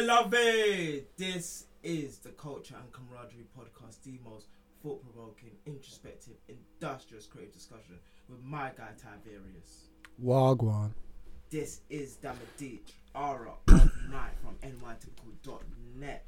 beloved. 0.00 1.06
This 1.16 1.66
is 1.84 2.18
the 2.18 2.30
Culture 2.30 2.74
and 2.82 2.92
Camaraderie 2.92 3.46
podcast, 3.56 4.02
the 4.02 4.18
most 4.28 4.48
thought 4.82 5.00
provoking, 5.04 5.52
introspective, 5.66 6.34
industrious, 6.48 7.26
creative 7.26 7.54
discussion 7.54 8.00
with 8.28 8.42
my 8.42 8.72
guy 8.76 8.88
Tiberius. 9.00 9.90
Wagwan. 10.20 10.90
This 11.48 11.82
is 11.90 12.16
Damadich, 12.16 12.90
Ara 13.14 13.52
of 13.68 13.90
Night 14.10 14.32
from 14.42 14.56
nytypical.net. 14.68 16.26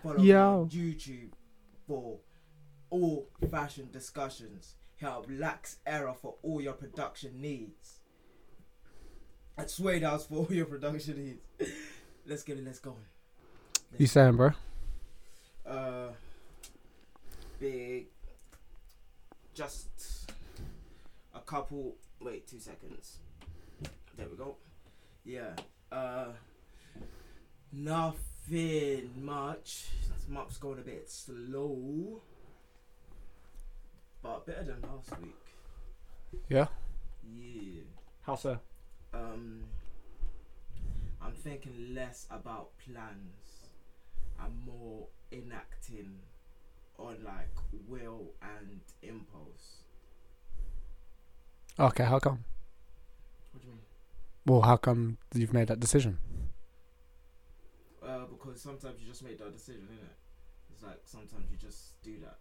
Follow 0.00 0.18
me 0.18 0.32
on 0.32 0.68
YouTube 0.68 1.30
for 1.88 2.18
all 2.90 3.26
fashion 3.50 3.88
discussions. 3.92 4.76
Help 5.00 5.26
Lax 5.28 5.78
Era 5.84 6.14
for 6.14 6.36
all 6.44 6.60
your 6.60 6.74
production 6.74 7.40
needs. 7.40 7.98
At 9.58 9.68
Suede 9.68 10.04
House 10.04 10.26
for 10.26 10.46
all 10.46 10.52
your 10.52 10.66
production 10.66 11.40
needs. 11.58 11.72
Let's 12.26 12.42
get 12.42 12.58
it, 12.58 12.64
let's 12.64 12.78
go. 12.78 12.94
You 13.98 14.06
saying, 14.06 14.36
bro? 14.36 14.50
Uh, 15.66 16.08
big. 17.58 18.06
Just 19.54 20.30
a 21.34 21.40
couple. 21.40 21.96
Wait, 22.20 22.46
two 22.46 22.58
seconds. 22.58 23.18
There 24.16 24.26
we 24.28 24.36
go. 24.36 24.56
Yeah. 25.24 25.50
Uh, 25.90 26.26
nothing 27.72 29.10
much. 29.18 29.86
This 30.02 30.28
month's 30.28 30.58
going 30.58 30.78
a 30.78 30.82
bit 30.82 31.08
slow, 31.10 32.20
but 34.22 34.46
better 34.46 34.64
than 34.64 34.82
last 34.82 35.20
week. 35.20 35.34
Yeah. 36.48 36.66
Yeah. 37.34 37.82
How 38.22 38.34
so? 38.34 38.58
Um, 39.14 39.64
I'm 41.26 41.32
thinking 41.34 41.92
less 41.94 42.26
about 42.30 42.70
plans 42.78 43.66
and 44.40 44.52
more 44.64 45.08
enacting 45.32 46.20
on 46.98 47.16
like 47.24 47.50
will 47.88 48.30
and 48.40 48.80
impulse. 49.02 49.82
Okay, 51.78 52.04
how 52.04 52.18
come? 52.20 52.44
What 53.52 53.60
do 53.62 53.66
you 53.68 53.72
mean? 53.74 53.82
Well, 54.46 54.62
how 54.62 54.76
come 54.76 55.18
you've 55.34 55.52
made 55.52 55.66
that 55.68 55.80
decision? 55.80 56.18
Uh, 58.02 58.26
because 58.30 58.60
sometimes 58.62 59.00
you 59.02 59.08
just 59.08 59.24
make 59.24 59.38
that 59.38 59.52
decision, 59.52 59.82
innit? 59.92 60.14
It's 60.72 60.82
like 60.84 61.00
sometimes 61.04 61.50
you 61.50 61.56
just 61.58 62.00
do 62.02 62.14
that. 62.20 62.38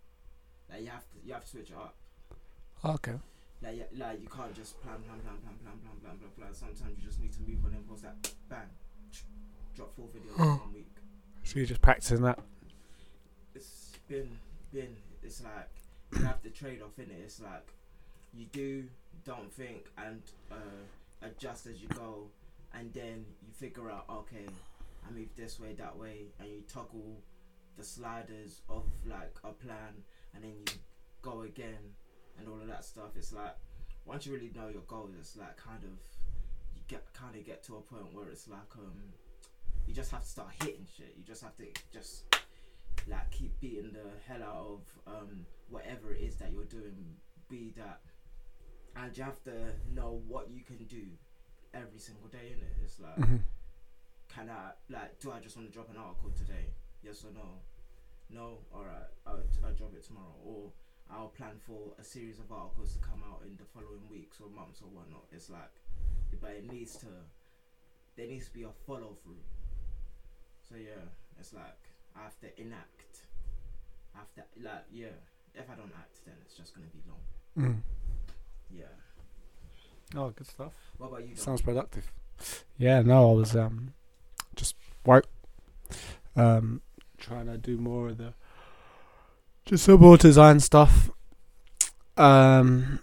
Like 0.70 0.81
you 0.84 0.90
have 0.90 1.09
to, 1.09 1.18
you 1.26 1.34
have 1.34 1.44
to 1.44 1.50
switch 1.50 1.72
it 1.72 1.76
up. 1.76 1.96
Okay. 2.86 3.16
Like, 3.64 3.76
you- 3.78 3.98
like 3.98 4.22
you 4.22 4.28
can't 4.28 4.54
just 4.54 4.80
plan, 4.81 5.02
plan, 5.02 5.20
plan, 5.22 5.38
plan, 5.42 5.56
plan, 5.64 5.78
plan, 5.81 5.96
plan, 6.04 6.18
plan, 6.20 6.31
plan. 6.38 6.54
Sometimes 6.54 6.94
you 7.00 7.04
just 7.04 7.20
need 7.20 7.34
to 7.34 7.40
move 7.42 7.66
on 7.66 7.74
impulse. 7.74 8.04
Like 8.04 8.14
bang, 8.48 8.70
drop 9.76 9.94
four 9.95 10.08
videos 10.08 10.40
in 10.40 10.45
one 10.45 10.73
week. 10.73 10.88
So 11.44 11.58
you're 11.58 11.68
just 11.68 11.81
practicing 11.81 12.22
that? 12.22 12.40
it's 13.54 13.92
been 14.08 14.30
been 14.73 14.95
it's 15.23 15.44
like 15.44 15.70
you 16.14 16.26
have 16.26 16.42
to 16.44 16.50
trade 16.50 16.81
off 16.81 16.98
in 16.98 17.06
it. 17.06 17.20
It's 17.23 17.42
like 17.42 17.68
you 18.34 18.46
do 18.52 18.86
don't 19.23 19.52
think 19.52 19.86
and 19.98 20.22
uh, 20.52 21.26
adjust 21.26 21.66
as 21.68 21.81
you 21.81 21.88
go, 21.90 22.28
and 22.73 22.94
then 22.94 23.26
you 23.46 23.53
figure 23.53 23.90
out 23.90 24.06
okay, 24.09 24.46
I 25.08 25.12
move 25.12 25.30
this 25.36 25.59
way 25.59 25.73
that 25.73 25.98
way, 25.98 26.28
and 26.40 26.50
you 26.50 26.64
toggle 26.72 27.18
the 27.78 27.84
sliders 27.84 28.62
of 28.70 28.84
like 29.06 29.36
a 29.44 29.52
plan, 29.52 30.03
and 30.34 30.44
then 30.44 30.52
you 30.52 30.73
go 31.22 31.42
again, 31.42 31.94
and 32.40 32.48
all 32.48 32.59
of 32.62 32.68
that 32.68 32.86
stuff. 32.86 33.12
It's 33.16 33.34
like 33.34 33.56
once 34.06 34.26
you 34.26 34.34
really 34.34 34.52
know 34.56 34.68
your 34.68 34.84
goals, 34.88 35.12
it's 35.20 35.38
like 35.38 35.58
kind 35.58 35.84
of 35.84 35.90
you 36.76 36.81
get 36.88 37.03
kind 37.14 37.36
of 37.36 37.46
get 37.46 37.64
to 37.64 37.78
a 37.78 37.81
point 37.81 38.14
where 38.14 38.30
it's 38.30 38.48
like 38.48 38.76
um 38.78 39.14
you 39.88 39.94
just 39.94 40.11
have 40.11 40.22
to 40.23 40.28
start 40.30 40.50
hitting 40.64 40.86
shit. 40.97 41.14
You 41.17 41.23
just 41.23 41.44
have 41.44 41.55
to 41.58 41.66
just 41.94 42.23
like 43.08 43.30
keep 43.31 43.59
beating 43.59 43.91
the 43.94 44.09
hell 44.28 44.44
out 44.44 44.66
of 45.08 45.14
um, 45.14 45.46
whatever 45.69 46.13
it 46.13 46.22
is 46.22 46.35
that 46.38 46.51
you're 46.51 46.63
doing. 46.66 46.96
Be 47.50 47.72
that, 47.78 48.00
and 48.95 49.16
you 49.16 49.24
have 49.24 49.44
to 49.44 49.53
know 49.94 50.19
what 50.28 50.50
you 50.50 50.62
can 50.63 50.78
do 50.85 51.03
every 51.75 52.00
single 52.00 52.28
day. 52.28 52.53
In 52.53 52.59
it, 52.59 52.74
it's 52.84 53.00
like, 53.00 53.16
Mm-hmm. 53.18 53.35
can 54.29 54.50
I 54.50 54.72
like 54.90 55.19
do 55.19 55.31
I 55.31 55.40
just 55.40 55.56
want 55.56 55.68
to 55.69 55.74
drop 55.74 55.90
an 55.91 55.97
article 55.97 56.31
today? 56.35 56.74
Yes 57.03 57.24
or 57.24 57.31
no? 57.34 57.59
No. 58.31 58.57
All 58.74 58.84
right, 58.85 59.06
I'll, 59.28 59.44
I'll 59.63 59.74
drop 59.74 59.94
it 59.94 60.03
tomorrow, 60.03 60.34
or 60.44 60.72
I'll 61.12 61.28
plan 61.28 61.59
for 61.68 61.94
a 62.00 62.03
series 62.03 62.40
of 62.40 62.51
articles 62.51 62.94
to 62.94 63.00
come 63.00 63.22
out 63.29 63.44
in 63.45 63.56
the 63.57 63.66
following 63.75 64.01
weeks 64.09 64.40
or 64.41 64.50
months 64.50 64.81
or 64.81 64.88
whatnot. 64.90 65.25
It's 65.31 65.51
like, 65.51 65.69
but 66.41 66.50
it 66.50 66.66
needs 66.72 66.97
to, 66.97 67.06
there 68.18 68.25
needs 68.25 68.47
to 68.47 68.53
be 68.53 68.63
a 68.63 68.72
follow 68.88 69.16
through. 69.24 69.38
So 70.70 70.76
yeah, 70.76 71.03
it's 71.40 71.53
like 71.53 71.78
I 72.16 72.24
have 72.24 72.40
to 72.40 72.62
enact. 72.62 73.22
I 74.16 74.20
have 74.20 74.34
to 74.36 74.42
like 74.64 74.86
yeah. 74.92 75.08
If 75.53 75.70
I 75.70 75.76
don't 75.76 75.92
act, 75.98 76.18
then 76.26 76.36
it's 76.46 76.56
just 76.56 76.74
gonna 76.76 76.88
be 76.88 77.02
long. 77.08 77.72
Mm. 77.74 77.81
Yeah. 78.72 78.84
Oh, 80.20 80.30
good 80.30 80.48
stuff. 80.48 80.74
What 80.98 81.08
about 81.08 81.22
you? 81.22 81.30
Dom? 81.30 81.38
Sounds 81.38 81.62
productive. 81.62 82.12
Yeah, 82.78 83.02
no, 83.02 83.31
I 83.31 83.34
was 83.34 83.56
um 83.56 83.94
just 84.56 84.75
work 85.06 85.25
um 86.36 86.81
trying 87.18 87.46
to 87.48 87.58
do 87.58 87.78
more 87.78 88.09
of 88.09 88.18
the 88.18 88.34
just 89.66 89.86
some 89.86 90.02
more 90.02 90.18
design 90.18 90.59
stuff. 90.59 91.09
Um 92.18 93.00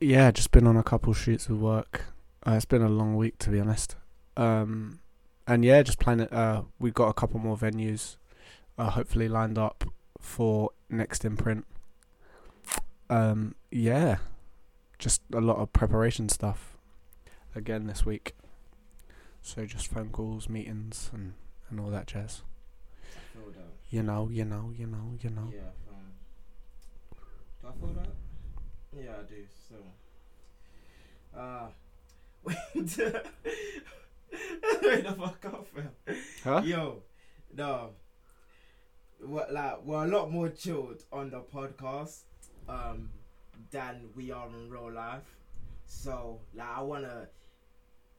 yeah, 0.00 0.30
just 0.30 0.50
been 0.50 0.66
on 0.66 0.76
a 0.76 0.82
couple 0.82 1.12
shoots 1.14 1.48
of 1.48 1.60
work. 1.60 2.04
Uh, 2.46 2.52
it's 2.52 2.64
been 2.64 2.82
a 2.82 2.88
long 2.88 3.16
week 3.16 3.38
to 3.38 3.50
be 3.50 3.60
honest. 3.60 3.96
Um 4.36 5.00
and 5.46 5.64
yeah, 5.64 5.82
just 5.82 5.98
planning 5.98 6.28
uh 6.28 6.62
we've 6.78 6.94
got 6.94 7.08
a 7.08 7.14
couple 7.14 7.38
more 7.40 7.56
venues 7.56 8.16
uh 8.78 8.90
hopefully 8.90 9.28
lined 9.28 9.58
up 9.58 9.84
for 10.20 10.70
next 10.90 11.24
imprint. 11.24 11.64
Um 13.08 13.54
yeah. 13.70 14.16
Just 14.98 15.22
a 15.32 15.40
lot 15.40 15.58
of 15.58 15.72
preparation 15.72 16.28
stuff 16.28 16.76
again 17.54 17.86
this 17.86 18.04
week. 18.06 18.34
So 19.42 19.64
just 19.66 19.88
phone 19.88 20.08
calls, 20.08 20.48
meetings, 20.48 21.10
and 21.12 21.34
and 21.70 21.78
all 21.78 21.90
that 21.90 22.06
jazz. 22.06 22.42
You 23.90 24.02
know, 24.02 24.28
you 24.32 24.44
know, 24.44 24.72
you 24.76 24.86
know, 24.86 25.14
you 25.20 25.30
know. 25.30 25.52
Yeah. 25.52 25.70
Do 27.62 27.68
I 27.68 27.72
feel 27.80 27.94
that? 27.94 28.08
Yeah, 28.96 29.12
I 29.20 29.22
do. 29.22 29.46
So. 29.68 29.76
Uh, 31.38 31.68
wait. 34.82 35.04
the 35.04 35.12
fuck 35.12 35.44
up, 35.46 35.66
fam. 35.68 36.16
Huh? 36.44 36.62
Yo, 36.64 37.02
no. 37.54 37.90
What 39.20 39.52
like 39.52 39.84
we're 39.84 40.04
a 40.04 40.08
lot 40.08 40.30
more 40.30 40.48
chilled 40.48 41.04
on 41.12 41.30
the 41.30 41.40
podcast 41.40 42.20
um 42.68 43.10
than 43.70 44.10
we 44.14 44.30
are 44.30 44.48
in 44.48 44.70
real 44.70 44.92
life. 44.92 45.36
So 45.86 46.40
like 46.54 46.68
I 46.68 46.82
wanna 46.82 47.28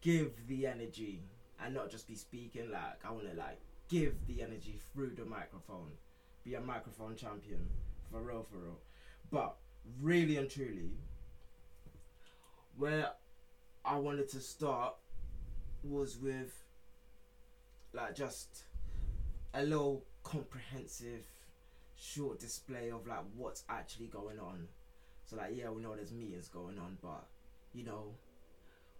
give 0.02 0.48
the 0.48 0.68
energy 0.68 1.22
and 1.64 1.74
not 1.74 1.90
just 1.90 2.08
be 2.08 2.16
speaking 2.16 2.72
like 2.72 3.06
I 3.06 3.12
wanna 3.12 3.34
like 3.38 3.60
give 3.90 4.16
the 4.28 4.42
energy 4.42 4.80
through 4.94 5.12
the 5.16 5.26
microphone. 5.26 5.92
Be 6.44 6.56
a 6.56 6.62
microphone 6.62 7.16
champion. 7.16 7.68
For 8.12 8.22
real, 8.22 8.46
for 8.50 8.58
real. 8.58 8.80
But 9.32 9.58
really 10.02 10.38
and 10.38 10.50
truly 10.50 10.92
where 12.78 13.10
I 13.84 13.98
wanted 13.98 14.30
to 14.30 14.40
start 14.40 14.96
was 15.90 16.18
with 16.18 16.64
like 17.94 18.16
just 18.16 18.64
a 19.54 19.64
little 19.64 20.04
comprehensive 20.24 21.26
short 21.96 22.40
display 22.40 22.92
of 22.92 23.08
like 23.08 23.24
what's 23.36 23.64
actually 23.70 24.08
going 24.08 24.40
on. 24.40 24.68
So 25.26 25.36
like 25.36 25.52
yeah, 25.56 25.70
we 25.70 25.82
know 25.82 25.96
there's 25.96 26.12
meetings 26.12 26.48
going 26.48 26.78
on, 26.78 26.98
but 27.02 27.26
you 27.74 27.84
know, 27.84 28.14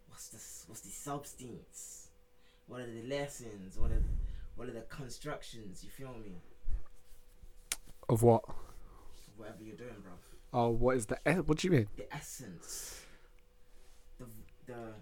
what's 0.10 0.30
the 0.30 0.70
what's 0.70 0.82
the 0.82 0.90
substance? 0.90 2.08
What 2.68 2.82
are 2.82 2.92
the 2.92 3.04
lessons? 3.08 3.78
What 3.78 3.92
are 3.92 4.04
what 4.56 4.68
are 4.68 4.74
the 4.74 4.82
constructions? 4.82 5.84
You 5.84 5.90
feel 5.90 6.14
me? 6.22 6.34
Of 8.10 8.24
what? 8.24 8.44
Whatever 9.38 9.64
you're 9.64 9.76
doing, 9.76 9.96
bro. 10.02 10.14
Oh, 10.54 10.70
what 10.70 10.98
is 10.98 11.06
the? 11.06 11.18
What 11.46 11.60
do 11.60 11.68
you 11.68 11.72
mean? 11.72 11.88
The 11.96 12.14
essence. 12.14 13.06
The 14.20 14.26
the 14.66 14.94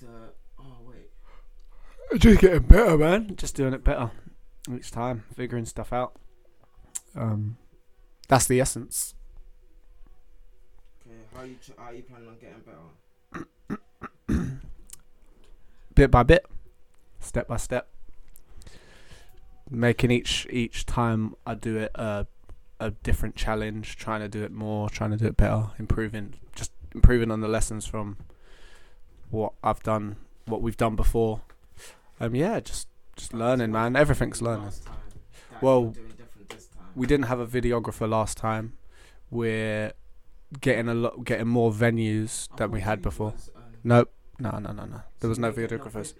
the 0.00 0.32
oh 0.58 0.76
wait. 0.84 1.10
Just 2.20 2.40
getting 2.40 2.62
better, 2.62 2.98
man. 2.98 3.36
Just 3.36 3.54
doing 3.54 3.72
it 3.72 3.84
better 3.84 4.10
each 4.74 4.90
time, 4.90 5.24
figuring 5.34 5.64
stuff 5.64 5.92
out. 5.92 6.14
Um, 7.14 7.56
that's 8.28 8.46
the 8.46 8.60
essence. 8.60 9.14
Okay, 11.06 11.16
how 11.34 11.42
you 11.42 11.56
ch- 11.56 11.72
how 11.78 11.90
you 11.90 12.02
planning 12.02 12.28
on 12.28 12.36
getting 12.38 12.62
better? 14.28 14.58
bit 15.94 16.10
by 16.10 16.22
bit, 16.22 16.46
step 17.20 17.48
by 17.48 17.56
step, 17.56 17.88
making 19.70 20.10
each 20.10 20.46
each 20.50 20.86
time 20.86 21.34
I 21.46 21.54
do 21.54 21.76
it 21.76 21.90
a 21.94 22.26
a 22.78 22.90
different 22.90 23.36
challenge, 23.36 23.96
trying 23.96 24.20
to 24.20 24.28
do 24.28 24.42
it 24.42 24.52
more, 24.52 24.88
trying 24.88 25.10
to 25.10 25.16
do 25.16 25.26
it 25.26 25.36
better, 25.36 25.70
improving, 25.78 26.34
just 26.54 26.72
improving 26.94 27.30
on 27.30 27.40
the 27.40 27.48
lessons 27.48 27.86
from 27.86 28.16
what 29.30 29.52
I've 29.62 29.82
done, 29.82 30.16
what 30.46 30.62
we've 30.62 30.76
done 30.76 30.96
before, 30.96 31.40
Um, 32.20 32.34
yeah, 32.34 32.60
just 32.60 32.88
just 33.16 33.32
learning, 33.34 33.72
man. 33.72 33.96
Everything's 33.96 34.40
learning. 34.42 34.64
last 34.64 34.84
time 34.86 34.96
that 35.50 35.62
Well, 35.62 35.82
you're 35.82 35.92
doing 35.92 36.08
different 36.16 36.48
this 36.50 36.66
time? 36.66 36.86
We 36.94 37.06
didn't 37.06 37.26
have 37.26 37.40
a 37.40 37.46
videographer 37.46 38.08
last 38.08 38.36
time. 38.36 38.74
We're 39.30 39.92
getting 40.60 40.88
a 40.88 40.94
lot, 40.94 41.24
getting 41.24 41.48
more 41.48 41.70
venues 41.72 42.48
I 42.52 42.56
than 42.56 42.70
we 42.72 42.80
had 42.80 43.00
before. 43.02 43.30
was, 43.32 43.50
um, 43.54 43.62
Nope. 43.84 44.12
No, 44.38 44.50
no, 44.58 44.72
no, 44.72 44.84
no. 44.86 45.02
There 45.20 45.28
was 45.28 45.38
no 45.38 45.52
videographers. 45.52 46.14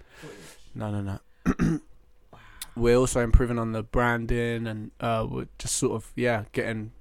No, 0.74 0.90
no, 0.90 1.00
no. 1.00 1.80
We're 2.76 2.96
also 2.96 3.20
improving 3.20 3.58
on 3.58 3.72
the 3.72 3.82
branding 3.82 4.66
and 4.66 4.90
uh, 5.00 5.26
we're 5.28 5.48
just 5.58 5.74
sort 5.74 5.92
of 5.92 6.12
yeah 6.14 6.44
getting 6.52 6.92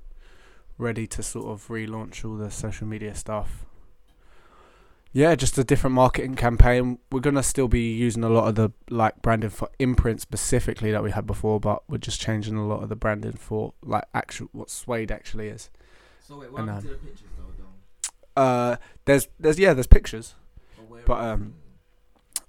ready 0.78 1.06
to 1.08 1.22
sort 1.22 1.46
of 1.48 1.68
relaunch 1.68 2.26
all 2.26 2.36
the 2.38 2.50
social 2.50 2.88
media 2.88 3.14
stuff. 3.14 3.66
Yeah, 5.12 5.34
just 5.34 5.58
a 5.58 5.64
different 5.64 5.96
marketing 5.96 6.36
campaign. 6.36 7.00
We're 7.12 7.20
gonna 7.20 7.42
still 7.44 7.68
be 7.68 7.92
using 7.94 8.24
a 8.24 8.30
lot 8.30 8.48
of 8.48 8.56
the 8.56 8.70
like 8.90 9.22
branding 9.22 9.50
for 9.50 9.70
imprint 9.80 10.22
specifically 10.22 10.92
that 10.92 11.02
we 11.02 11.12
had 11.12 11.26
before, 11.26 11.60
but 11.60 11.82
we're 11.90 11.98
just 11.98 12.22
changing 12.22 12.56
a 12.56 12.68
lot 12.68 12.84
of 12.84 12.90
the 12.90 12.96
branding 12.96 13.34
for 13.34 13.74
like 13.84 14.06
actual 14.14 14.50
what 14.52 14.70
Suede 14.70 15.12
actually 15.12 15.48
is. 15.48 15.70
So 16.22 16.38
wait, 16.40 16.52
what 16.52 16.60
And, 16.62 16.70
happened 16.70 16.88
to 16.90 16.94
the 16.94 16.98
pictures 17.00 17.28
though? 17.38 17.64
though? 18.36 18.42
Uh, 18.42 18.76
there's 19.06 19.28
there's 19.40 19.58
yeah 19.58 19.74
there's 19.74 19.88
pictures. 19.88 20.36
Or 20.78 21.00
but, 21.06 21.20
um, 21.24 21.56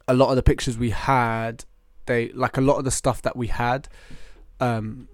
a 0.06 0.12
lot 0.12 0.28
of 0.28 0.36
the 0.36 0.42
pictures 0.42 0.76
we 0.76 0.90
had, 0.90 1.64
they 2.04 2.28
like 2.32 2.58
a 2.58 2.60
lot 2.60 2.76
of 2.76 2.84
the 2.84 2.90
stuff 2.90 3.22
that 3.22 3.36
we 3.36 3.46
had, 3.46 3.88
um, 4.60 5.08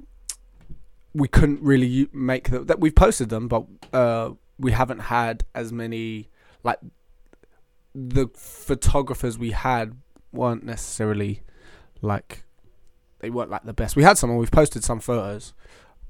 we 1.14 1.28
couldn't 1.28 1.62
really 1.62 2.08
make 2.12 2.50
the, 2.50 2.60
that. 2.64 2.80
We've 2.80 2.94
posted 2.94 3.28
them, 3.28 3.46
but 3.46 3.66
uh, 3.92 4.30
we 4.58 4.72
haven't 4.72 4.98
had 5.00 5.44
as 5.54 5.72
many 5.72 6.28
like 6.64 6.80
the 7.96 8.28
photographers 8.34 9.38
we 9.38 9.52
had 9.52 9.96
weren't 10.32 10.64
necessarily 10.64 11.42
like 12.02 12.44
they 13.20 13.30
weren't 13.30 13.50
like 13.50 13.64
the 13.64 13.72
best. 13.72 13.96
We 13.96 14.02
had 14.02 14.18
some, 14.18 14.30
and 14.30 14.38
we've 14.38 14.50
posted 14.50 14.84
some 14.84 15.00
photos. 15.00 15.54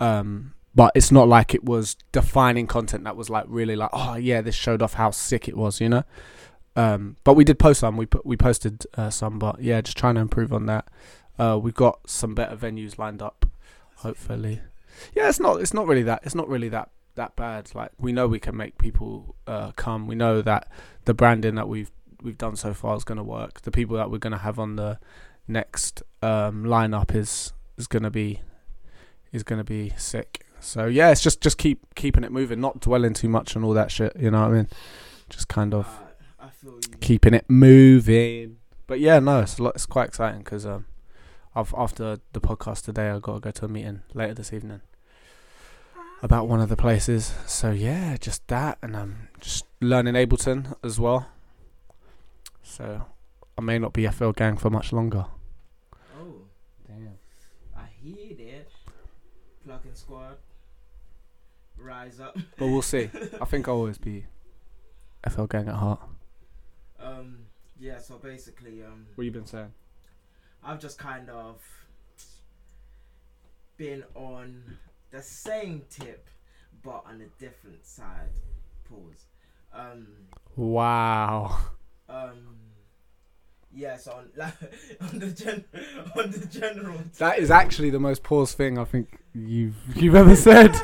Um, 0.00 0.54
but 0.74 0.92
it's 0.94 1.10
not 1.10 1.26
like 1.26 1.54
it 1.54 1.64
was 1.64 1.96
defining 2.12 2.66
content 2.66 3.04
that 3.04 3.16
was 3.16 3.30
like 3.30 3.46
really 3.48 3.76
like 3.76 3.88
oh 3.94 4.16
yeah 4.16 4.42
this 4.42 4.54
showed 4.54 4.82
off 4.82 4.92
how 4.92 5.10
sick 5.10 5.48
it 5.48 5.56
was 5.56 5.80
you 5.80 5.88
know 5.88 6.04
um, 6.76 7.16
but 7.24 7.34
we 7.34 7.44
did 7.44 7.58
post 7.58 7.80
some. 7.80 7.96
We 7.96 8.06
put, 8.06 8.24
we 8.26 8.36
posted 8.36 8.86
uh, 8.94 9.10
some, 9.10 9.38
but 9.38 9.60
yeah, 9.62 9.80
just 9.80 9.96
trying 9.96 10.16
to 10.16 10.20
improve 10.20 10.52
on 10.52 10.66
that. 10.66 10.86
Uh, 11.38 11.58
we've 11.60 11.74
got 11.74 12.08
some 12.08 12.34
better 12.34 12.54
venues 12.54 12.98
lined 12.98 13.22
up, 13.22 13.46
hopefully. 13.96 14.60
Yeah, 15.14 15.28
it's 15.28 15.40
not 15.40 15.60
it's 15.60 15.74
not 15.74 15.86
really 15.86 16.02
that 16.04 16.20
it's 16.22 16.34
not 16.34 16.48
really 16.48 16.68
that 16.68 16.90
that 17.16 17.36
bad. 17.36 17.74
Like 17.74 17.90
we 17.98 18.12
know 18.12 18.26
we 18.28 18.38
can 18.40 18.56
make 18.56 18.78
people 18.78 19.34
uh, 19.46 19.72
come. 19.72 20.06
We 20.06 20.14
know 20.14 20.40
that 20.42 20.68
the 21.04 21.14
branding 21.14 21.56
that 21.56 21.68
we've 21.68 21.90
we've 22.22 22.38
done 22.38 22.56
so 22.56 22.72
far 22.72 22.96
is 22.96 23.04
going 23.04 23.18
to 23.18 23.24
work. 23.24 23.62
The 23.62 23.70
people 23.70 23.96
that 23.96 24.10
we're 24.10 24.18
going 24.18 24.32
to 24.32 24.38
have 24.38 24.58
on 24.58 24.76
the 24.76 24.98
next 25.48 26.02
um, 26.22 26.64
lineup 26.64 27.14
is 27.14 27.52
is 27.76 27.86
going 27.86 28.02
to 28.04 28.10
be 28.10 28.40
is 29.32 29.42
going 29.42 29.58
to 29.58 29.64
be 29.64 29.92
sick. 29.96 30.46
So 30.60 30.86
yeah, 30.86 31.10
it's 31.10 31.20
just 31.22 31.40
just 31.40 31.58
keep 31.58 31.94
keeping 31.94 32.24
it 32.24 32.32
moving, 32.32 32.60
not 32.60 32.80
dwelling 32.80 33.12
too 33.14 33.28
much 33.28 33.56
on 33.56 33.64
all 33.64 33.74
that 33.74 33.90
shit. 33.90 34.14
You 34.18 34.30
know 34.30 34.40
what 34.42 34.50
I 34.50 34.54
mean? 34.54 34.68
Just 35.28 35.48
kind 35.48 35.74
of 35.74 35.86
Uh, 35.86 36.46
I 36.46 36.50
feel 36.50 36.74
you. 36.74 36.98
keeping 37.00 37.34
it 37.34 37.44
moving. 37.48 38.58
But 38.86 39.00
yeah, 39.00 39.18
no, 39.18 39.40
it's 39.40 39.58
a 39.58 39.64
lot, 39.64 39.74
it's 39.74 39.84
quite 39.86 40.06
exciting 40.08 40.40
because 40.40 40.64
um, 40.64 40.86
I've 41.54 41.74
after 41.76 42.18
the 42.32 42.40
podcast 42.40 42.84
today, 42.84 43.10
I 43.10 43.18
got 43.18 43.34
to 43.34 43.40
go 43.40 43.50
to 43.50 43.64
a 43.64 43.68
meeting 43.68 44.02
later 44.14 44.34
this 44.34 44.52
evening 44.52 44.80
about 46.22 46.48
one 46.48 46.60
of 46.60 46.68
the 46.68 46.76
places. 46.76 47.32
So 47.46 47.70
yeah, 47.70 48.16
just 48.16 48.46
that, 48.48 48.78
and 48.82 48.96
I'm 48.96 49.28
just 49.40 49.66
learning 49.80 50.14
Ableton 50.14 50.74
as 50.82 50.98
well. 50.98 51.26
So 52.62 53.06
I 53.56 53.60
may 53.60 53.78
not 53.78 53.92
be 53.92 54.06
FL 54.08 54.30
Gang 54.30 54.56
for 54.56 54.70
much 54.70 54.92
longer. 54.92 55.26
Oh, 56.18 56.34
Damn. 56.86 57.18
I 57.76 57.86
hear 58.02 58.34
that. 58.36 58.66
Plucking 59.64 59.94
squad. 59.94 60.36
Rise 61.78 62.20
up. 62.20 62.36
But 62.56 62.66
we'll 62.66 62.82
see. 62.82 63.10
I 63.40 63.44
think 63.44 63.68
I'll 63.68 63.74
always 63.76 63.98
be 63.98 64.26
FL 65.28 65.44
Gang 65.44 65.68
at 65.68 65.74
heart. 65.74 66.00
Um, 66.98 67.38
yeah. 67.78 67.98
So 67.98 68.16
basically, 68.16 68.82
um, 68.82 69.06
What 69.14 69.24
you 69.24 69.30
been 69.30 69.46
saying? 69.46 69.72
I've 70.64 70.80
just 70.80 70.98
kind 70.98 71.30
of 71.30 71.60
been 73.76 74.02
on 74.14 74.78
the 75.10 75.22
same 75.22 75.82
tip, 75.90 76.28
but 76.82 77.02
on 77.06 77.20
a 77.20 77.40
different 77.40 77.84
side. 77.86 78.30
Pause. 78.88 79.24
Um, 79.72 80.06
Wow. 80.56 81.56
um, 82.08 82.56
yeah. 83.74 83.96
So 83.96 84.12
on, 84.12 84.28
like, 84.36 84.54
on 85.00 85.18
the 85.18 85.30
gen, 85.30 85.64
on 86.16 86.30
the 86.30 86.46
general. 86.46 86.98
That 87.18 87.38
is 87.38 87.50
actually 87.50 87.90
the 87.90 88.00
most 88.00 88.22
paused 88.22 88.56
thing 88.56 88.78
I 88.78 88.84
think 88.84 89.18
you've 89.34 89.76
you've 89.94 90.14
ever 90.14 90.36
said. 90.36 90.74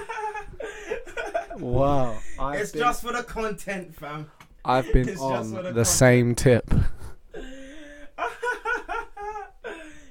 Wow. 1.58 2.18
I've 2.38 2.60
it's 2.60 2.72
been, 2.72 2.80
just 2.80 3.02
for 3.02 3.12
the 3.12 3.22
content, 3.22 3.94
fam. 3.94 4.30
I've 4.64 4.92
been 4.92 5.08
it's 5.08 5.20
on 5.20 5.52
the 5.52 5.72
the, 5.72 5.84
same 5.84 6.34
tip. 6.34 6.68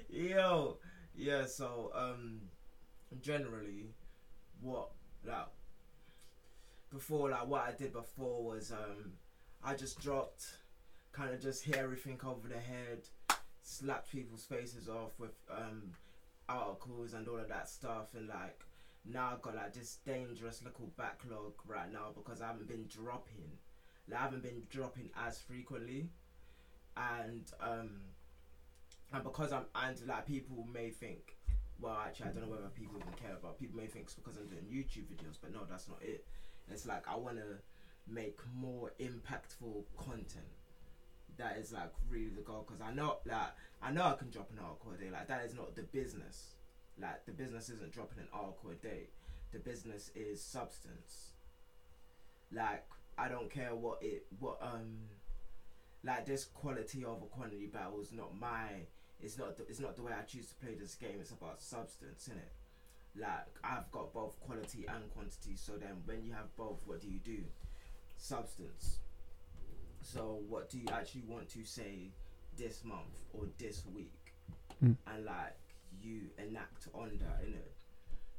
Yo, 0.09 0.77
yeah. 1.15 1.45
So, 1.45 1.91
um, 1.95 2.41
generally, 3.21 3.87
what 4.61 4.89
like 5.25 5.47
before, 6.91 7.29
like 7.29 7.47
what 7.47 7.61
I 7.61 7.71
did 7.71 7.93
before 7.93 8.43
was 8.43 8.71
um, 8.71 9.13
I 9.63 9.75
just 9.75 9.99
dropped, 10.01 10.45
kind 11.11 11.33
of 11.33 11.41
just 11.41 11.63
hit 11.63 11.77
everything 11.77 12.19
over 12.25 12.47
the 12.47 12.59
head, 12.59 13.07
slapped 13.63 14.11
people's 14.11 14.43
faces 14.43 14.89
off 14.89 15.11
with 15.19 15.35
um 15.49 15.91
articles 16.49 17.13
and 17.13 17.27
all 17.27 17.37
of 17.37 17.47
that 17.47 17.69
stuff, 17.69 18.13
and 18.15 18.27
like 18.27 18.59
now 19.05 19.31
I've 19.31 19.41
got 19.41 19.55
like 19.55 19.73
this 19.73 19.97
dangerous 20.05 20.61
little 20.63 20.91
backlog 20.97 21.53
right 21.65 21.91
now 21.91 22.09
because 22.15 22.41
I 22.41 22.47
haven't 22.47 22.67
been 22.67 22.85
dropping. 22.87 23.51
Like, 24.09 24.19
I 24.19 24.23
haven't 24.23 24.43
been 24.43 24.63
dropping 24.69 25.09
as 25.25 25.39
frequently, 25.39 26.09
and 26.97 27.45
um, 27.61 28.01
and 29.13 29.23
because 29.23 29.51
I'm 29.51 29.65
and 29.75 29.97
like 30.07 30.27
people 30.27 30.67
may 30.71 30.89
think, 30.89 31.37
well, 31.81 31.97
actually, 32.05 32.29
I 32.29 32.33
don't 32.33 32.43
know 32.43 32.55
whether 32.55 32.69
people 32.69 32.97
even 32.97 33.13
care, 33.13 33.37
but 33.41 33.59
people 33.59 33.77
may 33.77 33.87
think 33.87 34.05
it's 34.05 34.13
because 34.13 34.37
I'm 34.37 34.47
doing 34.47 34.65
YouTube 34.71 35.05
videos, 35.09 35.37
but 35.41 35.51
no, 35.51 35.61
that's 35.69 35.89
not 35.89 35.97
it. 36.01 36.25
It's 36.69 36.85
like 36.85 37.07
I 37.07 37.15
want 37.15 37.37
to 37.37 37.57
make 38.07 38.39
more 38.55 38.93
impactful 38.99 39.83
content. 39.97 40.45
That 41.37 41.57
is 41.57 41.73
like 41.73 41.91
really 42.09 42.29
the 42.29 42.41
goal 42.41 42.65
because 42.67 42.81
I 42.81 42.93
know 42.93 43.17
like 43.25 43.55
I 43.81 43.91
know 43.91 44.03
I 44.03 44.13
can 44.13 44.29
drop 44.29 44.51
an 44.51 44.59
article 44.63 44.91
a 44.91 44.97
day. 44.97 45.09
Like 45.11 45.27
that 45.27 45.43
is 45.43 45.55
not 45.55 45.75
the 45.75 45.83
business. 45.83 46.55
Like 47.01 47.25
the 47.25 47.31
business 47.31 47.69
isn't 47.69 47.91
dropping 47.91 48.19
an 48.19 48.27
article 48.31 48.71
a 48.71 48.75
day. 48.75 49.09
The 49.51 49.59
business 49.59 50.11
is 50.13 50.43
substance. 50.43 51.31
Like 52.53 52.85
I 53.17 53.27
don't 53.27 53.49
care 53.49 53.73
what 53.73 53.99
it 54.01 54.25
what 54.39 54.59
um 54.61 54.97
like 56.03 56.25
this 56.25 56.45
quality 56.45 57.05
over 57.05 57.25
quantity 57.25 57.67
battle 57.67 58.01
is 58.01 58.11
not 58.11 58.37
my 58.39 58.85
it's 59.21 59.37
not 59.37 59.57
the, 59.57 59.63
it's 59.67 59.79
not 59.79 59.95
the 59.95 60.01
way 60.01 60.11
I 60.17 60.23
choose 60.23 60.47
to 60.47 60.55
play 60.55 60.75
this 60.75 60.95
game. 60.95 61.17
It's 61.19 61.31
about 61.31 61.61
substance, 61.61 62.27
in 62.27 62.37
it. 62.37 62.51
Like 63.19 63.47
I've 63.63 63.91
got 63.91 64.13
both 64.13 64.39
quality 64.39 64.85
and 64.87 65.09
quantity. 65.13 65.55
So 65.55 65.73
then 65.73 66.01
when 66.05 66.23
you 66.23 66.31
have 66.33 66.55
both, 66.55 66.81
what 66.85 67.01
do 67.01 67.07
you 67.07 67.19
do? 67.19 67.43
Substance. 68.17 68.99
So 70.01 70.39
what 70.47 70.69
do 70.69 70.77
you 70.77 70.87
actually 70.91 71.23
want 71.27 71.49
to 71.49 71.65
say 71.65 72.11
this 72.57 72.83
month 72.83 73.25
or 73.33 73.45
this 73.57 73.83
week? 73.93 74.33
Mm. 74.83 74.95
And 75.07 75.25
like 75.25 75.57
you 76.01 76.21
enact 76.37 76.87
on 76.93 77.19
that, 77.19 77.45
in 77.45 77.53
it. 77.53 77.71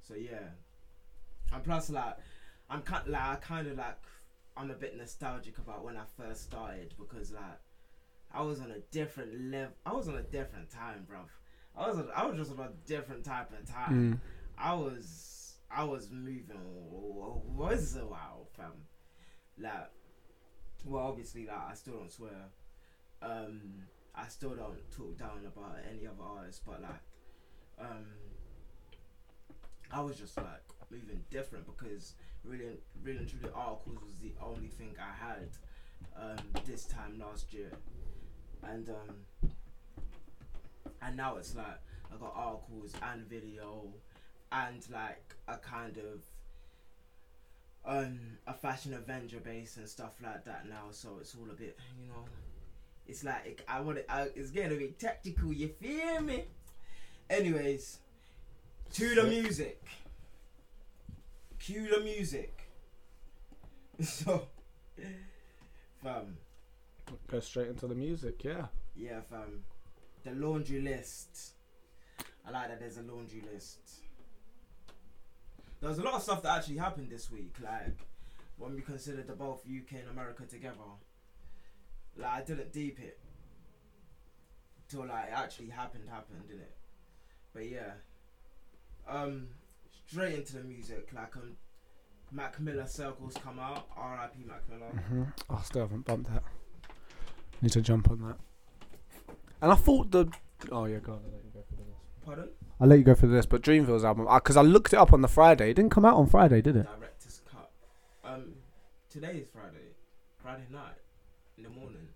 So 0.01 0.15
yeah. 0.15 0.49
And 1.53 1.63
plus 1.63 1.91
like 1.91 2.17
I'm 2.71 2.83
kind 2.83 3.07
like 3.09 3.23
I 3.23 3.35
kind 3.37 3.69
of 3.69 3.77
like 3.77 3.99
I'm 4.57 4.71
a 4.71 4.75
bit 4.75 4.97
nostalgic 4.97 5.59
about 5.59 5.85
when 5.85 5.97
I 5.97 6.05
first 6.17 6.45
started 6.45 6.95
because 6.99 7.33
like 7.33 7.61
I 8.35 8.43
was 8.43 8.61
on 8.61 8.71
a 8.71 8.81
different 8.91 9.51
level. 9.51 9.75
I 9.85 9.93
was 9.93 10.09
on 10.09 10.17
a 10.17 10.23
different 10.23 10.71
time, 10.71 11.05
bro. 11.07 11.19
I 11.77 11.89
was 11.89 11.99
on, 11.99 12.09
I 12.15 12.27
was 12.27 12.37
just 12.37 12.59
on 12.59 12.67
a 12.67 12.89
different 12.89 13.25
type 13.25 13.51
of 13.53 13.67
time. 13.69 14.15
Mm. 14.15 14.19
I 14.59 14.75
was 14.75 15.57
I 15.71 15.85
was 15.85 16.11
moving 16.11 16.45
was 17.57 17.97
a 17.97 18.07
while, 18.07 18.49
fam. 18.57 18.73
Like, 19.59 19.91
well, 20.85 21.05
obviously, 21.05 21.47
like 21.47 21.71
I 21.71 21.75
still 21.75 21.95
don't 21.95 22.11
swear. 22.11 22.51
Um, 23.23 23.85
I 24.15 24.29
still 24.29 24.51
don't 24.51 24.91
talk 24.91 25.19
down 25.19 25.41
about 25.47 25.77
any 25.91 26.07
other 26.07 26.23
artist, 26.23 26.63
but 26.67 26.83
like, 26.83 27.01
um, 27.81 28.07
I 29.91 30.01
was 30.01 30.17
just 30.17 30.37
like 30.37 30.63
moving 30.91 31.25
different 31.31 31.67
because 31.67 32.15
really, 32.45 32.79
really 33.03 33.19
and 33.19 33.29
truly, 33.29 33.49
articles 33.55 33.99
was 34.05 34.19
the 34.21 34.33
only 34.43 34.69
thing 34.69 34.95
I 35.01 35.25
had 35.25 35.49
um 36.17 36.45
this 36.67 36.85
time 36.85 37.19
last 37.19 37.53
year, 37.55 37.73
and 38.69 38.89
um, 38.89 39.51
and 41.03 41.17
now 41.17 41.37
it's 41.37 41.55
like 41.55 41.81
I 42.13 42.17
got 42.21 42.33
articles 42.35 42.95
and 43.03 43.29
video 43.29 43.89
and 44.51 44.85
like 44.91 45.35
a 45.49 45.57
kind 45.57 45.99
of 45.99 46.23
um 47.85 48.19
a 48.47 48.55
fashion 48.55 48.95
avenger 48.95 49.41
base 49.41 49.77
and 49.77 49.89
stuff 49.89 50.15
like 50.23 50.45
that 50.45 50.69
now 50.69 50.85
so 50.91 51.17
it's 51.21 51.35
all 51.35 51.51
a 51.51 51.55
bit 51.55 51.77
you 52.01 52.07
know 52.09 52.25
it's 53.07 53.25
like 53.25 53.63
I 53.69 53.81
want 53.81 53.99
it. 53.99 54.07
It's 54.35 54.51
getting 54.51 54.77
a 54.77 54.81
bit 54.81 54.99
tactical. 54.99 55.53
You 55.53 55.69
feel 55.69 56.21
me? 56.21 56.45
Anyways, 57.29 57.99
to 58.95 59.15
the 59.15 59.25
music. 59.25 59.85
Cue 61.59 61.89
the 61.89 62.01
music. 62.01 62.59
So, 64.03 64.49
fam. 66.03 66.37
Go 67.29 67.41
straight 67.41 67.69
into 67.69 67.87
the 67.87 67.95
music, 67.95 68.45
yeah. 68.45 68.67
Yeah, 68.95 69.21
fam. 69.29 69.65
The 70.25 70.33
laundry 70.33 70.81
list. 70.81 71.55
I 72.47 72.51
like 72.51 72.69
that 72.69 72.81
there's 72.81 72.99
a 72.99 73.03
laundry 73.03 73.43
list. 73.53 73.81
There 75.81 75.89
was 75.89 75.99
a 75.99 76.03
lot 76.03 76.15
of 76.15 76.23
stuff 76.23 76.43
that 76.43 76.59
actually 76.59 76.77
happened 76.77 77.11
this 77.11 77.31
week, 77.31 77.57
like 77.63 77.99
when 78.57 78.75
we 78.75 78.83
considered 78.83 79.27
the 79.27 79.33
both 79.33 79.65
UK 79.67 80.01
and 80.01 80.11
America 80.11 80.45
together. 80.47 80.77
Like 82.17 82.31
I 82.31 82.43
didn't 82.43 82.73
deep 82.73 83.01
it 83.01 83.19
till 84.89 85.07
like 85.07 85.27
it 85.27 85.33
actually 85.35 85.71
happened, 85.71 86.09
happened, 86.09 86.47
didn't 86.47 86.63
it? 86.63 86.77
But 87.53 87.69
yeah, 87.69 87.93
um, 89.09 89.49
straight 90.09 90.35
into 90.35 90.57
the 90.57 90.63
music. 90.63 91.09
Like 91.15 91.37
um, 91.37 91.57
Mac 92.31 92.61
Miller 92.61 92.87
circles 92.87 93.35
come 93.43 93.59
out. 93.59 93.87
R.I.P. 93.97 94.45
Mac 94.47 94.69
Miller. 94.69 94.93
Mm-hmm. 94.95 95.23
I 95.51 95.63
still 95.63 95.83
haven't 95.83 96.05
bumped 96.07 96.31
that. 96.33 96.43
Need 97.63 97.73
to 97.73 97.81
jump 97.81 98.11
on 98.11 98.21
that. 98.23 98.37
And 99.63 99.71
I 99.73 99.77
thought 99.77 100.11
the. 100.11 100.27
Oh 100.71 100.85
yeah, 100.85 100.99
go 100.99 101.13
on. 101.13 101.21
I'll 101.25 101.31
let 101.31 101.45
you 101.45 101.51
go 101.55 101.63
for 101.69 101.77
this. 101.77 101.95
Pardon? 102.25 102.49
I'll 102.81 102.89
let 102.89 102.99
you 102.99 103.05
go 103.05 103.15
for 103.15 103.27
this, 103.29 103.47
but 103.47 103.63
Dreamville's 103.63 104.05
album, 104.05 104.27
because 104.35 104.57
I 104.57 104.63
looked 104.63 104.93
it 104.93 104.97
up 104.97 105.13
on 105.13 105.23
the 105.23 105.29
Friday. 105.29 105.71
It 105.71 105.75
didn't 105.75 105.93
come 105.93 106.05
out 106.05 106.17
on 106.17 106.27
Friday, 106.27 106.61
did 106.61 106.77
it? 106.77 106.87
Director's 106.99 107.41
cut. 107.49 107.71
Um, 108.25 108.55
today 109.09 109.39
is 109.39 109.49
Friday. 109.49 109.95
Friday 110.43 110.67
night 110.73 110.99
in 111.57 111.63
the 111.63 111.71
morning. 111.71 112.09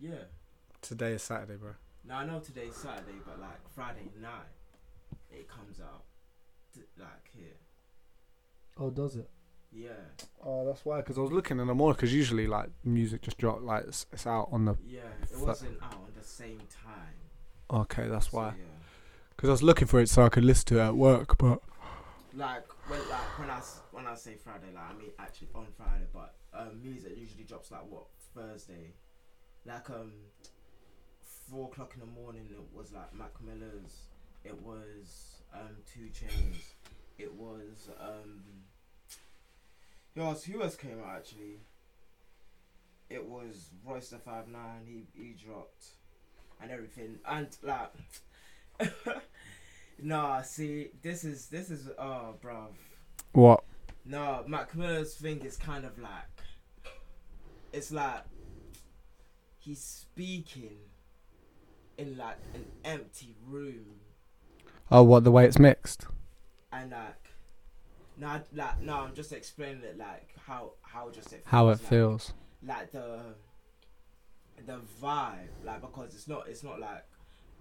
Yeah. 0.00 0.24
Today 0.80 1.12
is 1.12 1.22
Saturday, 1.22 1.56
bro. 1.56 1.72
No, 2.08 2.14
I 2.14 2.24
know 2.24 2.40
today's 2.40 2.74
Saturday, 2.74 3.18
but 3.26 3.38
like 3.38 3.68
Friday 3.74 4.10
night, 4.22 4.48
it 5.30 5.46
comes 5.46 5.78
out. 5.80 6.04
Like 6.98 7.28
here. 7.36 7.58
Oh, 8.78 8.88
does 8.88 9.16
it? 9.16 9.28
Yeah. 9.72 9.90
Oh, 10.44 10.66
that's 10.66 10.84
why. 10.84 10.98
Because 10.98 11.16
I 11.18 11.20
was 11.20 11.32
looking 11.32 11.60
in 11.60 11.66
the 11.66 11.74
morning. 11.74 11.96
Because 11.96 12.12
usually, 12.12 12.46
like, 12.46 12.70
music 12.84 13.22
just 13.22 13.38
drop 13.38 13.62
like 13.62 13.84
it's, 13.86 14.06
it's 14.12 14.26
out 14.26 14.48
on 14.52 14.64
the. 14.64 14.74
Yeah. 14.86 15.00
It 15.22 15.38
wasn't 15.38 15.80
out 15.82 15.92
at 16.08 16.14
the 16.20 16.26
same 16.26 16.60
time. 16.84 17.14
Okay, 17.82 18.08
that's 18.08 18.30
So, 18.30 18.38
why. 18.38 18.46
yeah. 18.48 18.64
Because 19.36 19.48
I 19.48 19.52
was 19.52 19.62
looking 19.62 19.86
for 19.86 20.00
it 20.00 20.08
so 20.08 20.22
I 20.24 20.28
could 20.28 20.44
listen 20.44 20.66
to 20.66 20.78
it 20.80 20.82
at 20.88 20.96
work, 20.96 21.38
but 21.38 21.60
Like 22.34 22.66
when 22.88 23.00
like 23.08 23.38
when 23.38 23.48
I 23.50 23.60
when 23.92 24.06
I 24.06 24.14
say 24.14 24.34
Friday, 24.36 24.66
like 24.74 24.84
I 24.90 24.92
mean 24.98 25.10
actually 25.18 25.48
on 25.54 25.66
Friday, 25.76 26.04
but 26.12 26.34
um, 26.52 26.80
music 26.82 27.12
usually 27.16 27.44
drops 27.44 27.70
like 27.70 27.84
what 27.88 28.04
Thursday, 28.34 28.92
like 29.64 29.88
um 29.88 30.12
four 31.48 31.68
o'clock 31.68 31.92
in 31.94 32.00
the 32.00 32.06
morning. 32.20 32.46
It 32.50 32.58
was 32.76 32.92
like 32.92 33.14
Mac 33.14 33.32
Miller's. 33.40 34.08
It 34.44 34.60
was 34.62 35.42
um 35.54 35.76
2 35.92 36.00
Chainz. 36.10 36.56
It 37.18 37.32
was 37.34 37.88
um. 38.00 38.42
Who 40.14 40.22
else? 40.22 40.44
Who 40.44 40.62
else 40.62 40.76
came 40.76 40.98
out 41.04 41.16
actually? 41.16 41.60
It 43.08 43.26
was 43.26 43.70
Royce 43.84 44.08
the 44.10 44.18
Five 44.18 44.48
Nine. 44.48 44.82
He 44.86 45.06
he 45.20 45.32
dropped, 45.32 45.86
and 46.60 46.70
everything, 46.70 47.18
and 47.26 47.48
like. 47.62 47.92
Nah, 50.02 50.40
see, 50.42 50.88
this 51.02 51.24
is 51.24 51.48
this 51.48 51.70
is 51.70 51.88
oh, 51.98 52.34
bruv. 52.42 52.68
what? 53.32 53.62
No, 54.06 54.42
Mac 54.46 54.74
Miller's 54.74 55.14
thing 55.14 55.40
is 55.44 55.56
kind 55.56 55.84
of 55.84 55.98
like 55.98 56.24
it's 57.72 57.92
like 57.92 58.22
he's 59.58 59.82
speaking 59.82 60.78
in 61.98 62.16
like 62.16 62.38
an 62.54 62.64
empty 62.84 63.36
room 63.46 64.00
Oh, 64.90 65.02
what 65.02 65.22
the 65.24 65.30
way 65.30 65.44
it's 65.44 65.58
mixed? 65.58 66.06
and 66.72 66.92
like 66.92 67.29
no 68.20 68.40
like 68.54 68.80
no 68.82 68.94
I'm 69.00 69.14
just 69.14 69.32
explaining 69.32 69.82
it 69.82 69.98
like 69.98 70.34
how 70.46 70.72
how 70.82 71.10
just 71.10 71.32
it 71.32 71.42
How 71.46 71.66
it 71.68 71.72
like, 71.72 71.80
feels? 71.80 72.32
like 72.66 72.92
the 72.92 73.20
the 74.66 74.78
vibe 75.02 75.48
like 75.64 75.80
because 75.80 76.14
it's 76.14 76.28
not 76.28 76.46
it's 76.48 76.62
not 76.62 76.78
like 76.78 77.04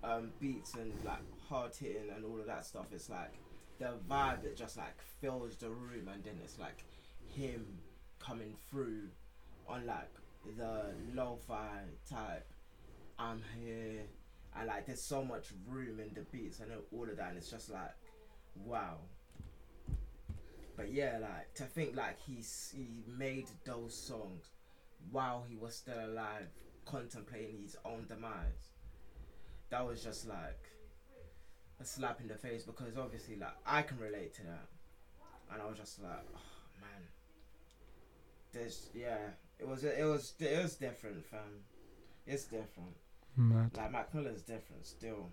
um 0.04 0.32
beats 0.40 0.74
and 0.76 0.92
like 1.06 1.20
hard 1.48 1.74
hitting 1.76 2.10
and 2.14 2.26
all 2.26 2.40
of 2.40 2.46
that 2.48 2.66
stuff 2.66 2.88
it's 2.92 3.10
like 3.10 3.32
the 3.80 3.94
vibe 4.10 4.44
that 4.44 4.58
just 4.58 4.76
like 4.78 4.98
fills 5.22 5.56
the 5.58 5.70
room 5.70 6.10
and 6.14 6.24
then 6.24 6.38
it's 6.44 6.60
like 6.60 6.84
him 7.34 7.66
coming 8.20 8.54
through 8.70 9.04
on 9.68 9.86
like 9.86 10.10
the 10.58 10.84
lo-fi 11.14 11.80
type 12.10 12.46
I'm 13.18 13.42
here 13.62 14.02
and 14.58 14.68
like 14.68 14.86
there's 14.86 15.02
so 15.02 15.24
much 15.24 15.48
room 15.68 16.00
in 16.00 16.12
the 16.14 16.22
beats 16.32 16.60
and 16.60 16.72
all 16.94 17.04
of 17.04 17.16
that 17.18 17.30
and 17.30 17.38
it's 17.38 17.50
just 17.52 17.70
like 17.70 17.94
wow 18.66 18.98
but 20.80 20.94
yeah 20.94 21.18
like 21.22 21.54
to 21.54 21.64
think 21.64 21.94
like 21.96 22.18
he's 22.26 22.74
he 22.74 23.04
made 23.18 23.46
those 23.66 23.94
songs 23.94 24.46
while 25.12 25.44
he 25.50 25.58
was 25.58 25.76
still 25.76 26.00
alive 26.06 26.48
contemplating 26.86 27.62
his 27.62 27.76
own 27.84 28.06
demise 28.08 28.72
that 29.70 29.86
was 29.86 30.02
just 30.02 30.26
like 30.28 30.70
a 31.82 31.86
slap 31.86 32.22
in 32.22 32.28
the 32.30 32.36
face 32.36 32.64
because 32.64 32.98
obviously 32.98 33.36
like 33.36 33.56
I 33.66 33.82
can 33.82 34.00
relate 34.00 34.34
to 34.36 34.44
that 34.44 34.68
and 35.52 35.62
I 35.62 35.66
was 35.66 35.78
just 35.78 36.02
like 36.02 36.24
oh 36.34 36.40
man 36.82 37.02
there's 38.54 38.90
yeah 38.94 39.18
it 39.60 39.68
was 39.68 39.84
it 39.84 40.04
was 40.04 40.34
it 40.40 40.64
was 40.64 40.76
different 40.76 41.26
fam 41.26 41.42
it's 42.26 42.46
different 42.46 42.96
Mad. 43.36 43.72
like 43.76 43.92
Mac 43.92 44.14
Miller's 44.16 44.42
different 44.44 44.86
still 44.86 45.30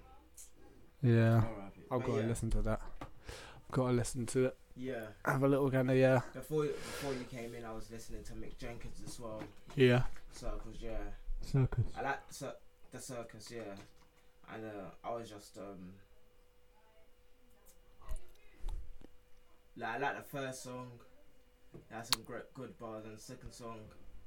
Yeah. 1.03 1.37
R.I.P. 1.37 1.83
I've 1.91 2.01
But 2.01 2.07
got 2.07 2.15
to 2.17 2.23
yeah, 2.23 2.29
listen 2.29 2.51
to 2.51 2.63
that. 2.63 2.81
I've 3.01 3.71
got 3.73 3.87
to 3.89 3.93
listen 3.93 4.27
to 4.27 4.47
it. 4.47 4.57
Yeah 4.77 5.07
Have 5.25 5.43
a 5.43 5.49
little 5.49 5.71
kind 5.71 5.91
of 5.91 5.97
yeah. 5.97 6.21
before 6.35 6.65
before 6.67 7.13
you 7.15 7.25
came 7.31 7.55
in 7.55 7.65
I 7.65 7.73
was 7.73 7.91
listening 7.91 8.23
to 8.25 8.33
Mick 8.35 8.59
Jenkins 8.59 9.01
as 9.07 9.19
well 9.19 9.43
Yeah. 9.75 10.03
Circles 10.33 10.77
yeah 10.81 10.99
Circus. 11.41 11.87
I 11.99 12.03
like 12.03 12.19
cir- 12.31 12.57
the 12.93 13.01
circus, 13.01 13.53
yeah, 13.55 13.75
and 14.53 14.65
uh, 14.65 14.91
I 15.09 15.15
was 15.15 15.29
just 15.31 15.57
um, 15.59 15.93
like 19.77 19.95
I 19.95 19.99
like 19.99 20.17
the 20.17 20.23
first 20.23 20.63
song. 20.65 20.89
It 21.75 21.83
had 21.95 22.07
some 22.07 22.23
great 22.25 22.53
good 22.55 22.77
bars, 22.79 23.05
and 23.05 23.17
the 23.17 23.21
second 23.21 23.53
song. 23.53 23.79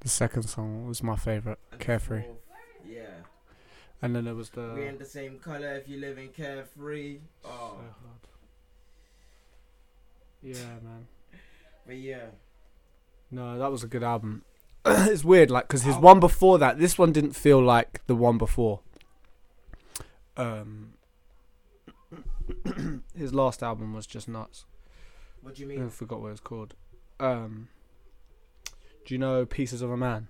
The 0.02 0.10
second 0.10 0.44
song 0.44 0.88
was 0.88 1.02
my 1.04 1.16
favourite, 1.16 1.58
And 1.72 1.82
Carefree. 1.82 2.22
fourth, 2.22 2.38
yeah, 2.88 3.24
And 4.02 4.16
then 4.16 4.26
there 4.26 4.36
was 4.36 4.50
the. 4.52 4.72
we 4.76 4.82
the. 4.82 4.88
in 4.88 4.98
the 4.98 5.06
same 5.06 5.40
color. 5.40 5.74
If 5.74 5.90
you 5.90 6.00
live 6.00 6.18
in 6.18 6.30
carefree, 6.30 7.20
oh, 7.44 7.50
So 7.50 7.76
hard. 7.78 8.29
Yeah, 10.42 10.56
man. 10.84 11.08
but 11.86 11.98
yeah, 11.98 12.28
No, 13.32 13.58
that 13.60 13.72
was 13.72 13.84
a 13.84 13.88
good 13.88 14.04
album. 14.04 14.44
it's 14.86 15.24
weird, 15.24 15.52
like, 15.52 15.68
because 15.68 15.84
his 15.84 15.98
one 15.98 16.20
before 16.20 16.58
that, 16.60 16.80
this 16.80 16.98
one 16.98 17.12
didn't 17.12 17.34
feel 17.34 17.62
like 17.62 18.02
the 18.08 18.16
one 18.16 18.38
before. 18.38 18.80
Um, 20.38 20.94
his 23.16 23.34
last 23.34 23.62
album 23.62 23.94
was 23.94 24.08
just 24.08 24.28
nuts. 24.30 24.66
what 25.42 25.56
do 25.56 25.62
you 25.62 25.68
mean? 25.68 25.86
I 25.86 25.90
forgot 25.90 26.22
what 26.22 26.32
it's 26.32 26.40
called. 26.40 26.74
Um, 27.20 27.68
do 29.06 29.14
you 29.14 29.18
know 29.18 29.46
Pieces 29.46 29.82
of 29.82 29.92
a 29.92 29.98
Man? 29.98 30.30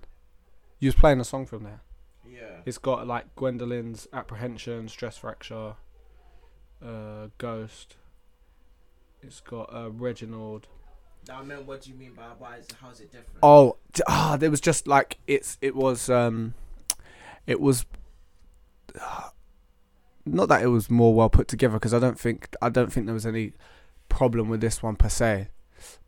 You 0.80 0.88
was 0.88 0.96
playing 0.96 1.20
a 1.20 1.24
song 1.24 1.46
from 1.46 1.64
there. 1.64 1.82
Yeah, 2.28 2.62
It's 2.66 2.78
got 2.78 3.06
like 3.06 3.36
Gwendolyn's 3.36 4.08
Apprehension, 4.14 4.88
Stress 4.88 5.18
Fracture, 5.18 5.76
uh, 6.84 7.28
Ghost. 7.38 7.98
It's 9.22 9.42
got 9.42 9.74
uh, 9.74 9.92
Reginald. 9.92 10.68
I 11.32 11.44
meant 11.44 11.66
what 11.66 11.82
do 11.82 11.92
you 11.92 11.96
mean 11.96 12.14
by 12.14 12.24
why? 12.38 12.58
Is, 12.58 12.68
how's 12.82 13.00
it 13.00 13.12
different? 13.12 13.40
Oh, 13.44 13.78
d- 13.94 14.04
ah, 14.08 14.38
there 14.40 14.50
was 14.50 14.62
just 14.62 14.88
like 14.88 15.18
it's 15.28 15.58
it 15.62 15.76
was 15.76 16.10
um, 16.10 16.54
it 17.46 17.60
was 17.60 17.86
not 20.26 20.50
that 20.50 20.62
it 20.62 20.68
was 20.68 20.90
more 20.90 21.14
well 21.14 21.30
put 21.30 21.48
together 21.48 21.74
because 21.76 21.94
I 21.94 22.00
don't 22.00 22.20
think 22.20 22.56
I 22.62 22.70
don't 22.70 22.92
think 22.92 23.06
there 23.06 23.14
was 23.14 23.26
any 23.26 23.54
problem 24.08 24.50
with 24.50 24.62
this 24.62 24.82
one 24.82 24.96
per 24.96 25.10
se, 25.10 25.50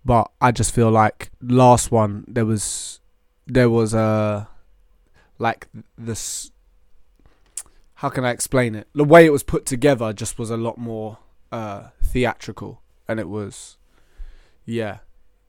but 0.03 0.32
I 0.39 0.51
just 0.51 0.74
feel 0.74 0.89
like 0.89 1.32
last 1.41 1.91
one 1.91 2.25
there 2.27 2.46
was 2.46 3.00
there 3.46 3.70
was 3.70 3.94
a 3.94 4.48
like 5.38 5.68
this. 5.98 6.51
How 7.96 8.10
can 8.10 8.25
I 8.25 8.32
explain 8.32 8.74
it? 8.74 8.88
The 8.96 9.03
way 9.03 9.25
it 9.25 9.32
was 9.32 9.44
put 9.44 9.65
together 9.65 10.12
just 10.13 10.39
was 10.39 10.50
a 10.50 10.58
lot 10.58 10.77
more 10.80 11.20
uh, 11.51 11.89
theatrical, 12.03 12.80
and 13.12 13.20
it 13.20 13.30
was, 13.30 13.77
yeah, 14.65 15.00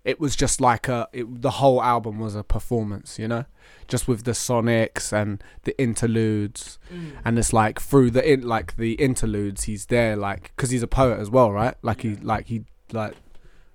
it 0.04 0.18
was 0.20 0.34
just 0.36 0.60
like 0.60 0.88
a. 0.88 1.08
It, 1.12 1.40
the 1.42 1.50
whole 1.52 1.80
album 1.82 2.18
was 2.18 2.34
a 2.34 2.42
performance, 2.42 3.18
you 3.18 3.28
know, 3.28 3.44
just 3.88 4.08
with 4.08 4.24
the 4.24 4.32
sonics 4.32 5.12
and 5.12 5.42
the 5.62 5.80
interludes, 5.80 6.78
Mm. 6.92 7.12
and 7.24 7.38
it's 7.38 7.52
like 7.52 7.80
through 7.80 8.10
the 8.10 8.32
in 8.32 8.42
like 8.42 8.76
the 8.76 8.92
interludes, 8.94 9.64
he's 9.64 9.86
there 9.86 10.16
like 10.16 10.52
because 10.56 10.70
he's 10.70 10.82
a 10.82 10.88
poet 10.88 11.18
as 11.20 11.30
well, 11.30 11.52
right? 11.52 11.74
Like 11.82 12.00
he 12.02 12.16
like 12.16 12.46
he 12.46 12.64
like 12.92 13.14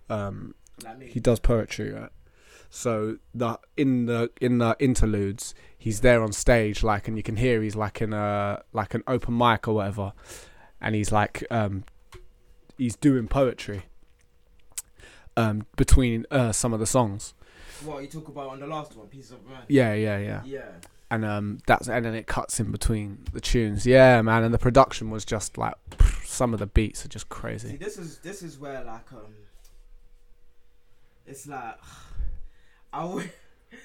um 0.10 0.53
he 1.01 1.20
does 1.20 1.39
poetry, 1.39 1.91
right? 1.91 2.12
So 2.70 3.17
the 3.34 3.58
in 3.77 4.06
the 4.08 4.29
in 4.41 4.58
the 4.58 4.75
interludes, 4.79 5.56
he's 5.77 6.01
there 6.01 6.22
on 6.22 6.34
stage, 6.34 6.84
like, 6.84 7.08
and 7.08 7.15
you 7.15 7.24
can 7.24 7.38
hear 7.38 7.62
he's 7.62 7.77
like 7.77 8.01
in 8.01 8.12
a 8.12 8.62
like 8.74 8.94
an 8.94 9.03
open 9.08 9.38
mic 9.38 9.67
or 9.70 9.75
whatever, 9.75 10.12
and 10.82 10.94
he's 10.94 11.12
like 11.12 11.46
um, 11.50 11.86
he's 12.77 12.96
doing 12.96 13.27
poetry 13.27 13.84
um 15.36 15.65
between 15.75 16.25
uh 16.31 16.51
some 16.51 16.74
of 16.74 16.79
the 16.79 16.86
songs. 16.88 17.34
What 17.86 18.01
you 18.01 18.07
talk 18.07 18.27
about 18.27 18.50
on 18.50 18.60
the 18.60 18.67
last 18.67 18.96
one, 18.96 19.07
piece 19.07 19.29
of 19.31 19.46
man. 19.46 19.62
Yeah, 19.67 19.93
yeah, 19.93 20.17
yeah. 20.17 20.41
Yeah. 20.46 20.62
and 21.12 21.24
um 21.24 21.60
that's 21.67 21.88
and 21.88 22.03
then 22.05 22.15
it 22.15 22.25
cuts 22.27 22.60
in 22.60 22.72
between 22.72 23.24
the 23.34 23.39
tunes 23.39 23.86
yeah 23.86 24.22
man 24.22 24.43
and 24.43 24.53
the 24.53 24.57
production 24.57 25.10
was 25.10 25.24
just 25.24 25.57
like 25.57 25.75
some 26.25 26.53
of 26.53 26.60
the 26.60 26.65
beats 26.67 27.05
are 27.05 27.07
just 27.07 27.25
See, 27.27 27.29
crazy 27.29 27.77
this 27.77 27.98
is 27.98 28.17
this 28.19 28.41
is 28.41 28.60
where 28.60 28.84
like 28.84 29.12
um, 29.13 29.34
it's 31.25 31.48
like 31.48 31.75
I 32.93 33.05
wish 33.05 33.29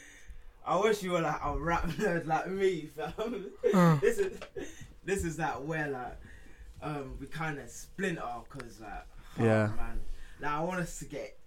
I 0.66 0.76
wish 0.80 1.02
you 1.02 1.12
were 1.12 1.20
like 1.20 1.40
a 1.44 1.56
rap 1.58 1.84
nerd 1.98 2.26
like 2.26 2.48
me, 2.48 2.88
fam. 2.96 3.46
Uh. 3.74 3.96
this 3.96 4.18
is 4.18 4.38
this 5.04 5.24
is 5.24 5.38
like 5.38 5.54
where 5.66 5.88
like 5.90 6.16
um 6.82 7.16
we 7.20 7.26
kind 7.26 7.58
of 7.58 7.68
splinter 7.70 8.22
because 8.50 8.80
like 8.80 9.06
oh, 9.40 9.44
Yeah. 9.44 9.70
man, 9.76 10.00
like 10.40 10.50
I 10.50 10.60
want 10.60 10.80
us 10.80 10.98
to 11.00 11.04
get 11.06 11.36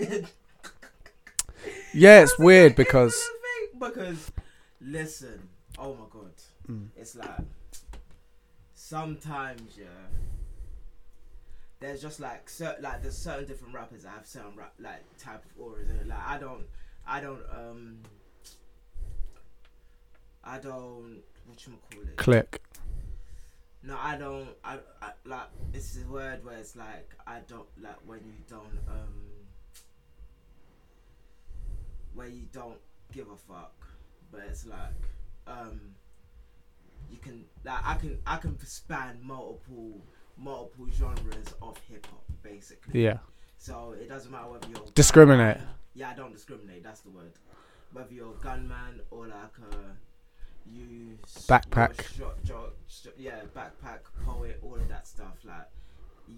yeah 1.94 2.22
it's 2.22 2.38
weird 2.39 2.75
because 2.75 3.15
because 3.80 4.32
listen, 4.82 5.48
oh 5.77 5.94
my 5.96 6.06
god, 6.12 6.32
Mm. 6.70 6.88
it's 6.96 7.15
like 7.15 7.30
sometimes 8.74 9.77
yeah. 9.77 9.86
There's 11.80 12.01
just 12.01 12.20
like 12.20 12.50
certain 12.50 12.84
like 12.84 13.01
there's 13.01 13.18
certain 13.18 13.46
different 13.46 13.74
rappers 13.75 14.04
that 14.04 14.10
have 14.10 14.25
certain 14.25 14.56
rap 14.56 14.74
like 14.80 15.04
type 15.20 15.44
of 15.46 15.62
auras 15.62 15.89
in 15.89 15.98
it. 15.98 16.08
Like 16.08 16.25
I 16.25 16.38
don't 16.39 16.65
I 17.06 17.20
don't 17.20 17.42
um 17.54 17.98
I 20.44 20.58
don't 20.58 21.22
what 21.46 21.65
you 21.68 21.74
call 21.92 22.01
it. 22.04 22.15
click 22.18 22.62
No, 23.86 23.98
I 24.01 24.18
don't. 24.18 24.48
I, 24.63 24.80
I 25.01 25.12
like 25.25 25.48
it's 25.74 25.98
a 25.98 26.08
word 26.12 26.44
where 26.44 26.58
it's 26.58 26.75
like 26.75 27.13
I 27.27 27.39
don't 27.48 27.68
like 27.82 27.98
when 28.06 28.20
you 28.25 28.34
don't 28.50 28.80
um 28.89 29.13
where 32.13 32.27
you 32.27 32.48
don't 32.51 32.80
give 33.12 33.27
a 33.30 33.36
fuck, 33.38 33.74
but 34.32 34.42
it's 34.50 34.65
like 34.65 34.94
um 35.48 35.80
you 37.12 37.18
can 37.18 37.46
like 37.63 37.80
I 37.86 37.96
can 37.96 38.18
I 38.25 38.38
can 38.38 38.58
span 38.65 39.20
multiple 39.22 40.01
multiple 40.38 40.88
genres 40.92 41.54
of 41.62 41.77
hip 41.89 42.06
hop 42.08 42.24
basically. 42.42 43.04
yeah 43.04 43.20
So 43.58 43.96
it 44.00 44.10
doesn't 44.10 44.32
matter 44.32 44.50
whether 44.50 44.68
you're 44.68 44.86
Discriminate. 44.96 45.58
gunman- 45.58 45.74
Yeah, 45.94 46.10
I 46.10 46.13
don't 46.15 46.34
discriminate. 46.34 46.84
That's 46.84 47.01
the 47.01 47.12
word. 47.12 47.34
Whether 47.94 48.13
you're 48.13 48.32
a 48.34 48.44
gunman 48.44 49.01
or 49.12 49.27
like 49.27 49.56
a 49.72 49.75
you 50.72 51.18
Backpack. 51.48 52.20
yeah, 53.18 53.42
backpack 53.56 54.00
poet, 54.26 54.60
all 54.64 54.76
of 54.76 54.88
that 54.90 55.08
stuff. 55.08 55.38
Like 55.44 55.68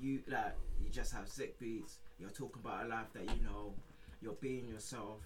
you, 0.02 0.22
like 0.28 0.56
you 0.82 0.90
just 0.90 1.14
have 1.14 1.28
sick 1.28 1.60
beats. 1.60 1.98
You're 2.20 2.30
talking 2.30 2.62
about 2.64 2.86
a 2.86 2.90
life 2.90 3.12
that 3.14 3.24
you 3.24 3.44
know. 3.44 3.74
You're 4.20 4.34
being 4.34 4.68
yourself, 4.68 5.20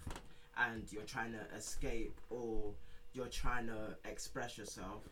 and 0.58 0.84
you're 0.91 1.03
trying 1.03 1.31
to 1.31 1.39
escape 1.55 2.13
or 2.29 2.74
you're 3.13 3.27
trying 3.27 3.67
to 3.67 3.96
express 4.10 4.58
yourself. 4.58 5.03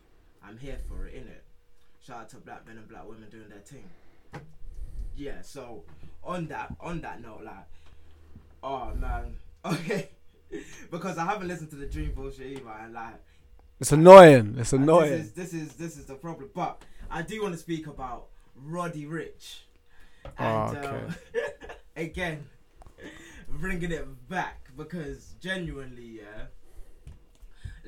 I'm 0.44 0.58
here 0.58 0.78
for 0.88 1.06
it, 1.06 1.14
innit? 1.14 1.40
Shout 2.06 2.16
out 2.16 2.28
to 2.30 2.36
black 2.36 2.66
men 2.66 2.76
and 2.76 2.88
black 2.88 3.08
women 3.08 3.28
doing 3.30 3.48
their 3.48 3.58
thing. 3.60 3.88
Yeah, 5.16 5.42
so 5.42 5.84
on 6.22 6.46
that 6.48 6.74
on 6.80 7.00
that 7.00 7.22
note, 7.22 7.42
like, 7.42 7.66
oh 8.62 8.92
man, 8.94 9.34
okay, 9.64 10.10
because 10.90 11.18
I 11.18 11.24
haven't 11.24 11.48
listened 11.48 11.70
to 11.70 11.76
the 11.76 11.86
Dream 11.86 12.12
bullshit 12.14 12.58
either, 12.58 12.70
and 12.82 12.94
like, 12.94 13.14
it's 13.80 13.92
annoying 13.92 14.56
it's 14.58 14.72
annoying 14.72 15.10
This 15.10 15.26
is 15.26 15.32
this 15.32 15.54
is 15.54 15.72
this 15.74 15.96
is 15.96 16.04
the 16.06 16.14
problem. 16.14 16.50
But 16.54 16.82
I 17.10 17.22
do 17.22 17.42
want 17.42 17.54
to 17.54 17.58
speak 17.58 17.86
about 17.86 18.26
Roddy 18.54 19.06
Ricch, 19.06 19.60
ah, 20.38 20.70
and 20.70 20.84
Oh, 20.84 20.88
okay. 20.88 21.14
again, 21.96 22.44
bringing 23.48 23.90
it 23.90 24.28
back 24.28 24.70
because 24.76 25.34
genuinely, 25.40 26.20
yeah, 26.20 26.46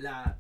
like, 0.03 0.35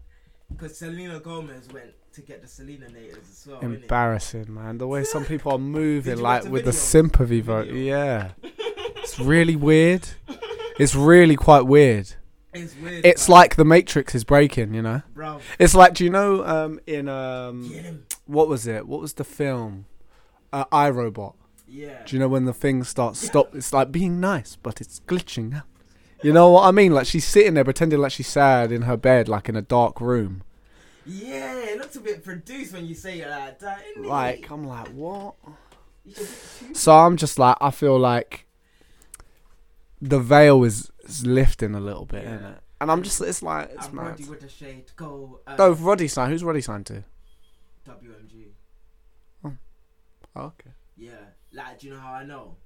because 0.50 0.76
Selena 0.79 1.20
Gomez 1.20 1.68
went 1.72 1.92
to 2.14 2.20
get 2.22 2.42
the 2.42 2.48
Selena 2.48 2.88
natives 2.88 3.31
as 3.31 3.46
well. 3.46 3.61
embarrassing 3.61 4.53
man 4.53 4.76
the 4.79 4.87
way 4.87 5.03
some 5.03 5.24
people 5.24 5.53
are 5.53 5.59
moving 5.81 6.18
like 6.18 6.44
with 6.44 6.64
the 6.66 6.72
sympathy 6.72 7.40
vote 7.40 7.66
video? 7.68 7.83
yeah 7.83 8.31
it's 8.42 9.18
really 9.18 9.57
weird 9.57 10.07
it's 10.79 10.94
really 10.94 11.37
quite 11.37 11.62
weird 11.62 12.12
It's 12.54 12.76
weird. 12.76 13.04
it's 13.06 13.28
like 13.28 13.56
the 13.56 13.64
matrix 13.64 14.14
is 14.14 14.24
breaking 14.24 14.74
you 14.74 14.82
know 14.82 15.02
bro, 15.14 15.40
it's 15.58 15.74
like 15.74 15.94
do 15.94 16.04
you 16.04 16.10
know 16.10 16.44
um 16.44 16.80
in 16.86 17.08
um 17.08 18.04
what 18.26 18.48
was 18.48 18.66
it? 18.66 18.86
What 18.86 19.00
was 19.00 19.14
the 19.14 19.24
film? 19.24 19.86
Uh, 20.52 20.64
iRobot. 20.66 21.34
Yeah. 21.66 22.02
Do 22.04 22.14
you 22.14 22.20
know 22.20 22.28
when 22.28 22.44
the 22.44 22.52
thing 22.52 22.84
starts 22.84 23.18
stop? 23.20 23.54
It's 23.54 23.72
like 23.72 23.90
being 23.90 24.20
nice, 24.20 24.56
but 24.56 24.80
it's 24.82 25.00
glitching. 25.06 25.62
You 26.22 26.32
know 26.32 26.50
what 26.50 26.64
I 26.66 26.70
mean? 26.70 26.92
Like 26.92 27.06
she's 27.06 27.24
sitting 27.24 27.54
there 27.54 27.64
pretending 27.64 27.98
like 27.98 28.12
she's 28.12 28.28
sad 28.28 28.70
in 28.70 28.82
her 28.82 28.96
bed, 28.98 29.28
like 29.28 29.48
in 29.48 29.56
a 29.56 29.62
dark 29.62 30.00
room. 30.00 30.42
Yeah, 31.06 31.56
it 31.58 31.78
looks 31.78 31.96
a 31.96 32.00
bit 32.00 32.22
produced 32.22 32.74
when 32.74 32.86
you 32.86 32.94
say 32.94 33.20
it 33.22 33.28
like 33.28 33.58
that. 33.60 33.82
Like 33.96 34.48
I'm 34.50 34.64
like, 34.66 34.88
what? 34.88 35.34
You 36.04 36.14
should 36.14 36.26
be 36.28 36.66
too- 36.68 36.74
So 36.74 36.92
I'm 36.96 37.16
just 37.16 37.38
like, 37.40 37.56
I 37.60 37.70
feel 37.72 37.98
like 37.98 38.46
the 40.00 40.20
veil 40.20 40.62
is, 40.64 40.91
is 41.04 41.26
lifting 41.26 41.74
a 41.74 41.80
little 41.80 42.04
bit, 42.06 42.24
Yeah. 42.24 42.34
isn't 42.36 42.46
it? 42.46 42.58
And 42.80 42.90
I'm 42.90 43.02
just, 43.02 43.20
it's 43.20 43.42
like, 43.42 43.70
it's 43.70 43.86
I'm 43.86 43.94
mad. 43.94 44.06
Roddy 44.10 44.24
with 44.24 44.40
the 44.40 44.48
shade. 44.48 44.90
Go. 44.96 45.40
Uh, 45.46 45.56
Oh, 45.58 45.72
Roddy 45.74 46.08
signed. 46.08 46.32
Who's 46.32 46.42
Roddy 46.42 46.60
signed 46.60 46.86
to? 46.86 47.04
WMG. 47.88 48.46
Oh, 49.44 49.52
okay. 50.36 50.70
Yeah, 50.96 51.12
like, 51.52 51.78
do 51.78 51.88
you 51.88 51.92
know 51.94 52.00
how 52.00 52.12
I 52.14 52.24
know? 52.24 52.56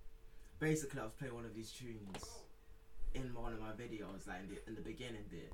Basically, 0.61 1.01
I 1.01 1.05
was 1.05 1.13
playing 1.15 1.35
one 1.35 1.45
of 1.45 1.55
these 1.55 1.71
tunes 1.73 2.25
in 3.15 3.35
one 3.35 3.53
of 3.53 3.61
my 3.61 3.71
videos, 3.73 4.27
like 4.27 4.41
in 4.43 4.49
the, 4.55 4.69
in 4.69 4.75
the 4.77 4.81
beginning 4.83 5.25
bit, 5.31 5.53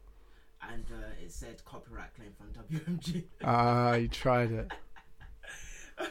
and 0.70 0.84
uh, 0.92 1.06
it 1.24 1.32
said 1.32 1.64
copyright 1.64 2.14
claim 2.14 2.30
from 2.36 2.48
WMG. 2.78 3.24
Ah, 3.44 3.94
you 3.94 4.08
tried 4.08 4.52
it. 4.52 4.72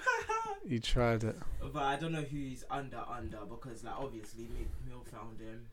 You 0.63 0.79
tried 0.79 1.23
it. 1.23 1.35
but 1.73 1.81
I 1.81 1.95
don't 1.95 2.11
know 2.11 2.21
who 2.21 2.37
he's 2.37 2.63
under 2.69 3.01
under 3.09 3.39
because, 3.49 3.83
like, 3.83 3.95
obviously 3.97 4.43
Meek 4.43 4.69
Mill 4.87 5.03
found 5.11 5.39
him, 5.39 5.65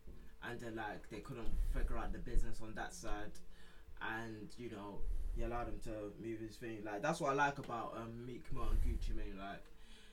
and 0.49 0.59
then 0.61 0.77
like 0.77 1.09
they 1.11 1.19
couldn't 1.19 1.49
figure 1.75 1.97
out 1.99 2.13
the 2.13 2.19
business 2.19 2.61
on 2.63 2.75
that 2.75 2.93
side, 2.95 3.33
and 4.03 4.49
you 4.57 4.71
know 4.71 4.99
he 5.37 5.43
allowed 5.45 5.69
him 5.69 5.79
to 5.85 5.91
move 6.23 6.41
his 6.41 6.57
thing. 6.57 6.79
Like 6.85 7.03
that's 7.03 7.21
what 7.21 7.31
I 7.31 7.35
like 7.35 7.59
about 7.59 7.95
um, 7.97 8.27
Meek 8.27 8.45
Mill 8.53 8.65
and 8.71 8.81
Gucci 8.83 9.15
Mane. 9.17 9.37
Like 9.39 9.65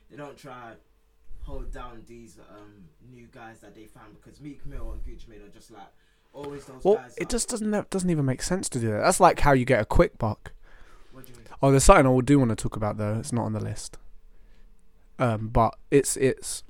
they 0.09 0.17
don't 0.17 0.37
try 0.37 0.73
hold 1.43 1.71
down 1.71 2.01
these 2.07 2.37
um, 2.57 2.85
new 3.11 3.27
guys 3.31 3.59
that 3.59 3.75
they 3.75 3.85
found 3.85 4.15
because 4.21 4.41
Meek 4.41 4.65
Mill 4.65 4.91
and 4.93 5.03
Gucci 5.05 5.27
Mane 5.27 5.41
are 5.41 5.49
just 5.49 5.71
like 5.71 5.87
always 6.33 6.65
those 6.65 6.83
Well, 6.83 6.95
guys. 6.95 7.15
it 7.17 7.29
just 7.29 7.49
doesn't 7.49 7.89
doesn't 7.89 8.09
even 8.09 8.25
make 8.25 8.41
sense 8.41 8.67
to 8.69 8.79
do 8.79 8.89
that. 8.91 9.01
That's 9.01 9.19
like 9.19 9.39
how 9.39 9.53
you 9.53 9.65
get 9.65 9.79
a 9.81 9.85
quick 9.85 10.17
buck. 10.17 10.51
What 11.11 11.25
do 11.25 11.31
you 11.31 11.37
mean? 11.37 11.47
Oh, 11.61 11.71
there's 11.71 11.83
something 11.85 12.05
I 12.05 12.09
would 12.09 12.25
do 12.25 12.39
want 12.39 12.49
to 12.49 12.55
talk 12.55 12.75
about 12.75 12.97
though. 12.97 13.15
It's 13.19 13.31
not 13.31 13.45
on 13.45 13.53
the 13.53 13.59
list. 13.63 13.97
Um, 15.17 15.47
but 15.47 15.75
it's 15.91 16.17
it's 16.17 16.27
What 16.33 16.43
is 16.49 16.61
it? 16.61 16.64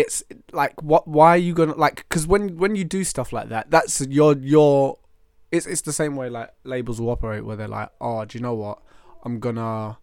It's 0.00 0.22
like 0.52 0.82
what? 0.82 1.06
Why 1.06 1.30
are 1.30 1.36
you 1.36 1.54
gonna 1.54 1.74
like? 1.74 1.96
Because 2.08 2.26
when 2.26 2.56
when 2.58 2.76
you 2.76 2.84
do 2.84 3.04
stuff 3.04 3.32
like 3.32 3.48
that, 3.48 3.70
that's 3.70 4.00
your 4.02 4.36
your. 4.36 4.98
It's 5.50 5.66
it's 5.66 5.80
the 5.82 5.92
same 5.92 6.16
way 6.16 6.28
like 6.28 6.50
labels 6.64 7.00
will 7.00 7.10
operate 7.10 7.44
where 7.44 7.56
they're 7.56 7.68
like, 7.68 7.90
oh, 8.00 8.24
do 8.24 8.38
you 8.38 8.42
know 8.42 8.54
what? 8.54 8.78
I'm 9.24 9.40
gonna 9.40 9.98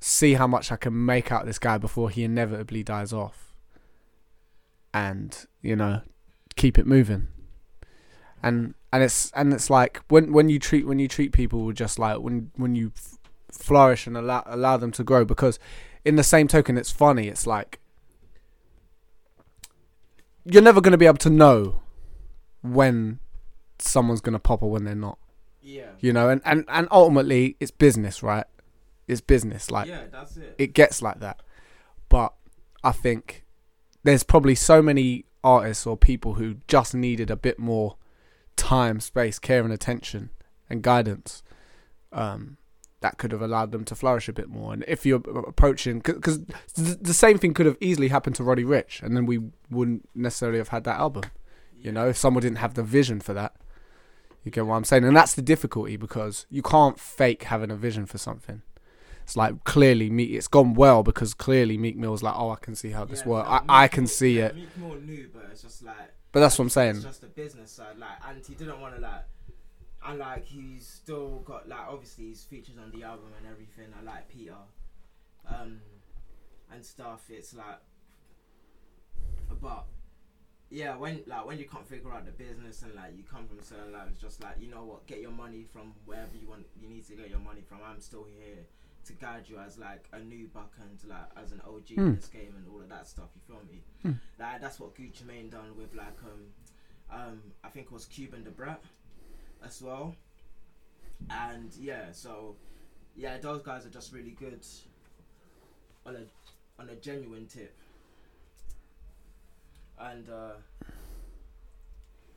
see 0.00 0.34
how 0.34 0.46
much 0.46 0.72
I 0.72 0.76
can 0.76 1.04
make 1.04 1.30
out 1.30 1.46
this 1.46 1.58
guy 1.58 1.78
before 1.78 2.10
he 2.10 2.24
inevitably 2.24 2.82
dies 2.82 3.12
off, 3.12 3.54
and 4.94 5.46
you 5.60 5.76
know, 5.76 6.02
keep 6.56 6.78
it 6.78 6.86
moving. 6.86 7.28
And 8.42 8.74
and 8.92 9.02
it's 9.02 9.30
and 9.32 9.52
it's 9.52 9.70
like 9.70 10.00
when 10.08 10.32
when 10.32 10.48
you 10.48 10.58
treat 10.58 10.86
when 10.86 10.98
you 10.98 11.08
treat 11.08 11.32
people 11.32 11.72
just 11.72 11.98
like 11.98 12.18
when 12.18 12.50
when 12.56 12.74
you 12.74 12.92
flourish 13.50 14.06
and 14.06 14.16
allow 14.16 14.42
allow 14.46 14.76
them 14.76 14.90
to 14.92 15.04
grow 15.04 15.24
because 15.24 15.58
in 16.04 16.16
the 16.16 16.22
same 16.22 16.48
token 16.48 16.76
it's 16.76 16.90
funny 16.90 17.28
it's 17.28 17.46
like 17.46 17.78
you're 20.44 20.62
never 20.62 20.80
going 20.80 20.92
to 20.92 20.98
be 20.98 21.06
able 21.06 21.18
to 21.18 21.30
know 21.30 21.82
when 22.62 23.18
someone's 23.78 24.20
going 24.20 24.32
to 24.34 24.38
pop 24.38 24.62
or 24.62 24.70
when 24.70 24.84
they're 24.84 24.94
not 24.94 25.18
Yeah. 25.60 25.90
you 26.00 26.12
know 26.12 26.28
and, 26.28 26.40
and 26.44 26.64
and 26.68 26.86
ultimately 26.90 27.56
it's 27.60 27.70
business 27.70 28.22
right 28.22 28.46
it's 29.08 29.20
business 29.20 29.70
like 29.70 29.88
yeah, 29.88 30.02
that's 30.10 30.36
it. 30.36 30.54
it 30.58 30.72
gets 30.74 31.02
like 31.02 31.18
that 31.20 31.42
but 32.08 32.32
i 32.84 32.92
think 32.92 33.44
there's 34.04 34.22
probably 34.22 34.54
so 34.54 34.80
many 34.82 35.24
artists 35.42 35.86
or 35.86 35.96
people 35.96 36.34
who 36.34 36.56
just 36.68 36.94
needed 36.94 37.30
a 37.30 37.36
bit 37.36 37.58
more 37.58 37.96
time 38.56 39.00
space 39.00 39.38
care 39.40 39.62
and 39.64 39.72
attention 39.72 40.30
and 40.70 40.82
guidance 40.82 41.42
um 42.12 42.56
that 43.02 43.18
could 43.18 43.30
have 43.32 43.42
allowed 43.42 43.70
them 43.72 43.84
to 43.84 43.94
flourish 43.94 44.28
a 44.28 44.32
bit 44.32 44.48
more 44.48 44.72
and 44.72 44.84
if 44.88 45.04
you're 45.04 45.20
approaching 45.46 45.98
because 46.00 46.40
the 46.74 47.14
same 47.14 47.36
thing 47.38 47.52
could 47.54 47.66
have 47.66 47.76
easily 47.80 48.08
happened 48.08 48.34
to 48.36 48.42
roddy 48.42 48.64
ricch 48.64 49.02
and 49.02 49.16
then 49.16 49.26
we 49.26 49.38
wouldn't 49.70 50.08
necessarily 50.14 50.58
have 50.58 50.68
had 50.68 50.84
that 50.84 50.98
album 50.98 51.24
you 51.78 51.92
know 51.92 52.08
if 52.08 52.16
someone 52.16 52.42
didn't 52.42 52.58
have 52.58 52.74
the 52.74 52.82
vision 52.82 53.20
for 53.20 53.34
that 53.34 53.52
You 54.44 54.50
get 54.50 54.66
what 54.66 54.74
I'm 54.74 54.84
saying? 54.84 55.04
And 55.04 55.16
that's 55.16 55.34
the 55.34 55.42
difficulty 55.42 55.96
because 55.96 56.46
you 56.50 56.62
can't 56.62 56.98
fake 56.98 57.44
having 57.44 57.70
a 57.70 57.76
vision 57.76 58.06
for 58.06 58.18
something. 58.18 58.62
It's 59.22 59.36
like 59.36 59.62
clearly 59.62 60.10
Meek. 60.10 60.30
It's 60.32 60.48
gone 60.48 60.74
well 60.74 61.04
because 61.04 61.32
clearly 61.32 61.78
Meek 61.78 61.96
Mill's 61.96 62.24
like, 62.24 62.34
oh, 62.36 62.50
I 62.50 62.56
can 62.56 62.74
see 62.74 62.90
how 62.90 63.04
this 63.04 63.20
Yeah, 63.22 63.28
works. 63.32 63.48
no, 63.48 63.54
I, 63.54 63.60
Meek 63.60 63.70
I 63.84 63.88
can 63.96 64.06
see 64.08 64.38
yeah, 64.38 64.46
it. 64.46 64.56
Meek 64.56 64.76
Mill 64.76 64.96
knew, 65.00 65.28
but 65.32 65.44
it's 65.52 65.62
just 65.62 65.84
like. 65.84 66.10
But 66.32 66.40
that's 66.40 66.58
what 66.58 66.64
I'm 66.64 66.66
It's 66.66 66.74
saying. 66.74 67.02
just 67.02 67.20
the 67.20 67.28
business 67.28 67.70
side, 67.70 67.96
like, 67.98 68.18
and 68.26 68.44
he 68.44 68.54
didn't 68.54 68.80
want 68.80 68.96
to 68.96 69.00
like, 69.00 69.22
and 70.06 70.18
like 70.18 70.44
he's 70.44 70.86
still 70.86 71.40
got 71.44 71.68
like 71.68 71.86
obviously 71.88 72.26
he's 72.26 72.44
features 72.44 72.76
on 72.78 72.90
the 72.98 73.04
album 73.04 73.28
and 73.38 73.46
everything. 73.50 73.92
I 73.98 74.02
like 74.02 74.28
Peter, 74.28 74.54
um, 75.48 75.80
and 76.72 76.84
stuff. 76.84 77.24
It's 77.30 77.54
like, 77.54 77.78
but 79.60 79.84
yeah, 80.70 80.96
when 80.96 81.20
like 81.26 81.46
when 81.46 81.58
you 81.58 81.66
can't 81.66 81.86
figure 81.86 82.12
out 82.12 82.24
the 82.24 82.32
business 82.32 82.82
and 82.82 82.94
like 82.94 83.16
you 83.16 83.22
come 83.24 83.46
from 83.46 83.60
certain 83.62 83.92
lives, 83.92 84.20
just 84.20 84.42
like 84.42 84.56
you 84.60 84.68
know 84.70 84.84
what, 84.84 85.06
get 85.06 85.20
your 85.20 85.30
money 85.30 85.64
from 85.72 85.92
wherever 86.04 86.36
you 86.40 86.48
want. 86.48 86.66
You 86.80 86.88
need 86.88 87.06
to 87.08 87.14
get 87.14 87.28
your 87.30 87.38
money 87.40 87.62
from. 87.68 87.78
I'm 87.86 88.00
still 88.00 88.24
here 88.38 88.64
to 89.04 89.12
guide 89.14 89.44
you 89.48 89.58
as 89.58 89.78
like 89.78 90.06
a 90.12 90.20
new 90.20 90.46
buck 90.48 90.72
and 90.80 90.98
like 91.10 91.26
as 91.42 91.50
an 91.52 91.60
OG 91.66 91.88
Hmm. 91.96 92.00
in 92.06 92.16
this 92.16 92.28
game 92.28 92.54
and 92.56 92.66
all 92.72 92.80
of 92.80 92.88
that 92.88 93.06
stuff. 93.08 93.30
You 93.34 93.40
feel 93.46 93.62
me? 93.70 93.82
Hmm. 94.02 94.12
Like 94.40 94.60
that's 94.60 94.78
what 94.80 94.94
Gucci 94.94 95.26
Mane 95.26 95.50
done 95.50 95.76
with 95.76 95.94
like 95.94 96.16
um 96.24 96.46
um 97.20 97.42
I 97.64 97.68
think 97.68 97.86
it 97.86 97.92
was 97.92 98.06
Cuban 98.06 98.44
the 98.44 98.50
Brat 98.50 98.80
as 99.72 99.80
well. 99.82 100.14
And 101.30 101.70
yeah, 101.80 102.06
so 102.12 102.56
yeah, 103.16 103.38
those 103.38 103.62
guys 103.62 103.86
are 103.86 103.90
just 103.90 104.12
really 104.12 104.36
good 104.38 104.60
on 106.04 106.16
a 106.16 106.80
on 106.82 106.88
a 106.90 106.96
genuine 106.96 107.46
tip. 107.46 107.74
And 109.98 110.28
uh 110.28 110.52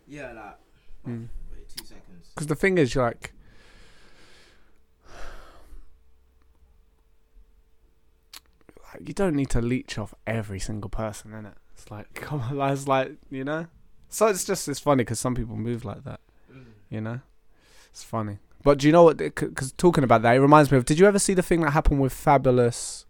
yeah, 0.08 0.32
like 0.34 0.58
oh, 1.06 1.10
Mm. 1.10 1.28
wait 1.52 1.68
two 1.70 1.86
seconds. 1.86 2.30
Because 2.34 2.48
the 2.48 2.56
thing 2.56 2.78
is, 2.78 2.96
like, 2.96 3.34
like, 8.94 9.08
you 9.08 9.14
don't 9.14 9.36
need 9.36 9.50
to 9.52 9.62
leech 9.62 9.98
off 9.98 10.14
every 10.26 10.60
single 10.60 10.90
person, 10.90 11.32
innit? 11.32 11.54
It's 11.74 11.90
like, 11.92 12.14
come 12.16 12.42
on, 12.42 12.58
like, 12.58 12.74
it's 12.74 12.88
like, 12.88 13.12
you 13.30 13.44
know? 13.44 13.68
So 14.10 14.28
it's 14.28 14.46
just, 14.46 14.68
it's 14.68 14.80
funny 14.80 15.04
because 15.04 15.20
some 15.20 15.36
people 15.36 15.56
move 15.56 15.84
like 15.86 16.04
that. 16.06 16.20
You 16.96 17.02
know? 17.02 17.20
It's 17.92 18.04
funny. 18.04 18.40
But 18.64 18.80
do 18.80 18.88
you 18.88 18.94
know 18.94 19.04
what? 19.04 19.18
Because 19.18 19.74
talking 19.74 20.04
about 20.04 20.22
that, 20.24 20.36
it 20.36 20.40
reminds 20.40 20.72
me 20.72 20.78
of, 20.78 20.86
did 20.86 20.98
you 20.98 21.06
ever 21.06 21.20
see 21.20 21.34
the 21.34 21.44
thing 21.44 21.62
that 21.62 21.72
happened 21.72 22.02
with 22.02 22.14
Fabolous 22.14 23.06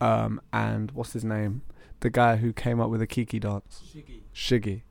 um, 0.00 0.40
and 0.52 0.90
what's 0.92 1.12
his 1.12 1.24
name? 1.24 1.62
The 2.00 2.10
guy 2.10 2.36
who 2.36 2.52
came 2.52 2.80
up 2.80 2.90
with 2.90 3.00
the 3.00 3.06
Kiki 3.06 3.38
dance? 3.38 3.82
Shiggy. 3.94 4.20
Shiggy. 4.34 4.82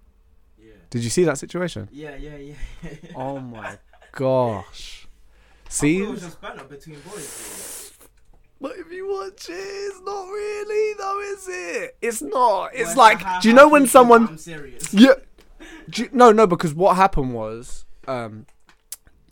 Yeah. 0.57 0.73
Did 0.89 1.03
you 1.03 1.09
see 1.09 1.23
that 1.25 1.37
situation? 1.37 1.89
Yeah, 1.91 2.15
yeah, 2.15 2.37
yeah. 2.37 2.53
Oh 3.15 3.39
my 3.39 3.77
gosh. 4.13 5.07
See? 5.69 5.99
thought 5.99 6.07
it 6.07 6.11
was 6.11 6.21
just 6.21 6.41
banter 6.41 6.63
between 6.65 6.99
boys. 7.01 7.91
But 8.61 8.77
if 8.77 8.91
you 8.91 9.09
watch 9.09 9.49
it, 9.49 9.53
it's 9.53 9.99
not 10.05 10.25
really 10.27 10.93
though, 10.97 11.19
is 11.33 11.47
it? 11.49 11.97
It's 12.01 12.21
not. 12.21 12.69
It's 12.73 12.95
Well, 12.95 12.97
like, 12.97 13.41
do 13.41 13.49
you 13.49 13.53
know 13.53 13.67
when 13.67 13.85
someone? 13.87 14.27
I'm 14.29 14.37
serious. 14.37 14.93
Yeah. 14.93 15.15
Do 15.89 16.03
you- 16.03 16.09
no, 16.13 16.31
no, 16.31 16.47
because 16.47 16.73
what 16.73 16.95
happened 16.95 17.33
was, 17.33 17.85
um, 18.07 18.45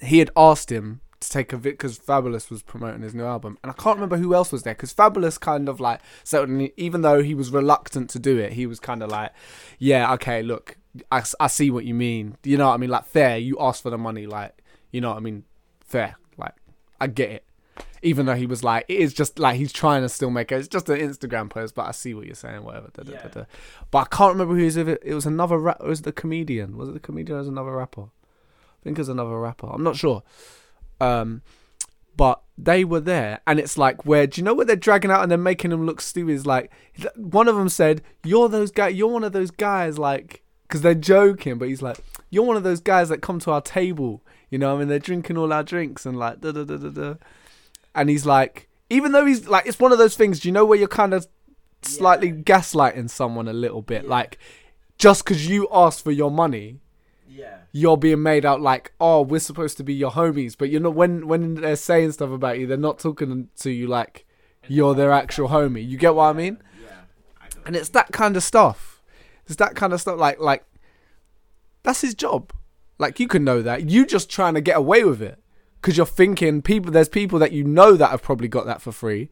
he 0.02 0.20
had 0.20 0.30
asked 0.36 0.72
him 0.72 1.02
to 1.20 1.30
take 1.30 1.54
a 1.54 1.58
vid 1.58 1.74
because 1.74 2.00
Fabolous 2.00 2.50
was 2.50 2.64
promoting 2.64 3.02
his 3.02 3.14
new 3.14 3.24
album, 3.26 3.58
and 3.64 3.72
I 3.72 3.76
can't 3.76 3.98
remember 3.98 4.18
who 4.18 4.34
else 4.34 4.52
was 4.52 4.64
there 4.64 4.74
because 4.74 4.94
Fabolous 4.94 5.40
kind 5.40 5.70
of 5.70 5.80
like 5.80 6.02
so 6.24 6.70
even 6.78 7.02
though 7.02 7.22
he 7.22 7.36
was 7.36 7.52
reluctant 7.52 8.10
to 8.12 8.20
do 8.20 8.38
it, 8.38 8.54
he 8.54 8.66
was 8.66 8.80
kind 8.80 9.04
of 9.04 9.10
like, 9.12 9.32
yeah, 9.78 10.12
okay, 10.14 10.42
look, 10.42 10.78
I, 11.12 11.24
I 11.40 11.48
see 11.48 11.70
what 11.70 11.86
you 11.86 11.94
mean. 11.94 12.38
You 12.44 12.58
know 12.58 12.68
what 12.70 12.74
I 12.74 12.78
mean? 12.78 12.90
Like 12.90 13.06
fair, 13.06 13.38
you 13.38 13.58
asked 13.60 13.84
for 13.84 13.90
the 13.92 13.98
money, 13.98 14.26
like 14.26 14.64
you 14.92 15.00
know 15.02 15.10
what 15.10 15.18
I 15.18 15.22
mean? 15.22 15.44
Fair, 15.86 16.16
like 16.38 16.54
I 17.00 17.08
get 17.08 17.30
it. 17.30 17.46
Even 18.04 18.26
though 18.26 18.34
he 18.34 18.48
was 18.48 18.64
like, 18.64 18.86
it 18.88 18.98
is 18.98 19.14
just 19.14 19.38
like 19.38 19.58
he's 19.58 19.72
trying 19.72 20.02
to 20.02 20.10
still 20.10 20.32
make 20.32 20.52
it. 20.52 20.56
It's 20.56 20.68
just 20.68 20.90
an 20.90 20.98
Instagram 21.00 21.52
post, 21.52 21.76
but 21.76 21.86
I 21.86 21.92
see 21.92 22.16
what 22.16 22.26
you're 22.26 22.34
saying. 22.34 22.64
Whatever. 22.64 22.90
Da, 22.96 23.04
da, 23.04 23.12
Yeah. 23.12 23.28
da. 23.28 23.44
But 23.92 24.00
I 24.00 24.06
can't 24.16 24.32
remember 24.34 24.56
who 24.56 24.66
was 24.66 24.76
with 24.76 24.90
it. 24.90 25.04
It 25.06 25.14
was 25.14 25.28
another. 25.28 25.60
Ra- 25.60 25.76
it 25.80 25.86
was 25.86 26.02
the 26.02 26.12
comedian. 26.12 26.78
Was 26.78 26.90
it 26.90 26.94
the 26.94 27.00
comedian? 27.00 27.36
or 27.36 27.40
was 27.40 27.48
it 27.48 27.52
another 27.52 27.74
rapper? 27.74 28.06
I 28.82 28.84
think 28.84 28.98
it 28.98 29.02
was 29.02 29.10
another 29.10 29.40
rapper. 29.40 29.68
I'm 29.72 29.84
not 29.84 29.96
sure. 29.96 30.24
Um, 31.00 31.42
but 32.18 32.42
they 32.58 32.84
were 32.84 33.00
there, 33.00 33.40
and 33.48 33.60
it's 33.60 33.78
like 33.78 34.06
where 34.06 34.28
do 34.28 34.40
you 34.42 34.46
know 34.46 34.54
what 34.54 34.68
they're 34.68 34.76
dragging 34.76 35.12
out 35.12 35.22
and 35.24 35.32
they're 35.32 35.38
making 35.38 35.72
them 35.72 35.86
look 35.86 36.02
stupid? 36.02 36.34
It's 36.36 36.46
like 36.46 36.72
one 37.16 37.48
of 37.48 37.56
them 37.56 37.70
said, 37.70 38.02
"You're 38.24 38.50
those 38.50 38.72
guys. 38.72 38.96
You're 38.96 39.08
one 39.08 39.24
of 39.24 39.32
those 39.34 39.52
guys." 39.52 39.98
Like 39.98 40.44
because 40.68 40.82
they're 40.82 40.94
joking, 40.96 41.58
but 41.58 41.68
he's 41.70 41.82
like, 41.82 41.98
"You're 42.30 42.44
one 42.44 42.58
of 42.58 42.64
those 42.64 42.80
guys 42.82 43.10
that 43.10 43.22
come 43.22 43.40
to 43.40 43.52
our 43.52 43.62
table." 43.62 44.22
You 44.50 44.58
know, 44.58 44.76
I 44.76 44.80
mean, 44.80 44.90
they're 44.90 45.00
drinking 45.00 45.38
all 45.38 45.54
our 45.54 45.64
drinks 45.64 46.06
and 46.06 46.18
like 46.20 46.42
da 46.42 46.52
da 46.52 46.64
da 46.66 46.78
da 46.78 46.90
da. 46.90 47.14
And 47.96 48.10
he's 48.10 48.26
like, 48.26 48.68
even 48.90 49.14
though 49.14 49.26
he's 49.26 49.48
like, 49.48 49.66
it's 49.66 49.80
one 49.80 49.92
of 49.94 49.98
those 49.98 50.16
things. 50.18 50.42
Do 50.42 50.48
you 50.50 50.52
know 50.52 50.66
where 50.66 50.78
you're 50.78 50.88
kind 50.90 51.14
of 51.14 51.28
slightly 51.84 52.28
Yeah. 52.28 52.34
gaslighting 52.44 53.10
someone 53.10 53.48
a 53.48 53.54
little 53.54 53.82
bit, 53.82 54.04
Yeah. 54.04 54.10
like 54.10 54.38
just 54.98 55.24
because 55.24 55.48
you 55.48 55.68
asked 55.72 56.04
for 56.04 56.12
your 56.12 56.30
money 56.30 56.80
Yeah. 57.34 57.58
you're 57.72 57.98
being 57.98 58.22
made 58.22 58.46
out 58.46 58.60
like, 58.62 58.92
oh, 59.00 59.22
we're 59.22 59.40
supposed 59.40 59.78
to 59.78 59.84
be 59.84 59.94
your 59.94 60.12
homies, 60.12 60.56
but 60.58 60.70
you're 60.70 60.82
not. 60.82 60.96
When 60.96 61.28
when 61.28 61.56
they're 61.56 61.76
saying 61.78 62.12
stuff 62.12 62.32
about 62.32 62.60
you, 62.60 62.68
they're 62.68 62.78
not 62.78 63.00
talking 63.00 63.48
to 63.58 63.72
you 63.72 63.88
like 63.88 64.26
you're 64.68 64.94
their 64.94 65.12
actual 65.12 65.48
homie. 65.50 65.88
You 65.88 65.98
get 65.98 66.14
what 66.16 66.26
I 66.26 66.34
mean? 66.34 66.62
Yeah. 66.84 66.90
I 67.42 67.48
And 67.66 67.76
it's 67.76 67.90
that 67.90 68.12
kind 68.12 68.36
of 68.36 68.44
stuff. 68.44 69.02
It's 69.46 69.56
that 69.56 69.76
kind 69.76 69.94
of 69.94 70.02
stuff. 70.02 70.20
Like 70.20 70.40
like 70.40 70.66
that's 71.84 72.02
his 72.02 72.14
job. 72.14 72.52
Like 73.00 73.20
you 73.20 73.28
can 73.28 73.44
know 73.44 73.62
that. 73.62 73.90
You 73.90 74.06
just 74.06 74.30
trying 74.30 74.54
to 74.54 74.62
get 74.62 74.78
away 74.78 75.04
with 75.04 75.22
it 75.22 75.40
because 75.82 75.98
you're 75.98 76.06
thinking 76.06 76.62
people. 76.62 76.92
There's 76.92 77.10
people 77.10 77.40
that 77.40 77.52
you 77.52 77.64
know 77.64 77.94
that 77.94 78.12
have 78.12 78.22
probably 78.22 78.48
got 78.48 78.66
that 78.66 78.82
for 78.82 78.92
free, 78.92 79.30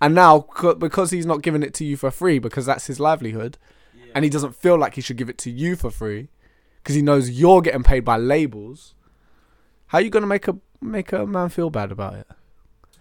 and 0.00 0.14
now 0.14 0.46
because 0.78 1.10
he's 1.10 1.26
not 1.26 1.42
giving 1.42 1.62
it 1.62 1.74
to 1.74 1.84
you 1.84 1.96
for 1.96 2.10
free 2.10 2.38
because 2.38 2.64
that's 2.64 2.86
his 2.86 2.98
livelihood, 3.00 3.58
Yeah. 3.94 4.12
and 4.14 4.24
he 4.24 4.30
doesn't 4.30 4.54
feel 4.56 4.78
like 4.78 4.94
he 4.94 5.00
should 5.02 5.18
give 5.18 5.28
it 5.28 5.36
to 5.38 5.50
you 5.50 5.76
for 5.76 5.90
free 5.90 6.28
because 6.82 6.94
he 6.96 7.02
knows 7.02 7.30
you're 7.30 7.62
getting 7.62 7.82
paid 7.82 8.00
by 8.00 8.16
labels. 8.16 8.94
How 9.86 9.98
are 9.98 10.02
you 10.02 10.10
gonna 10.10 10.26
make 10.26 10.48
a 10.48 10.56
make 10.80 11.12
a 11.12 11.26
man 11.26 11.48
feel 11.48 11.70
bad 11.70 11.92
about 11.92 12.14
it? 12.14 12.26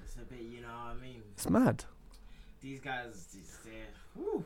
It's 0.04 0.16
a 0.16 0.26
bit, 0.26 0.42
you 0.42 0.62
know 0.62 0.68
what 0.68 0.98
I 0.98 1.02
mean? 1.02 1.22
It's 1.34 1.50
mad. 1.50 1.86
These 2.62 2.80
guys, 2.80 3.36
they're. 3.64 4.44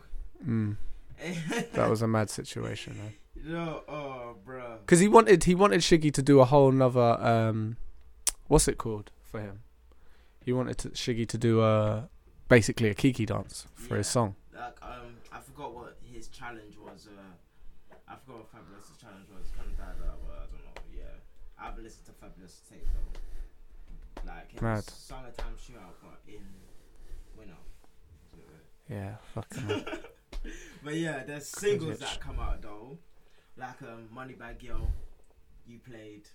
Mm, 0.48 0.78
that 1.74 1.89
was 1.89 2.02
a 2.02 2.08
mad 2.08 2.30
situation. 2.30 2.98
Eh? 3.06 3.12
no, 3.46 3.82
oh, 3.88 4.36
bro. 4.46 4.78
Because 4.82 5.00
he 5.00 5.08
wanted 5.08 5.43
he 5.43 5.56
wanted 5.56 5.82
Shiggy 5.82 6.13
to 6.13 6.22
do 6.22 6.39
a 6.39 6.46
whole 6.46 6.72
nother 6.72 7.17
um, 7.22 7.78
what's 8.48 8.67
it 8.67 8.78
called 8.78 9.12
for 9.24 9.41
him? 9.41 9.62
He 10.46 10.52
wanted 10.52 10.78
to, 10.80 10.89
Shiggy 10.89 11.28
to 11.30 11.38
do 11.38 11.62
a 11.62 12.10
basically 12.50 12.89
a 12.89 12.93
Kiki 12.93 13.26
dance 13.26 13.67
for 13.76 13.96
his 13.98 14.08
song. 14.08 14.36
Like, 14.54 14.78
um, 14.82 15.15
I 15.32 15.39
forgot 15.39 15.74
what 15.74 15.98
his 16.02 16.28
challenge 16.28 16.78
was. 16.78 17.08
Uh, 17.08 17.22
I 18.13 18.15
forgot 18.21 18.45
what 18.45 18.52
Fabolous's 18.54 19.02
challenge 19.02 19.26
was. 19.34 19.49
Kind 19.58 19.73
of 19.73 19.78
died 19.78 19.97
out, 20.06 20.21
but 20.21 20.38
I 20.38 20.45
don't 20.54 20.62
know. 20.62 20.78
Yeah, 20.93 21.17
I 21.58 21.65
haven't 21.65 21.84
listened 21.84 22.06
to 22.06 22.13
Fabulous 22.13 22.62
tape 22.69 22.86
though. 22.93 24.30
Like, 24.30 24.54
it 24.54 24.62
Mad. 24.62 24.84
summertime 24.86 25.58
shootout, 25.58 25.97
but 26.02 26.21
in 26.28 26.45
winter. 27.38 27.58
Yeah, 28.89 29.15
fucking. 29.34 29.86
But 30.84 30.95
yeah, 30.95 31.23
there's 31.23 31.47
singles 31.47 31.99
that 31.99 32.19
come 32.19 32.38
out 32.38 32.62
though, 32.62 32.97
like 33.56 33.82
um, 33.84 34.10
Moneybagg 34.13 34.62
Yo, 34.62 34.89
you 35.65 35.80
played, 35.80 36.28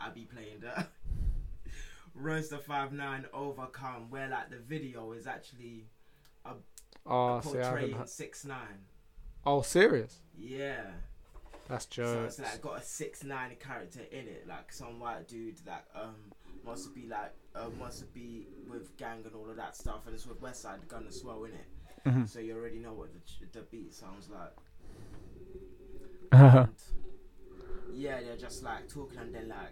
I 0.00 0.10
be 0.10 0.22
playing 0.22 0.60
that. 0.62 0.90
Royce 2.14 2.48
da 2.48 2.58
Five 2.58 2.92
Nine 2.92 3.26
Overcome, 3.32 4.10
where 4.10 4.28
like 4.28 4.50
the 4.50 4.56
video 4.56 5.12
is 5.12 5.28
actually 5.28 5.84
oh, 7.06 7.40
see, 7.40 7.50
I 7.58 7.64
haven't. 7.64 7.70
portraying 7.70 8.06
six 8.06 8.44
nine. 8.44 8.82
Oh, 9.46 9.62
serious? 9.62 10.20
Yeah, 10.36 10.82
That's 11.68 11.86
so 11.90 12.02
jokes. 12.02 12.38
it's 12.38 12.52
like 12.52 12.60
got 12.62 12.80
a 12.80 12.82
six 12.82 13.24
nine 13.24 13.56
character 13.60 14.00
in 14.10 14.26
it, 14.26 14.46
like 14.48 14.72
some 14.72 14.98
white 15.00 15.28
dude 15.28 15.58
that 15.64 15.84
um 15.94 16.14
wants 16.64 16.84
to 16.86 16.90
be 16.92 17.06
like 17.06 17.32
uh, 17.54 17.68
wants 17.80 18.00
to 18.00 18.04
be 18.06 18.46
with 18.68 18.96
gang 18.96 19.22
and 19.24 19.34
all 19.34 19.48
of 19.48 19.56
that 19.56 19.76
stuff, 19.76 20.00
and 20.06 20.14
it's 20.14 20.26
with 20.26 20.40
Westside 20.42 20.86
Gun 20.88 21.06
as 21.08 21.22
well 21.24 21.44
in 21.44 21.52
it. 21.52 21.66
Mhm. 22.06 22.28
So 22.28 22.38
you 22.40 22.56
already 22.56 22.78
know 22.78 22.92
what 22.92 23.08
the, 23.12 23.20
the 23.60 23.64
beat 23.66 23.94
sounds 23.94 24.28
like. 24.28 24.52
Uh-huh. 26.32 26.66
And 27.88 27.94
yeah, 28.02 28.20
they're 28.20 28.36
just 28.36 28.62
like 28.64 28.88
talking 28.88 29.18
and 29.18 29.32
then 29.34 29.48
like, 29.48 29.70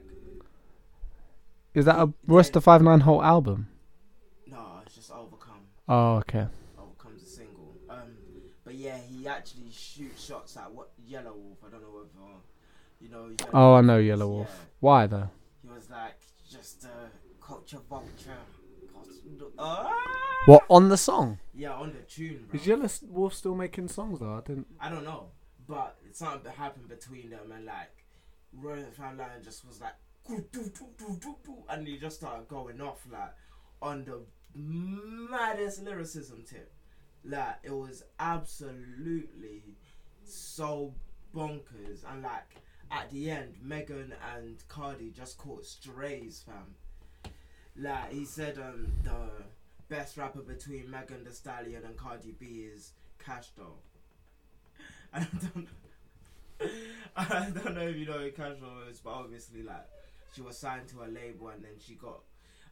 Is 1.75 1.85
that 1.87 1.97
a 1.97 2.13
Royce 2.27 2.49
Five 2.51 2.81
Nine 2.81 3.01
whole 3.01 3.23
album? 3.23 3.69
no, 4.47 4.81
it's 4.87 4.95
just 4.95 5.11
overcome. 5.11 5.67
Oh, 5.89 6.17
okay. 6.19 6.47
Overcome's 6.79 7.23
a 7.23 7.27
single. 7.27 7.75
Um, 7.91 8.17
but 8.65 8.75
yeah, 8.77 8.97
he 9.25 9.29
actually 9.31 9.71
shoots 9.71 10.27
shots 10.27 10.57
at 10.59 10.71
what 10.71 10.91
Yelawolf. 11.11 11.57
I 11.67 11.71
don't 11.71 11.81
know 11.81 11.89
whether 11.95 12.09
you 13.01 13.09
know. 13.09 13.31
Yellow 13.41 13.51
Oh, 13.55 13.75
I 13.77 13.81
know 13.81 13.99
Yelawolf. 13.99 14.45
yeah. 14.49 14.55
Why 14.81 15.07
though? 15.07 15.31
He 15.63 15.69
was 15.69 15.89
like 15.89 16.21
just 16.51 16.85
a 16.85 17.09
culture 17.43 17.79
vulture. 17.89 18.37
Ah! 19.59 19.91
What 20.47 20.65
on 20.69 20.91
the 20.91 20.97
song? 20.99 21.39
Yeah, 21.55 21.73
on 21.73 21.93
the 21.95 22.01
tune, 22.01 22.45
bro. 22.51 22.61
Is 22.61 22.67
Yellow 22.67 22.89
Wolf 23.09 23.33
still 23.35 23.55
making 23.55 23.89
songs 23.89 24.21
though? 24.21 24.35
I 24.35 24.41
didn't. 24.47 24.67
I 24.79 24.91
don't 24.91 25.05
know, 25.05 25.29
but 25.67 25.97
something 26.13 26.53
happened 26.53 26.89
between 26.89 27.31
them, 27.31 27.51
and 27.55 27.65
like 27.65 28.05
Royal 28.53 28.91
Fan 28.91 29.17
Lion 29.17 29.43
just 29.43 29.67
was 29.67 29.81
like, 29.81 29.95
"Doo, 30.29 30.45
doo, 30.53 30.71
doo, 30.79 30.87
doo, 30.99 31.17
doo, 31.19 31.37
doo," 31.45 31.65
and 31.71 31.89
he 31.89 31.97
just 31.97 32.17
started 32.17 32.47
going 32.49 32.79
off 32.83 33.07
like 33.11 33.33
on 33.81 34.05
the 34.05 34.21
maddest 34.55 35.83
lyricism 35.83 36.45
tip. 36.47 36.74
Like 37.25 37.57
it 37.63 37.73
was 37.73 38.05
absolutely 38.19 39.63
so 40.25 40.95
bonkers, 41.35 42.05
and 42.11 42.23
like 42.23 42.57
at 42.91 43.11
the 43.11 43.31
end, 43.31 43.55
Megan 43.63 44.13
and 44.37 44.57
Cardi 44.69 45.11
just 45.11 45.39
caught 45.39 45.65
strays, 45.65 46.45
fam. 46.47 47.33
Like 47.77 48.13
he 48.13 48.25
said, 48.25 48.59
um, 48.59 48.93
the 49.03 49.45
best 49.89 50.17
rapper 50.17 50.41
between 50.41 50.91
Megan 50.91 51.25
Thee 51.25 51.33
Stallion 51.33 51.85
and 51.85 51.97
Cardi 51.97 52.35
B 52.39 52.69
is 52.73 52.93
Kash 53.19 53.49
Doll. 53.57 53.79
I 55.13 55.27
don't, 55.55 55.69
I 57.17 57.51
don't 57.51 57.75
know 57.75 57.89
if 57.89 57.97
you 57.97 58.07
know 58.07 58.19
who 58.19 58.31
Kash 58.31 58.59
Doll 58.61 58.83
is, 58.91 59.01
but 59.01 59.11
obviously, 59.11 59.63
like, 59.63 59.87
she 60.35 60.43
was 60.43 60.57
signed 60.59 60.89
to 60.89 61.03
a 61.03 61.09
label 61.09 61.49
and 61.49 61.65
then 61.65 61.75
she 61.85 61.95
got, 61.95 62.21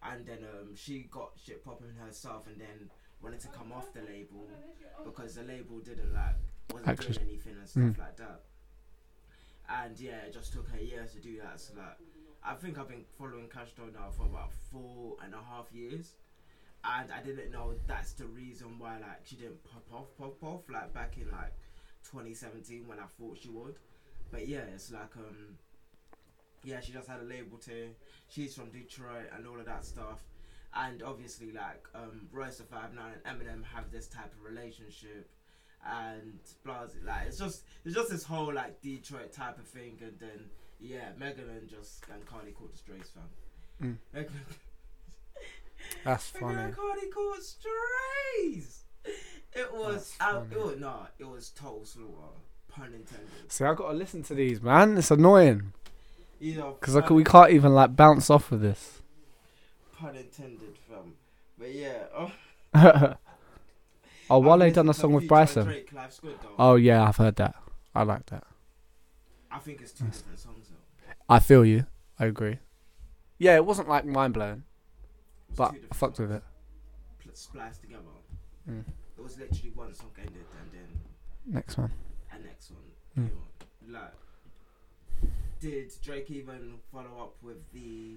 and 0.03 0.25
then 0.27 0.38
um, 0.53 0.75
she 0.77 1.01
got 1.11 1.31
shit 1.45 1.65
popping 1.65 1.95
herself 2.05 2.47
and 2.47 2.61
then 2.61 2.91
wanted 3.22 3.40
to 3.40 3.48
come 3.48 3.72
off 3.72 3.92
the 3.92 4.00
label 4.02 4.48
because 5.04 5.35
the 5.35 5.42
label 5.42 5.78
didn't 5.80 6.12
like 6.12 6.37
wasn't 6.72 6.88
Actually- 6.88 7.14
doing 7.14 7.28
anything 7.28 7.56
and 7.58 7.68
stuff 7.68 7.82
Mm. 7.82 7.98
like 7.98 8.16
that. 8.16 8.42
And 9.68 9.98
yeah, 10.00 10.18
it 10.22 10.32
just 10.32 10.52
took 10.52 10.68
her 10.70 10.80
years 10.80 11.12
to 11.14 11.20
do 11.20 11.38
that. 11.40 11.61
So 11.61 11.74
like, 11.74 11.96
I 12.44 12.54
think 12.54 12.78
I've 12.78 12.88
been 12.88 13.04
following 13.18 13.48
Kash 13.48 13.72
Doll 13.74 13.87
now 13.92 14.11
for 14.11 14.24
about 14.26 14.52
four 14.52 15.16
and 15.22 15.35
a 15.35 15.42
half 15.42 15.72
years, 15.72 16.16
and 16.85 17.12
I 17.12 17.22
didn't 17.22 17.52
know 17.52 17.74
that's 17.87 18.12
the 18.14 18.26
reason 18.26 18.78
why 18.78 18.98
like 18.98 19.24
she 19.24 19.37
didn't 19.37 19.62
pop 19.64 19.85
off, 19.92 20.16
pop 20.18 20.42
off 20.42 20.68
like 20.68 20.92
back 20.92 21.16
in 21.18 21.30
like 21.30 21.52
2017 22.04 22.87
when 22.88 22.98
I 22.98 23.06
thought 23.06 23.38
she 23.38 23.48
would. 23.48 23.76
But 24.30 24.48
yeah, 24.48 24.64
it's 24.74 24.90
like 24.90 25.16
um, 25.16 25.58
yeah, 26.64 26.80
she 26.80 26.92
just 26.92 27.08
had 27.08 27.20
a 27.20 27.24
label 27.24 27.58
too. 27.58 27.90
She's 28.28 28.54
from 28.54 28.70
Detroit 28.70 29.28
and 29.37 29.46
all 29.46 29.58
of 29.61 29.66
that 29.66 29.85
stuff. 29.85 30.20
And 30.74 31.02
obviously, 31.02 31.52
like 31.52 31.85
um, 31.94 32.28
Royce 32.32 32.58
da 32.58 32.64
Five 32.64 32.94
Nine 32.94 33.12
and 33.24 33.38
Eminem 33.38 33.62
have 33.74 33.90
this 33.92 34.06
type 34.06 34.32
of 34.32 34.42
relationship, 34.50 35.28
and 35.87 36.38
blah. 36.64 36.87
Like 37.04 37.26
it's 37.26 37.38
just 37.38 37.64
it's 37.85 37.94
just 37.94 38.11
this 38.11 38.24
whole 38.24 38.52
like 38.52 38.80
Detroit 38.80 39.32
type 39.32 39.58
of 39.58 39.66
thing, 39.66 39.98
and 40.00 40.14
then 40.18 40.48
yeah, 40.80 41.11
Megan 41.18 41.50
and 41.50 41.68
just 41.68 42.04
and 42.12 42.24
Cardi 42.24 42.52
caught 42.52 42.72
the 42.72 42.78
strays, 42.78 43.11
fam. 43.14 43.98
Mm. 44.14 44.26
That's 46.04 46.30
funny. 46.30 46.58
and 46.58 46.76
Cardi 46.76 47.06
caught 47.08 47.42
strays. 47.42 48.85
It 49.52 49.72
was 49.72 50.14
out. 50.20 50.46
It 50.50 50.58
was 50.58 50.78
nah. 50.78 51.06
It 51.18 51.28
was 51.28 51.50
total 51.50 51.85
slaughter. 51.85 52.38
Pun 52.68 52.87
intended. 52.94 53.28
See, 53.48 53.64
I 53.64 53.74
gotta 53.74 53.94
listen 53.96 54.22
to 54.24 54.35
these, 54.35 54.62
man. 54.62 54.96
It's 54.96 55.11
annoying 55.11 55.74
You 56.40 56.56
know, 56.56 56.76
because 56.80 56.94
we 57.11 57.24
can't 57.24 57.50
even 57.50 57.74
like 57.74 57.94
bounce 57.94 58.30
off 58.30 58.50
of 58.50 58.61
this. 58.61 59.02
Pun 60.03 60.17
intended, 60.17 60.77
fam. 60.88 61.15
But 61.57 61.73
yeah. 61.73 62.03
Oh, 64.31 64.37
oh, 64.37 64.38
Wale 64.38 64.71
done 64.73 64.88
a 64.88 64.95
song 64.95 65.12
with 65.12 65.29
Bryson. 65.29 65.65
Drake, 65.65 65.93
Oh 66.59 66.77
yeah, 66.77 67.07
I've 67.07 67.17
heard 67.19 67.37
that. 67.37 67.55
I 67.95 68.03
like 68.03 68.25
that. 68.27 68.45
I 69.51 69.59
think 69.59 69.81
it's 69.83 69.93
two 69.93 70.07
different 70.07 70.38
songs 70.38 70.69
though. 70.71 71.12
I 71.29 71.38
feel 71.38 71.65
you. 71.65 71.87
I 72.19 72.27
agree. 72.27 72.59
Yeah, 73.38 73.57
it 73.57 73.67
wasn't 73.67 73.88
like 73.88 74.07
mind 74.07 74.33
blowing, 74.35 74.62
but 75.55 75.75
I 75.91 75.95
fucked 75.95 76.19
with 76.19 76.33
it. 76.33 76.43
pl- 77.19 77.33
spliced 77.35 77.83
together. 77.83 78.03
Mm. 78.71 78.85
It 79.19 79.23
was 79.23 79.38
literally 79.38 79.73
one 79.75 79.93
song 79.93 80.11
ended 80.19 80.47
and 80.61 80.73
then 80.73 81.55
Next 81.55 81.77
one. 81.77 81.93
a 82.33 82.38
next 82.38 82.71
one. 82.71 83.29
Mm. 83.29 83.93
Like, 83.93 84.15
did 85.61 85.93
Drake 86.03 86.31
even 86.31 86.79
follow 86.91 87.21
up 87.23 87.35
with 87.43 87.71
the 87.73 88.17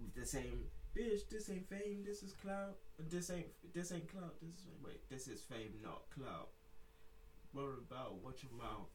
with 0.00 0.14
the 0.14 0.26
same 0.26 0.64
bitch? 0.96 1.28
This 1.30 1.50
ain't 1.50 1.68
fame. 1.68 2.02
This 2.04 2.22
is 2.22 2.32
clout. 2.32 2.76
This 3.10 3.30
ain't 3.30 3.46
this 3.74 3.92
ain't 3.92 4.10
clout. 4.10 4.34
This 4.40 4.60
is 4.60 4.66
wait. 4.84 5.08
This 5.10 5.28
is 5.28 5.40
fame, 5.42 5.72
not 5.82 6.02
clout. 6.14 6.48
Worry 7.54 7.78
about 7.88 8.22
watch 8.22 8.42
your 8.42 8.52
mouth. 8.58 8.88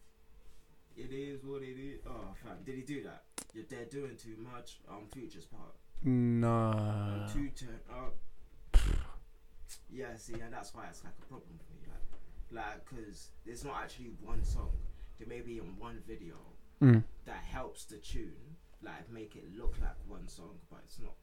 It 0.95 1.11
is 1.11 1.43
what 1.43 1.63
it 1.63 1.79
is. 1.79 1.99
Oh, 2.07 2.33
fam, 2.43 2.57
did 2.65 2.75
he 2.75 2.81
do 2.81 3.03
that? 3.03 3.23
You're 3.53 3.65
they're 3.69 3.85
doing 3.85 4.15
too 4.15 4.35
much 4.53 4.79
on 4.89 5.07
Future's 5.11 5.45
part. 5.45 5.73
No. 6.03 7.25
Two 7.33 7.49
turn 7.49 7.79
up. 7.89 8.15
Yeah, 9.91 10.15
see, 10.17 10.33
and 10.33 10.51
that's 10.51 10.73
why 10.73 10.85
it's 10.89 11.03
like 11.03 11.13
a 11.21 11.25
problem 11.25 11.59
for 11.59 11.73
me. 11.73 11.87
Like, 12.51 12.65
like, 12.65 12.85
cause 12.85 13.29
there's 13.45 13.63
not 13.63 13.75
actually 13.83 14.11
one 14.21 14.43
song. 14.43 14.71
There 15.19 15.27
may 15.27 15.41
be 15.41 15.57
in 15.59 15.77
one 15.79 16.01
video 16.07 16.35
Mm. 16.81 17.03
that 17.25 17.37
helps 17.37 17.85
the 17.85 17.95
tune, 17.97 18.52
like 18.83 19.09
make 19.11 19.35
it 19.35 19.45
look 19.57 19.75
like 19.81 19.95
one 20.07 20.27
song, 20.27 20.55
but 20.69 20.79
it's 20.85 20.99
not. 20.99 21.13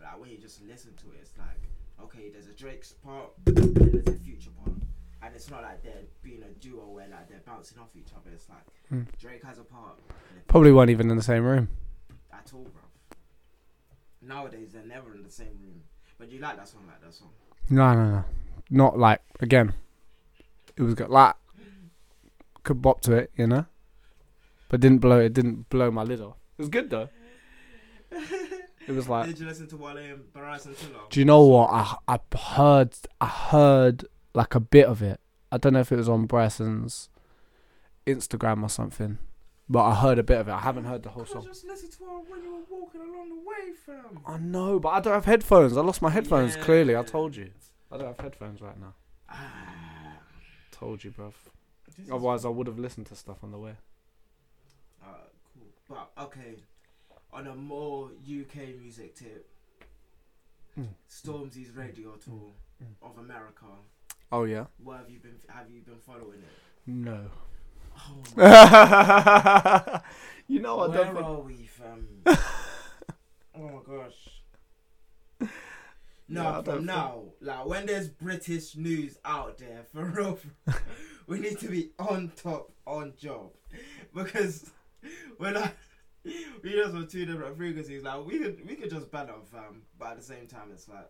Like 0.00 0.20
when 0.20 0.30
you 0.30 0.38
just 0.38 0.62
listen 0.62 0.92
to 0.96 1.06
it, 1.12 1.18
it's 1.22 1.32
like, 1.38 1.60
okay, 2.02 2.28
there's 2.30 2.46
a 2.48 2.52
Drake's 2.52 2.92
part, 2.92 3.30
and 3.46 3.56
there's 3.76 4.06
a 4.08 4.18
Future 4.20 4.50
part, 4.64 4.76
and 5.22 5.34
it's 5.34 5.50
not 5.50 5.62
like 5.62 5.82
they're 5.82 6.02
being 6.22 6.42
a 6.42 6.48
duo 6.60 6.86
where 6.88 7.06
like 7.08 7.28
they're 7.28 7.42
bouncing 7.46 7.78
off 7.78 7.88
each 7.96 8.10
other. 8.16 8.30
It's 8.32 8.48
like 8.48 8.58
Mm. 8.92 9.06
Drake 9.18 9.42
has 9.44 9.58
a 9.58 9.62
part, 9.64 9.98
Probably 10.46 10.70
weren't 10.70 10.90
even 10.90 11.10
in 11.10 11.16
the 11.16 11.22
same 11.22 11.42
room. 11.42 11.68
at 12.32 12.50
all, 12.52 12.64
bro. 12.64 12.82
Nowadays 14.20 14.70
they're 14.72 14.84
never 14.84 15.14
in 15.14 15.22
the 15.22 15.30
same 15.30 15.56
room. 15.60 15.82
But 16.18 16.30
you 16.30 16.38
like 16.38 16.56
that 16.56 16.68
song, 16.68 16.82
like 16.86 17.00
that 17.02 17.14
song. 17.14 17.30
No, 17.70 17.94
no, 17.94 18.10
no. 18.10 18.24
Not 18.70 18.98
like 18.98 19.20
again. 19.40 19.72
It 20.76 20.82
was 20.82 20.94
good. 20.94 21.08
Like 21.08 21.34
could 22.62 22.80
bop 22.82 23.00
to 23.02 23.12
it, 23.14 23.30
you 23.36 23.46
know, 23.46 23.64
but 24.68 24.80
didn't 24.80 24.98
blow. 24.98 25.18
It 25.20 25.32
didn't 25.32 25.68
blow 25.70 25.90
my 25.90 26.02
lid 26.02 26.20
off. 26.20 26.36
It 26.56 26.62
was 26.62 26.68
good 26.68 26.90
though. 26.90 27.08
It 28.86 28.92
was 28.92 29.08
like. 29.08 29.26
Did 29.26 29.40
you 29.40 29.46
listen 29.46 29.66
to 29.68 29.76
Wale 29.76 29.96
and 29.96 30.32
Bryson 30.32 30.74
Tiller? 30.74 31.00
Do 31.10 31.18
you 31.18 31.24
know 31.26 31.42
what? 31.42 31.70
I 31.70 31.96
I 32.06 32.18
heard 32.36 32.94
I 33.20 33.26
heard 33.26 34.04
like 34.34 34.54
a 34.54 34.60
bit 34.60 34.86
of 34.86 35.02
it. 35.02 35.20
I 35.50 35.56
don't 35.58 35.72
know 35.72 35.80
if 35.80 35.90
it 35.90 35.96
was 35.96 36.08
on 36.08 36.26
Bryson's 36.26 37.08
Instagram 38.06 38.62
or 38.62 38.68
something, 38.68 39.18
but 39.68 39.82
I 39.84 39.94
heard 39.94 40.18
a 40.18 40.22
bit 40.22 40.38
of 40.38 40.48
it. 40.48 40.52
I 40.52 40.60
haven't 40.60 40.84
heard 40.84 41.02
the 41.02 41.08
whole 41.10 41.24
song. 41.24 41.44
just 41.44 41.64
listen 41.64 41.90
to 41.90 42.04
her 42.04 42.18
when 42.28 42.42
you 42.42 42.52
were 42.54 42.78
walking 42.78 43.00
along 43.00 43.28
the 43.30 43.36
way, 43.36 43.72
fam. 43.86 44.20
I 44.26 44.36
know, 44.38 44.78
but 44.78 44.90
I 44.90 45.00
don't 45.00 45.14
have 45.14 45.24
headphones. 45.24 45.76
I 45.76 45.80
lost 45.80 46.02
my 46.02 46.10
headphones. 46.10 46.56
Yeah. 46.56 46.62
Clearly, 46.64 46.96
I 46.96 47.02
told 47.02 47.36
you. 47.36 47.50
I 47.90 47.96
don't 47.96 48.08
have 48.08 48.20
headphones 48.20 48.60
right 48.60 48.78
now. 48.78 48.94
Ah, 49.30 50.18
Told 50.72 51.04
you, 51.04 51.10
bruv. 51.12 51.32
Otherwise, 52.10 52.44
I 52.44 52.48
would 52.48 52.66
have 52.66 52.78
listened 52.78 53.06
to 53.06 53.14
stuff 53.14 53.38
on 53.42 53.52
the 53.52 53.58
way. 53.58 53.74
But 55.94 56.10
okay, 56.24 56.56
on 57.32 57.46
a 57.46 57.54
more 57.54 58.10
UK 58.22 58.74
music 58.80 59.14
tip, 59.14 59.48
Mm. 60.78 60.88
Stormzy's 61.08 61.70
radio 61.70 62.16
tour 62.16 62.50
Mm. 62.82 62.94
of 63.00 63.16
America. 63.18 63.66
Oh 64.32 64.42
yeah. 64.42 64.66
What 64.82 64.98
have 64.98 65.08
you 65.10 65.20
been? 65.20 65.38
Have 65.48 65.70
you 65.70 65.82
been 65.82 66.00
following 66.00 66.40
it? 66.40 66.48
No. 66.88 67.30
Oh 67.96 68.22
you 70.48 70.60
know 70.60 70.80
I 70.80 70.88
Where 70.88 70.98
don't. 71.04 71.14
think- 71.14 71.24
are 71.26 71.40
we, 71.40 71.66
fam? 71.66 72.08
oh 72.26 73.68
my 73.68 73.80
gosh. 73.86 74.42
No, 76.28 76.48
I 76.48 76.60
don't 76.62 76.86
think- 76.86 77.32
like 77.40 77.66
when 77.66 77.86
there's 77.86 78.08
British 78.08 78.74
news 78.76 79.16
out 79.24 79.58
there, 79.58 79.84
for 79.92 80.06
real, 80.06 80.40
we 81.28 81.38
need 81.38 81.60
to 81.60 81.68
be 81.68 81.92
on 82.00 82.32
top, 82.34 82.72
on 82.84 83.12
job, 83.16 83.52
because 84.12 84.72
when 85.38 85.56
I 85.56 85.72
we 86.62 86.72
just 86.72 86.94
on 86.94 87.06
two 87.06 87.26
different 87.26 87.56
frequencies, 87.56 88.02
like 88.02 88.24
we 88.24 88.38
could 88.38 88.66
we 88.66 88.76
could 88.76 88.90
just 88.90 89.10
banter, 89.10 89.34
fam, 89.50 89.82
but 89.98 90.12
at 90.12 90.16
the 90.18 90.22
same 90.22 90.46
time, 90.46 90.70
it's 90.72 90.88
like 90.88 91.08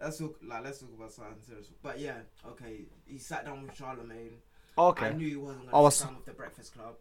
let's 0.00 0.18
talk 0.18 0.36
like 0.46 0.64
let's 0.64 0.80
talk 0.80 0.90
about 0.96 1.12
something 1.12 1.34
serious. 1.46 1.68
But 1.82 1.98
yeah, 1.98 2.18
okay, 2.46 2.82
he 3.06 3.18
sat 3.18 3.44
down 3.44 3.62
with 3.62 3.76
Charlemagne. 3.76 4.38
Okay. 4.78 5.06
I 5.06 5.12
knew 5.12 5.28
he 5.28 5.36
wasn't 5.36 5.70
gonna 5.70 5.82
was- 5.82 5.96
sit 5.96 6.06
down 6.06 6.16
with 6.16 6.26
the 6.26 6.32
Breakfast 6.32 6.74
Club 6.74 6.94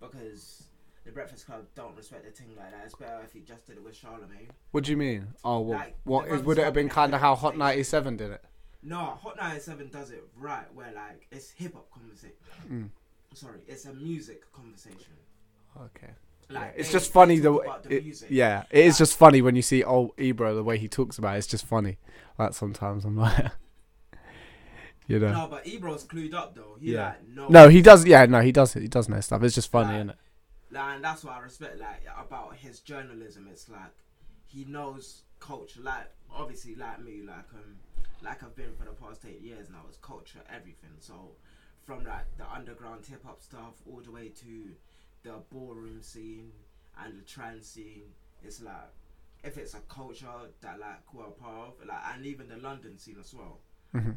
because 0.00 0.64
the 1.04 1.12
Breakfast 1.12 1.46
Club 1.46 1.66
don't 1.74 1.96
respect 1.96 2.24
the 2.24 2.30
thing 2.30 2.54
like 2.56 2.72
that. 2.72 2.82
It's 2.84 2.94
better 2.94 3.20
if 3.24 3.32
he 3.32 3.40
just 3.40 3.66
did 3.66 3.76
it 3.76 3.84
with 3.84 3.94
Charlemagne. 3.94 4.48
What 4.72 4.84
do 4.84 4.90
you 4.90 4.96
mean? 4.96 5.28
Oh, 5.44 5.60
what? 5.60 5.78
Like, 5.78 5.96
what 6.04 6.28
is, 6.28 6.42
would 6.42 6.58
it 6.58 6.64
have 6.64 6.74
been 6.74 6.88
kind 6.88 7.14
of 7.14 7.20
how 7.20 7.36
Hot 7.36 7.56
ninety 7.56 7.84
seven 7.84 8.16
did 8.16 8.32
it? 8.32 8.42
No, 8.82 9.18
Hot 9.22 9.36
97 9.36 9.88
does 9.88 10.10
it 10.12 10.22
right, 10.38 10.72
where 10.72 10.92
like 10.94 11.26
it's 11.32 11.50
hip 11.50 11.74
hop 11.74 11.90
conversation. 11.90 12.36
Mm. 12.70 12.88
Sorry, 13.34 13.58
it's 13.66 13.84
a 13.84 13.92
music 13.92 14.50
conversation. 14.52 15.12
Okay. 15.84 16.12
Like 16.48 16.72
Yeah, 16.74 16.80
it's 16.80 16.92
just 16.92 17.12
funny 17.12 17.38
the, 17.40 17.52
about 17.52 17.82
the 17.84 17.96
it, 17.96 18.30
yeah 18.30 18.64
it 18.70 18.84
is 18.86 18.94
Like- 18.94 18.98
just 18.98 19.16
funny 19.18 19.42
when 19.42 19.56
you 19.56 19.62
see 19.62 19.82
old 19.82 20.12
Ebro 20.18 20.54
the 20.54 20.62
way 20.62 20.78
he 20.78 20.88
talks 20.88 21.18
about 21.18 21.34
it 21.34 21.38
it's 21.38 21.46
just 21.48 21.66
funny 21.66 21.98
like 22.38 22.54
sometimes 22.54 23.04
I'm 23.04 23.16
like 23.16 23.46
you 25.08 25.18
know 25.18 25.32
No, 25.32 25.46
but 25.48 25.66
Ebro's 25.66 26.04
clued 26.04 26.34
up 26.34 26.54
though. 26.54 26.76
He 26.80 26.92
Yeah. 26.94 27.06
like 27.08 27.28
no. 27.28 27.48
no 27.48 27.68
he 27.68 27.82
does 27.82 28.04
yeah 28.06 28.26
no 28.26 28.40
he 28.40 28.52
does 28.52 28.74
he 28.74 28.88
does 28.88 29.08
know 29.08 29.20
stuff 29.20 29.42
it's 29.42 29.54
just 29.54 29.70
funny 29.70 29.88
Like, 29.88 29.96
isn't 29.96 30.10
it 30.10 30.16
Like, 30.72 30.94
and 30.96 31.04
that's 31.04 31.24
what 31.24 31.34
I 31.34 31.40
respect 31.40 31.78
like 31.78 32.02
about 32.18 32.56
his 32.56 32.80
journalism. 32.80 33.48
It's 33.50 33.68
like 33.68 33.92
he 34.46 34.64
knows 34.64 35.22
culture. 35.40 35.80
Like 35.82 36.08
obviously, 36.32 36.74
like 36.76 37.00
me, 37.02 37.22
like 37.26 37.48
um, 37.54 37.76
like 38.22 38.42
I've 38.42 38.54
been 38.56 38.74
for 38.78 38.84
the 38.84 38.92
past 38.92 39.24
eight 39.26 39.40
years 39.40 39.68
now. 39.70 39.82
It's 39.88 39.96
culture, 39.98 40.40
everything. 40.52 40.90
So 41.00 41.32
from 41.84 42.04
like 42.04 42.26
the 42.36 42.50
underground 42.52 43.06
hip 43.06 43.24
hop 43.24 43.40
stuff 43.42 43.74
all 43.86 44.00
the 44.04 44.10
way 44.10 44.28
to 44.28 44.70
the 45.26 45.34
ballroom 45.50 46.02
scene 46.02 46.52
and 47.02 47.18
the 47.18 47.22
trance 47.24 47.66
scene. 47.68 48.04
It's 48.42 48.62
like 48.62 48.90
if 49.44 49.58
it's 49.58 49.74
a 49.74 49.80
culture 49.88 50.26
that 50.60 50.78
like 50.80 51.12
we're 51.12 51.24
a 51.26 51.30
part 51.30 51.68
of, 51.80 51.86
like 51.86 52.02
and 52.14 52.24
even 52.26 52.48
the 52.48 52.56
London 52.56 52.98
scene 52.98 53.16
as 53.20 53.34
well. 53.34 53.60
hmm 53.92 54.12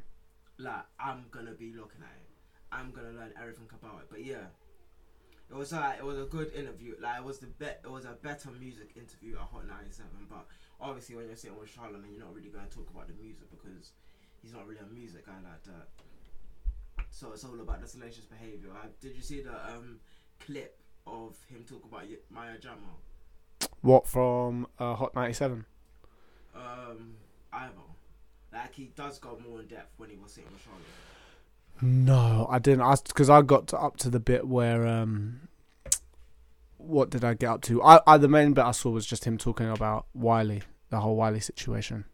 Like 0.58 0.86
I'm 1.00 1.26
gonna 1.32 1.54
be 1.54 1.74
looking 1.74 2.02
at 2.04 2.15
it. 2.15 2.30
I'm 2.72 2.91
gonna 2.91 3.12
learn 3.12 3.34
everything 3.41 3.67
about 3.74 4.02
it. 4.02 4.08
But 4.10 4.24
yeah, 4.26 4.48
it 5.50 5.56
was 5.56 5.72
like 5.72 5.98
it 6.00 6.06
was 6.06 6.17
a 6.19 6.26
good 6.26 6.54
interview. 6.54 6.95
Like 7.02 7.17
it 7.17 7.24
was 7.24 7.39
the 7.39 7.48
bet. 7.48 7.82
It 7.84 7.89
was 7.91 8.06
a 8.06 8.13
better 8.22 8.50
music 8.52 8.91
interview 8.95 9.36
at 9.36 9.48
Hot 9.50 9.65
97. 9.67 10.10
But 10.30 10.45
obviously, 10.80 11.15
when 11.15 11.26
you're 11.28 11.36
sitting 11.36 11.58
with 11.58 11.69
Charlemagne, 11.69 12.13
you're 12.13 12.26
not 12.26 12.36
really 12.36 12.50
gonna 12.50 12.67
talk 12.69 12.89
about 12.91 13.08
the 13.08 13.15
music 13.15 13.50
because 13.50 13.91
he's 14.41 14.54
not 14.54 14.67
really 14.67 14.82
a 14.82 14.93
music 14.93 15.26
guy 15.26 15.34
like 15.43 15.63
that. 15.63 15.88
So 17.10 17.32
it's 17.34 17.43
all 17.43 17.60
about 17.60 17.82
the 17.82 17.88
salacious 17.88 18.26
behavior. 18.26 18.69
Uh, 18.72 18.88
did 19.02 19.15
you 19.15 19.22
see 19.22 19.41
the 19.41 19.54
um 19.74 20.00
clip 20.39 20.79
of 21.08 21.36
him 21.48 21.64
talk 21.68 21.84
about 21.86 22.02
Y- 22.04 22.18
Maya 22.30 22.58
Jama? 22.60 22.78
What 23.82 24.08
from 24.08 24.68
uh, 24.78 24.96
Hot 24.96 25.16
97? 25.16 25.66
Um, 26.56 27.16
Ivo. 27.54 27.72
Like 28.54 28.74
he 28.74 28.92
does 28.96 29.20
go 29.20 29.40
more 29.48 29.60
in 29.62 29.68
depth 29.68 29.94
when 29.98 30.10
he 30.10 30.18
was 30.18 30.34
sitting 30.34 30.50
with 30.52 30.62
Charlemagne. 30.64 32.06
No, 32.06 32.48
I 32.50 32.60
didn't. 32.60 32.82
I 32.82 32.96
because 33.08 33.30
I 33.30 33.42
got 33.42 33.68
to, 33.68 33.78
up 33.78 33.96
to 33.98 34.10
the 34.10 34.20
bit 34.20 34.48
where 34.48 34.86
um, 34.86 35.48
what 36.78 37.10
did 37.10 37.24
I 37.24 37.34
get 37.36 37.48
up 37.50 37.62
to? 37.64 37.82
I, 37.84 38.02
I 38.06 38.18
the 38.18 38.28
main 38.28 38.54
bit 38.54 38.66
I 38.66 38.72
saw 38.72 38.90
was 38.90 39.06
just 39.06 39.26
him 39.26 39.38
talking 39.38 39.70
about 39.70 40.06
Wiley, 40.14 40.64
the 40.90 41.00
whole 41.00 41.16
Wiley 41.16 41.40
situation 41.40 42.06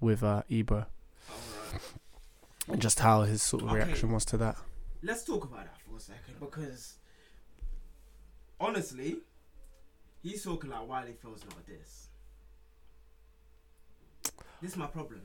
with 0.00 0.22
uh, 0.24 0.42
Ebro, 0.48 0.86
Alright. 1.30 1.82
and 2.68 2.80
just 2.82 3.00
how 3.00 3.22
his 3.22 3.42
sort 3.42 3.62
of 3.62 3.68
Okay. 3.70 3.78
reaction 3.84 4.10
was 4.10 4.24
to 4.26 4.36
that. 4.38 4.56
let's 5.02 5.22
talk 5.24 5.44
about 5.44 5.64
that 5.66 5.76
for 5.88 5.96
a 5.96 6.00
second 6.00 6.34
because 6.40 6.94
honestly, 8.60 9.18
he's 10.22 10.44
talking 10.44 10.70
like 10.70 10.88
Wiley 10.88 11.12
feels 11.20 11.44
not 11.44 11.66
this. 11.66 12.08
This 14.60 14.72
is 14.72 14.76
my 14.76 14.86
problem. 14.86 15.20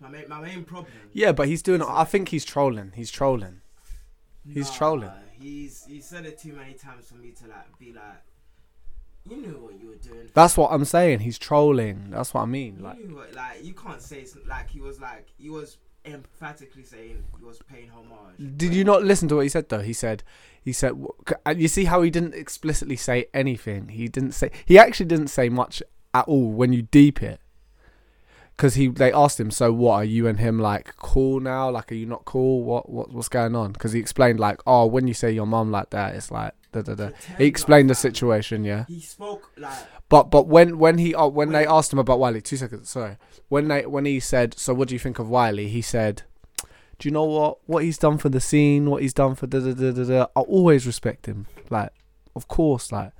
My 0.00 0.08
main, 0.08 0.28
my 0.28 0.40
main 0.40 0.64
problem. 0.64 0.92
Yeah, 1.12 1.32
but 1.32 1.46
he's 1.46 1.62
doing. 1.62 1.82
I 1.82 2.04
think 2.04 2.30
he's 2.30 2.44
trolling. 2.44 2.92
He's 2.96 3.10
trolling. 3.10 3.60
he's 4.52 4.70
trolling. 4.70 5.10
He's 5.38 5.84
he 5.84 6.00
said 6.00 6.26
it 6.26 6.38
too 6.38 6.52
many 6.54 6.74
times 6.74 7.06
for 7.06 7.14
me 7.14 7.30
to 7.30 7.46
like 7.46 7.78
be 7.78 7.92
like, 7.92 8.22
you 9.28 9.36
knew 9.36 9.58
what 9.58 9.80
you 9.80 9.88
were 9.88 9.94
doing. 9.94 10.28
That's 10.34 10.56
what 10.56 10.72
I'm 10.72 10.84
saying. 10.84 11.20
He's 11.20 11.38
trolling. 11.38 12.10
That's 12.10 12.34
what 12.34 12.42
I 12.42 12.46
mean. 12.46 12.78
Like, 12.80 12.98
knew 12.98 13.14
what, 13.14 13.32
like 13.34 13.64
you 13.64 13.74
can't 13.74 14.02
say 14.02 14.26
like 14.48 14.68
he 14.68 14.80
was 14.80 15.00
like 15.00 15.28
he 15.38 15.50
was 15.50 15.78
emphatically 16.04 16.84
saying 16.84 17.22
he 17.38 17.44
was 17.44 17.60
paying 17.70 17.90
homage. 17.90 18.56
did 18.56 18.74
you 18.74 18.84
not 18.84 19.04
listen 19.04 19.28
to 19.28 19.36
what 19.36 19.42
he 19.42 19.48
said 19.48 19.68
though? 19.68 19.80
He 19.80 19.92
said, 19.92 20.22
he 20.62 20.72
said, 20.72 20.92
and 20.92 21.56
uh, 21.56 21.60
you 21.60 21.68
see 21.68 21.84
how 21.84 22.02
he 22.02 22.10
didn't 22.10 22.34
explicitly 22.34 22.96
say 22.96 23.26
anything. 23.34 23.88
He 23.88 24.08
didn't 24.08 24.32
say. 24.32 24.50
He 24.64 24.78
actually 24.78 25.06
didn't 25.06 25.28
say 25.28 25.48
much 25.48 25.82
at 26.14 26.26
all 26.26 26.50
when 26.50 26.72
you 26.72 26.82
deep 26.82 27.22
it. 27.22 27.40
Because 28.56 28.74
he, 28.74 28.88
they 28.88 29.12
asked 29.12 29.40
him, 29.40 29.50
so 29.50 29.72
what 29.72 29.94
are 29.94 30.04
you 30.04 30.28
and 30.28 30.38
him 30.38 30.58
like 30.58 30.96
cool 30.98 31.40
now? 31.40 31.70
Like, 31.70 31.90
are 31.90 31.96
you 31.96 32.06
not 32.06 32.24
cool? 32.24 32.62
What, 32.62 32.88
what 32.88 33.10
what's 33.10 33.28
going 33.28 33.56
on? 33.56 33.72
Because 33.72 33.92
he 33.92 33.98
explained 33.98 34.38
like, 34.38 34.60
oh, 34.66 34.86
when 34.86 35.08
you 35.08 35.14
say 35.14 35.32
your 35.32 35.46
mom 35.46 35.70
like 35.70 35.90
that, 35.90 36.14
it's 36.14 36.30
like 36.30 36.52
da 36.72 36.82
da 36.82 36.94
da. 36.94 37.10
He 37.38 37.44
explained 37.44 37.88
the 37.90 37.94
situation, 37.94 38.64
yeah. 38.64 38.84
He 38.88 39.00
spoke 39.00 39.50
like 39.56 39.76
But 40.08 40.24
but 40.30 40.46
when 40.48 40.78
when 40.78 40.98
he 40.98 41.14
uh, 41.14 41.26
when 41.28 41.50
they 41.52 41.66
asked 41.66 41.92
him 41.92 41.98
about 41.98 42.18
Wiley, 42.18 42.40
two 42.40 42.56
seconds, 42.56 42.90
sorry. 42.90 43.16
When 43.48 43.68
they 43.68 43.86
when 43.86 44.04
he 44.04 44.20
said, 44.20 44.58
so 44.58 44.74
what 44.74 44.88
do 44.88 44.94
you 44.94 44.98
think 44.98 45.18
of 45.18 45.28
Wiley? 45.28 45.68
He 45.68 45.82
said, 45.82 46.22
do 46.98 47.08
you 47.08 47.10
know 47.12 47.24
what 47.24 47.58
what 47.66 47.84
he's 47.84 47.98
done 47.98 48.18
for 48.18 48.28
the 48.28 48.40
scene, 48.40 48.90
what 48.90 49.02
he's 49.02 49.14
done 49.14 49.34
for 49.34 49.46
da 49.46 49.60
da 49.60 49.72
da 49.74 49.90
da 49.92 50.04
da. 50.04 50.26
I 50.36 50.40
always 50.40 50.86
respect 50.86 51.26
him, 51.26 51.46
like 51.70 51.90
of 52.34 52.48
course, 52.48 52.90
like. 52.92 53.12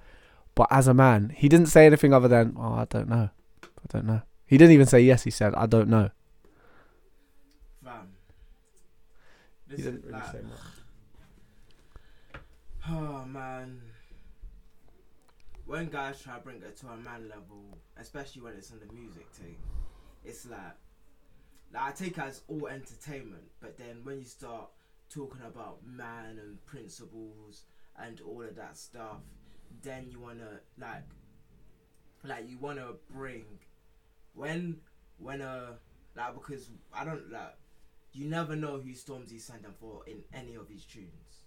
But 0.54 0.68
as 0.70 0.86
a 0.86 0.92
man, 0.92 1.32
he 1.34 1.48
didn't 1.48 1.66
say 1.68 1.86
anything 1.86 2.12
other 2.12 2.28
than, 2.28 2.54
oh, 2.58 2.74
I 2.74 2.84
don't 2.84 3.08
know, 3.08 3.30
I 3.62 3.86
don't 3.88 4.04
know. 4.06 4.20
He 4.44 4.58
didn't 4.58 4.72
even 4.74 4.84
say 4.86 5.00
yes. 5.00 5.22
He 5.22 5.30
said, 5.30 5.54
I 5.54 5.64
don't 5.64 5.88
know. 5.88 6.10
fam. 7.82 8.12
He 9.70 9.76
didn't 9.76 10.02
really 10.04 10.12
like- 10.12 10.30
say 10.30 10.40
much. 10.42 10.58
Oh 12.88 13.24
man. 13.24 13.80
When 15.66 15.88
guys 15.88 16.20
try 16.20 16.34
to 16.34 16.40
bring 16.40 16.56
it 16.62 16.76
to 16.78 16.88
a 16.88 16.96
man 16.96 17.28
level, 17.28 17.78
especially 17.96 18.42
when 18.42 18.54
it's 18.54 18.70
in 18.70 18.80
the 18.80 18.92
music 18.92 19.26
thing, 19.32 19.56
it's 20.24 20.46
like, 20.50 20.60
like 21.72 21.82
I 21.82 21.92
take 21.92 22.18
it 22.18 22.24
as 22.24 22.42
all 22.48 22.66
entertainment, 22.66 23.44
but 23.60 23.78
then 23.78 24.00
when 24.02 24.18
you 24.18 24.24
start 24.24 24.68
talking 25.08 25.42
about 25.46 25.78
man 25.86 26.40
and 26.42 26.64
principles 26.66 27.62
and 27.96 28.20
all 28.20 28.42
of 28.42 28.56
that 28.56 28.76
stuff, 28.76 29.18
then 29.82 30.08
you 30.10 30.18
wanna 30.18 30.60
like, 30.76 31.04
like 32.24 32.48
you 32.48 32.58
wanna 32.58 32.88
bring 33.14 33.44
when 34.34 34.78
when 35.18 35.40
a 35.40 35.78
like 36.16 36.34
because 36.34 36.68
I 36.92 37.04
don't 37.04 37.30
like 37.30 37.54
you 38.12 38.28
never 38.28 38.56
know 38.56 38.80
who 38.80 38.90
Stormzy 38.90 39.40
sending 39.40 39.72
for 39.78 40.02
in 40.06 40.22
any 40.34 40.54
of 40.54 40.68
his 40.68 40.84
tunes 40.84 41.42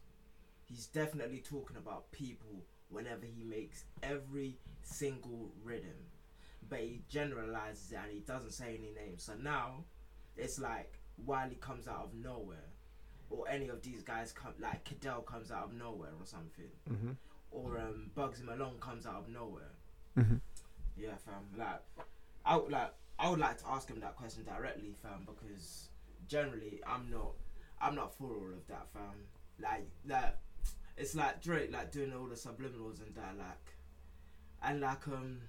he's 0.69 0.87
definitely 0.87 1.39
talking 1.39 1.77
about 1.77 2.11
people 2.11 2.63
whenever 2.89 3.25
he 3.25 3.43
makes 3.43 3.85
every 4.03 4.57
single 4.83 5.51
rhythm. 5.63 6.09
But 6.67 6.79
he 6.79 7.01
generalizes 7.09 7.91
it 7.91 7.99
and 8.01 8.11
he 8.11 8.19
doesn't 8.19 8.53
say 8.53 8.77
any 8.79 8.91
names. 8.91 9.23
So 9.23 9.33
now 9.41 9.83
it's 10.35 10.59
like 10.59 10.99
Wiley 11.25 11.57
comes 11.59 11.87
out 11.87 12.05
of 12.05 12.13
nowhere. 12.13 12.69
Or 13.29 13.47
any 13.49 13.69
of 13.69 13.81
these 13.81 14.03
guys 14.03 14.31
come 14.31 14.53
like 14.59 14.83
Cadell 14.83 15.21
comes 15.21 15.51
out 15.51 15.65
of 15.65 15.73
nowhere 15.73 16.11
or 16.19 16.25
something. 16.25 16.69
Mm-hmm. 16.89 17.11
Or 17.51 17.79
um 17.79 18.11
Bugsy 18.15 18.43
Malone 18.43 18.77
comes 18.79 19.05
out 19.05 19.15
of 19.17 19.29
nowhere. 19.29 19.71
Mm-hmm. 20.17 20.35
Yeah, 20.97 21.15
fam. 21.25 21.43
Like 21.57 21.81
I 22.45 22.55
would 22.55 22.71
like 22.71 22.93
I 23.17 23.29
would 23.29 23.39
like 23.39 23.57
to 23.59 23.67
ask 23.69 23.89
him 23.89 23.99
that 24.01 24.15
question 24.15 24.43
directly, 24.43 24.93
fam, 25.01 25.25
because 25.25 25.89
generally 26.27 26.81
I'm 26.87 27.09
not 27.11 27.31
I'm 27.81 27.95
not 27.95 28.15
for 28.15 28.27
all 28.27 28.53
of 28.53 28.67
that, 28.67 28.87
fam. 28.93 29.25
Like 29.59 29.87
like 30.07 30.35
it's 30.97 31.15
like 31.15 31.41
Drake 31.41 31.71
like 31.71 31.91
doing 31.91 32.13
all 32.13 32.25
the 32.27 32.35
subliminals 32.35 33.01
and 33.05 33.13
that 33.15 33.35
like 33.37 33.75
and 34.63 34.81
like 34.81 35.07
um 35.07 35.41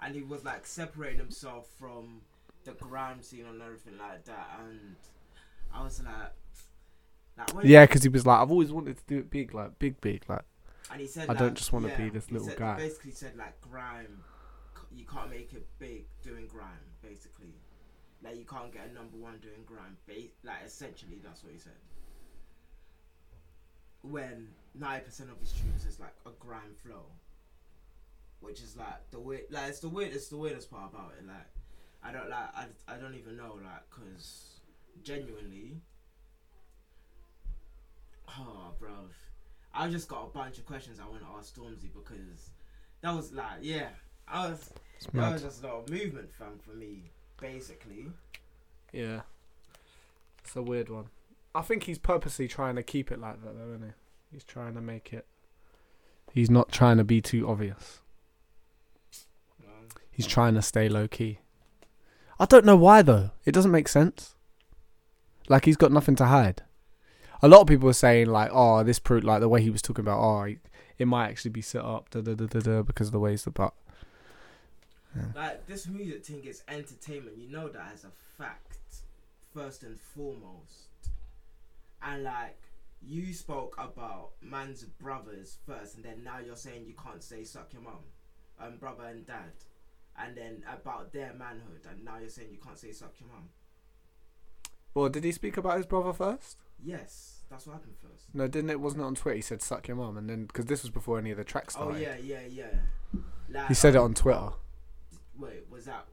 and 0.00 0.14
he 0.14 0.22
was 0.22 0.44
like 0.44 0.66
separating 0.66 1.18
himself 1.18 1.68
from 1.78 2.20
the 2.64 2.72
grime 2.72 3.22
scene 3.22 3.46
and 3.46 3.60
everything 3.62 3.98
like 3.98 4.24
that 4.24 4.58
and 4.60 4.96
I 5.72 5.82
was 5.82 6.00
like 6.02 7.54
like 7.54 7.64
Yeah, 7.64 7.86
because 7.86 8.02
he 8.02 8.08
was 8.08 8.26
like, 8.26 8.40
I've 8.40 8.50
always 8.50 8.72
wanted 8.72 8.96
to 8.96 9.04
do 9.06 9.18
it 9.18 9.30
big, 9.30 9.54
like 9.54 9.78
big, 9.78 10.00
big, 10.00 10.24
like. 10.28 10.42
And 10.90 11.00
he 11.00 11.06
said, 11.06 11.24
I 11.28 11.32
like, 11.32 11.38
don't 11.38 11.54
just 11.54 11.72
wanna 11.72 11.88
yeah, 11.88 11.96
be 11.96 12.10
this 12.10 12.30
little 12.32 12.48
said- 12.48 12.58
guy. 12.58 12.76
Basically, 12.76 13.12
said 13.12 13.36
like 13.36 13.60
grime, 13.60 14.24
you 14.92 15.04
can't 15.04 15.30
make 15.30 15.52
it 15.52 15.66
big 15.78 16.06
doing 16.22 16.46
grime. 16.48 16.66
Basically, 17.02 17.54
like 18.24 18.36
you 18.36 18.44
can't 18.44 18.72
get 18.72 18.88
a 18.90 18.92
number 18.94 19.16
one 19.18 19.38
doing 19.40 19.62
grime. 19.66 19.96
Ba- 20.06 20.32
like 20.42 20.64
essentially, 20.66 21.20
that's 21.22 21.44
what 21.44 21.52
he 21.52 21.58
said. 21.58 21.72
When 24.02 24.48
ninety 24.74 25.06
percent 25.06 25.30
of 25.30 25.38
his 25.40 25.52
tunes 25.52 25.84
is 25.84 25.98
like 26.00 26.14
a 26.24 26.30
grime 26.38 26.74
flow, 26.82 27.06
which 28.40 28.60
is 28.60 28.76
like 28.76 29.10
the 29.10 29.18
weird, 29.20 29.42
like 29.50 29.68
it's 29.68 29.80
the 29.80 29.88
weird, 29.88 30.12
it's 30.12 30.28
the 30.28 30.36
weirdest 30.36 30.70
part 30.70 30.92
about 30.92 31.12
it. 31.18 31.26
Like 31.26 31.46
I 32.02 32.12
don't 32.12 32.30
like, 32.30 32.54
I, 32.56 32.66
I 32.86 32.96
don't 32.96 33.14
even 33.14 33.36
know, 33.36 33.58
like, 33.62 33.90
cause 33.90 34.60
genuinely, 35.02 35.80
oh, 38.28 38.72
bruv. 38.80 39.10
I 39.74 39.88
just 39.88 40.08
got 40.08 40.24
a 40.24 40.28
bunch 40.28 40.58
of 40.58 40.66
questions 40.66 40.98
I 41.00 41.08
want 41.08 41.22
to 41.22 41.28
ask 41.36 41.54
Stormzy 41.54 41.92
because 41.92 42.50
that 43.02 43.14
was 43.14 43.32
like, 43.32 43.58
yeah, 43.62 43.88
I 44.26 44.48
was 44.48 44.70
that 45.12 45.32
was 45.32 45.42
just 45.42 45.62
a 45.62 45.66
lot 45.66 45.76
of 45.76 45.90
movement, 45.90 46.32
fam, 46.32 46.58
for 46.64 46.76
me, 46.76 47.10
basically. 47.40 48.06
Yeah. 48.92 49.20
It's 50.44 50.56
a 50.56 50.62
weird 50.62 50.88
one. 50.88 51.06
I 51.58 51.62
think 51.62 51.82
he's 51.82 51.98
purposely 51.98 52.46
trying 52.46 52.76
to 52.76 52.84
keep 52.84 53.10
it 53.10 53.18
like 53.18 53.42
that, 53.42 53.58
though, 53.58 53.74
isn't 53.74 53.88
he? 53.88 53.92
He's 54.30 54.44
trying 54.44 54.74
to 54.74 54.80
make 54.80 55.12
it. 55.12 55.26
He's 56.32 56.48
not 56.48 56.70
trying 56.70 56.98
to 56.98 57.04
be 57.04 57.20
too 57.20 57.48
obvious. 57.48 57.98
He's 60.12 60.28
trying 60.28 60.54
to 60.54 60.62
stay 60.62 60.88
low 60.88 61.08
key. 61.08 61.40
I 62.38 62.44
don't 62.44 62.64
know 62.64 62.76
why, 62.76 63.02
though. 63.02 63.32
It 63.44 63.50
doesn't 63.52 63.72
make 63.72 63.88
sense. 63.88 64.36
Like, 65.48 65.64
he's 65.64 65.76
got 65.76 65.90
nothing 65.90 66.14
to 66.16 66.26
hide. 66.26 66.62
A 67.42 67.48
lot 67.48 67.62
of 67.62 67.66
people 67.66 67.88
are 67.88 67.92
saying, 67.92 68.26
like, 68.28 68.50
oh, 68.52 68.84
this 68.84 69.00
proof, 69.00 69.24
like, 69.24 69.40
the 69.40 69.48
way 69.48 69.60
he 69.60 69.70
was 69.70 69.82
talking 69.82 70.04
about, 70.04 70.20
oh, 70.20 70.42
it, 70.42 70.58
it 70.96 71.06
might 71.06 71.28
actually 71.28 71.50
be 71.50 71.60
set 71.60 71.84
up, 71.84 72.08
da 72.10 72.20
da 72.20 72.34
da 72.34 72.46
da 72.46 72.60
da, 72.60 72.82
because 72.82 73.08
of 73.08 73.12
the 73.12 73.18
way 73.18 73.32
he's 73.32 73.48
about. 73.48 73.74
like 75.34 75.66
this 75.66 75.88
music 75.88 76.24
thing 76.24 76.44
is 76.44 76.62
entertainment. 76.68 77.36
You 77.36 77.50
know 77.50 77.68
that 77.68 77.90
as 77.94 78.04
a 78.04 78.12
fact, 78.36 78.78
first 79.52 79.82
and 79.82 79.98
foremost. 79.98 80.87
And 82.02 82.22
like 82.24 82.60
you 83.02 83.32
spoke 83.32 83.74
about 83.78 84.30
man's 84.40 84.84
brothers 84.84 85.58
first, 85.66 85.96
and 85.96 86.04
then 86.04 86.22
now 86.24 86.38
you're 86.44 86.56
saying 86.56 86.84
you 86.86 86.94
can't 86.94 87.22
say 87.22 87.44
suck 87.44 87.72
your 87.72 87.82
mum, 87.82 88.04
um, 88.60 88.76
brother 88.78 89.04
and 89.04 89.26
dad, 89.26 89.52
and 90.18 90.36
then 90.36 90.62
about 90.72 91.12
their 91.12 91.32
manhood, 91.34 91.86
and 91.90 92.04
now 92.04 92.18
you're 92.18 92.28
saying 92.28 92.48
you 92.50 92.58
can't 92.58 92.78
say 92.78 92.92
suck 92.92 93.14
your 93.20 93.28
mum. 93.28 93.48
Well, 94.94 95.08
did 95.08 95.24
he 95.24 95.32
speak 95.32 95.56
about 95.56 95.76
his 95.76 95.86
brother 95.86 96.12
first? 96.12 96.56
Yes, 96.82 97.40
that's 97.50 97.66
what 97.66 97.74
happened 97.74 97.94
first. 98.00 98.26
No, 98.34 98.46
didn't 98.48 98.70
it? 98.70 98.80
Wasn't 98.80 99.02
it 99.02 99.04
on 99.06 99.14
Twitter? 99.14 99.36
He 99.36 99.42
said 99.42 99.62
"suck 99.62 99.88
your 99.88 99.96
mum," 99.96 100.16
and 100.16 100.28
then 100.28 100.46
because 100.46 100.66
this 100.66 100.82
was 100.82 100.90
before 100.90 101.18
any 101.18 101.30
of 101.30 101.36
the 101.36 101.44
tracks 101.44 101.76
Oh 101.78 101.94
yeah, 101.96 102.16
yeah, 102.16 102.40
yeah. 102.48 102.66
Like, 103.50 103.68
He 103.68 103.74
said 103.74 103.94
it 103.94 103.98
um, 103.98 104.06
on 104.06 104.14
Twitter. 104.14 104.50
Wait, 105.38 105.64
was 105.70 105.84
that 105.86 106.04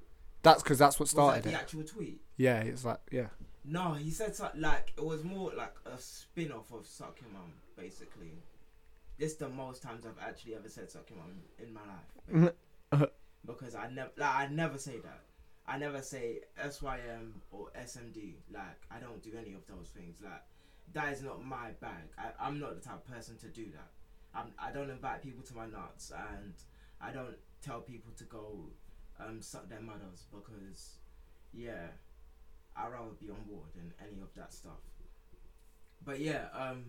That's 0.44 0.62
because 0.62 0.78
that's 0.78 0.98
what 1.00 1.06
was 1.06 1.12
that 1.12 1.16
started 1.16 1.44
the 1.44 1.50
it. 1.50 1.56
actual 1.56 1.84
tweet? 1.84 2.22
Yeah, 2.38 2.60
it's 2.62 2.86
like 2.86 3.00
yeah. 3.12 3.28
No, 3.68 3.94
he 3.94 4.12
said 4.12 4.36
something 4.36 4.62
like 4.62 4.94
it 4.96 5.04
was 5.04 5.24
more 5.24 5.52
like 5.56 5.74
a 5.86 5.98
spin 6.00 6.52
off 6.52 6.72
of 6.72 6.86
Suck 6.86 7.18
Your 7.22 7.32
Mum, 7.32 7.52
basically. 7.76 8.34
This 9.18 9.36
the 9.36 9.50
most 9.50 9.82
times 9.82 10.06
I've 10.06 10.22
actually 10.22 10.56
ever 10.56 10.70
said 10.70 10.92
Suck 10.92 11.10
Your 11.10 11.20
Mum 11.20 11.34
in 11.60 11.74
my 11.74 11.82
life. 12.42 13.10
because 13.46 13.76
I 13.76 13.90
never 13.90 14.12
like 14.18 14.36
I 14.36 14.48
never 14.48 14.78
say 14.78 14.98
that. 15.00 15.22
I 15.68 15.78
never 15.80 16.02
say 16.02 16.42
SYM 16.58 17.42
or 17.52 17.70
SMD. 17.80 18.34
Like 18.54 18.82
I 18.92 19.00
don't 19.00 19.22
do 19.24 19.32
any 19.40 19.54
of 19.54 19.66
those 19.68 19.90
things. 19.90 20.20
Like 20.24 20.44
that 20.94 21.14
is 21.14 21.22
not 21.22 21.44
my 21.44 21.72
bag. 21.82 22.10
I, 22.18 22.28
I'm 22.40 22.60
not 22.60 22.76
the 22.76 22.88
type 22.88 22.98
of 22.98 23.14
person 23.14 23.38
to 23.38 23.48
do 23.48 23.66
that. 23.66 23.90
I'm, 24.36 24.52
I 24.60 24.72
don't 24.72 24.90
invite 24.90 25.24
people 25.24 25.44
to 25.44 25.56
my 25.56 25.66
nuts 25.66 26.12
and 26.32 26.54
I 27.02 27.12
don't 27.12 27.36
tell 27.62 27.80
people 27.80 28.12
to 28.18 28.24
go 28.26 28.66
um, 29.20 29.42
suck 29.42 29.70
their 29.70 29.82
mothers 29.82 30.26
because 30.32 30.98
yeah, 31.54 31.88
I'd 32.76 32.92
rather 32.92 33.12
be 33.20 33.30
on 33.30 33.42
board 33.48 33.68
than 33.76 33.94
any 34.02 34.22
of 34.22 34.34
that 34.36 34.54
stuff. 34.54 34.80
But 36.04 36.20
yeah, 36.20 36.46
um, 36.54 36.86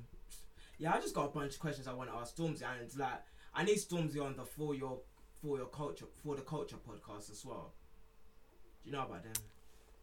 yeah, 0.79 0.93
I 0.95 1.01
just 1.01 1.15
got 1.15 1.27
a 1.27 1.29
bunch 1.29 1.55
of 1.55 1.61
questions 1.61 1.87
I 1.89 1.93
want 1.93 2.11
to 2.11 2.17
ask 2.17 2.37
Stormzy, 2.37 2.63
and 2.63 2.83
it's 2.83 2.97
like 2.97 3.23
I 3.55 3.65
need 3.65 3.79
Stormzy 3.79 4.23
on 4.23 4.37
the 4.37 4.45
for 4.45 4.75
your 4.75 4.99
for 5.43 5.57
your 5.59 5.67
culture 5.67 6.07
for 6.23 6.37
the 6.37 6.43
culture 6.43 6.77
podcast 6.77 7.31
as 7.31 7.45
well. 7.45 7.73
Do 8.85 8.91
you 8.91 8.97
know 8.97 9.05
about 9.05 9.23
them? 9.23 9.33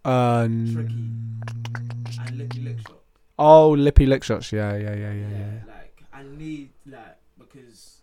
Uh, 0.06 0.48
Tricky. 0.74 1.10
And 2.20 2.38
Lippy 2.38 2.60
Lick 2.62 2.80
Shot. 2.80 3.04
Oh, 3.40 3.72
lippy 3.72 4.06
lick 4.06 4.24
shots. 4.24 4.52
Yeah, 4.52 4.76
yeah, 4.76 4.94
yeah, 4.94 5.12
yeah, 5.12 5.28
yeah. 5.30 5.60
Like 5.68 6.04
I 6.14 6.24
need 6.24 6.70
like 6.86 7.18
because 7.40 8.02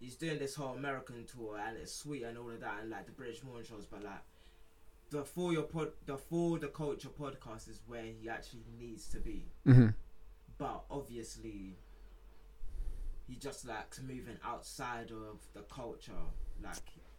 he's 0.00 0.16
doing 0.16 0.38
this 0.38 0.54
whole 0.54 0.74
American 0.74 1.24
tour 1.26 1.58
and 1.58 1.76
it's 1.76 1.94
sweet 1.94 2.22
and 2.22 2.38
all 2.38 2.50
of 2.50 2.60
that 2.60 2.78
and 2.80 2.90
like 2.90 3.06
the 3.06 3.12
British 3.12 3.42
morning 3.44 3.64
shows, 3.68 3.86
but 3.86 4.02
like 4.02 4.22
the 5.12 5.24
for 5.24 5.52
your 5.52 5.62
pod 5.62 5.92
the 6.06 6.16
for 6.16 6.58
the 6.58 6.68
culture 6.68 7.08
podcast 7.08 7.68
is 7.68 7.80
where 7.86 8.02
he 8.02 8.28
actually 8.28 8.64
needs 8.80 9.06
to 9.08 9.18
be. 9.18 9.44
hmm 9.64 9.88
But 10.58 10.84
obviously 10.90 11.76
he 13.28 13.36
just 13.36 13.66
likes 13.66 14.00
moving 14.00 14.38
outside 14.44 15.10
of 15.10 15.38
the 15.54 15.60
culture. 15.62 16.12
Like 16.62 16.76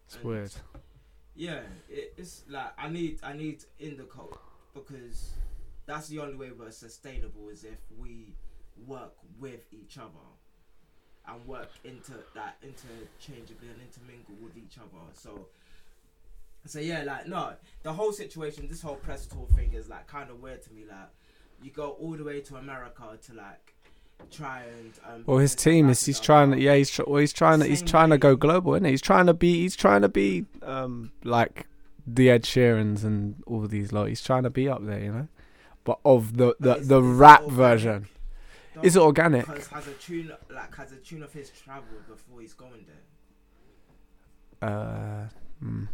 It's 0.07 0.23
weird. 0.23 0.51
Yeah, 1.35 1.61
it, 1.89 2.13
it's 2.17 2.43
like 2.49 2.71
I 2.77 2.89
need 2.89 3.19
I 3.23 3.33
need 3.33 3.63
in 3.79 3.97
the 3.97 4.03
cult 4.03 4.39
because 4.73 5.31
that's 5.85 6.07
the 6.07 6.19
only 6.19 6.35
way 6.35 6.51
we're 6.57 6.71
sustainable 6.71 7.49
is 7.49 7.63
if 7.63 7.79
we 7.97 8.35
work 8.87 9.13
with 9.39 9.61
each 9.71 9.97
other 9.97 10.27
and 11.27 11.45
work 11.47 11.69
into 11.83 12.13
that 12.33 12.57
interchangeably 12.63 13.69
and 13.69 13.79
intermingle 13.81 14.35
with 14.43 14.57
each 14.57 14.77
other. 14.77 15.03
So 15.13 15.47
so 16.65 16.79
yeah, 16.79 17.03
like 17.03 17.27
no, 17.27 17.53
the 17.83 17.93
whole 17.93 18.13
situation, 18.13 18.67
this 18.67 18.81
whole 18.81 18.95
press 18.95 19.25
tour 19.25 19.47
thing 19.55 19.73
is 19.73 19.89
like 19.89 20.07
kind 20.07 20.29
of 20.29 20.41
weird 20.41 20.61
to 20.63 20.73
me. 20.73 20.83
Like 20.87 21.09
you 21.61 21.71
go 21.71 21.91
all 21.91 22.13
the 22.13 22.23
way 22.23 22.41
to 22.41 22.55
America 22.55 23.17
to 23.27 23.33
like 23.33 23.73
try 24.31 24.63
and 24.63 24.93
um, 25.05 25.23
Well, 25.25 25.39
his 25.39 25.55
team 25.55 25.89
is 25.89 26.05
he's 26.05 26.19
trying 26.19 26.51
to 26.51 26.59
yeah 26.59 26.75
he's 26.75 26.89
tr- 26.89 27.03
well 27.05 27.19
he's 27.19 27.33
trying 27.33 27.59
to 27.59 27.65
he's 27.65 27.81
trying 27.81 28.09
to 28.11 28.17
go 28.17 28.35
global, 28.35 28.75
isn't 28.75 28.85
he? 28.85 28.91
He's 28.91 29.01
trying 29.01 29.25
to 29.25 29.33
be 29.33 29.61
he's 29.61 29.75
trying 29.75 30.01
to 30.01 30.09
be 30.09 30.45
um 30.61 31.11
like 31.23 31.67
the 32.05 32.29
Ed 32.29 32.43
Sheerans 32.43 33.03
and 33.03 33.43
all 33.45 33.61
these 33.67 33.91
lot. 33.91 34.07
He's 34.07 34.21
trying 34.21 34.43
to 34.43 34.49
be 34.49 34.69
up 34.69 34.85
there, 34.85 34.99
you 34.99 35.11
know. 35.11 35.27
But 35.83 35.99
of 36.05 36.37
the 36.37 36.55
the, 36.59 36.75
the 36.75 37.01
rap 37.01 37.43
version, 37.45 38.07
is 38.81 38.95
it 38.95 39.01
organic? 39.01 39.45
Because 39.45 39.67
has 39.67 39.87
a 39.87 39.93
tune 39.93 40.31
like 40.49 40.73
has 40.75 40.93
a 40.93 40.97
tune 40.97 41.23
of 41.23 41.33
his 41.33 41.49
travelled 41.49 42.07
before 42.07 42.39
he's 42.39 42.53
going 42.53 42.85
there? 44.61 44.69
Uh, 44.69 45.27
hmm. 45.59 45.85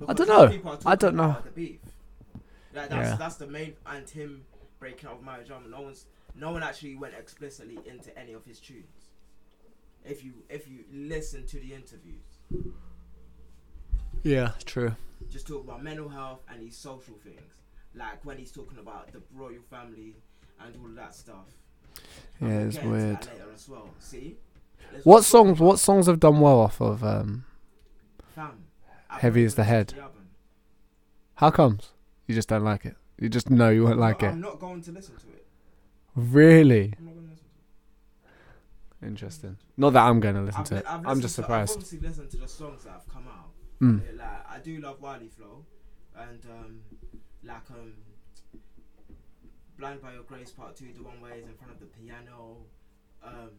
Because 0.00 0.26
dunno. 0.26 0.78
I 0.86 0.94
don't 0.96 1.16
know. 1.16 1.36
The 1.44 1.50
beef. 1.50 1.80
Like 2.74 2.90
that's 2.90 3.10
Yeah. 3.10 3.16
that's 3.16 3.36
the 3.36 3.46
main 3.46 3.74
and 3.86 4.08
him 4.08 4.44
breaking 4.78 5.08
up 5.08 5.16
with 5.16 5.24
Maya 5.24 5.44
Jama. 5.44 5.68
No 5.68 5.80
one's 5.82 6.06
no 6.34 6.52
one 6.52 6.62
actually 6.62 6.94
went 6.94 7.14
explicitly 7.14 7.78
into 7.86 8.16
any 8.18 8.32
of 8.32 8.44
his 8.44 8.60
tunes. 8.60 8.84
If 10.04 10.24
you 10.24 10.34
if 10.48 10.68
you 10.68 10.84
listen 10.92 11.46
to 11.46 11.58
the 11.58 11.74
interviews, 11.74 12.38
Yeah, 14.22 14.52
true. 14.64 14.94
just 15.30 15.46
talk 15.46 15.64
about 15.64 15.82
mental 15.82 16.08
health 16.08 16.40
and 16.48 16.60
these 16.62 16.76
social 16.76 17.14
things. 17.22 17.40
Like 17.94 18.24
when 18.24 18.38
he's 18.38 18.52
talking 18.52 18.78
about 18.78 19.12
the 19.12 19.22
royal 19.34 19.62
family 19.70 20.16
and 20.60 20.74
all 20.76 20.86
of 20.86 20.94
that 20.96 21.14
stuff. 21.14 21.46
And 22.40 22.48
Yeah, 22.50 22.56
we'll 22.58 22.66
it's 22.68 22.82
weird. 22.82 23.16
that 23.22 23.32
later 23.32 23.52
as 23.54 23.68
well. 23.68 23.90
See. 23.98 24.36
What 25.04 25.24
songs? 25.24 25.58
What 25.58 25.78
songs 25.78 26.06
have 26.06 26.20
done 26.20 26.40
well 26.40 26.60
off 26.60 26.80
of 26.80 27.02
um? 27.04 27.44
Fam. 28.34 28.64
I've 29.10 29.20
Heavy 29.20 29.44
is 29.44 29.54
the 29.54 29.64
Head. 29.64 29.94
How 31.36 31.50
comes 31.50 31.92
you 32.26 32.34
just 32.34 32.48
don't 32.48 32.64
like 32.64 32.84
it? 32.84 32.96
You 33.18 33.28
just 33.28 33.50
know 33.50 33.70
you 33.70 33.84
won't 33.84 33.98
like 33.98 34.22
it. 34.22 34.28
I'm 34.28 34.40
not 34.40 34.60
going 34.60 34.82
to 34.82 34.92
listen 34.92 35.16
to 35.16 35.26
it. 35.28 35.46
Really 36.14 36.94
I'm 36.98 37.04
not 37.06 37.14
going 37.14 37.26
to 37.26 37.30
listen 37.30 37.46
to 39.00 39.04
it. 39.04 39.08
interesting. 39.08 39.56
Not 39.76 39.92
that 39.94 40.02
I'm 40.04 40.20
going 40.20 40.34
to 40.34 40.42
listen 40.42 40.60
I've 40.60 40.66
to 40.68 40.76
it. 40.76 40.84
I've 40.88 41.06
I'm 41.06 41.20
just 41.20 41.36
to- 41.36 41.42
I've 41.42 41.44
surprised. 41.46 41.72
obviously 41.72 41.98
listened 42.00 42.30
to 42.30 42.36
the 42.38 42.48
songs 42.48 42.84
that 42.84 42.90
have 42.90 43.08
come 43.08 43.26
out. 43.28 43.50
Mm. 43.80 44.18
Like 44.18 44.50
I 44.50 44.58
do 44.58 44.80
love 44.80 45.00
Wiley 45.00 45.28
Flow, 45.28 45.64
and 46.16 46.40
um, 46.50 46.80
like 47.44 47.70
um, 47.70 47.92
Blind 49.78 50.02
by 50.02 50.12
Your 50.14 50.24
Grace 50.24 50.50
Part 50.50 50.74
Two, 50.74 50.86
the 50.96 51.02
one 51.04 51.20
where 51.20 51.34
he's 51.34 51.44
in 51.46 51.54
front 51.54 51.72
of 51.72 51.78
the 51.78 51.86
piano, 51.86 52.56
um, 53.22 53.50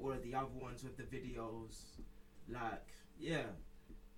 all 0.00 0.10
of 0.10 0.22
the 0.24 0.34
other 0.34 0.48
ones 0.60 0.82
with 0.82 0.96
the 0.96 1.04
videos, 1.04 1.76
like 2.48 2.88
yeah. 3.20 3.42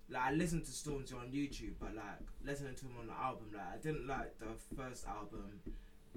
Like 0.08 0.22
I 0.22 0.32
listened 0.32 0.64
to 0.64 0.70
Stormzy 0.70 1.14
on 1.14 1.32
YouTube, 1.32 1.74
but 1.80 1.94
like 1.94 2.20
listening 2.44 2.74
to 2.76 2.84
him 2.84 2.92
on 3.00 3.06
the 3.08 3.12
album, 3.12 3.46
like 3.52 3.66
I 3.74 3.76
didn't 3.82 4.06
like 4.06 4.38
the 4.38 4.46
first 4.76 5.06
album 5.06 5.60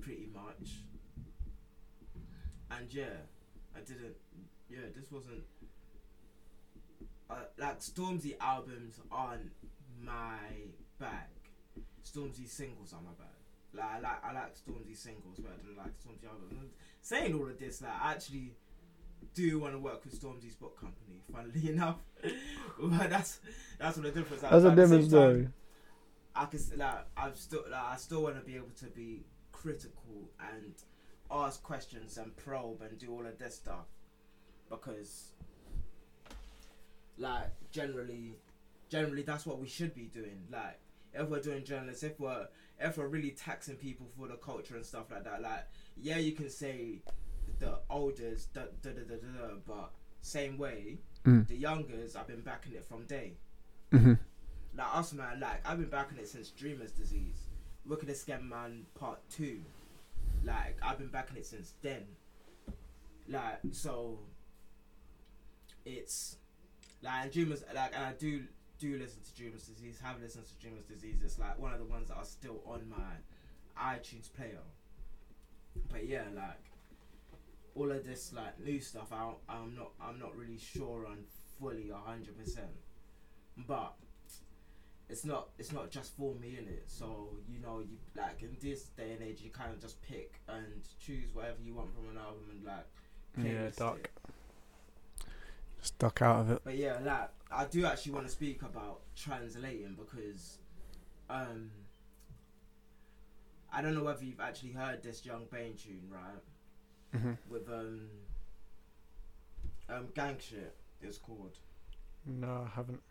pretty 0.02 0.28
much. 0.34 0.84
And 2.72 2.94
yeah, 2.94 3.26
I 3.76 3.80
didn't. 3.80 4.16
Yeah, 4.70 4.90
this 4.96 5.12
wasn't. 5.12 5.44
Uh, 7.30 7.36
like 7.58 7.80
Stormzy 7.80 8.36
albums 8.40 9.00
aren't 9.12 9.52
my 10.02 10.38
bag. 11.00 11.28
Stormzy 12.06 12.48
singles 12.48 12.94
are 12.94 13.02
my 13.02 13.14
bag. 13.18 13.28
Like 13.74 13.86
I 13.86 14.00
like 14.00 14.24
I 14.24 14.34
like 14.34 14.56
Stormzy 14.56 14.96
singles, 14.96 15.40
but 15.40 15.52
I 15.52 15.66
don't 15.66 15.78
like 15.78 15.98
Stormzy 15.98 16.28
albums. 16.28 16.54
And 16.60 16.70
saying 17.02 17.34
all 17.34 17.48
of 17.48 17.58
this, 17.60 17.82
like 17.82 17.92
I 18.02 18.12
actually 18.12 18.54
do 19.34 19.60
want 19.60 19.74
to 19.74 19.80
work 19.80 20.04
with 20.04 20.20
Stormzy's 20.20 20.56
book 20.56 20.80
company. 20.80 21.22
Funnily 21.32 21.70
enough, 21.70 21.98
but 22.80 23.10
that's 23.10 23.40
that's 23.78 23.98
what 23.98 24.04
the 24.04 24.12
difference. 24.12 24.42
That's 24.42 24.66
a 24.66 24.76
different 24.76 25.04
same 25.04 25.10
story. 25.10 25.44
time, 25.44 25.54
I 26.36 26.46
can 26.46 26.60
like 26.78 27.06
I'm 27.18 27.36
still 27.36 27.64
like 27.70 27.84
I 27.84 27.98
still 27.98 28.24
want 28.24 28.36
to 28.36 28.42
be 28.42 28.56
able 28.56 28.72
to 28.80 28.86
be 28.86 29.24
critical 29.52 30.30
and 30.40 30.74
ask 31.32 31.62
questions 31.62 32.18
and 32.18 32.36
probe 32.38 32.82
and 32.82 32.98
do 32.98 33.12
all 33.12 33.26
of 33.26 33.38
this 33.38 33.56
stuff 33.56 33.86
because 34.70 35.34
like 37.18 37.52
generally 37.72 38.36
generally 38.90 39.22
that's 39.22 39.46
what 39.46 39.60
we 39.60 39.68
should 39.68 39.94
be 39.94 40.04
doing 40.04 40.48
like 40.52 40.80
if 41.14 41.28
we're 41.28 41.42
doing 41.42 41.64
journalists 41.64 42.04
if 42.04 42.20
we're 42.20 42.48
if 42.80 42.98
we're 42.98 43.08
really 43.08 43.32
taxing 43.32 43.76
people 43.76 44.08
for 44.18 44.28
the 44.28 44.36
culture 44.36 44.76
and 44.76 44.86
stuff 44.86 45.12
like 45.12 45.24
that 45.24 45.42
like 45.42 45.68
yeah 46.02 46.18
you 46.18 46.32
can 46.32 46.50
say 46.50 47.00
the 47.60 47.80
olders 47.90 48.46
da, 48.54 48.62
da, 48.82 48.92
da, 48.92 49.02
da, 49.02 49.16
da, 49.16 49.48
da, 49.48 49.54
but 49.68 49.92
same 50.22 50.58
way 50.58 50.98
Mm. 51.26 51.46
the 51.50 51.56
youngers 51.58 52.16
i've 52.16 52.28
been 52.28 52.40
backing 52.40 52.74
it 52.74 52.86
from 52.86 53.04
day 53.04 53.34
hmm 53.92 54.14
like 54.78 54.88
us, 54.96 55.14
man, 55.14 55.40
like 55.42 55.68
I've 55.68 55.80
been 55.80 55.90
backing 55.90 56.20
it 56.20 56.28
since 56.30 56.52
Dreamer's 56.52 56.92
Disease. 56.92 57.48
Look 57.88 58.02
at 58.04 58.08
the 58.08 58.14
Skengman 58.14 58.84
Part 58.98 59.18
Two. 59.30 59.60
Like 60.46 60.78
I've 60.82 61.00
been 61.00 61.08
backing 61.08 61.38
it 61.38 61.46
since 61.48 61.74
then. 61.82 62.04
Like 63.28 63.60
so, 63.72 64.20
it's 65.86 66.38
like 67.02 67.32
Dreamer's 67.34 67.64
like 67.74 67.94
and 67.96 68.06
I 68.06 68.14
do 68.14 68.44
do 68.78 68.98
listen 68.98 69.22
to 69.24 69.34
Dreamer's 69.34 69.64
Disease. 69.64 70.00
Have 70.04 70.22
listened 70.22 70.46
to 70.46 70.54
Dreamer's 70.62 70.86
Disease. 70.86 71.18
It's 71.24 71.40
like 71.40 71.58
one 71.60 71.74
of 71.74 71.80
the 71.80 71.86
ones 71.86 72.10
that 72.10 72.16
are 72.18 72.24
still 72.26 72.62
on 72.66 72.88
my 72.90 73.84
iTunes 73.96 74.32
player. 74.32 74.62
But 75.92 76.08
yeah, 76.08 76.24
like 76.36 76.60
all 77.76 77.92
of 77.92 78.06
this 78.06 78.34
like 78.34 78.60
new 78.60 78.80
stuff, 78.80 79.12
I 79.12 79.32
I'm 79.48 79.76
not 79.76 79.92
I'm 80.02 80.20
not 80.20 80.36
really 80.36 80.58
sure 80.58 81.06
on 81.08 81.20
fully 81.60 81.92
hundred 82.06 82.38
percent. 82.38 82.72
But 83.68 83.94
it's 85.10 85.26
not 85.26 85.50
it's 85.58 85.72
not 85.72 85.90
just 85.90 86.16
for 86.16 86.36
me 86.36 86.58
in 86.60 86.68
it. 86.68 86.84
So 86.88 87.30
you 87.48 87.60
know 87.60 87.80
you 87.80 87.98
like 88.16 88.42
in 88.42 88.56
this 88.62 88.84
day 88.90 89.12
and 89.14 89.22
age 89.22 89.42
you 89.42 89.50
kind 89.50 89.74
of 89.74 89.82
just 89.82 90.02
pick 90.02 90.40
and 90.48 90.66
choose 91.00 91.34
whatever 91.34 91.58
you 91.64 91.74
want 91.74 91.94
from 91.94 92.10
an 92.10 92.18
album 92.18 92.44
and 92.52 92.64
like 92.64 92.86
Yeah, 93.38 93.70
duck. 93.76 93.98
it. 93.98 94.12
Just 95.82 95.98
duck 95.98 96.22
out 96.22 96.42
of 96.42 96.52
it. 96.52 96.62
But 96.64 96.76
yeah, 96.76 97.00
like 97.04 97.30
I 97.52 97.66
do 97.66 97.86
actually 97.86 98.12
want 98.14 98.26
to 98.28 98.32
speak 98.32 98.62
about 98.62 99.02
translating 99.16 99.96
because 99.98 100.60
um 101.30 101.72
I 103.72 103.82
don't 103.82 103.94
know 103.94 104.04
whether 104.04 104.24
you've 104.24 104.40
actually 104.40 104.72
heard 104.72 105.04
this 105.04 105.26
Young 105.26 105.46
Bane 105.52 105.76
tune, 105.76 106.02
right? 106.10 106.42
Hmm 107.16 107.34
With 107.50 107.68
um, 107.70 108.02
um, 109.90 110.08
gang 110.14 110.38
shit. 110.40 110.76
It's 111.02 111.18
called. 111.18 111.58
No, 112.26 112.68
I 112.68 112.76
haven't. 112.76 113.02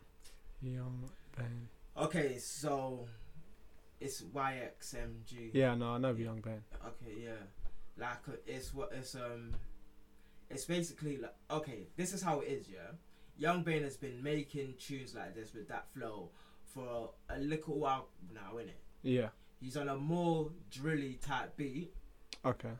Young 0.63 1.09
Bane. 1.37 1.69
Okay, 1.97 2.39
so 2.39 3.07
it's 4.01 4.23
YXNG. 4.23 5.51
Yeah, 5.53 5.75
no, 5.75 5.95
I 5.95 5.99
know 5.99 6.13
Young 6.13 6.41
Bane. 6.41 6.63
Okay, 6.85 7.23
yeah. 7.25 7.31
Like 7.97 8.19
it's 8.47 8.73
what 8.73 8.93
it's 8.93 9.15
um, 9.15 9.55
it's 10.51 10.65
basically 10.65 11.17
like 11.17 11.35
okay. 11.51 11.89
This 11.97 12.13
is 12.13 12.23
how 12.23 12.41
it 12.41 12.47
is, 12.49 12.69
yeah. 12.69 12.93
Young 13.37 13.63
Bane 13.63 13.83
has 13.85 13.97
been 13.97 14.23
making 14.23 14.75
tunes 14.79 15.15
like 15.15 15.35
this 15.35 15.55
with 15.55 15.69
that 15.69 15.87
flow 15.95 16.31
for 16.65 17.11
a 17.31 17.39
little 17.39 17.79
while 17.79 18.09
now, 18.35 18.57
innit? 18.57 18.71
Yeah. 19.03 19.29
He's 19.61 19.77
on 19.77 19.89
a 19.89 19.97
more 19.97 20.51
drilly 20.71 21.19
type 21.21 21.57
beat, 21.57 21.93
Okay. 22.45 22.71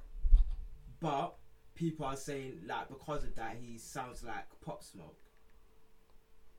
But 1.01 1.35
people 1.75 2.05
are 2.07 2.17
saying 2.17 2.61
like 2.67 2.89
because 2.89 3.25
of 3.25 3.35
that 3.37 3.57
he 3.61 3.79
sounds 3.79 4.25
like 4.25 4.47
Pop 4.65 4.83
Smoke 4.83 5.17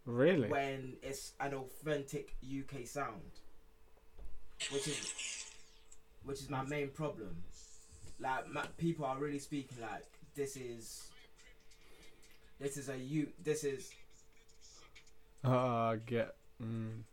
Really? 0.06 0.48
when 0.50 0.94
it's 1.04 1.34
an 1.40 1.54
authentic 1.54 2.36
UK 2.44 2.88
sound, 2.88 3.22
which 4.72 4.88
is 4.88 5.14
which 6.24 6.40
is 6.40 6.50
my 6.50 6.64
main 6.64 6.90
problem. 6.90 7.44
Like 8.20 8.50
my, 8.52 8.66
people 8.78 9.06
are 9.06 9.18
really 9.20 9.40
speaking 9.40 9.78
like 9.82 10.06
this 10.36 10.56
is 10.58 11.10
this 12.60 12.78
is 12.78 12.90
a 12.90 12.98
you 12.98 13.28
this 13.44 13.64
is 13.64 13.92
Uh, 15.44 15.96
get. 16.06 16.36
Mm. 16.62 17.04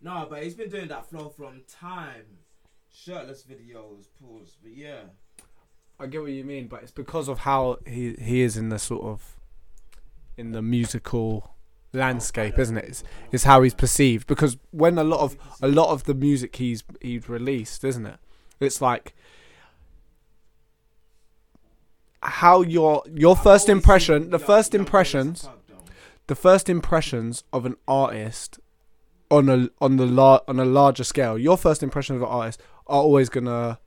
no, 0.00 0.26
but 0.30 0.42
he's 0.42 0.54
been 0.54 0.70
doing 0.70 0.88
that 0.88 1.06
flow 1.06 1.28
from 1.28 1.62
time, 1.68 2.24
shirtless 2.92 3.42
videos, 3.42 4.06
pause. 4.20 4.56
But 4.62 4.72
yeah, 4.76 5.02
I 6.04 6.06
get 6.06 6.20
what 6.20 6.32
you 6.32 6.44
mean, 6.44 6.68
but 6.68 6.82
it's 6.82 6.92
because 6.92 7.28
of 7.28 7.38
how 7.40 7.78
he 7.86 8.14
he 8.20 8.42
is 8.42 8.58
in 8.58 8.68
the 8.68 8.78
sort 8.78 9.04
of 9.04 9.40
in 10.36 10.52
the 10.52 10.60
musical 10.60 11.54
landscape, 11.94 12.58
isn't 12.58 12.76
it? 12.76 12.84
It's, 12.84 13.04
it's 13.32 13.44
how 13.44 13.62
he's 13.62 13.72
perceived. 13.72 14.26
Because 14.26 14.58
when 14.70 14.98
a 14.98 15.04
lot 15.04 15.20
of 15.20 15.38
a 15.62 15.68
lot 15.68 15.88
of 15.88 16.04
the 16.04 16.12
music 16.12 16.56
he's 16.56 16.84
he's 17.00 17.26
released, 17.26 17.84
isn't 17.84 18.04
it? 18.04 18.18
It's 18.60 18.82
like 18.82 19.14
how 22.22 22.60
your 22.60 23.02
your 23.10 23.34
first 23.34 23.70
impression, 23.70 24.28
the 24.28 24.38
first 24.38 24.74
impressions, 24.74 25.48
the 26.26 26.34
first 26.34 26.68
impressions 26.68 27.44
of 27.50 27.64
an 27.64 27.76
artist 27.88 28.58
on 29.30 29.48
a 29.48 29.70
on 29.80 29.96
the 29.96 30.06
lar- 30.06 30.42
on 30.46 30.60
a 30.60 30.66
larger 30.66 31.04
scale, 31.04 31.38
your 31.38 31.56
first 31.56 31.82
impression 31.82 32.14
of 32.14 32.20
an 32.20 32.28
artist 32.28 32.60
are 32.86 33.00
always 33.00 33.30
gonna 33.30 33.78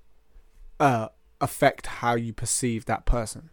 uh, 0.79 1.09
affect 1.39 1.87
how 1.87 2.15
you 2.15 2.33
perceive 2.33 2.85
that 2.85 3.05
person, 3.05 3.49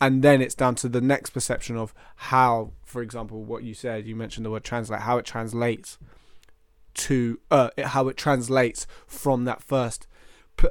and 0.00 0.22
then 0.22 0.40
it's 0.40 0.54
down 0.54 0.74
to 0.76 0.88
the 0.88 1.00
next 1.00 1.30
perception 1.30 1.76
of 1.76 1.94
how, 2.16 2.72
for 2.84 3.02
example, 3.02 3.42
what 3.44 3.62
you 3.62 3.74
said. 3.74 4.06
You 4.06 4.16
mentioned 4.16 4.44
the 4.44 4.50
word 4.50 4.64
translate, 4.64 5.00
how 5.00 5.18
it 5.18 5.24
translates 5.24 5.98
to 6.94 7.40
uh, 7.50 7.70
how 7.84 8.08
it 8.08 8.16
translates 8.16 8.86
from 9.06 9.44
that 9.44 9.62
first 9.62 10.06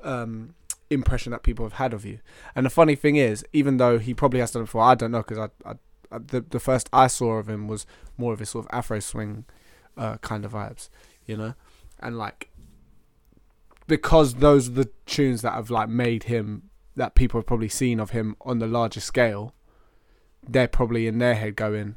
um, 0.04 0.56
impression 0.90 1.32
that 1.32 1.44
people 1.44 1.66
have 1.66 1.74
had 1.74 1.94
of 1.94 2.06
you. 2.06 2.20
And 2.56 2.66
the 2.66 2.70
funny 2.70 2.96
thing 2.96 3.16
is, 3.16 3.46
even 3.54 3.78
though 3.78 4.00
he 4.00 4.14
probably 4.14 4.40
has 4.40 4.52
done 4.52 4.64
it 4.64 4.66
before, 4.66 4.84
I 4.84 4.96
don't 4.96 5.12
know 5.12 5.24
because 5.24 5.50
I, 5.66 5.70
I 5.70 5.74
the 6.18 6.42
the 6.42 6.60
first 6.60 6.90
I 6.94 7.08
saw 7.08 7.34
of 7.34 7.50
him 7.50 7.68
was 7.68 7.86
more 8.18 8.34
of 8.34 8.40
his 8.40 8.50
sort 8.50 8.66
of 8.66 8.70
Afro 8.74 9.00
swing 9.00 9.46
uh, 9.98 10.18
kind 10.18 10.46
of 10.46 10.54
vibes, 10.54 10.90
you 11.26 11.36
know, 11.38 11.56
and 12.00 12.18
like 12.18 12.50
because 13.88 14.36
those 14.36 14.70
are 14.70 14.74
the 14.74 14.90
tunes 15.06 15.42
that 15.42 15.54
have 15.54 15.70
like 15.70 15.90
made 15.90 16.24
him 16.24 16.70
that 16.96 17.16
people 17.16 17.40
have 17.40 17.48
probably 17.48 17.70
seen 17.70 18.00
of 18.00 18.12
him 18.12 18.36
on 18.42 18.60
the 18.60 18.68
larger 18.68 19.00
scale. 19.00 19.54
They're 20.48 20.68
probably 20.68 21.08
in 21.08 21.20
their 21.20 21.36
head 21.36 21.56
going, 21.56 21.96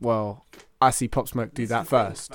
"Well, 0.00 0.46
I 0.80 0.90
see 0.90 1.08
Pop 1.08 1.28
Smoke 1.28 1.54
do 1.54 1.66
that 1.66 1.84
is 1.84 1.90
the 1.90 1.96
thing, 1.98 2.08
first. 2.08 2.32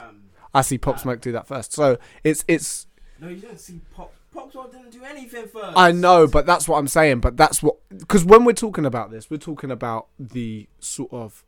I 0.53 0.61
see 0.61 0.77
Pop 0.77 0.99
Smoke 0.99 1.21
do 1.21 1.31
that 1.31 1.47
first. 1.47 1.73
So 1.73 1.97
it's 2.23 2.43
it's 2.47 2.87
No, 3.19 3.29
you 3.29 3.37
don't 3.37 3.59
see 3.59 3.81
Pop. 3.93 4.13
Pop 4.33 4.51
Smoke 4.51 4.71
didn't 4.71 4.91
do 4.91 5.03
anything 5.03 5.47
first. 5.47 5.77
I 5.77 5.91
know, 5.91 6.25
but 6.25 6.45
that's 6.45 6.67
what 6.67 6.77
I'm 6.77 6.87
saying. 6.87 7.19
But 7.19 7.37
that's 7.37 7.61
what 7.61 7.75
because 7.89 8.23
when 8.25 8.45
we're 8.45 8.53
talking 8.53 8.85
about 8.85 9.11
this, 9.11 9.29
we're 9.29 9.37
talking 9.37 9.71
about 9.71 10.07
the 10.19 10.67
sort 10.79 11.11
of 11.11 11.43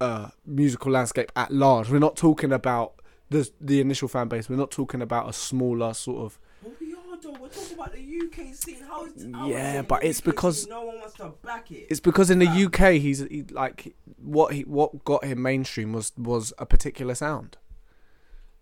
uh, 0.00 0.28
musical 0.46 0.92
landscape 0.92 1.32
at 1.36 1.50
large. 1.50 1.90
We're 1.90 1.98
not 1.98 2.16
talking 2.16 2.52
about 2.52 2.94
the 3.30 3.50
the 3.60 3.80
initial 3.80 4.08
fan 4.08 4.28
base. 4.28 4.48
We're 4.48 4.56
not 4.56 4.70
talking 4.70 5.00
about 5.02 5.28
a 5.28 5.32
smaller 5.32 5.94
sort 5.94 6.24
of. 6.24 6.38
But 6.62 6.72
we 6.80 6.92
are 6.92 7.16
though. 7.22 7.32
We're 7.40 7.48
talking 7.48 7.74
about 7.74 7.92
the 7.92 8.00
UK 8.00 8.54
scene. 8.54 8.82
How 8.86 9.04
is 9.04 9.26
Yeah, 9.46 9.82
but 9.82 10.04
it's 10.04 10.18
UK 10.20 10.24
because- 10.24 10.66
no 10.66 10.84
one 10.84 10.98
wants 10.98 11.14
to 11.14 11.32
back 11.42 11.70
it. 11.70 11.86
It's 11.90 12.00
because 12.00 12.30
in 12.30 12.38
the 12.40 12.46
Yeah. 12.46 12.66
UK, 12.66 12.98
he's 12.98 13.20
he, 13.20 13.44
like 13.50 13.94
what 14.18 14.52
he 14.52 14.62
what 14.62 15.04
got 15.04 15.24
him 15.24 15.40
mainstream 15.42 15.92
was 15.92 16.12
was 16.18 16.52
a 16.58 16.66
particular 16.66 17.14
sound. 17.14 17.56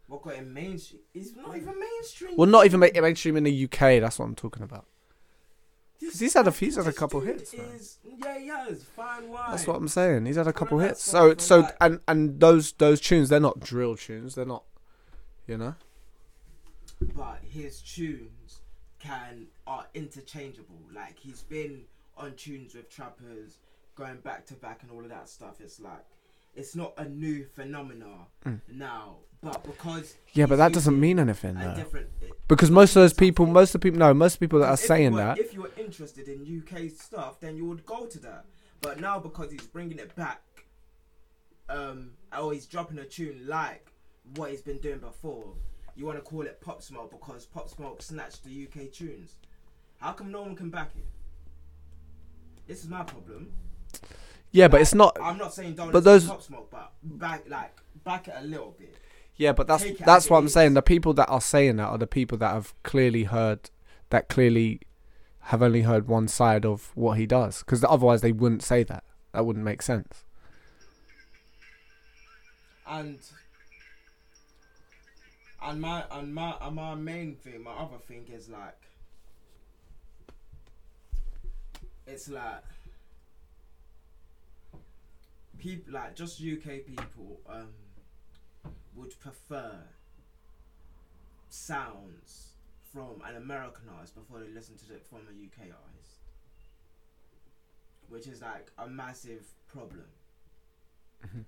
what 0.07 0.23
got 0.23 0.37
him 0.37 0.55
mainstream? 0.55 1.03
He's 1.12 1.37
not 1.37 1.49
mm. 1.49 1.57
even 1.61 1.79
mainstream. 1.79 2.35
Well, 2.37 2.49
not 2.49 2.64
even 2.64 2.81
ma- 2.81 2.89
mainstream 2.95 3.37
in 3.37 3.45
the 3.45 3.64
UK. 3.64 4.01
That's 4.01 4.19
what 4.19 4.25
I'm 4.25 4.35
talking 4.35 4.62
about. 4.62 4.87
This- 6.01 6.12
'cause 6.12 6.20
he's 6.20 6.34
had 6.34 6.46
a- 6.46 6.51
he's 6.53 6.76
had 6.76 6.86
a 6.86 6.92
couple 6.92 7.20
hits. 7.20 7.53
Is, 7.55 7.99
yeah, 8.05 8.38
he 8.38 8.46
has. 8.49 8.84
Fine 8.84 9.28
wine. 9.28 9.51
That's 9.51 9.66
what 9.66 9.76
I'm 9.76 9.88
saying. 9.88 10.26
He's 10.26 10.36
had 10.36 10.46
a 10.46 10.53
couple 10.53 10.78
hits. 10.78 11.03
So 11.03 11.34
so 11.38 11.61
like- 11.61 11.76
and 11.80 12.01
and 12.07 12.38
those 12.40 12.72
those 12.74 13.01
tunes, 13.01 13.28
they're 13.28 13.40
not 13.40 13.59
drill 13.61 13.96
tunes. 13.96 14.34
They're 14.36 14.44
not, 14.46 14.64
you 15.46 15.57
know. 15.57 15.74
But 17.01 17.40
his 17.49 17.80
tunes 17.80 18.61
can 18.99 19.46
are 19.66 19.86
interchangeable. 19.94 20.80
Like 20.92 21.18
he's 21.18 21.42
been 21.42 21.84
on 22.16 22.34
tunes 22.34 22.74
with 22.74 22.88
trappers, 22.90 23.59
going 23.94 24.18
back 24.18 24.46
to 24.46 24.55
back 24.55 24.82
and 24.82 24.90
all 24.90 25.03
of 25.03 25.09
that 25.11 25.28
stuff. 25.28 25.61
It's 25.61 25.80
like 25.80 26.05
it's 26.59 26.74
not 26.74 26.92
a 26.98 27.09
new 27.09 27.44
phenomena 27.54 28.26
Mm. 28.44 28.61
now. 28.68 29.16
But 29.40 29.62
because 29.62 30.16
Yeah, 30.32 30.46
but 30.46 30.56
that 30.56 30.72
doesn't 30.72 30.98
mean 30.98 31.18
anything 31.20 31.54
though. 31.54 31.84
Because 32.48 32.70
most 32.72 32.96
of 32.96 33.02
those 33.02 33.12
people, 33.12 33.46
most 33.46 33.68
of 33.74 33.80
the 33.80 33.84
people, 33.86 33.98
no, 34.00 34.12
most 34.12 34.34
of 34.34 34.40
the 34.40 34.46
people 34.46 34.59
that 34.61 34.68
are 34.70 34.76
saying 34.76 35.12
were- 35.12 35.18
that, 35.18 35.38
If 35.38 35.54
you 35.54 35.62
were 35.62 35.70
interested 35.76 36.26
in 36.28 36.44
UK 36.44 36.88
stuff, 36.88 37.38
then 37.38 37.56
you 37.56 37.64
would 37.66 37.86
go 37.86 38.06
to 38.06 38.18
that. 38.20 38.46
But 38.80 38.98
now 39.00 39.20
because 39.20 39.52
he's 39.52 39.66
bringing 39.66 39.98
it 39.98 40.14
back, 40.16 40.42
um, 41.68 42.12
or 42.36 42.52
he's 42.52 42.66
dropping 42.66 42.98
a 42.98 43.04
tune 43.04 43.46
like 43.46 43.92
what 44.34 44.50
he's 44.50 44.62
been 44.62 44.78
doing 44.78 44.98
before, 44.98 45.54
you 45.94 46.04
want 46.06 46.18
to 46.18 46.22
call 46.22 46.42
it 46.42 46.61
Pop 46.61 46.82
Smoke 46.82 47.11
because 47.12 47.46
Pop 47.46 47.68
Smoke 47.68 48.02
snatched 48.02 48.42
the 48.44 48.50
UK 48.50 48.88
tunes. 48.88 49.36
How 49.98 50.12
come 50.12 50.32
no 50.32 50.42
one 50.42 50.56
can 50.56 50.70
back 50.70 50.90
it? 50.96 51.06
This 52.66 52.82
is 52.82 52.88
my 52.88 53.04
problem. 53.04 53.52
Yeah, 54.53 54.68
but 54.68 54.80
it's 54.80 54.94
not. 54.94 55.16
I'm 55.22 55.38
not 55.38 55.53
saying 55.55 55.74
don't 55.74 55.92
But 55.92 56.05
those- 56.05 56.26
Pop 56.26 56.42
Smoke, 56.42 56.68
but 56.70 56.92
back 57.03 57.44
like 57.49 57.76
back 58.05 58.28
it 58.28 58.34
a 58.38 58.44
little 58.44 58.74
bit. 58.78 58.94
Yeah, 59.36 59.53
but 59.53 59.66
that's 59.68 59.82
Take 59.84 60.01
it 60.01 60.05
that's 60.07 60.28
what 60.28 60.38
I'm 60.38 60.46
is. 60.46 60.53
saying. 60.53 60.74
The 60.74 60.82
people 60.82 61.14
that 61.14 61.28
are 61.28 61.40
saying 61.40 61.76
that 61.76 61.84
are 61.86 61.99
the 61.99 62.07
people 62.09 62.36
that 62.38 62.53
have 62.53 62.74
clearly 62.82 63.24
heard, 63.24 63.70
that 64.11 64.28
clearly 64.28 64.80
have 65.42 65.62
only 65.62 65.82
heard 65.82 66.09
one 66.09 66.26
side 66.28 66.66
of 66.66 66.90
what 66.96 67.18
he 67.18 67.24
does. 67.26 67.61
Because 67.61 67.84
otherwise, 67.84 68.20
they 68.20 68.32
wouldn't 68.32 68.62
say 68.62 68.82
that. 68.84 69.05
That 69.32 69.46
wouldn't 69.46 69.64
make 69.64 69.80
sense. 69.82 70.24
and 72.86 73.18
and 75.62 75.80
my 75.80 76.05
and 76.11 76.34
my 76.34 76.55
and 76.61 76.74
my 76.76 76.94
main 76.94 77.36
thing, 77.36 77.62
my 77.62 77.72
other 77.72 77.99
thing 78.07 78.26
is 78.32 78.49
like 78.49 78.76
it's 82.07 82.28
like 82.28 82.62
people 85.59 85.92
like 85.92 86.14
just 86.14 86.40
UK 86.40 86.86
people 86.86 87.40
um 87.48 87.68
would 88.94 89.18
prefer 89.20 89.72
sounds 91.48 92.52
from 92.92 93.22
an 93.26 93.36
American 93.36 93.84
artist 93.94 94.14
before 94.14 94.40
they 94.40 94.48
listen 94.48 94.76
to 94.76 94.94
it 94.94 95.04
from 95.06 95.18
a 95.18 95.32
UK 95.32 95.68
artist. 95.68 96.18
Which 98.09 98.26
is 98.26 98.40
like 98.40 98.70
a 98.78 98.88
massive 98.88 99.44
problem. 99.66 100.06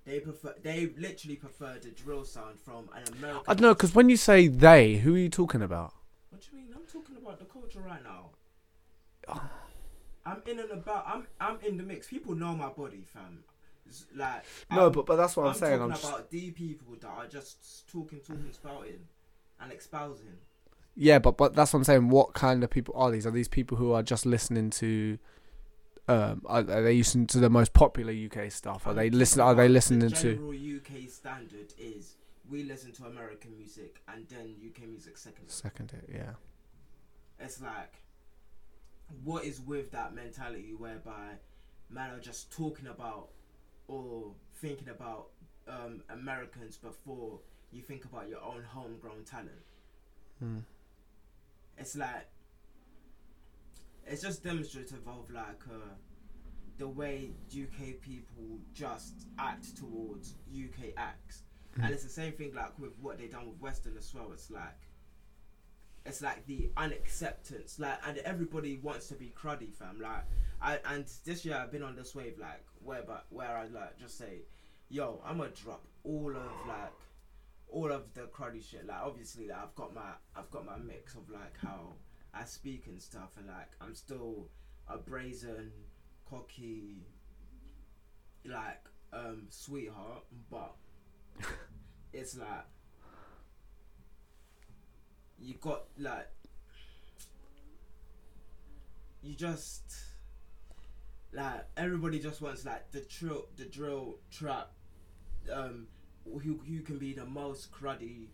They 0.04 0.18
prefer. 0.20 0.54
They 0.62 0.90
literally 0.98 1.36
prefer 1.36 1.78
the 1.80 1.90
drill 1.90 2.24
sound 2.24 2.58
from 2.60 2.90
an 2.94 3.04
American. 3.16 3.44
I 3.46 3.54
don't 3.54 3.62
know, 3.62 3.74
because 3.74 3.94
when 3.94 4.08
you 4.08 4.16
say 4.16 4.48
they, 4.48 4.96
who 4.96 5.14
are 5.14 5.18
you 5.18 5.28
talking 5.28 5.62
about? 5.62 5.94
What 6.30 6.42
do 6.42 6.48
you 6.52 6.62
mean? 6.62 6.74
I'm 6.74 6.86
talking 6.86 7.16
about 7.16 7.38
the 7.38 7.44
culture 7.44 7.80
right 7.80 8.02
now. 8.02 8.30
I'm 10.26 10.42
in 10.46 10.58
and 10.58 10.70
about. 10.72 11.04
I'm 11.06 11.26
I'm 11.40 11.58
in 11.64 11.76
the 11.76 11.84
mix. 11.84 12.08
People 12.08 12.34
know 12.34 12.54
my 12.54 12.68
body, 12.68 13.04
fam. 13.12 13.44
Like 14.14 14.44
No, 14.70 14.86
I'm, 14.86 14.92
but 14.92 15.06
but 15.06 15.16
that's 15.16 15.36
what 15.36 15.44
I'm, 15.44 15.48
I'm 15.50 15.54
saying. 15.54 15.82
I'm 15.82 15.90
just, 15.90 16.04
about 16.04 16.30
the 16.30 16.50
people 16.50 16.96
that 17.00 17.08
are 17.08 17.26
just 17.26 17.88
talking, 17.88 18.20
talking, 18.20 18.52
spouting, 18.52 19.00
and 19.60 19.72
espousing. 19.72 20.38
yeah, 20.94 21.18
but 21.18 21.36
but 21.36 21.54
that's 21.54 21.72
what 21.72 21.78
I'm 21.78 21.84
saying. 21.84 22.08
What 22.08 22.34
kind 22.34 22.62
of 22.64 22.70
people 22.70 22.94
are 22.96 23.10
these? 23.10 23.26
Are 23.26 23.30
these 23.30 23.48
people 23.48 23.76
who 23.76 23.92
are 23.92 24.02
just 24.02 24.26
listening 24.26 24.70
to? 24.70 25.18
Um, 26.08 26.42
are, 26.46 26.58
are 26.60 26.82
they 26.82 26.96
listening 26.98 27.28
to 27.28 27.38
the 27.38 27.50
most 27.50 27.72
popular 27.72 28.12
UK 28.12 28.50
stuff? 28.50 28.86
Are 28.86 28.94
they 28.94 29.08
talking 29.08 29.18
listen? 29.18 29.40
Are 29.40 29.54
they 29.54 29.68
listening 29.68 30.00
the 30.00 30.16
to? 30.16 30.34
general 30.34 30.50
UK 30.50 31.08
standard 31.08 31.72
is 31.78 32.16
we 32.48 32.64
listen 32.64 32.90
to 32.92 33.04
American 33.04 33.56
music 33.56 34.00
and 34.12 34.26
then 34.28 34.56
UK 34.66 34.88
music 34.88 35.16
second. 35.16 35.48
Second 35.48 35.92
it, 35.92 36.10
yeah. 36.12 36.32
It's 37.38 37.62
like, 37.62 38.02
what 39.24 39.44
is 39.44 39.60
with 39.60 39.92
that 39.92 40.14
mentality 40.14 40.74
whereby 40.76 41.38
man 41.88 42.10
are 42.10 42.20
just 42.20 42.52
talking 42.52 42.86
about 42.86 43.28
or 43.90 44.32
thinking 44.54 44.88
about 44.88 45.26
um, 45.68 46.02
Americans 46.10 46.76
before 46.76 47.40
you 47.72 47.82
think 47.82 48.04
about 48.04 48.28
your 48.28 48.40
own 48.42 48.62
homegrown 48.62 49.24
talent? 49.24 49.50
Mm. 50.42 50.62
It's 51.78 51.96
like 51.96 52.28
it's 54.06 54.22
just 54.22 54.42
demonstrative 54.42 55.06
of 55.06 55.30
like 55.30 55.62
uh, 55.70 55.94
the 56.78 56.88
way 56.88 57.30
UK 57.52 58.00
people 58.00 58.58
just 58.74 59.26
act 59.38 59.76
towards 59.76 60.34
UK 60.52 60.92
acts, 60.96 61.42
Mm. 61.78 61.84
and 61.84 61.94
it's 61.94 62.02
the 62.02 62.08
same 62.10 62.32
thing 62.32 62.52
like 62.52 62.76
with 62.80 62.90
what 63.00 63.16
they 63.18 63.28
done 63.28 63.46
with 63.46 63.60
WSTRN 63.60 63.96
as 63.96 64.12
well. 64.12 64.30
It's 64.32 64.50
like 64.50 64.80
it's 66.04 66.20
like 66.20 66.44
the 66.46 66.70
unacceptance, 66.76 67.78
like, 67.78 67.98
and 68.08 68.18
everybody 68.18 68.78
wants 68.82 69.06
to 69.08 69.14
be 69.14 69.32
cruddy, 69.40 69.72
fam. 69.72 70.00
Like, 70.00 70.24
I 70.60 70.78
and 70.92 71.04
this 71.24 71.44
year 71.44 71.54
I've 71.56 71.70
been 71.70 71.84
on 71.84 71.94
this 71.94 72.12
wave, 72.14 72.38
like, 72.40 72.64
where 72.82 73.02
but 73.06 73.26
where 73.30 73.56
I 73.56 73.66
like 73.66 73.98
just 73.98 74.18
say, 74.18 74.42
yo, 74.88 75.20
I'm 75.24 75.38
gonna 75.38 75.50
drop 75.50 75.84
all 76.04 76.30
of 76.30 76.68
like 76.68 76.92
all 77.68 77.90
of 77.92 78.12
the 78.14 78.22
cruddy 78.22 78.62
shit. 78.68 78.86
Like, 78.86 79.00
obviously, 79.02 79.46
like, 79.46 79.58
I've 79.58 79.74
got 79.74 79.94
my 79.94 80.12
I've 80.36 80.50
got 80.50 80.66
my 80.66 80.76
mix 80.78 81.14
of 81.14 81.28
like 81.30 81.56
how 81.62 81.94
I 82.34 82.44
speak 82.44 82.86
and 82.86 83.00
stuff, 83.00 83.30
and 83.38 83.46
like 83.46 83.70
I'm 83.80 83.94
still 83.94 84.48
a 84.88 84.98
brazen, 84.98 85.70
cocky, 86.28 87.06
like 88.44 88.84
um 89.12 89.46
sweetheart, 89.48 90.24
but 90.50 90.74
it's 92.12 92.36
like 92.36 92.66
you 95.38 95.54
got 95.54 95.84
like 95.98 96.28
you 99.22 99.34
just 99.34 100.09
like 101.32 101.64
everybody 101.76 102.18
just 102.18 102.40
wants 102.40 102.64
like 102.64 102.90
the 102.92 103.00
drill 103.02 103.46
the 103.56 103.64
drill 103.64 104.16
trap 104.30 104.70
um 105.52 105.86
who 106.24 106.60
who 106.66 106.80
can 106.80 106.98
be 106.98 107.12
the 107.12 107.24
most 107.24 107.70
cruddy 107.72 108.26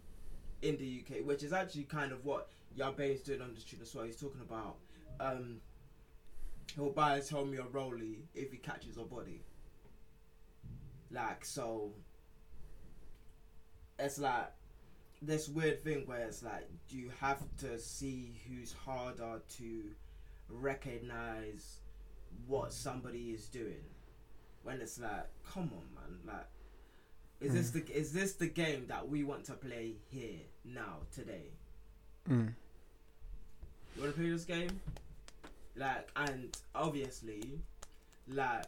in 0.62 0.76
the 0.78 1.03
UK 1.05 1.24
which 1.24 1.42
is 1.42 1.53
actually 1.53 1.84
kind 1.84 2.12
of 2.12 2.24
what 2.24 2.49
Yabe's 2.76 3.20
doing 3.22 3.40
on 3.40 3.55
the 3.55 3.61
street 3.61 3.80
as 3.82 3.94
well. 3.94 4.05
He's 4.05 4.16
talking 4.16 4.40
about 4.40 4.76
um 5.20 5.61
he'll 6.74 6.90
buy 6.90 7.16
his 7.16 7.30
homie 7.30 7.59
a 7.59 7.62
rollie 7.62 8.18
if 8.34 8.51
he 8.51 8.59
catches 8.59 8.97
a 8.97 9.03
body. 9.03 9.42
Like 11.11 11.44
so 11.44 11.92
it's 13.99 14.18
like 14.18 14.53
this 15.22 15.49
weird 15.49 15.82
thing 15.82 16.03
where 16.07 16.26
it's 16.26 16.42
like 16.42 16.68
you 16.90 17.11
have 17.20 17.42
to 17.59 17.78
see 17.78 18.38
who's 18.47 18.72
harder 18.72 19.40
to 19.57 19.82
recognize 20.51 21.80
what 22.47 22.72
somebody 22.72 23.30
is 23.30 23.47
doing 23.49 23.84
when 24.62 24.80
it's 24.80 24.99
like 24.99 25.26
come 25.53 25.70
on 25.74 25.84
man 25.95 26.18
like 26.26 26.47
is 27.41 27.53
this 27.55 27.70
the 27.70 27.97
is 27.97 28.12
this 28.12 28.34
the 28.34 28.47
game 28.47 28.84
that 28.89 29.09
we 29.09 29.22
want 29.24 29.45
to 29.45 29.53
play 29.53 29.93
here 30.11 30.41
now 30.64 30.97
today 31.14 31.51
Mm. 32.28 32.53
you 33.95 34.03
want 34.03 34.14
to 34.14 34.20
play 34.20 34.30
this 34.30 34.45
game 34.45 34.80
like 35.76 36.09
and 36.16 36.57
obviously 36.74 37.61
like 38.28 38.64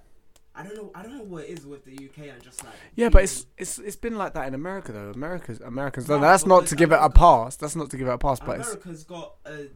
I 0.55 0.63
don't 0.63 0.77
know 0.77 0.91
I 0.95 1.03
don't 1.03 1.17
know 1.19 1.25
what 1.25 1.45
it 1.45 1.59
is 1.59 1.67
with 1.67 1.85
the 1.85 1.93
UK 1.93 2.29
and 2.33 2.43
just 2.43 2.63
like 2.65 2.75
Yeah, 2.97 3.09
but 3.09 3.25
it's 3.25 3.47
it's 3.57 3.79
it's 3.79 3.97
been 3.97 4.17
like 4.17 4.35
that 4.35 4.47
in 4.49 4.55
America 4.55 4.93
though. 4.93 5.11
America's 5.11 5.61
Americans. 5.61 6.09
No, 6.09 6.19
that's 6.21 6.47
not 6.47 6.67
to 6.67 6.77
give 6.77 6.91
it 6.93 6.99
a 7.01 7.09
pass. 7.11 7.57
That's 7.57 7.77
not 7.77 7.91
to 7.91 7.97
give 7.97 8.09
it 8.09 8.13
a 8.13 8.19
pass, 8.19 8.41
but 8.41 8.57
America's 8.61 9.05
got 9.05 9.35
a 9.45 9.67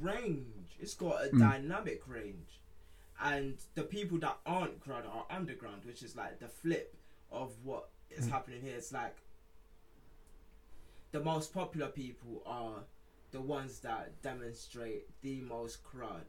range. 0.00 0.46
It's 0.80 0.94
got 0.94 1.24
a 1.24 1.28
Mm. 1.30 1.38
dynamic 1.40 2.02
range, 2.06 2.59
and 3.22 3.58
the 3.74 3.82
people 3.82 4.18
that 4.18 4.38
aren't 4.46 4.80
crowd 4.80 5.04
are 5.06 5.26
underground, 5.30 5.84
which 5.84 6.02
is 6.02 6.16
like 6.16 6.38
the 6.38 6.48
flip 6.48 6.96
of 7.30 7.52
what 7.64 7.90
is 8.10 8.26
Mm. 8.26 8.30
happening 8.30 8.62
here. 8.62 8.76
It's 8.76 8.92
like 8.92 9.16
the 11.12 11.20
most 11.20 11.52
popular 11.52 11.88
people 11.88 12.42
are 12.46 12.84
the 13.30 13.40
ones 13.40 13.80
that 13.80 14.20
demonstrate 14.22 15.08
the 15.20 15.40
most 15.42 15.82
crowd, 15.84 16.26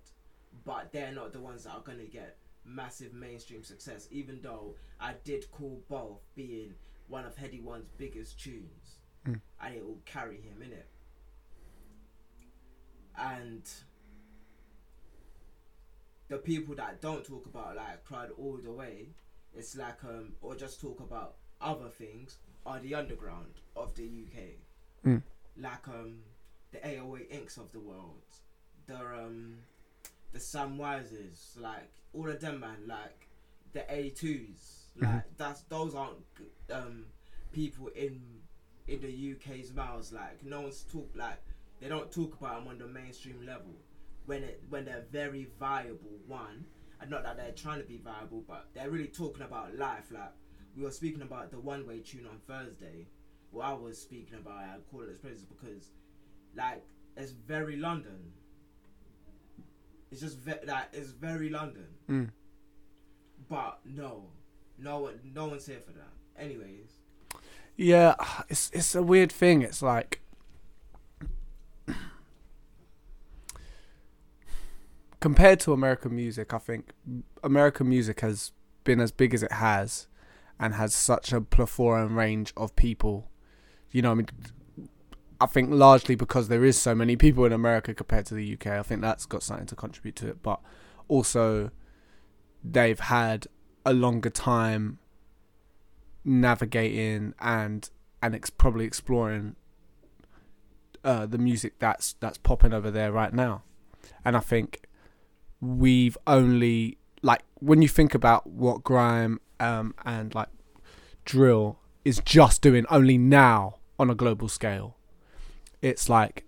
but 0.66 0.92
they're 0.92 1.12
not 1.14 1.34
the 1.34 1.40
ones 1.40 1.64
that 1.64 1.72
are 1.72 1.82
gonna 1.82 2.06
get 2.06 2.38
massive 2.64 3.14
mainstream 3.14 3.64
success. 3.64 4.08
Even 4.12 4.42
though 4.42 4.76
I 5.00 5.14
did 5.24 5.50
call 5.52 5.84
both 5.88 6.22
being 6.36 6.76
one 7.08 7.26
of 7.26 7.36
Headie 7.36 7.62
One's 7.62 7.90
biggest 7.98 8.40
tunes, 8.40 9.00
Mm. 9.26 9.42
and 9.60 9.76
it 9.76 9.86
will 9.86 10.02
carry 10.06 10.40
him 10.42 10.62
in 10.62 10.72
it. 10.74 10.88
And 13.16 13.70
the 16.32 16.38
people 16.38 16.74
that 16.76 17.02
don't 17.02 17.26
talk 17.26 17.46
about 17.46 17.76
like 17.76 18.06
crowd 18.06 18.30
all 18.40 18.58
the 18.64 18.72
way, 18.72 19.10
it's 19.54 19.76
like 19.76 20.02
um 20.06 20.32
or 20.42 20.56
just 20.56 20.80
talk 20.80 21.02
about 21.02 21.36
other 21.60 21.90
things 21.90 22.38
are 22.66 22.80
the 22.80 22.96
underground 22.96 23.56
of 23.76 23.94
the 23.96 24.06
UK. 24.06 24.44
Mm. 25.06 25.22
Like 25.58 25.88
um 25.90 26.20
the 26.72 26.78
AOA 26.78 27.30
Inks 27.30 27.58
of 27.58 27.70
the 27.74 27.82
world, 27.82 28.24
the 28.88 28.96
um 28.96 29.58
the 30.32 30.40
Sam 30.40 30.78
Wises, 30.78 31.60
like 31.60 31.92
all 32.14 32.30
of 32.30 32.40
them 32.40 32.62
man, 32.62 32.78
like 32.88 33.28
the 33.74 33.82
A2s, 33.82 34.86
like 35.02 35.24
that's 35.38 35.64
those 35.64 35.94
aren't 35.94 36.16
um 36.74 37.08
people 37.52 37.90
in 37.90 38.22
in 38.88 39.02
the 39.02 39.34
UK's 39.34 39.74
mouths. 39.74 40.14
Like 40.14 40.46
no 40.46 40.62
one's 40.62 40.84
talk 40.84 41.10
like 41.14 41.44
they 41.82 41.90
don't 41.90 42.10
talk 42.10 42.36
about 42.40 42.60
them 42.60 42.70
on 42.70 42.78
the 42.78 42.88
mainstream 42.88 43.46
level 43.46 43.74
when 44.32 44.44
it 44.44 44.64
when 44.70 44.86
they're 44.86 45.04
very 45.12 45.50
viable. 45.60 46.18
One, 46.26 46.64
and 47.02 47.12
not 47.12 47.24
that 47.24 47.36
they're 47.36 47.52
trying 47.52 47.82
to 47.82 47.86
be 47.86 47.98
viable, 47.98 48.46
but 48.48 48.68
they're 48.74 48.90
really 48.90 49.08
talking 49.08 49.44
about 49.44 49.78
life. 49.78 50.06
Like 50.10 50.32
we 50.74 50.84
were 50.84 50.92
speaking 50.92 51.22
about 51.22 51.52
the 51.52 51.60
one 51.60 51.86
way 51.86 52.00
tune 52.00 52.26
on 52.26 52.40
Thursday. 52.48 53.08
What 53.50 53.66
I 53.66 53.74
was 53.74 54.02
speaking 54.02 54.38
about, 54.40 54.54
I 54.54 54.76
call 54.90 55.02
it 55.02 55.22
praises 55.22 55.44
because 55.44 55.90
like 56.56 56.82
it's 57.18 57.34
very 57.34 57.76
London. 57.76 58.32
It's 60.12 60.22
just 60.22 60.38
ve- 60.38 60.66
like 60.66 60.88
it's 60.94 61.12
very 61.12 61.50
London. 61.50 61.88
Mm. 62.10 62.30
But 63.50 63.80
no, 63.84 64.30
no 64.78 65.00
one, 65.00 65.20
no 65.36 65.48
one's 65.48 65.66
here 65.66 65.82
for 65.86 65.92
that. 65.92 66.42
Anyways, 66.42 66.88
yeah, 67.76 68.16
it's 68.48 68.72
it's 68.72 68.96
a 68.96 69.04
weird 69.04 69.34
thing. 69.34 69.62
It's 69.62 69.82
like 69.82 70.22
compared 75.22 75.60
to 75.62 75.72
American 75.72 76.14
music, 76.14 76.54
I 76.54 76.58
think 76.58 76.92
American 77.44 77.88
music 77.88 78.20
has 78.20 78.52
been 78.84 79.00
as 79.00 79.12
big 79.12 79.34
as 79.34 79.44
it 79.44 79.54
has, 79.54 80.08
and 80.60 80.74
has 80.74 80.94
such 80.94 81.32
a 81.32 81.40
plethora 81.40 82.06
and 82.06 82.18
range 82.18 82.54
of 82.58 82.76
people. 82.76 83.30
You 83.92 84.02
know, 84.02 84.12
I 84.12 84.14
mean, 84.16 84.28
I 85.40 85.46
think 85.46 85.70
largely 85.72 86.16
because 86.16 86.50
there 86.50 86.66
is 86.66 86.78
so 86.78 86.94
many 86.94 87.16
people 87.16 87.46
in 87.46 87.54
America 87.54 87.94
compared 87.94 88.26
to 88.28 88.34
the 88.34 88.54
UK. 88.54 88.68
I 88.68 88.84
think 88.84 89.02
that's 89.02 89.26
got 89.26 89.44
something 89.44 89.68
to 89.68 89.76
contribute 89.76 90.16
to 90.18 90.30
it, 90.30 90.44
but 90.44 90.60
also 91.08 91.72
they've 92.64 93.00
had 93.00 93.48
a 93.86 93.94
longer 93.94 94.30
time 94.30 95.00
navigating 96.24 97.34
and 97.40 97.90
and 98.22 98.52
probably 98.58 98.86
exploring 98.86 99.56
uh, 101.04 101.26
the 101.26 101.40
music 101.40 101.80
that's 101.80 102.14
that's 102.20 102.38
popping 102.38 102.74
over 102.74 102.92
there 102.92 103.12
right 103.12 103.34
now. 103.34 103.64
And 104.24 104.38
I 104.38 104.40
think 104.40 104.88
we've 105.62 106.18
only 106.26 106.98
like 107.22 107.44
when 107.60 107.82
you 107.82 107.88
think 107.88 108.16
about 108.16 108.48
what 108.48 108.84
grime 108.84 109.40
um, 109.60 109.94
and 110.04 110.34
like 110.34 110.50
drill 111.24 111.80
is 112.04 112.20
just 112.26 112.62
doing 112.62 112.86
only 112.90 113.18
now 113.18 113.76
on 114.00 114.10
a 114.10 114.16
global 114.16 114.50
scale. 114.50 114.98
It's 115.82 116.10
like 116.10 116.46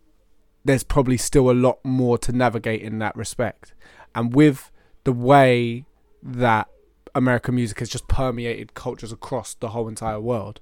there's 0.66 0.84
probably 0.84 1.18
still 1.18 1.50
a 1.50 1.54
lot 1.54 1.80
more 1.84 2.18
to 2.18 2.32
navigate 2.32 2.82
in 2.82 3.00
that 3.00 3.16
respect. 3.16 3.74
And 4.16 4.34
with 4.34 4.72
the 5.04 5.12
way 5.12 5.86
that 6.22 6.68
American 7.14 7.56
music 7.56 7.80
has 7.80 7.90
just 7.90 8.08
permeated 8.08 8.74
cultures 8.74 9.12
across 9.12 9.54
the 9.54 9.70
whole 9.70 9.88
entire 9.88 10.20
world, 10.20 10.60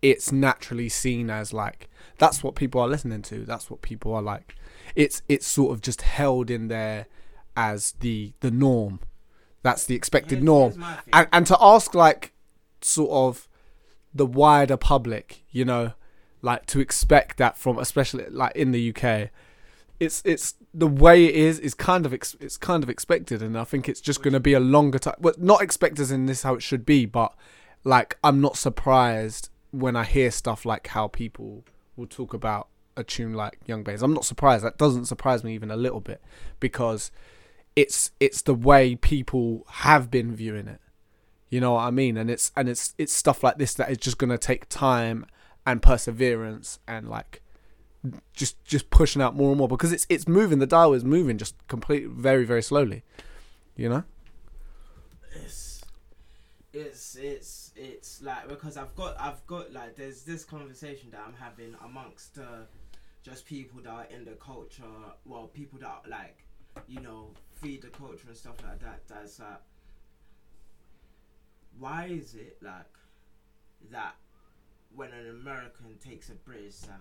it's 0.00 0.32
naturally 0.32 0.88
seen 0.88 1.28
as 1.28 1.52
like 1.52 1.88
that's 2.18 2.42
what 2.42 2.54
people 2.54 2.80
are 2.80 2.88
listening 2.88 3.22
to. 3.22 3.44
That's 3.44 3.70
what 3.70 3.82
people 3.82 4.14
are 4.14 4.22
like. 4.22 4.54
It's 4.94 5.22
it's 5.28 5.46
sort 5.46 5.72
of 5.72 5.82
just 5.82 6.02
held 6.02 6.50
in 6.50 6.68
there 6.68 7.06
as 7.58 7.92
the 7.98 8.32
the 8.40 8.50
norm. 8.52 9.00
That's 9.62 9.84
the 9.84 9.96
expected 9.96 10.38
here's- 10.38 10.44
norm. 10.44 10.72
here's. 10.80 10.98
And 11.12 11.28
and 11.32 11.46
to 11.48 11.58
ask 11.60 11.94
like 11.94 12.32
sort 12.80 13.10
of 13.10 13.48
the 14.14 14.24
wider 14.24 14.76
public, 14.76 15.42
you 15.50 15.64
know, 15.64 15.92
like 16.40 16.66
to 16.66 16.78
expect 16.80 17.36
that 17.38 17.58
from 17.58 17.78
especially 17.78 18.26
like 18.30 18.54
in 18.54 18.70
the 18.70 18.94
UK, 18.94 19.30
it's 19.98 20.22
it's 20.24 20.54
the 20.72 20.86
way 20.86 21.24
it 21.24 21.34
is 21.34 21.58
is 21.58 21.74
kind 21.74 22.06
of 22.06 22.14
ex- 22.14 22.36
it's 22.40 22.56
kind 22.56 22.84
of 22.84 22.88
expected, 22.88 23.42
and 23.42 23.58
I 23.58 23.64
think 23.64 23.88
it's 23.88 24.00
just 24.00 24.22
going 24.22 24.34
to 24.34 24.40
be 24.40 24.52
a 24.52 24.60
longer 24.60 25.00
time. 25.00 25.16
Well, 25.18 25.34
not 25.36 25.60
expected 25.60 26.00
as 26.02 26.12
in 26.12 26.26
this 26.26 26.44
how 26.44 26.54
it 26.54 26.62
should 26.62 26.86
be, 26.86 27.04
but 27.06 27.34
like 27.82 28.16
I'm 28.22 28.40
not 28.40 28.56
surprised 28.56 29.50
when 29.72 29.96
I 29.96 30.04
hear 30.04 30.30
stuff 30.30 30.64
like 30.64 30.86
how 30.86 31.08
people 31.08 31.64
will 31.96 32.06
talk 32.06 32.32
about 32.32 32.68
a 32.96 33.04
tune 33.04 33.34
like 33.34 33.58
Young 33.66 33.82
Bays, 33.82 34.02
I'm 34.02 34.14
not 34.14 34.24
surprised. 34.24 34.64
That 34.64 34.78
doesn't 34.78 35.04
surprise 35.06 35.44
me 35.44 35.54
even 35.54 35.70
a 35.70 35.76
little 35.76 36.00
bit 36.00 36.20
because 36.58 37.10
it's 37.76 38.10
it's 38.20 38.42
the 38.42 38.54
way 38.54 38.96
people 38.96 39.64
have 39.68 40.10
been 40.10 40.34
viewing 40.34 40.68
it. 40.68 40.80
You 41.50 41.60
know 41.60 41.74
what 41.74 41.82
I 41.82 41.90
mean? 41.90 42.16
And 42.16 42.30
it's 42.30 42.52
and 42.56 42.68
it's 42.68 42.94
it's 42.98 43.12
stuff 43.12 43.42
like 43.42 43.58
this 43.58 43.74
that 43.74 43.90
is 43.90 43.98
just 43.98 44.18
gonna 44.18 44.38
take 44.38 44.68
time 44.68 45.26
and 45.66 45.80
perseverance 45.82 46.78
and 46.86 47.08
like 47.08 47.42
just 48.32 48.62
just 48.64 48.90
pushing 48.90 49.22
out 49.22 49.34
more 49.34 49.50
and 49.50 49.58
more 49.58 49.68
because 49.68 49.92
it's 49.92 50.06
it's 50.08 50.28
moving. 50.28 50.58
The 50.58 50.66
dial 50.66 50.92
is 50.94 51.04
moving 51.04 51.38
just 51.38 51.54
completely 51.68 52.08
very 52.10 52.44
very 52.44 52.62
slowly. 52.62 53.02
You 53.76 53.88
know. 53.88 54.04
it's 55.34 55.84
it's 56.72 57.16
it's 57.16 57.72
it's 57.76 58.22
like 58.22 58.48
because 58.48 58.76
I've 58.76 58.94
got 58.94 59.20
I've 59.20 59.46
got 59.46 59.72
like 59.72 59.96
there's 59.96 60.22
this 60.22 60.44
conversation 60.44 61.10
that 61.12 61.22
I'm 61.26 61.34
having 61.34 61.74
amongst 61.84 62.38
uh, 62.38 62.66
just 63.22 63.46
people 63.46 63.80
that 63.82 63.90
are 63.90 64.06
in 64.10 64.24
the 64.24 64.32
culture 64.32 64.82
well 65.24 65.46
people 65.46 65.78
that 65.80 65.88
are, 65.88 66.02
like 66.08 66.47
you 66.86 67.00
know 67.00 67.30
feed 67.60 67.82
the 67.82 67.88
culture 67.88 68.26
and 68.28 68.36
stuff 68.36 68.54
like 68.62 68.78
that 68.80 69.00
that's 69.08 69.40
like 69.40 69.60
why 71.78 72.06
is 72.06 72.34
it 72.34 72.56
like 72.62 72.86
that 73.90 74.14
when 74.94 75.10
an 75.12 75.28
American 75.30 75.96
takes 76.04 76.28
a 76.30 76.34
British 76.34 76.74
sound 76.74 76.98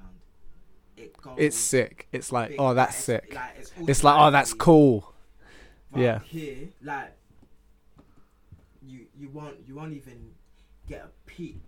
it 0.96 1.16
goes 1.22 1.36
It's 1.38 1.56
sick. 1.56 2.08
It's 2.12 2.32
like, 2.32 2.50
big, 2.50 2.60
oh, 2.60 2.68
like, 2.68 2.76
that's 2.78 3.08
it's- 3.08 3.24
sick. 3.24 3.36
like, 3.36 3.52
it's, 3.60 3.72
It's 3.88 4.04
like, 4.04 4.20
oh, 4.20 4.32
that's 4.32 4.52
cool. 4.56 5.14
but 5.92 6.02
Yeah. 6.02 6.20
Here, 6.26 6.70
like, 6.82 7.12
you 8.84 9.06
you 9.16 9.30
won't 9.30 9.58
you 9.68 9.76
won't 9.76 9.94
even 9.94 10.32
get 10.88 11.02
a 11.04 11.10
peep, 11.30 11.62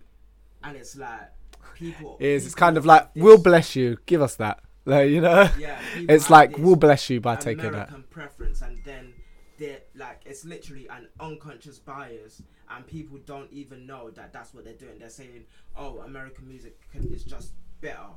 and 0.64 0.76
it's 0.76 0.96
like 0.96 1.30
people. 1.74 2.16
It 2.18 2.26
is. 2.26 2.46
It's 2.46 2.56
kind 2.56 2.76
of 2.76 2.84
like, 2.84 3.14
this- 3.14 3.22
we'll 3.22 3.38
bless 3.40 3.76
you. 3.76 3.98
Give 4.06 4.20
us 4.20 4.34
that. 4.36 4.60
Like, 4.90 5.10
you 5.10 5.20
know. 5.20 5.48
Yeah. 5.58 5.78
It's 6.08 6.30
like 6.30 6.56
we'll 6.58 6.76
bless 6.76 7.10
you 7.10 7.20
by 7.20 7.36
taking 7.36 7.64
that. 7.64 7.88
American 7.88 8.04
preference, 8.10 8.62
and 8.62 8.78
then 8.84 9.12
they're 9.58 9.80
like 9.94 10.20
it's 10.24 10.44
literally 10.44 10.88
an 10.88 11.08
unconscious 11.18 11.78
bias, 11.78 12.42
and 12.70 12.86
people 12.86 13.18
don't 13.26 13.52
even 13.52 13.86
know 13.86 14.10
that 14.10 14.32
that's 14.32 14.54
what 14.54 14.64
they're 14.64 14.74
doing. 14.74 14.98
They're 14.98 15.08
saying, 15.10 15.44
"Oh, 15.76 15.98
American 16.00 16.48
music 16.48 16.78
can, 16.92 17.04
is 17.12 17.24
just 17.24 17.52
better." 17.80 18.10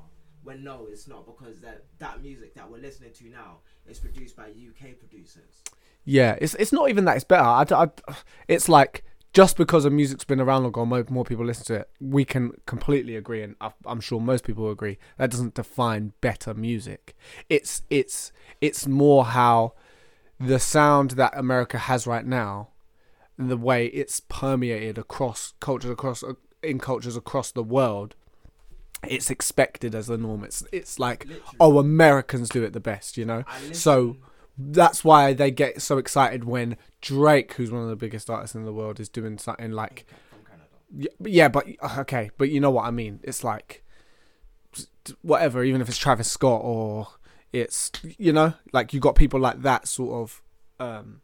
When 0.44 0.64
no, 0.64 0.88
it's 0.90 1.08
not 1.08 1.26
because 1.26 1.62
that 1.62 1.86
that 2.00 2.22
music 2.22 2.54
that 2.56 2.70
we're 2.70 2.80
listening 2.80 3.14
to 3.14 3.30
now 3.30 3.60
is 3.88 4.00
produced 4.00 4.36
by 4.36 4.48
UK 4.48 5.00
producers. 5.00 5.64
Yeah, 6.06 6.38
it's 6.40 6.54
it's 6.56 6.74
not 6.74 6.90
even 6.90 7.06
that 7.06 7.16
it's 7.16 7.24
better. 7.26 7.44
I, 7.44 7.66
I- 7.72 8.16
it's 8.48 8.68
like 8.70 9.04
just 9.34 9.58
because 9.58 9.84
a 9.84 9.90
music's 9.90 10.24
been 10.24 10.40
around 10.40 10.64
longer, 10.64 10.86
more, 10.86 11.06
more 11.10 11.26
people 11.26 11.44
listen 11.44 11.66
to 11.66 11.74
it. 11.74 11.90
We 12.00 12.24
can 12.24 12.52
completely 12.66 13.16
agree, 13.16 13.42
and 13.42 13.56
I'm 13.86 14.00
sure 14.00 14.22
most 14.22 14.44
people 14.44 14.70
agree. 14.70 15.00
That 15.18 15.32
doesn't 15.32 15.56
define 15.56 16.14
better 16.22 16.54
music. 16.54 17.16
It's 17.50 17.82
it's 17.90 18.32
it's 18.62 18.88
more 18.88 19.26
how 19.26 19.74
the 20.40 20.60
sound 20.60 21.12
that 21.12 21.36
America 21.36 21.78
has 21.78 22.06
right 22.06 22.26
now, 22.26 22.70
and 23.38 23.50
the 23.50 23.58
way 23.58 23.88
it's 23.88 24.20
permeated 24.20 24.98
across 25.00 25.54
cultures 25.60 25.92
across 25.92 26.24
uh, 26.24 26.34
in 26.62 26.80
cultures 26.80 27.18
across 27.18 27.52
the 27.52 27.64
world. 27.64 28.16
It's 29.06 29.30
expected 29.30 29.96
as 29.96 30.08
the 30.08 30.18
norm. 30.18 30.44
It's 30.44 30.64
it's 30.72 31.00
like 31.00 31.26
Literally. 31.26 31.58
oh, 31.60 31.80
Americans 31.80 32.50
do 32.50 32.64
it 32.64 32.72
the 32.72 32.80
best, 32.80 33.18
you 33.18 33.26
know. 33.26 33.44
So 33.74 34.18
that's 34.58 35.04
why 35.04 35.34
they 35.34 35.50
get 35.52 35.82
so 35.82 35.98
excited 35.98 36.44
when 36.44 36.78
Drake, 37.02 37.54
who's 37.54 37.72
one 37.72 37.82
of 37.84 37.90
the 37.90 37.96
biggest 37.96 38.30
artists 38.30 38.56
in 38.56 38.66
the 38.66 38.74
world, 38.74 39.00
is 39.00 39.10
doing 39.10 39.38
something 39.38 39.72
like 39.72 40.06
yeah, 41.20 41.48
but- 41.48 41.66
okay, 42.00 42.30
but 42.38 42.50
you 42.50 42.60
know 42.60 42.70
what 42.72 42.86
I 42.86 42.92
mean. 42.92 43.20
It's 43.24 43.44
like 43.44 43.84
whatever, 45.24 45.64
even 45.64 45.82
if 45.82 45.90
it's 45.90 45.98
Travis 45.98 46.32
Scott 46.32 46.62
or 46.64 47.08
it's 47.52 47.92
you 48.18 48.32
know, 48.34 48.54
like 48.74 48.94
you 48.94 49.00
got 49.00 49.16
people 49.16 49.40
like 49.40 49.62
that 49.64 49.88
sort 49.88 50.22
of 50.24 50.42
um 50.80 51.22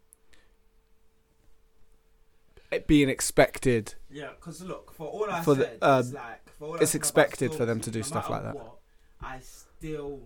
it 2.72 2.88
being 2.88 3.10
expected. 3.10 3.96
Yeah, 4.12 4.30
because 4.40 4.62
look, 4.62 4.94
for 4.94 5.08
all 5.08 5.28
I 5.30 5.42
For 5.42 5.56
the- 5.56 5.64
said, 5.66 5.78
um, 5.82 6.00
it's 6.02 6.14
like 6.14 6.50
for 6.58 6.66
all 6.70 6.76
it's 6.76 6.96
expected 6.96 7.54
for 7.54 7.66
them 7.66 7.80
to 7.82 7.92
do 7.92 8.00
no 8.00 8.04
stuff 8.04 8.30
like 8.30 8.44
that. 8.44 8.56
What, 8.56 8.78
I 9.22 9.40
still 9.40 10.22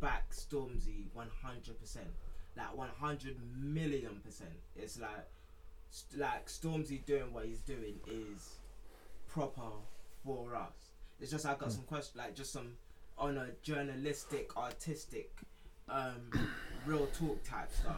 back 0.00 0.30
Stormzy 0.32 1.06
one 1.14 1.28
hundred 1.42 1.80
percent, 1.80 2.08
like 2.58 2.76
one 2.76 2.90
hundred 3.00 3.36
million 3.56 4.20
percent. 4.24 4.50
It's 4.76 5.00
like, 5.00 5.26
st- 5.90 6.20
like 6.20 6.46
Stormzy 6.48 7.04
doing 7.06 7.32
what 7.32 7.46
he's 7.46 7.60
doing 7.60 7.94
is 8.06 8.56
proper 9.28 9.62
for 10.24 10.54
us. 10.54 10.90
It's 11.20 11.30
just 11.30 11.46
I 11.46 11.54
got 11.54 11.72
some 11.72 11.84
questions, 11.84 12.16
like 12.16 12.34
just 12.34 12.52
some 12.52 12.72
on 13.16 13.38
a 13.38 13.48
journalistic, 13.62 14.56
artistic, 14.56 15.30
um, 15.88 16.30
real 16.86 17.06
talk 17.18 17.42
type 17.44 17.72
stuff. 17.72 17.96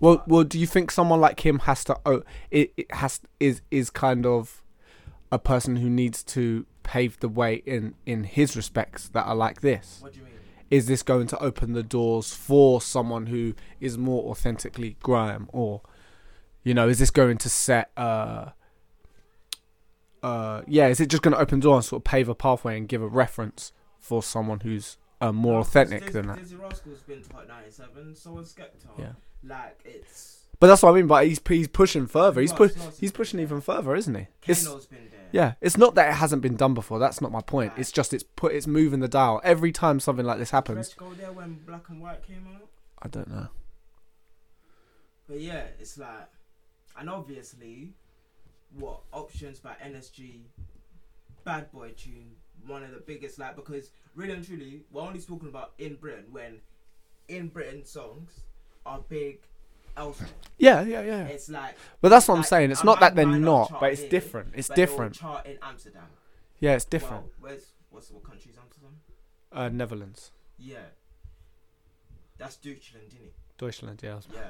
Well, 0.00 0.22
well, 0.26 0.44
do 0.44 0.58
you 0.58 0.66
think 0.66 0.90
someone 0.90 1.20
like 1.20 1.44
him 1.44 1.60
has 1.60 1.84
to? 1.84 1.98
Oh, 2.06 2.22
it, 2.50 2.72
it 2.76 2.92
has 2.92 3.20
is 3.40 3.60
is 3.70 3.90
kind 3.90 4.26
of 4.26 4.62
a 5.32 5.38
person 5.38 5.76
who 5.76 5.90
needs 5.90 6.22
to 6.22 6.66
pave 6.82 7.18
the 7.20 7.28
way 7.28 7.62
in 7.66 7.94
in 8.04 8.24
his 8.24 8.56
respects 8.56 9.08
that 9.08 9.26
are 9.26 9.34
like 9.34 9.60
this. 9.60 9.98
What 10.00 10.12
do 10.12 10.20
you 10.20 10.24
mean? 10.24 10.34
Is 10.70 10.86
this 10.86 11.02
going 11.02 11.26
to 11.28 11.38
open 11.38 11.72
the 11.72 11.82
doors 11.82 12.34
for 12.34 12.80
someone 12.80 13.26
who 13.26 13.54
is 13.80 13.96
more 13.96 14.30
authentically 14.30 14.96
grime, 15.02 15.48
or 15.52 15.82
you 16.64 16.74
know, 16.74 16.88
is 16.88 16.98
this 16.98 17.10
going 17.10 17.38
to 17.38 17.48
set? 17.48 17.90
uh 17.96 18.50
uh 20.22 20.62
yeah, 20.66 20.88
is 20.88 21.00
it 21.00 21.08
just 21.08 21.22
going 21.22 21.34
to 21.34 21.40
open 21.40 21.60
doors, 21.60 21.88
sort 21.88 22.00
of 22.00 22.04
pave 22.04 22.28
a 22.28 22.34
pathway, 22.34 22.76
and 22.76 22.88
give 22.88 23.02
a 23.02 23.06
reference 23.06 23.72
for 23.98 24.22
someone 24.22 24.60
who's 24.60 24.96
uh, 25.20 25.32
more 25.32 25.60
authentic 25.60 26.12
than 26.12 26.26
that? 26.28 26.38
Dizzee 26.38 26.60
Rascal's 26.60 27.02
been 27.02 27.22
to 27.22 27.32
Hot 27.32 27.48
97, 27.48 28.14
so 28.16 28.32
was 28.32 28.52
Skepta. 28.52 28.86
Yeah. 28.98 29.12
Like 29.44 29.80
it's. 29.84 30.44
But 30.58 30.68
that's 30.68 30.82
what 30.82 30.90
I 30.90 30.94
mean. 30.94 31.06
But 31.06 31.26
he's 31.26 31.40
he's 31.46 31.68
pushing 31.68 32.06
further. 32.06 32.40
He's 32.40 32.52
pu- 32.52 32.64
else? 32.64 32.74
Who 32.74 32.80
else 32.82 32.98
he's 32.98 33.12
pushing 33.12 33.40
even 33.40 33.60
further, 33.60 33.94
isn't 33.94 34.14
he? 34.14 34.26
It's. 34.46 34.66
Yeah, 35.32 35.54
it's 35.60 35.76
not 35.76 35.94
that 35.96 36.10
it 36.10 36.14
hasn't 36.14 36.42
been 36.42 36.56
done 36.56 36.74
before. 36.74 36.98
That's 36.98 37.20
not 37.20 37.32
my 37.32 37.40
point. 37.40 37.72
It's 37.76 37.92
just 37.92 38.12
it's 38.14 38.24
put 38.24 38.52
it's 38.52 38.66
moving 38.66 39.00
the 39.00 39.08
dial 39.08 39.40
every 39.44 39.72
time 39.72 40.00
something 40.00 40.24
like 40.24 40.38
this 40.38 40.50
happens. 40.50 40.94
Go 40.94 41.12
there 41.14 41.32
when 41.32 41.60
Black 41.66 41.88
and 41.88 42.00
White 42.00 42.26
came 42.26 42.46
out. 42.54 42.68
I 43.02 43.08
don't 43.08 43.28
know. 43.28 43.48
But 45.28 45.40
yeah, 45.40 45.64
it's 45.80 45.98
like, 45.98 46.28
and 46.98 47.10
obviously, 47.10 47.92
what 48.78 49.00
options 49.12 49.58
by 49.58 49.74
NSG, 49.84 50.42
Bad 51.44 51.70
Boy 51.72 51.92
tune, 51.96 52.36
one 52.66 52.82
of 52.82 52.92
the 52.92 53.00
biggest 53.00 53.38
like 53.38 53.56
because 53.56 53.90
really 54.14 54.32
and 54.32 54.46
truly, 54.46 54.82
we're 54.90 55.02
only 55.02 55.20
talking 55.20 55.48
about 55.48 55.72
in 55.78 55.96
Britain 55.96 56.26
when, 56.30 56.60
in 57.28 57.48
Britain 57.48 57.84
songs 57.84 58.40
are 58.84 59.00
big 59.08 59.40
elsewhere. 59.96 60.28
Yeah, 60.58 60.82
yeah, 60.82 61.02
yeah. 61.02 61.24
It's 61.26 61.48
like. 61.48 61.76
But 62.00 62.08
that's 62.10 62.28
what 62.28 62.36
I'm 62.38 62.44
saying. 62.44 62.70
It's 62.70 62.82
I 62.82 62.86
not 62.86 63.00
that 63.00 63.14
they're 63.14 63.26
might 63.26 63.38
not, 63.40 63.68
chart 63.68 63.80
but 63.80 63.92
it's 63.92 64.02
here, 64.02 64.10
different. 64.10 64.48
It's 64.54 64.68
but 64.68 64.76
they 64.76 64.82
will 64.82 64.86
different. 64.88 65.14
Chart 65.14 65.46
in 65.46 65.58
Amsterdam. 65.62 66.02
Yeah, 66.60 66.74
it's 66.74 66.84
different. 66.84 67.24
Well, 67.24 67.50
where's 67.50 67.66
what's 67.90 68.10
what 68.10 68.24
country's 68.24 68.56
Amsterdam? 68.62 68.96
Uh, 69.52 69.68
Netherlands, 69.68 70.32
Yeah. 70.58 70.78
That's 72.38 72.56
Deutschland, 72.56 73.06
isn't 73.08 73.22
it? 73.24 73.32
Deutschland, 73.58 74.00
yeah, 74.02 74.20
Yeah. 74.32 74.40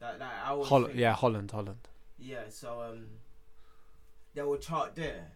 That, 0.00 0.18
that 0.18 0.32
I 0.44 0.48
Holland, 0.48 0.86
think- 0.88 0.98
yeah, 0.98 1.12
Holland, 1.12 1.50
Holland. 1.52 1.88
Yeah, 2.18 2.42
so 2.48 2.80
um, 2.82 3.06
they 4.34 4.42
will 4.42 4.56
chart 4.56 4.96
there, 4.96 5.26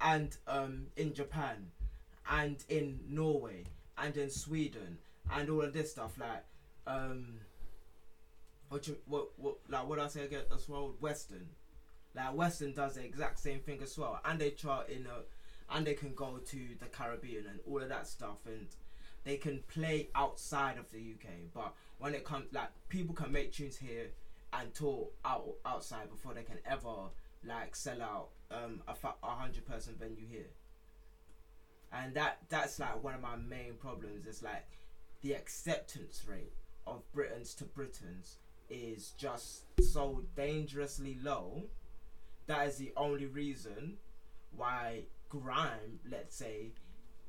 and 0.00 0.34
um, 0.46 0.86
in 0.96 1.12
Japan, 1.12 1.70
and 2.30 2.64
in 2.70 3.00
Norway, 3.08 3.64
and 3.98 4.16
in 4.16 4.30
Sweden, 4.30 4.96
and 5.30 5.50
all 5.50 5.60
of 5.62 5.72
this 5.74 5.90
stuff 5.90 6.12
like 6.18 6.44
um, 6.86 7.34
what 8.70 8.86
you 8.86 8.96
what 9.06 9.28
what 9.36 9.56
like 9.68 9.86
what 9.86 9.98
I 9.98 10.08
say 10.08 10.24
again? 10.24 10.42
As 10.54 10.68
well, 10.68 10.94
WSTRN, 11.02 11.42
like 12.14 12.32
WSTRN 12.34 12.74
does 12.74 12.94
the 12.94 13.04
exact 13.04 13.40
same 13.40 13.58
thing 13.58 13.80
as 13.82 13.98
well, 13.98 14.20
and 14.24 14.38
they 14.40 14.50
chart 14.50 14.88
in 14.88 15.06
a, 15.06 15.76
and 15.76 15.86
they 15.86 15.94
can 15.94 16.14
go 16.14 16.38
to 16.38 16.58
the 16.78 16.86
Caribbean 16.86 17.46
and 17.46 17.58
all 17.68 17.82
of 17.82 17.88
that 17.88 18.06
stuff, 18.06 18.38
and 18.46 18.68
they 19.24 19.36
can 19.36 19.62
play 19.68 20.08
outside 20.14 20.78
of 20.78 20.90
the 20.92 20.98
UK, 20.98 21.52
but 21.52 21.74
when 21.98 22.14
it 22.14 22.24
comes 22.24 22.46
like 22.52 22.70
people 22.88 23.14
can 23.14 23.32
make 23.32 23.52
tunes 23.52 23.76
here 23.76 24.06
and 24.52 24.72
tour 24.72 25.08
out 25.24 25.48
outside 25.66 26.08
before 26.08 26.32
they 26.32 26.42
can 26.42 26.58
ever 26.64 27.10
like 27.44 27.74
sell 27.74 28.00
out 28.00 28.28
um 28.50 28.82
a, 28.86 28.94
fa- 28.94 29.14
hundred 29.22 29.66
person 29.66 29.94
venue 29.98 30.26
here. 30.30 30.50
And 31.92 32.14
that 32.14 32.38
that's 32.48 32.78
like 32.78 33.02
one 33.02 33.14
of 33.14 33.20
my 33.20 33.34
main 33.36 33.74
problems 33.80 34.26
it's 34.26 34.44
like 34.44 34.64
the 35.22 35.32
acceptance 35.32 36.22
rate 36.28 36.52
of 36.86 37.02
britons 37.12 37.52
to 37.54 37.64
britons 37.64 38.36
is 38.70 39.10
just 39.18 39.62
so 39.82 40.22
dangerously 40.36 41.18
low 41.22 41.64
that 42.46 42.66
is 42.66 42.76
the 42.76 42.92
only 42.96 43.26
reason 43.26 43.96
why 44.56 45.02
grime 45.28 46.00
let's 46.10 46.36
say 46.36 46.72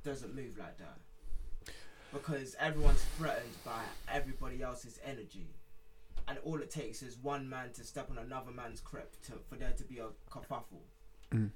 doesn't 0.04 0.36
move 0.36 0.58
like 0.58 0.78
that 0.78 0.98
because 2.14 2.56
everyone's 2.60 3.04
threatened 3.18 3.56
by 3.64 3.82
everybody 4.12 4.62
else's 4.62 5.00
energy 5.06 5.48
and 6.28 6.40
all 6.44 6.60
it 6.62 6.72
takes 6.72 7.02
is 7.02 7.18
one 7.18 7.50
man 7.50 7.72
to 7.74 7.84
step 7.84 8.10
on 8.10 8.18
another 8.18 8.52
man's 8.52 8.80
crep 8.80 9.12
to, 9.24 9.34
for 9.50 9.56
there 9.56 9.72
to 9.72 9.84
be 9.84 10.00
a 10.00 10.08
kerfuffle. 10.30 10.82
Mm. 11.32 11.50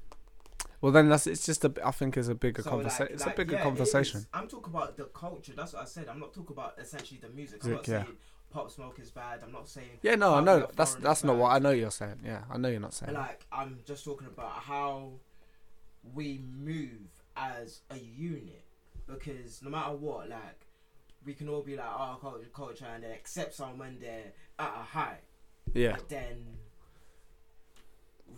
Well, 0.81 0.91
then 0.91 1.09
that's 1.09 1.27
it's 1.27 1.45
just 1.45 1.63
a. 1.65 1.73
I 1.83 1.91
think 1.91 2.17
it's 2.17 2.27
a 2.27 2.35
bigger 2.35 2.61
So, 2.61 2.71
conversation. 2.71 3.05
like- 3.05 3.13
it's 3.13 3.25
like, 3.25 3.35
a 3.35 3.37
bigger 3.37 3.55
yeah, 3.55 3.63
conversation. 3.63 4.25
I'm 4.33 4.47
talking 4.47 4.73
about 4.73 4.97
the 4.97 5.05
culture. 5.05 5.53
That's 5.55 5.73
what 5.73 5.81
I 5.81 5.85
said. 5.85 6.07
I'm 6.09 6.19
not 6.19 6.33
talking 6.33 6.55
about 6.55 6.75
essentially 6.77 7.19
the 7.21 7.29
music. 7.29 7.63
I'm 7.63 7.71
not 7.71 7.87
yeah. 7.87 8.03
saying 8.03 8.17
pop 8.55 8.71
smoke 8.71 8.97
is 8.99 9.11
bad. 9.11 9.41
I'm 9.43 9.51
not 9.51 9.67
saying 9.67 9.99
Yeah, 10.01 10.15
no, 10.15 10.35
I 10.35 10.41
know 10.41 10.67
that's 10.75 10.95
that's 10.95 11.23
not 11.25 11.35
what 11.35 11.49
I 11.51 11.59
know 11.59 11.71
you're 11.71 11.91
saying. 11.91 12.19
Yeah, 12.23 12.43
I 12.49 12.57
know 12.57 12.69
you're 12.69 12.79
not 12.79 12.93
saying. 12.93 13.13
that. 13.13 13.19
like 13.19 13.45
I'm 13.51 13.79
just 13.85 14.05
talking 14.05 14.27
about 14.27 14.51
how 14.51 15.11
we 16.13 16.41
move 16.57 17.09
as 17.35 17.81
a 17.91 17.97
unit 17.97 18.63
because 19.07 19.61
no 19.61 19.69
matter 19.69 19.93
what, 19.93 20.29
like 20.29 20.65
we 21.25 21.33
can 21.33 21.49
all 21.49 21.61
be 21.61 21.75
like, 21.75 21.85
oh, 21.85 22.17
culture, 22.21 22.47
culture, 22.53 22.85
and 22.93 23.03
then 23.03 23.11
accept 23.11 23.53
someone 23.55 23.97
they're 23.99 24.31
at 24.57 24.73
a 24.79 24.83
high, 24.83 25.17
Yeah, 25.73 25.93
but 25.93 26.07
then 26.07 26.57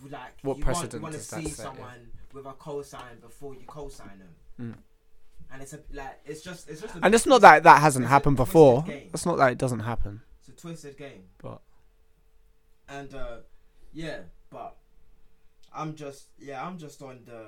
like 0.09 0.33
What 0.41 0.57
you 0.57 0.65
want, 0.65 0.93
you 0.93 0.99
want 0.99 1.13
to 1.13 1.19
see 1.19 1.47
set, 1.47 1.65
yeah? 1.65 1.71
someone 1.71 2.11
with 2.33 2.45
a 2.45 2.53
cosign 2.53 3.21
before 3.21 3.53
you 3.53 3.65
cosign 3.67 4.17
them, 4.19 4.35
Mm. 4.59 4.75
And 5.51 5.61
it's 5.61 5.73
a 5.73 5.79
like 5.93 6.19
it's 6.25 6.41
just 6.41 6.69
it's 6.69 6.81
just 6.81 6.95
a, 6.95 6.99
and 7.05 7.13
it's 7.15 7.25
not 7.25 7.41
that 7.41 7.63
that 7.63 7.81
hasn't 7.81 8.07
happened 8.07 8.37
before. 8.37 8.83
It's 8.87 9.25
not 9.25 9.37
that 9.37 9.51
it 9.51 9.57
doesn't 9.57 9.79
happen. 9.81 10.21
it's 10.39 10.49
a 10.49 10.51
twisted 10.53 10.97
game. 10.97 11.23
But 11.41 11.61
And 12.89 13.13
uh 13.13 13.37
yeah, 13.93 14.19
but 14.49 14.75
I'm 15.73 15.95
just 15.95 16.27
yeah, 16.39 16.65
I'm 16.65 16.77
just 16.77 17.01
on 17.01 17.19
the 17.25 17.45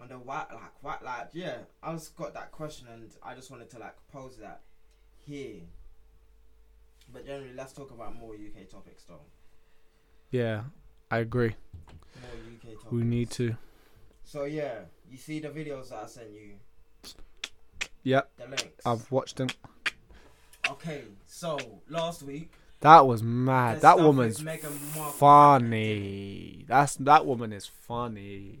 on 0.00 0.08
the 0.08 0.18
white 0.18 0.46
like 0.52 0.82
white 0.82 1.02
like 1.04 1.28
yeah, 1.32 1.58
I 1.82 1.92
just 1.92 2.16
got 2.16 2.34
that 2.34 2.52
question 2.52 2.86
and 2.92 3.10
I 3.22 3.34
just 3.34 3.50
wanted 3.50 3.70
to 3.70 3.78
like 3.78 3.96
pose 4.12 4.36
that 4.38 4.60
here. 5.24 5.62
But 7.12 7.26
generally 7.26 7.52
let's 7.54 7.72
talk 7.72 7.90
about 7.90 8.14
more 8.16 8.34
UK 8.34 8.68
topics 8.68 9.04
though. 9.04 9.20
yeah, 10.30 10.62
I 11.10 11.18
agree. 11.18 11.54
More 12.22 12.32
UK 12.56 12.74
topics. 12.76 12.92
We 12.92 13.02
need 13.04 13.30
to. 13.32 13.56
So 14.24 14.44
yeah, 14.44 14.80
you 15.10 15.18
see 15.18 15.38
the 15.38 15.48
videos 15.48 15.90
that 15.90 16.02
I 16.04 16.06
sent 16.06 16.30
you, 16.30 16.54
Yep, 18.04 18.30
the 18.36 18.46
links. 18.46 18.82
I've 18.86 19.10
watched 19.10 19.36
them. 19.36 19.48
okay, 20.70 21.02
so 21.26 21.58
last 21.88 22.22
week 22.22 22.52
That 22.80 23.06
was 23.06 23.22
mad. 23.22 23.80
That 23.80 23.98
woman's 23.98 24.44
with 24.44 24.46
Meghan 24.46 24.94
Markle 24.94 25.12
funny. 25.12 26.64
That's 26.68 26.96
that 26.96 27.24
woman 27.26 27.52
is 27.52 27.66
funny. 27.66 28.60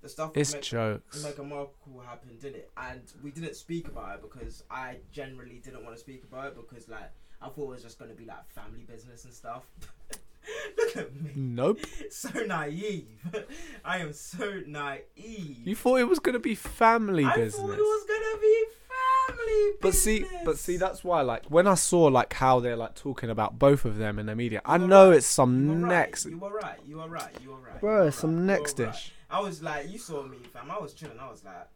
The 0.00 0.08
stuff 0.08 0.32
It's 0.34 0.54
with 0.54 0.62
jokes. 0.62 1.22
Meghan 1.24 1.48
Markle 1.48 2.00
happened, 2.04 2.40
didn't 2.40 2.56
it? 2.56 2.70
And 2.76 3.02
we 3.22 3.30
didn't 3.30 3.54
speak 3.54 3.86
about 3.86 4.16
it 4.16 4.22
because 4.22 4.64
I 4.70 4.96
generally 5.12 5.60
didn't 5.62 5.84
want 5.84 5.94
to 5.94 6.00
speak 6.00 6.24
about 6.24 6.46
it 6.48 6.56
because 6.56 6.88
like 6.88 7.10
I 7.40 7.48
thought 7.48 7.64
it 7.64 7.74
was 7.74 7.82
just 7.82 7.98
gonna 7.98 8.14
be 8.14 8.24
like 8.24 8.48
family 8.50 8.84
business 8.88 9.24
and 9.24 9.34
stuff. 9.34 9.64
Look 10.78 10.96
at 10.96 11.14
me, 11.14 11.32
Nope. 11.36 11.80
so 12.10 12.28
naive. 12.46 13.06
I 13.84 13.98
am 13.98 14.12
so 14.12 14.60
naive. 14.66 15.58
You 15.66 15.76
thought 15.76 16.00
it 16.00 16.08
was 16.08 16.18
gonna 16.18 16.38
be 16.38 16.54
family 16.54 17.24
I 17.24 17.36
business. 17.36 17.56
thought 17.60 17.78
it 17.78 17.78
was 17.78 18.04
gonna 18.08 18.40
be 18.40 18.64
family 18.88 19.72
But 19.80 19.88
business. 19.92 20.02
see, 20.02 20.26
but 20.44 20.58
see, 20.58 20.76
that's 20.76 21.04
why, 21.04 21.20
like, 21.22 21.44
when 21.46 21.66
I 21.66 21.74
saw 21.74 22.04
like 22.04 22.32
how 22.34 22.60
they're 22.60 22.76
like 22.76 22.94
talking 22.94 23.30
about 23.30 23.58
both 23.58 23.84
of 23.84 23.96
them 23.98 24.18
in 24.18 24.26
the 24.26 24.34
media, 24.36 24.60
I 24.64 24.78
know 24.78 25.08
right. 25.10 25.18
it's 25.18 25.26
some 25.26 25.66
you 25.68 25.74
next, 25.74 26.26
Right. 26.26 26.32
You 26.34 26.38
were 26.38 26.50
right. 26.50 26.78
You 26.86 26.96
were 26.98 27.08
right. 27.08 27.30
You 27.42 27.50
were 27.50 27.56
right. 27.56 27.74
you 27.74 27.80
bro, 27.80 28.10
some 28.10 28.36
right, 28.36 28.44
next 28.58 28.74
dish. 28.74 29.12
I 29.30 29.40
was 29.40 29.62
like, 29.62 29.90
you 29.90 29.98
saw 29.98 30.22
me, 30.24 30.38
fam. 30.52 30.70
I 30.70 30.78
was 30.78 30.92
chilling. 30.92 31.18
I 31.18 31.30
was 31.30 31.42
like, 31.44 31.66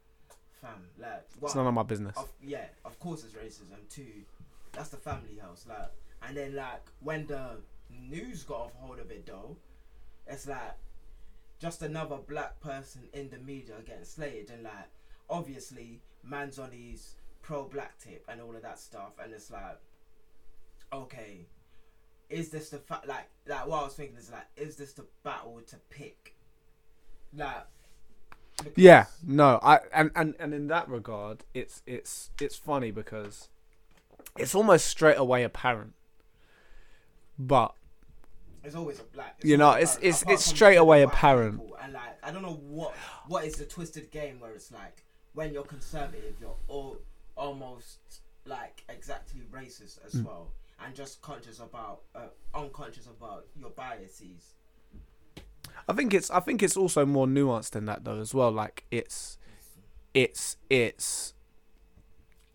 fam, 0.60 0.70
like, 0.98 1.24
what? 1.40 1.48
It's 1.48 1.54
none 1.54 1.66
of 1.66 1.72
my 1.74 1.82
business. 1.84 2.16
of, 2.16 2.28
yeah, 2.42 2.64
of 2.84 2.98
course 2.98 3.24
it's 3.24 3.32
racism 3.34 3.88
too. 3.88 4.24
That's 4.72 4.90
the 4.90 4.98
family 4.98 5.38
house, 5.40 5.64
like, 5.68 5.90
and 6.28 6.36
then 6.36 6.54
like 6.56 6.82
when 7.00 7.26
the 7.26 7.58
news 8.08 8.42
got 8.44 8.72
a 8.74 8.86
hold 8.86 8.98
of 8.98 9.10
it 9.10 9.26
though, 9.26 9.56
it's 10.26 10.46
like 10.46 10.76
just 11.58 11.82
another 11.82 12.16
black 12.16 12.60
person 12.60 13.02
in 13.12 13.30
the 13.30 13.38
media 13.38 13.74
getting 13.84 14.04
slated, 14.04 14.50
and 14.50 14.62
like 14.64 14.90
obviously 15.28 16.00
man's 16.22 16.58
on 16.58 16.70
his 16.70 17.14
pro-black 17.42 17.98
tip 17.98 18.24
and 18.28 18.40
all 18.40 18.54
of 18.54 18.62
that 18.62 18.78
stuff, 18.78 19.12
and 19.22 19.32
it's 19.32 19.50
like, 19.50 19.78
okay, 20.92 21.46
is 22.28 22.50
this 22.50 22.70
the 22.70 22.78
fact? 22.78 23.06
Like, 23.06 23.28
like 23.46 23.66
what 23.66 23.80
I 23.80 23.84
was 23.84 23.94
thinking 23.94 24.16
is 24.16 24.30
like, 24.30 24.46
is 24.56 24.76
this 24.76 24.92
the 24.92 25.06
battle 25.22 25.60
to 25.68 25.76
pick? 25.90 26.34
Like, 27.36 27.66
Yeah, 28.74 29.06
no, 29.24 29.60
I 29.62 29.80
and, 29.92 30.10
and 30.14 30.34
and 30.38 30.52
in 30.54 30.66
that 30.68 30.88
regard, 30.88 31.44
it's 31.54 31.82
it's 31.86 32.30
it's 32.40 32.56
funny 32.56 32.90
because 32.90 33.48
it's 34.36 34.54
almost 34.54 34.86
straight 34.86 35.18
away 35.18 35.44
apparent, 35.44 35.94
but 37.38 37.74
It's 38.66 38.74
always 38.74 38.98
a 39.00 39.04
black. 39.04 39.36
You 39.44 39.56
know, 39.56 39.70
it's- 39.72 39.96
apparent, 39.96 40.16
it's- 40.22 40.32
it's 40.34 40.44
straight 40.44 40.76
away 40.76 41.02
apparent. 41.02 41.60
people, 41.60 41.76
And 41.80 41.92
like, 41.92 42.18
I 42.22 42.32
don't 42.32 42.42
know 42.42 42.54
what 42.54 42.94
what 43.28 43.44
is 43.44 43.54
the 43.54 43.64
twisted 43.64 44.10
game 44.10 44.40
where 44.40 44.52
it's 44.52 44.70
like 44.72 45.04
when 45.34 45.52
you're 45.52 45.62
conservative, 45.64 46.34
you're 46.40 46.56
all 46.68 46.98
almost 47.36 47.98
like 48.44 48.82
exactly 48.88 49.42
racist 49.52 50.04
as 50.04 50.14
Mm. 50.14 50.24
well, 50.24 50.52
and 50.80 50.94
just 50.94 51.22
conscious 51.22 51.60
about 51.60 52.02
uh, 52.14 52.28
unconscious 52.54 53.06
about 53.06 53.46
your 53.54 53.70
biases. 53.70 54.54
I 55.88 55.92
think 55.92 56.12
it's 56.14 56.30
I 56.30 56.40
think 56.40 56.62
it's 56.62 56.76
also 56.76 57.06
more 57.06 57.26
nuanced 57.26 57.70
than 57.70 57.84
that 57.86 58.02
though 58.04 58.18
as 58.20 58.34
well. 58.34 58.50
Like 58.50 58.84
it's 58.90 59.38
it's 60.14 60.56
it's 60.70 61.34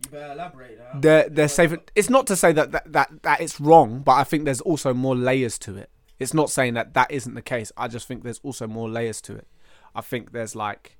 You 0.04 0.10
better 0.10 0.32
elaborate. 0.32 0.78
Huh? 0.82 0.98
they're 1.00 1.28
they're 1.30 1.48
safe. 1.48 1.72
It's 1.94 2.10
not 2.10 2.26
to 2.26 2.36
say 2.36 2.52
that, 2.52 2.72
that 2.72 2.92
that 2.92 3.22
that 3.22 3.40
it's 3.40 3.60
wrong, 3.60 4.00
but 4.00 4.12
I 4.12 4.24
think 4.24 4.44
there's 4.44 4.60
also 4.60 4.92
more 4.92 5.14
layers 5.16 5.58
to 5.60 5.76
it. 5.76 5.88
It's 6.22 6.34
not 6.34 6.50
saying 6.50 6.74
that 6.74 6.94
that 6.94 7.10
isn't 7.10 7.34
the 7.34 7.42
case. 7.42 7.72
I 7.76 7.88
just 7.88 8.06
think 8.06 8.22
there's 8.22 8.40
also 8.42 8.66
more 8.66 8.88
layers 8.88 9.20
to 9.22 9.34
it. 9.34 9.46
I 9.94 10.00
think 10.00 10.32
there's 10.32 10.54
like 10.56 10.96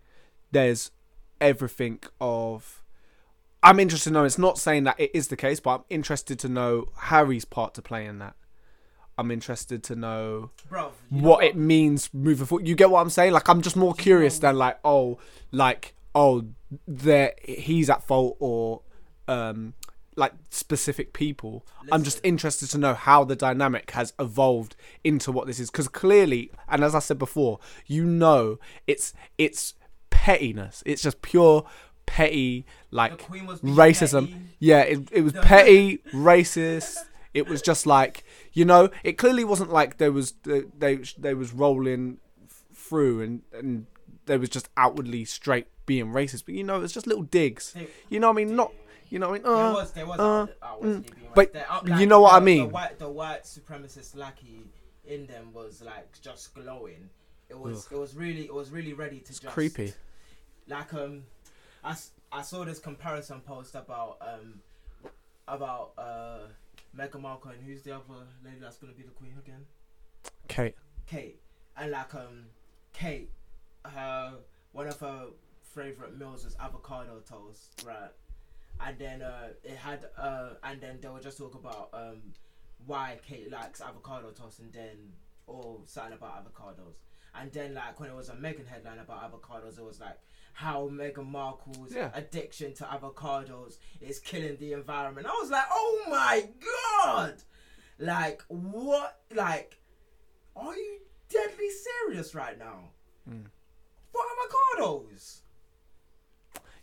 there's 0.50 0.90
everything 1.40 2.00
of. 2.20 2.82
I'm 3.62 3.78
interested 3.78 4.10
to 4.10 4.14
know. 4.14 4.24
It's 4.24 4.38
not 4.38 4.58
saying 4.58 4.84
that 4.84 4.98
it 4.98 5.12
is 5.14 5.28
the 5.28 5.36
case, 5.36 5.60
but 5.60 5.74
I'm 5.74 5.84
interested 5.88 6.38
to 6.40 6.48
know 6.48 6.88
Harry's 6.96 7.44
part 7.44 7.74
to 7.74 7.82
play 7.82 8.06
in 8.06 8.18
that. 8.18 8.34
I'm 9.18 9.30
interested 9.30 9.82
to 9.84 9.96
know 9.96 10.50
bro. 10.68 10.92
you 11.10 11.20
know 11.20 11.28
what 11.28 11.44
it 11.44 11.56
means 11.56 12.10
moving 12.12 12.46
forward. 12.46 12.66
You 12.66 12.74
get 12.74 12.90
what 12.90 13.00
I'm 13.00 13.10
saying? 13.10 13.32
Like 13.32 13.48
I'm 13.48 13.62
just 13.62 13.76
more 13.76 13.94
curious 13.94 14.38
than 14.38 14.56
like 14.56 14.78
oh 14.84 15.18
like 15.52 15.94
oh 16.14 16.46
there 16.88 17.34
he's 17.44 17.90
at 17.90 18.02
fault 18.02 18.36
or 18.40 18.82
um 19.28 19.74
like 20.16 20.32
specific 20.50 21.12
people. 21.12 21.64
I'm 21.90 22.02
just 22.02 22.20
interested 22.22 22.68
to 22.70 22.78
know 22.78 22.94
how 22.94 23.24
the 23.24 23.34
dynamic 23.36 23.90
has 23.92 24.12
evolved 24.18 24.76
into 25.02 25.32
what 25.32 25.46
this 25.46 25.58
is 25.58 25.70
because 25.70 25.88
clearly 25.88 26.50
and 26.68 26.84
as 26.84 26.94
I 26.94 26.98
said 26.98 27.18
before, 27.18 27.58
you 27.86 28.04
know 28.04 28.58
it's 28.86 29.14
it's 29.38 29.74
pettiness. 30.10 30.82
It's 30.86 31.02
just 31.02 31.22
pure 31.22 31.64
petty 32.06 32.66
like 32.90 33.18
queen 33.18 33.46
was 33.46 33.60
being 33.60 33.74
racism. 33.74 34.26
petty. 34.28 34.42
Yeah, 34.58 34.80
it 34.82 35.08
it 35.12 35.22
was 35.22 35.32
The- 35.32 35.40
petty, 35.42 35.98
racist. 36.12 36.96
It 37.34 37.48
was 37.48 37.62
just 37.62 37.86
like 37.86 38.24
you 38.52 38.64
know, 38.66 38.90
it 39.04 39.12
clearly 39.16 39.44
wasn't 39.44 39.72
like 39.72 39.96
there 39.98 40.12
was 40.12 40.32
they 40.42 40.62
they, 40.78 40.96
they 41.18 41.32
was 41.34 41.52
rolling 41.54 42.18
through 42.74 43.22
and 43.22 43.42
and 43.52 43.86
there 44.26 44.38
was 44.38 44.50
just 44.50 44.68
outwardly 44.76 45.24
straight 45.24 45.66
being 45.86 46.06
racist. 46.08 46.44
But 46.44 46.54
you 46.54 46.62
know, 46.64 46.82
it's 46.82 46.92
just 46.92 47.06
little 47.06 47.22
digs. 47.24 47.74
You 48.10 48.20
know 48.20 48.28
what 48.28 48.34
I 48.34 48.44
mean? 48.44 48.54
Not 48.54 48.72
you 49.12 49.18
know 49.18 49.28
what 49.30 49.40
I 49.40 49.44
mean? 49.44 49.54
There 49.54 49.64
Uh, 49.66 49.72
was, 49.74 49.92
there 49.92 50.06
was, 50.06 50.18
uh, 50.20 50.22
out- 50.42 50.50
outwardly 50.62 51.00
mm. 51.10 51.34
But 51.34 51.48
racist. 51.48 51.52
There- 51.52 51.66
uh, 51.94 51.98
you 52.00 52.06
know 52.06 52.20
what 52.20 52.34
I 52.34 52.40
mean. 52.40 52.68
The 52.68 52.74
white, 52.74 52.98
the 52.98 53.08
white 53.10 53.42
supremacist 53.44 54.16
lackey 54.16 54.60
in 55.04 55.26
them 55.26 55.52
was 55.52 55.82
like 55.82 56.08
just 56.20 56.54
glowing. 56.54 57.10
It 57.50 57.58
was, 57.58 57.86
it 57.92 57.96
was 57.98 58.14
really, 58.14 58.44
it 58.46 58.54
was 58.54 58.70
really 58.70 58.94
ready 58.94 59.18
to 59.20 59.28
it's 59.30 59.38
just 59.38 59.52
creepy. 59.52 59.92
Like 60.66 60.94
um, 60.94 61.24
I, 61.84 61.90
s- 61.90 62.12
I 62.32 62.40
saw 62.42 62.64
this 62.64 62.78
comparison 62.78 63.40
post 63.40 63.74
about 63.74 64.16
um, 64.22 64.60
about 65.48 65.92
uh, 65.98 66.38
Meghan 66.96 67.20
Markle 67.20 67.50
and 67.50 67.62
who's 67.62 67.82
the 67.82 67.94
other 67.94 68.02
lady 68.44 68.56
that's 68.60 68.78
gonna 68.78 68.92
be 68.94 69.02
the 69.02 69.10
queen 69.10 69.34
again? 69.44 69.66
Kate. 70.48 70.74
Kate, 71.06 71.40
and 71.76 71.90
like 71.90 72.14
um, 72.14 72.44
Kate, 72.94 73.28
her 73.84 74.34
one 74.72 74.86
of 74.86 74.98
her 75.00 75.26
favorite 75.74 76.18
meals 76.18 76.44
was 76.44 76.56
avocado 76.60 77.20
toast, 77.28 77.84
right? 77.86 78.10
And 78.84 78.98
then 78.98 79.22
uh, 79.22 79.48
it 79.62 79.76
had 79.76 80.06
uh, 80.18 80.50
and 80.64 80.80
then 80.80 80.98
they 81.00 81.08
would 81.08 81.22
just 81.22 81.38
talk 81.38 81.54
about 81.54 81.90
um, 81.92 82.32
why 82.86 83.18
Kate 83.26 83.50
likes 83.50 83.80
avocado 83.80 84.30
toast, 84.30 84.58
and 84.60 84.72
then 84.72 85.12
or 85.46 85.80
something 85.86 86.14
about 86.14 86.44
avocados. 86.44 86.94
And 87.34 87.50
then 87.52 87.74
like 87.74 87.98
when 88.00 88.10
it 88.10 88.16
was 88.16 88.28
a 88.28 88.34
Meghan 88.34 88.66
headline 88.66 88.98
about 88.98 89.30
avocados, 89.30 89.78
it 89.78 89.84
was 89.84 90.00
like 90.00 90.18
how 90.54 90.88
Meghan 90.88 91.30
Markle's 91.30 91.94
Yeah. 91.94 92.10
addiction 92.14 92.74
to 92.74 92.84
avocados 92.84 93.78
is 94.00 94.18
killing 94.18 94.56
the 94.58 94.72
environment. 94.72 95.26
I 95.26 95.30
was 95.40 95.50
like, 95.50 95.64
oh 95.70 96.04
my 96.10 96.48
god, 97.04 97.34
like 97.98 98.42
what, 98.48 99.20
like 99.34 99.78
are 100.56 100.74
you 100.76 100.98
deadly 101.28 101.70
serious 101.70 102.34
right 102.34 102.58
now? 102.58 102.90
Mm. 103.30 103.46
For 104.12 104.20
avocados? 104.80 105.41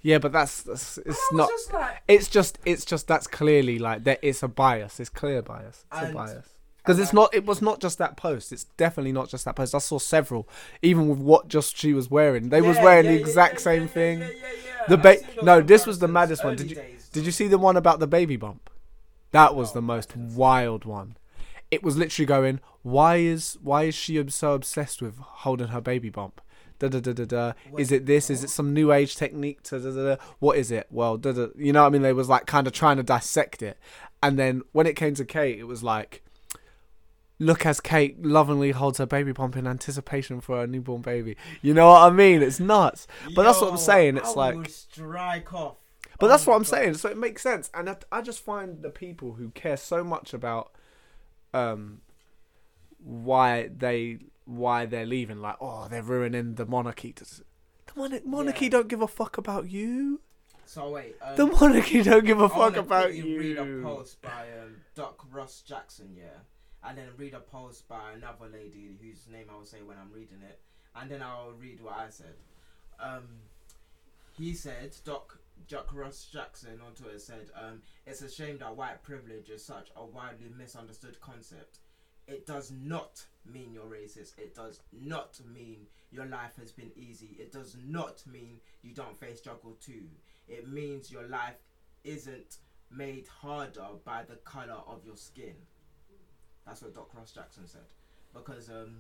Yeah, 0.02 0.18
but 0.20 0.32
that's, 0.32 0.62
that's 0.62 0.98
it's 1.00 1.34
not. 1.34 1.50
just 1.50 1.74
like, 1.74 2.02
It's 2.08 2.28
just 2.30 2.58
it's 2.66 2.86
just 2.86 3.08
that's 3.08 3.28
clearly 3.28 3.80
like 3.80 4.04
that. 4.06 4.20
It's 4.22 4.42
a 4.44 4.48
bias. 4.48 5.00
It's 5.00 5.10
clear 5.10 5.42
bias. 5.42 5.86
It's 5.92 6.10
a 6.10 6.14
bias. 6.14 6.48
Because 6.78 7.00
it's 7.00 7.12
not. 7.14 7.34
It 7.34 7.46
was 7.46 7.62
not 7.62 7.82
just 7.82 7.98
that 7.98 8.16
post. 8.16 8.52
It's 8.54 8.64
definitely 8.78 9.12
not 9.12 9.28
just 9.30 9.44
that 9.46 9.56
post. 9.56 9.76
I 9.76 9.80
saw 9.80 10.00
several, 10.00 10.48
even 10.82 11.10
with 11.10 11.20
what 11.20 11.50
just 11.50 11.78
she 11.78 11.94
was 11.94 12.10
wearing. 12.10 12.50
They 12.50 12.62
was 12.62 12.78
wearing 12.78 13.06
yeah, 13.06 13.12
the 13.12 13.20
exact 13.20 13.56
yeah, 13.56 13.60
same 13.60 13.82
yeah, 13.84 13.88
thing. 13.88 14.20
yeah, 14.22 14.28
yeah, 14.28 14.34
yeah. 14.66 14.86
The 14.88 14.98
ba- 14.98 15.44
no, 15.44 15.62
this 15.62 15.86
was 15.86 16.00
the 16.00 16.08
maddest 16.08 16.44
one. 16.44 16.56
Did 16.56 16.70
you- 16.70 16.76
days. 16.78 17.10
Did 17.12 17.26
you 17.26 17.32
see 17.32 17.48
the 17.48 17.58
one 17.58 17.76
about 17.76 18.00
the 18.00 18.08
baby 18.08 18.38
bump? 18.38 18.70
That 19.32 19.56
was 19.56 19.72
Oh, 19.72 19.74
the 19.76 19.82
most 19.82 20.16
wild 20.16 20.86
one. 20.86 21.18
It 21.72 21.84
was 21.84 21.98
literally 21.98 22.26
going, 22.26 22.60
why 22.82 23.18
is 23.18 23.58
why 23.62 23.84
is 23.84 23.96
she 23.96 24.24
so 24.30 24.54
obsessed 24.54 25.02
with 25.02 25.18
holding 25.18 25.68
her 25.68 25.82
baby 25.82 26.10
bump? 26.10 26.42
Da 26.80 26.88
da 26.88 27.00
da 27.00 27.12
da 27.14 27.26
da. 27.26 27.54
Is 27.78 27.92
it 27.92 28.06
this? 28.06 28.30
Is 28.30 28.44
it 28.44 28.50
some 28.50 28.74
new 28.74 28.92
age 28.92 29.16
technique? 29.18 29.62
Da, 29.64 29.78
da, 29.80 29.92
da, 29.92 30.16
da. 30.16 30.24
What 30.40 30.58
is 30.58 30.72
it? 30.72 30.88
Well, 30.90 31.18
da, 31.18 31.34
da. 31.34 31.48
you 31.58 31.74
know 31.74 31.82
what 31.82 31.88
I 31.88 31.90
mean? 31.92 32.02
They 32.02 32.14
was 32.14 32.30
like 32.30 32.46
kind 32.46 32.68
of 32.68 32.74
trying 32.74 32.98
to 32.98 33.04
dissect 33.04 33.62
it, 33.62 33.78
and 34.24 34.40
then 34.40 34.62
when 34.72 34.88
it 34.88 34.96
came 34.96 35.14
to 35.16 35.26
Kate, 35.26 35.60
it 35.60 35.66
was 35.66 35.84
like, 35.84 36.24
look 37.38 37.66
as 37.66 37.80
Kate 37.82 38.24
lovingly 38.24 38.72
holds 38.72 38.98
her 38.98 39.06
baby 39.06 39.34
pump 39.34 39.58
in 39.58 39.68
anticipation 39.68 40.40
for 40.42 40.58
her 40.60 40.68
newborn 40.68 41.02
baby. 41.02 41.36
You 41.62 41.74
know 41.74 41.90
what 41.90 42.02
I 42.02 42.10
mean? 42.16 42.42
It's 42.42 42.60
nuts. 42.62 43.08
But 43.36 43.44
that's 43.44 43.60
what 43.62 43.72
I'm 43.72 43.78
saying, 43.78 44.16
it's 44.18 44.30
I 44.30 44.32
like- 44.54 44.70
strike 44.70 45.54
off. 45.54 45.76
But 46.18 46.26
Oh 46.26 46.30
that's 46.30 46.46
what 46.48 46.56
I'm 46.56 46.64
God. 46.64 46.68
saying. 46.70 46.94
So 46.96 47.10
it 47.10 47.18
makes 47.18 47.42
sense, 47.42 47.70
and 47.74 47.90
I, 47.90 47.96
I 48.12 48.22
just 48.22 48.40
find 48.44 48.82
the 48.82 48.90
people 48.90 49.34
who 49.34 49.50
care 49.52 49.78
so 49.78 50.04
much 50.04 50.34
about 50.34 50.72
um 51.54 52.02
why 53.04 53.70
they 53.76 54.20
why 54.50 54.86
they're 54.86 55.06
leaving, 55.06 55.40
like 55.42 55.58
oh 55.62 55.88
they're 55.90 56.04
ruining 56.04 56.56
the 56.56 56.66
monarchy. 56.66 57.14
The 57.14 57.26
mon- 57.96 58.22
monarchy 58.26 58.66
Yeah. 58.66 58.72
don't 58.72 58.88
give 58.88 59.02
a 59.02 59.08
fuck 59.08 59.38
about 59.38 59.70
you. 59.70 60.22
So 60.66 60.90
wait, 60.92 61.16
um, 61.22 61.36
The 61.36 61.48
monarchy 61.48 62.04
don't 62.04 62.26
give 62.26 62.40
a 62.42 62.46
I 62.46 62.50
fuck 62.50 62.76
about 62.78 63.06
quickly 63.12 63.30
you. 63.32 63.40
Read 63.40 63.58
a 63.58 63.82
post 63.84 64.22
by 64.22 64.48
um, 64.62 64.76
Doc 64.96 65.26
Ross 65.32 65.62
Jackson, 65.62 66.16
yeah, 66.16 66.40
and 66.84 66.98
then 66.98 67.08
read 67.18 67.34
a 67.34 67.40
post 67.40 67.88
by 67.88 68.12
another 68.16 68.48
lady 68.52 68.90
whose 69.02 69.28
name 69.32 69.48
I 69.52 69.56
will 69.58 69.66
say 69.66 69.82
when 69.84 69.98
I'm 69.98 70.12
reading 70.14 70.42
it, 70.48 70.60
and 70.96 71.10
then 71.10 71.22
I'll 71.22 71.54
read 71.60 71.82
what 71.82 71.98
I 71.98 72.10
said. 72.10 72.36
Um, 73.00 73.24
he 74.38 74.54
said, 74.54 74.96
Doc 75.06 75.40
Doc 75.68 75.90
Ross 75.94 76.28
Jackson 76.32 76.80
on 76.86 76.94
Twitter 76.94 77.20
said, 77.20 77.50
um, 77.56 77.82
"It's 78.06 78.22
a 78.22 78.30
shame 78.32 78.58
that 78.60 78.76
white 78.76 79.02
privilege 79.04 79.50
is 79.50 79.64
such 79.66 79.90
a 79.96 80.06
widely 80.06 80.50
misunderstood 80.58 81.20
concept. 81.20 81.80
It 82.28 82.46
does 82.46 82.72
not 82.72 83.26
mean 83.46 83.72
you're 83.74 83.86
racist. 83.86 84.38
It 84.38 84.56
does 84.56 84.82
not 84.92 85.40
mean 85.54 85.88
your 86.12 86.26
life 86.26 86.54
has 86.60 86.72
been 86.72 86.92
easy. 86.96 87.36
It 87.40 87.52
does 87.52 87.76
not 87.88 88.22
mean 88.32 88.60
you 88.82 88.94
don't 88.94 89.18
face 89.18 89.40
struggle 89.40 89.78
too. 89.84 90.04
It 90.48 90.68
means 90.68 91.12
your 91.12 91.28
life 91.28 91.58
isn't 92.04 92.58
made 92.92 93.28
harder 93.28 93.88
by 94.04 94.24
the 94.24 94.36
color 94.38 94.82
of 94.88 95.06
your 95.06 95.16
skin. 95.18 95.56
That's 96.66 96.82
what 96.82 96.94
Doc 96.94 97.10
Ross 97.16 97.32
Jackson 97.32 97.68
said. 97.68 97.82
Because 98.34 98.70
um, 98.70 98.98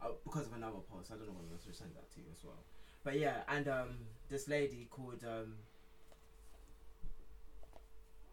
uh, 0.00 0.08
because 0.24 0.46
of 0.46 0.54
another 0.54 0.78
post, 0.90 1.10
I 1.12 1.16
don't 1.16 1.26
know 1.26 1.34
whether 1.34 1.54
I 1.54 1.64
should 1.64 1.76
send 1.76 1.90
that 1.94 2.10
to 2.12 2.20
you 2.20 2.26
as 2.32 2.44
well. 2.44 2.62
But 3.04 3.18
yeah, 3.18 3.42
and 3.48 3.68
um, 3.68 3.88
this 4.28 4.48
lady 4.48 4.86
called 4.90 5.24
um, 5.26 5.54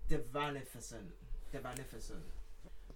Devanificent, 0.10 1.12
Devanificent, 1.54 2.26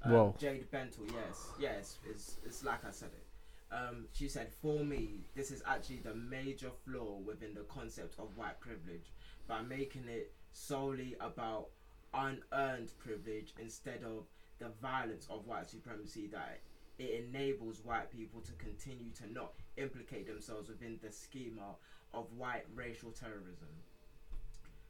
um, 0.04 0.12
Whoa. 0.12 0.36
Jade 0.40 0.70
Bentil. 0.72 1.12
Yes, 1.14 1.48
yes, 1.60 1.98
it's 2.10 2.38
it's 2.46 2.64
like 2.64 2.86
I 2.86 2.92
said 2.92 3.10
it. 3.14 3.26
Um, 3.72 4.06
she 4.14 4.28
said, 4.28 4.52
for 4.52 4.84
me, 4.84 5.26
this 5.36 5.52
is 5.52 5.62
actually 5.68 5.98
the 5.98 6.16
major 6.16 6.72
flaw 6.86 7.20
within 7.24 7.54
the 7.54 7.62
concept 7.62 8.16
of 8.18 8.36
white 8.36 8.60
privilege 8.60 9.12
by 9.48 9.62
making 9.62 10.06
it 10.08 10.34
solely 10.54 11.16
about 11.20 11.68
unearned 12.14 12.92
privilege 12.98 13.54
instead 13.60 14.04
of 14.04 14.26
the 14.58 14.70
violence 14.82 15.28
of 15.30 15.46
white 15.46 15.70
supremacy 15.70 16.28
that 16.28 16.60
it 16.98 17.26
enables 17.26 17.86
white 17.86 18.12
people 18.12 18.42
to 18.42 18.52
continue 18.54 19.12
to 19.12 19.32
not 19.32 19.54
implicate 19.78 20.28
themselves 20.28 20.68
within 20.68 21.00
the 21.04 21.12
schema 21.12 21.76
of 22.14 22.26
white 22.38 22.66
racial 22.76 23.12
terrorism. 23.12 23.70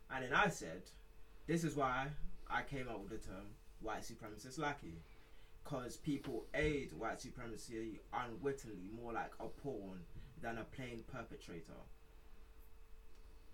And 0.10 0.24
then 0.24 0.34
I 0.34 0.48
said, 0.48 0.84
this 1.48 1.64
is 1.64 1.76
why 1.76 2.08
I 2.50 2.62
came 2.64 2.88
up 2.88 3.02
with 3.02 3.10
the 3.22 3.28
term 3.28 3.46
white 3.82 4.02
supremacist 4.02 4.60
lackey 4.60 5.02
because 5.64 5.98
people 5.98 6.46
aid 6.54 6.92
white 6.94 7.22
supremacy 7.22 8.00
unwittingly 8.14 8.90
more 8.96 9.14
like 9.14 9.32
a 9.40 9.48
pawn 9.48 10.00
than 10.42 10.58
a 10.58 10.64
plain 10.64 11.04
perpetrator. 11.12 11.74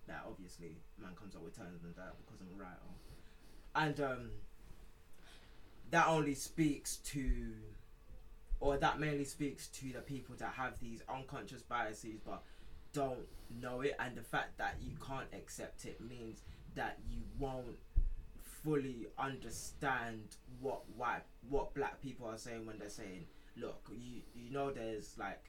That 0.07 0.23
obviously 0.27 0.77
man 1.01 1.11
comes 1.19 1.35
up 1.35 1.43
with 1.43 1.57
terms 1.57 1.81
than 1.81 1.93
that 1.97 2.13
because 2.25 2.39
I'm 2.41 2.59
a 2.59 2.63
writer, 2.63 2.79
and 3.75 3.99
um, 4.01 4.29
that 5.89 6.07
only 6.07 6.35
speaks 6.35 6.97
to, 6.97 7.51
or 8.59 8.77
that 8.77 8.99
mainly 8.99 9.25
speaks 9.25 9.67
to 9.67 9.91
the 9.91 10.01
people 10.01 10.35
that 10.37 10.53
have 10.57 10.73
these 10.79 11.01
unconscious 11.09 11.63
biases 11.63 12.19
but 12.23 12.43
don't 12.93 13.25
know 13.61 13.81
it, 13.81 13.95
and 13.99 14.15
the 14.15 14.21
fact 14.21 14.57
that 14.59 14.75
you 14.79 14.95
can't 15.05 15.27
accept 15.33 15.85
it 15.85 15.99
means 15.99 16.43
that 16.75 16.99
you 17.09 17.21
won't 17.39 17.77
fully 18.65 19.07
understand 19.19 20.35
what 20.59 20.81
white 20.97 21.23
what 21.49 21.73
black 21.75 22.01
people 22.01 22.27
are 22.27 22.37
saying 22.37 22.65
when 22.65 22.77
they're 22.79 22.89
saying 22.89 23.25
look 23.55 23.89
you 23.91 24.21
you 24.35 24.49
know 24.51 24.71
there's 24.71 25.15
like 25.17 25.43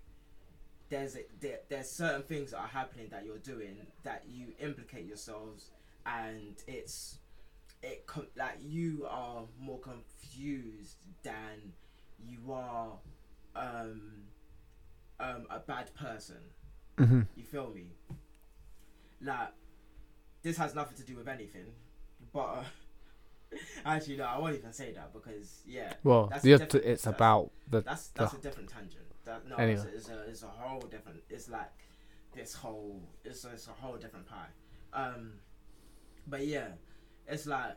there's 0.88 1.16
a, 1.16 1.20
there, 1.40 1.58
there's 1.68 1.90
certain 1.90 2.22
things 2.22 2.52
that 2.52 2.58
are 2.58 2.68
happening 2.68 3.08
that 3.10 3.24
you're 3.24 3.38
doing 3.38 3.76
that 4.04 4.22
you 4.28 4.52
implicate 4.60 5.06
yourselves 5.06 5.70
and 6.04 6.62
it's 6.68 7.18
it 7.82 8.06
com- 8.06 8.28
like 8.36 8.58
you 8.60 9.06
are 9.10 9.42
more 9.58 9.80
confused 9.80 10.96
than 11.24 11.72
you 12.24 12.52
are 12.52 12.92
um 13.56 14.00
um 15.18 15.46
a 15.50 15.58
bad 15.58 15.92
person 15.94 16.36
hmm 16.98 17.22
you 17.36 17.44
feel 17.44 17.70
me? 17.74 17.92
Like, 19.20 19.48
this 20.42 20.56
has 20.58 20.74
nothing 20.74 20.96
to 20.98 21.02
do 21.02 21.16
with 21.16 21.28
anything, 21.28 21.66
but 22.32 22.40
uh, 22.40 22.64
actually, 23.84 24.16
no, 24.16 24.24
I 24.24 24.38
won't 24.38 24.56
even 24.56 24.72
say 24.72 24.92
that 24.92 25.12
because 25.12 25.62
yeah, 25.66 25.92
Well, 26.02 26.26
That's 26.26 26.42
the 26.42 26.52
it's 26.52 26.72
that's- 26.72 27.06
about 27.06 27.50
the 27.70 27.80
that's 27.82 28.08
that's 28.08 28.34
a 28.34 28.38
different 28.38 28.68
tangent. 28.68 29.04
That 29.24 29.48
no, 29.48 29.56
Anyway. 29.56 29.80
it's, 29.80 29.84
a, 29.84 29.96
it's 29.96 30.08
a 30.08 30.30
it's 30.30 30.42
a 30.42 30.48
whole 30.48 30.80
different. 30.80 31.20
It's 31.28 31.48
like 31.48 31.70
this 32.34 32.54
whole 32.54 33.00
it's 33.24 33.44
a, 33.44 33.50
it's 33.52 33.66
a 33.68 33.72
whole 33.72 33.96
different 33.96 34.26
pie. 34.26 34.46
Um, 34.92 35.32
but 36.26 36.46
yeah, 36.46 36.68
it's 37.26 37.46
like 37.46 37.76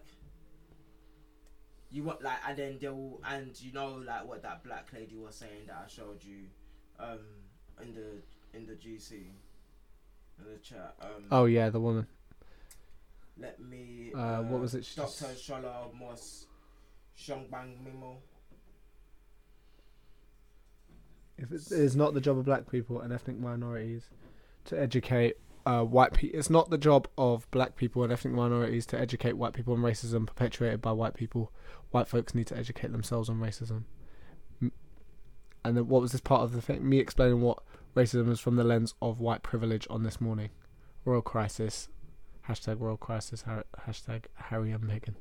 you 1.91 2.03
want 2.03 2.22
like 2.22 2.38
and 2.47 2.57
then 2.57 2.78
they'll 2.80 3.20
and 3.28 3.59
you 3.61 3.72
know 3.74 3.93
like 4.05 4.28
what 4.28 4.43
that 4.43 4.63
black 4.63 4.89
lady 4.93 5.15
was 5.15 5.36
saying 5.36 5.65
that 5.67 5.84
I 5.86 5.88
showed 5.89 6.24
you, 6.24 6.45
um, 6.99 7.20
in 7.82 7.93
the 7.95 8.57
in 8.57 8.65
the 8.67 8.74
GC, 8.74 9.11
in 9.13 10.45
the 10.51 10.57
chat. 10.61 10.93
Um, 11.01 11.26
oh 11.32 11.45
yeah, 11.45 11.70
the 11.70 11.80
woman. 11.80 12.05
Let 13.39 13.59
me. 13.59 14.11
Uh, 14.15 14.41
what 14.43 14.61
was 14.61 14.75
it 14.75 14.87
Doctor 14.95 15.25
Shola 15.25 15.93
Mos 15.97 16.45
Shongbang 17.19 17.75
Mimo. 17.83 18.17
If 21.37 21.51
it 21.51 21.71
is 21.71 21.95
not 21.95 22.13
the 22.13 22.21
job 22.21 22.37
of 22.37 22.45
black 22.45 22.69
people 22.69 23.01
and 23.01 23.13
ethnic 23.13 23.37
minorities 23.39 24.09
to 24.65 24.79
educate 24.79 25.37
uh, 25.65 25.83
white 25.83 26.13
people, 26.13 26.37
it's 26.37 26.49
not 26.49 26.69
the 26.69 26.77
job 26.77 27.07
of 27.17 27.49
black 27.51 27.75
people 27.75 28.03
and 28.03 28.11
ethnic 28.11 28.33
minorities 28.33 28.85
to 28.87 28.99
educate 28.99 29.33
white 29.33 29.53
people 29.53 29.73
on 29.73 29.79
racism 29.79 30.27
perpetuated 30.27 30.81
by 30.81 30.91
white 30.91 31.13
people. 31.13 31.51
White 31.91 32.07
folks 32.07 32.35
need 32.35 32.47
to 32.47 32.57
educate 32.57 32.91
themselves 32.91 33.29
on 33.29 33.39
racism. 33.39 33.83
And 34.61 35.75
then 35.75 35.87
what 35.87 36.01
was 36.01 36.11
this 36.11 36.21
part 36.21 36.43
of 36.43 36.53
the 36.53 36.61
thing? 36.61 36.87
Me 36.87 36.99
explaining 36.99 37.41
what 37.41 37.63
racism 37.95 38.29
is 38.29 38.39
from 38.39 38.55
the 38.55 38.63
lens 38.63 38.93
of 39.01 39.19
white 39.19 39.43
privilege 39.43 39.87
on 39.89 40.03
this 40.03 40.21
morning. 40.21 40.49
Royal 41.03 41.21
crisis. 41.21 41.89
Hashtag 42.50 42.78
world 42.78 43.00
crisis. 43.00 43.43
Hashtag 43.88 44.24
Harry 44.36 44.72
and 44.72 44.84
Meghan. 44.84 45.14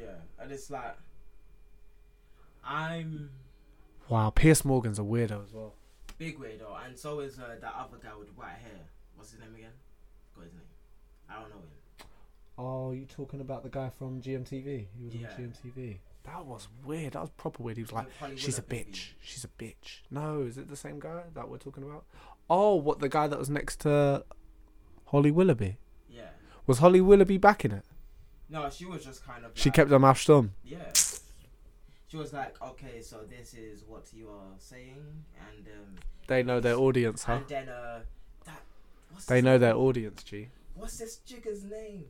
Yeah, 0.00 0.06
and 0.40 0.50
it's 0.50 0.70
like 0.70 0.96
I'm 2.64 3.30
Wow, 4.08 4.30
Piers 4.30 4.64
Morgan's 4.64 4.98
a 4.98 5.02
weirdo 5.02 5.44
as 5.44 5.52
well. 5.52 5.74
big 6.18 6.38
weirdo, 6.38 6.66
and 6.86 6.98
so 6.98 7.20
is 7.20 7.38
uh, 7.38 7.56
that 7.60 7.74
other 7.78 7.98
guy 8.02 8.14
with 8.18 8.28
white 8.36 8.56
hair. 8.62 8.80
What's 9.16 9.30
his 9.32 9.40
name 9.40 9.54
again? 9.54 9.70
Got 10.34 10.44
his 10.44 10.52
name. 10.52 10.62
I 11.28 11.34
don't 11.40 11.50
know 11.50 11.56
him. 11.56 12.06
Oh, 12.56 12.92
you 12.92 13.04
talking 13.06 13.40
about 13.40 13.62
the 13.62 13.68
guy 13.68 13.90
from 13.90 14.20
GMTV? 14.20 14.86
He 14.96 15.04
was 15.04 15.14
Yeah. 15.14 15.28
on 15.28 15.34
GMTV. 15.52 15.98
That 16.24 16.46
was 16.46 16.68
weird. 16.84 17.12
That 17.14 17.20
was 17.22 17.30
proper 17.30 17.62
weird. 17.62 17.76
He 17.76 17.82
was 17.82 17.92
like, 17.92 18.06
"She's 18.36 18.58
a 18.58 18.62
Willoughby. 18.62 18.90
bitch. 18.90 19.08
She's 19.20 19.44
a 19.44 19.48
bitch." 19.48 20.00
No, 20.10 20.42
is 20.42 20.56
it 20.56 20.68
the 20.68 20.76
same 20.76 20.98
guy 21.00 21.24
that 21.34 21.48
we're 21.48 21.58
talking 21.58 21.82
about? 21.82 22.04
Oh, 22.48 22.74
what 22.76 23.00
the 23.00 23.08
guy 23.08 23.26
that 23.26 23.38
was 23.38 23.50
next 23.50 23.80
to 23.80 24.24
Holly 25.06 25.30
Willoughby? 25.30 25.76
Was 26.66 26.78
Holly 26.78 27.00
Willoughby 27.00 27.38
back 27.38 27.64
in 27.64 27.72
it? 27.72 27.84
No, 28.48 28.68
she 28.70 28.84
was 28.86 29.04
just 29.04 29.24
kind 29.26 29.44
of. 29.44 29.52
She 29.54 29.68
like- 29.68 29.74
kept 29.74 29.90
her 29.90 29.98
mouth 29.98 30.16
stum. 30.18 30.50
Yeah. 30.64 30.92
She 32.08 32.16
was 32.16 32.32
like, 32.32 32.54
okay, 32.62 33.00
so 33.02 33.20
this 33.28 33.54
is 33.54 33.82
what 33.88 34.04
you 34.12 34.28
are 34.28 34.54
saying, 34.58 35.02
and 35.48 35.66
um, 35.66 35.96
They 36.28 36.44
know 36.44 36.60
their 36.60 36.76
audience, 36.76 37.24
huh? 37.24 37.32
and 37.34 37.48
then 37.48 37.68
uh, 37.68 38.00
that. 38.44 38.60
What's 39.10 39.26
They 39.26 39.42
know 39.42 39.52
name? 39.52 39.60
their 39.62 39.74
audience, 39.74 40.22
G. 40.22 40.48
What's 40.76 40.98
this 40.98 41.16
jigger's 41.16 41.64
name? 41.64 42.04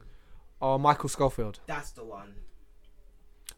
Oh, 0.60 0.76
Michael 0.76 1.08
Scofield. 1.08 1.60
That's 1.66 1.90
the 1.92 2.04
one. 2.04 2.34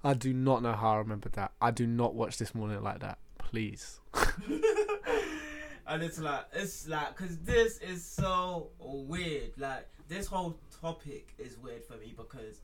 I 0.04 0.14
do 0.14 0.32
not 0.32 0.62
know 0.62 0.74
how 0.74 0.90
I 0.92 0.96
remember 0.98 1.28
that. 1.30 1.50
I 1.60 1.72
do 1.72 1.84
not 1.86 2.14
watch 2.14 2.38
this 2.38 2.54
morning 2.54 2.80
like 2.82 3.00
that. 3.00 3.18
Please. 3.38 3.98
and 5.86 6.02
it's 6.02 6.18
like 6.18 6.44
it's 6.52 6.88
like 6.88 7.16
because 7.16 7.38
this 7.38 7.78
is 7.78 8.04
so 8.04 8.68
weird. 8.78 9.52
Like 9.56 9.88
this 10.08 10.26
whole 10.26 10.58
topic 10.80 11.34
is 11.38 11.56
weird 11.58 11.84
for 11.84 11.94
me 11.94 12.14
because 12.16 12.60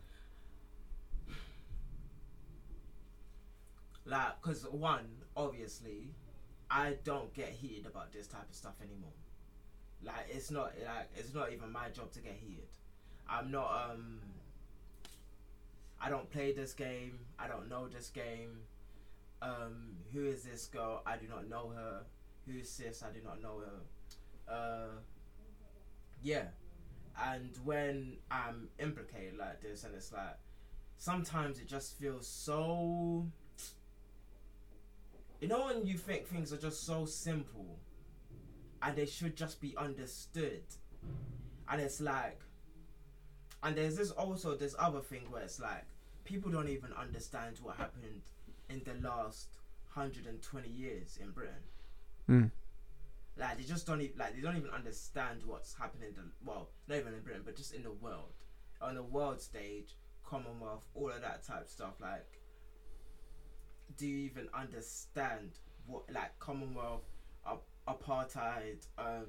like 4.04 4.40
because 4.40 4.64
one 4.64 5.06
obviously 5.36 6.14
I 6.70 6.96
don't 7.04 7.32
get 7.34 7.48
heated 7.48 7.86
about 7.86 8.12
this 8.12 8.26
type 8.26 8.48
of 8.48 8.54
stuff 8.54 8.74
anymore. 8.80 9.12
Like 10.02 10.26
it's 10.30 10.50
not 10.50 10.72
like 10.84 11.10
it's 11.16 11.34
not 11.34 11.52
even 11.52 11.70
my 11.70 11.88
job 11.90 12.10
to 12.12 12.20
get 12.20 12.34
heated. 12.40 12.68
I'm 13.28 13.50
not 13.50 13.90
um 13.90 14.20
I 16.00 16.10
don't 16.10 16.28
play 16.30 16.52
this 16.52 16.72
game. 16.72 17.20
I 17.38 17.46
don't 17.46 17.68
know 17.68 17.86
this 17.86 18.08
game. 18.08 18.62
Um, 19.40 19.96
who 20.12 20.24
is 20.24 20.42
this 20.42 20.66
girl? 20.66 21.00
I 21.06 21.16
do 21.16 21.28
not 21.28 21.48
know 21.48 21.72
her. 21.74 22.02
Who 22.46 22.58
is 22.58 22.68
sis? 22.68 23.04
I 23.04 23.12
do 23.12 23.20
not 23.24 23.40
know 23.40 23.60
her. 23.60 24.52
Uh, 24.52 24.88
yeah. 26.20 26.46
And 27.20 27.50
when 27.64 28.16
I'm 28.30 28.68
implicated 28.78 29.36
like 29.38 29.60
this, 29.60 29.84
and 29.84 29.94
it's 29.94 30.12
like, 30.12 30.36
sometimes 30.98 31.58
it 31.58 31.68
just 31.68 31.98
feels 31.98 32.26
so. 32.26 33.26
You 35.40 35.48
know, 35.48 35.66
when 35.66 35.86
you 35.86 35.98
think 35.98 36.26
things 36.26 36.52
are 36.52 36.56
just 36.56 36.86
so 36.86 37.04
simple 37.04 37.80
and 38.80 38.96
they 38.96 39.06
should 39.06 39.36
just 39.36 39.60
be 39.60 39.76
understood, 39.76 40.62
and 41.68 41.80
it's 41.80 42.00
like, 42.00 42.40
and 43.62 43.76
there's 43.76 43.96
this 43.96 44.10
also 44.10 44.56
this 44.56 44.74
other 44.78 45.00
thing 45.00 45.30
where 45.30 45.42
it's 45.42 45.60
like, 45.60 45.84
people 46.24 46.50
don't 46.50 46.68
even 46.68 46.92
understand 46.92 47.58
what 47.62 47.76
happened 47.76 48.22
in 48.70 48.82
the 48.84 48.94
last 49.06 49.58
120 49.94 50.68
years 50.68 51.18
in 51.20 51.30
Britain. 51.30 51.54
Mm. 52.28 52.50
Like 53.38 53.56
they 53.58 53.64
just 53.64 53.86
don't 53.86 54.00
even 54.00 54.18
like 54.18 54.34
they 54.34 54.42
don't 54.42 54.56
even 54.56 54.70
understand 54.70 55.40
what's 55.46 55.74
happening. 55.74 56.08
In 56.10 56.14
the, 56.16 56.22
well, 56.44 56.68
not 56.88 56.98
even 56.98 57.14
in 57.14 57.20
Britain, 57.20 57.42
but 57.44 57.56
just 57.56 57.74
in 57.74 57.82
the 57.82 57.92
world, 57.92 58.34
on 58.80 58.94
the 58.94 59.02
world 59.02 59.40
stage, 59.40 59.96
Commonwealth, 60.24 60.86
all 60.94 61.10
of 61.10 61.20
that 61.22 61.44
type 61.46 61.62
of 61.62 61.68
stuff. 61.68 61.94
Like, 62.00 62.26
do 63.96 64.06
you 64.06 64.18
even 64.18 64.48
understand 64.54 65.50
what 65.86 66.02
like 66.12 66.38
Commonwealth, 66.38 67.04
ap- 67.46 67.62
apartheid, 67.88 68.86
um, 68.98 69.26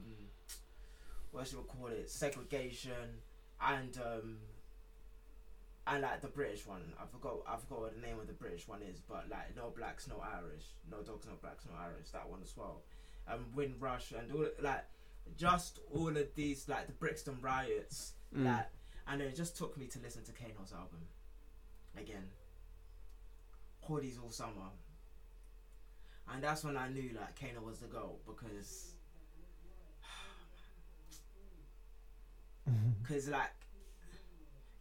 what 1.31 1.47
should 1.47 1.59
we 1.59 1.63
call 1.63 1.87
it, 1.87 2.09
segregation, 2.09 3.21
and 3.61 3.97
um, 3.97 4.37
and 5.87 6.01
like 6.01 6.21
the 6.21 6.27
British 6.27 6.65
one, 6.65 6.93
I 7.01 7.05
forgot 7.05 7.37
I 7.47 7.57
forgot 7.57 7.81
what 7.81 7.95
the 7.95 8.05
name 8.05 8.19
of 8.19 8.27
the 8.27 8.33
British 8.33 8.67
one 8.67 8.81
is, 8.81 8.99
but 8.99 9.25
like 9.29 9.55
no 9.55 9.71
blacks, 9.75 10.07
no 10.07 10.21
Irish, 10.21 10.63
no 10.89 10.97
dogs, 10.97 11.25
no 11.25 11.33
blacks, 11.41 11.65
no 11.65 11.73
Irish. 11.81 12.09
That 12.11 12.29
one 12.29 12.41
as 12.43 12.53
well. 12.55 12.81
Um, 13.27 13.45
Windrush 13.55 14.11
and 14.11 14.31
all 14.33 14.47
like 14.61 14.83
just 15.37 15.79
all 15.93 16.09
of 16.09 16.35
these 16.35 16.67
like 16.67 16.87
the 16.87 16.93
Brixton 16.93 17.37
riots, 17.41 18.13
Mm. 18.35 18.45
like, 18.45 18.65
and 19.07 19.21
it 19.21 19.35
just 19.35 19.55
took 19.55 19.77
me 19.77 19.85
to 19.87 19.99
listen 19.99 20.23
to 20.25 20.31
Kano's 20.33 20.73
album 20.73 20.99
again. 21.97 22.29
Cordy's 23.81 24.17
all 24.21 24.29
summer, 24.31 24.71
and 26.33 26.43
that's 26.43 26.63
when 26.63 26.75
I 26.75 26.89
knew 26.89 27.11
like 27.17 27.39
Kano 27.39 27.61
was 27.65 27.79
the 27.79 27.87
goal 27.87 28.19
because, 28.25 28.93
cause 33.07 33.27
like, 33.29 33.51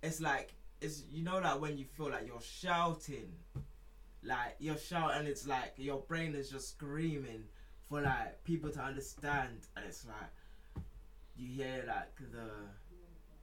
it's 0.02 0.20
like 0.20 0.52
it's 0.80 1.04
you 1.12 1.22
know 1.22 1.38
like 1.38 1.60
when 1.60 1.78
you 1.78 1.84
feel 1.84 2.10
like 2.10 2.26
you're 2.26 2.40
shouting, 2.40 3.32
like 4.24 4.56
you're 4.58 4.76
shouting, 4.78 5.26
it's 5.26 5.46
like 5.46 5.74
your 5.76 6.00
brain 6.00 6.34
is 6.34 6.50
just 6.50 6.70
screaming 6.70 7.44
for 7.92 8.00
like 8.00 8.42
people 8.44 8.70
to 8.70 8.80
understand, 8.80 9.58
and 9.76 9.84
it's 9.86 10.06
like 10.06 10.82
you 11.36 11.46
hear 11.46 11.84
like 11.86 12.16
the 12.32 12.48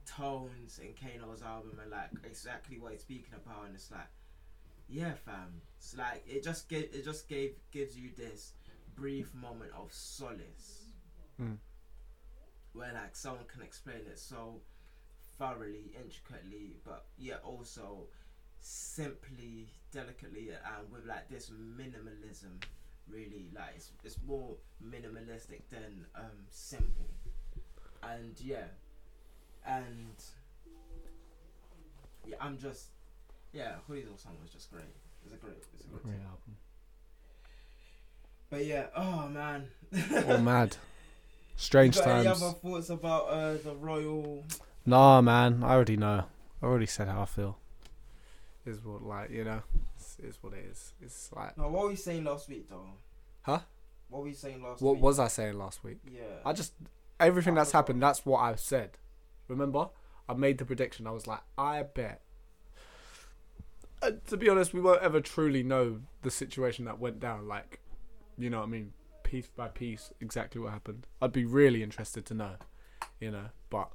tones 0.04 0.80
in 0.80 0.92
Kano's 0.94 1.40
album 1.40 1.78
and 1.80 1.88
like 1.92 2.10
exactly 2.24 2.76
what 2.80 2.90
he's 2.92 3.02
speaking 3.02 3.32
about, 3.34 3.66
and 3.66 3.76
it's 3.76 3.92
like, 3.92 4.08
yeah, 4.88 5.12
fam, 5.24 5.60
it's 5.78 5.96
like 5.96 6.24
it 6.28 6.42
just 6.42 6.68
gave 6.68 6.88
it 6.92 7.04
just 7.04 7.28
gave 7.28 7.54
gives 7.70 7.96
you 7.96 8.10
this 8.16 8.54
brief 8.96 9.32
moment 9.34 9.70
of 9.78 9.92
solace, 9.92 10.86
Mm. 11.40 11.56
where 12.72 12.92
like 12.92 13.14
someone 13.14 13.44
can 13.46 13.62
explain 13.62 13.98
it 13.98 14.18
so 14.18 14.60
thoroughly, 15.38 15.92
intricately, 15.94 16.76
but 16.84 17.04
yet 17.16 17.40
also 17.44 18.08
simply, 18.60 19.68
delicately, 19.92 20.50
and 20.50 20.90
with 20.92 21.06
like 21.06 21.28
this 21.30 21.50
minimalism. 21.50 22.60
Really, 23.12 23.48
like 23.54 23.74
it's, 23.76 23.90
it's 24.04 24.16
more 24.26 24.54
minimalistic 24.84 25.62
than 25.70 26.06
um, 26.14 26.46
simple, 26.48 27.08
and 28.02 28.34
yeah, 28.40 28.64
and 29.66 30.14
yeah, 32.26 32.36
I'm 32.40 32.58
just 32.58 32.88
yeah. 33.52 33.74
Hoodie's 33.86 34.08
all 34.10 34.16
song 34.16 34.36
was 34.42 34.50
just 34.50 34.70
great. 34.70 34.84
It's 35.24 35.34
a 35.34 35.36
great, 35.36 35.56
it's 35.74 35.84
a 35.84 35.88
great. 35.88 36.02
Great 36.04 36.14
album. 36.14 36.56
But 38.50 38.66
yeah, 38.66 38.86
oh 38.96 39.28
man. 39.28 39.68
Oh, 40.28 40.38
mad. 40.42 40.76
Strange 41.56 41.96
you 41.96 42.02
got 42.02 42.10
any 42.10 42.24
times. 42.24 42.42
other 42.42 42.52
thoughts 42.54 42.90
about 42.90 43.28
uh, 43.28 43.52
the 43.62 43.74
royal? 43.78 44.44
Nah, 44.86 45.20
man. 45.20 45.62
I 45.62 45.74
already 45.74 45.96
know. 45.96 46.24
I 46.62 46.66
already 46.66 46.86
said 46.86 47.06
how 47.06 47.22
I 47.22 47.26
feel. 47.26 47.58
Is 48.66 48.84
what 48.84 49.02
like 49.02 49.30
you 49.30 49.44
know. 49.44 49.62
It's 50.22 50.42
what 50.42 50.52
it 50.52 50.64
is. 50.70 50.92
It's 51.00 51.30
like 51.32 51.56
No, 51.56 51.68
what 51.68 51.84
were 51.84 51.90
you 51.90 51.96
saying 51.96 52.24
last 52.24 52.48
week 52.48 52.68
though? 52.68 52.86
Huh? 53.42 53.60
What 54.08 54.22
were 54.22 54.28
you 54.28 54.34
saying 54.34 54.62
last 54.62 54.82
what 54.82 54.94
week? 54.94 55.02
was 55.02 55.18
I 55.18 55.28
saying 55.28 55.58
last 55.58 55.82
week? 55.84 55.98
Yeah. 56.10 56.20
I 56.44 56.52
just 56.52 56.72
everything 57.18 57.54
I 57.54 57.60
that's 57.60 57.70
forgot. 57.70 57.78
happened. 57.78 58.02
That's 58.02 58.26
what 58.26 58.38
I 58.40 58.54
said. 58.56 58.98
Remember, 59.48 59.88
I 60.28 60.34
made 60.34 60.58
the 60.58 60.64
prediction. 60.64 61.06
I 61.06 61.10
was 61.10 61.26
like, 61.26 61.40
I 61.58 61.82
bet. 61.82 62.22
Uh, 64.02 64.12
to 64.28 64.36
be 64.36 64.48
honest, 64.48 64.72
we 64.72 64.80
won't 64.80 65.02
ever 65.02 65.20
truly 65.20 65.62
know 65.62 66.00
the 66.22 66.30
situation 66.30 66.84
that 66.86 66.98
went 66.98 67.20
down. 67.20 67.46
Like, 67.46 67.80
you 68.38 68.48
know 68.48 68.58
what 68.60 68.66
I 68.66 68.70
mean, 68.70 68.92
piece 69.24 69.48
by 69.54 69.68
piece, 69.68 70.12
exactly 70.20 70.60
what 70.60 70.72
happened. 70.72 71.06
I'd 71.20 71.32
be 71.32 71.44
really 71.44 71.82
interested 71.82 72.24
to 72.26 72.34
know, 72.34 72.52
you 73.20 73.30
know. 73.30 73.46
But 73.68 73.90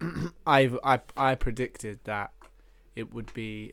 I've 0.46 0.78
I 0.82 1.00
I 1.16 1.34
predicted 1.34 2.00
that 2.04 2.32
it 2.96 3.12
would 3.12 3.32
be 3.34 3.72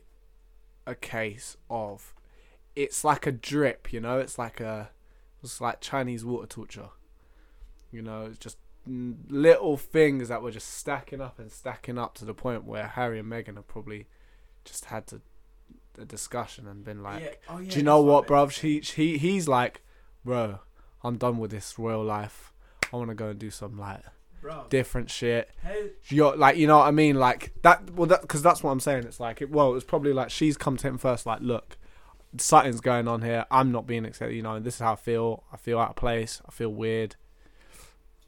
a 0.86 0.94
case 0.94 1.56
of 1.70 2.14
it's 2.74 3.04
like 3.04 3.26
a 3.26 3.32
drip, 3.32 3.92
you 3.92 4.00
know. 4.00 4.18
It's 4.18 4.38
like 4.38 4.60
a 4.60 4.90
it's 5.42 5.60
like 5.60 5.80
Chinese 5.80 6.24
water 6.24 6.46
torture. 6.46 6.90
You 7.90 8.02
know, 8.02 8.26
it's 8.26 8.38
just 8.38 8.58
little 8.86 9.76
things 9.76 10.28
that 10.28 10.42
were 10.42 10.50
just 10.50 10.74
stacking 10.74 11.20
up 11.20 11.38
and 11.38 11.52
stacking 11.52 11.98
up 11.98 12.14
to 12.14 12.24
the 12.24 12.34
point 12.34 12.64
where 12.64 12.88
Harry 12.88 13.18
and 13.18 13.30
Meghan 13.30 13.56
have 13.56 13.68
probably 13.68 14.06
just 14.64 14.86
had 14.86 15.06
to 15.08 15.20
a 15.98 16.04
discussion 16.04 16.66
and 16.66 16.84
been 16.84 17.02
like, 17.02 17.22
yeah. 17.22 17.30
Oh, 17.48 17.58
yeah, 17.58 17.70
"Do 17.70 17.78
you 17.78 17.84
know 17.84 18.00
what, 18.00 18.26
bruv? 18.26 18.38
meant 18.38 18.52
to 18.52 18.60
say. 18.60 19.02
He 19.02 19.12
he 19.12 19.18
he's 19.18 19.48
like, 19.48 19.82
bro, 20.24 20.60
I'm 21.04 21.18
done 21.18 21.38
with 21.38 21.50
this 21.50 21.78
royal 21.78 22.04
life. 22.04 22.52
I 22.92 22.96
want 22.96 23.10
to 23.10 23.14
go 23.14 23.28
and 23.28 23.38
do 23.38 23.50
some 23.50 23.78
like 23.78 24.00
Bro, 24.42 24.66
different 24.68 25.08
shit. 25.08 25.48
You're 26.08 26.36
like, 26.36 26.56
you 26.58 26.66
know 26.66 26.78
what 26.78 26.88
I 26.88 26.90
mean? 26.90 27.16
Like 27.16 27.52
that. 27.62 27.90
Well, 27.92 28.06
that 28.08 28.20
because 28.22 28.42
that's 28.42 28.62
what 28.62 28.70
I'm 28.72 28.80
saying. 28.80 29.04
It's 29.04 29.18
like, 29.20 29.40
it, 29.40 29.50
well, 29.50 29.74
it's 29.76 29.84
probably 29.84 30.12
like 30.12 30.28
she's 30.30 30.56
come 30.58 30.76
to 30.76 30.88
him 30.88 30.98
first. 30.98 31.24
Like, 31.24 31.40
look, 31.40 31.76
something's 32.36 32.80
going 32.80 33.06
on 33.08 33.22
here. 33.22 33.46
I'm 33.50 33.70
not 33.72 33.86
being 33.86 34.04
accepted. 34.04 34.34
You 34.34 34.42
know, 34.42 34.58
this 34.58 34.74
is 34.74 34.80
how 34.80 34.92
I 34.92 34.96
feel. 34.96 35.44
I 35.52 35.56
feel 35.56 35.78
out 35.78 35.90
of 35.90 35.96
place. 35.96 36.42
I 36.46 36.50
feel 36.50 36.70
weird. 36.70 37.14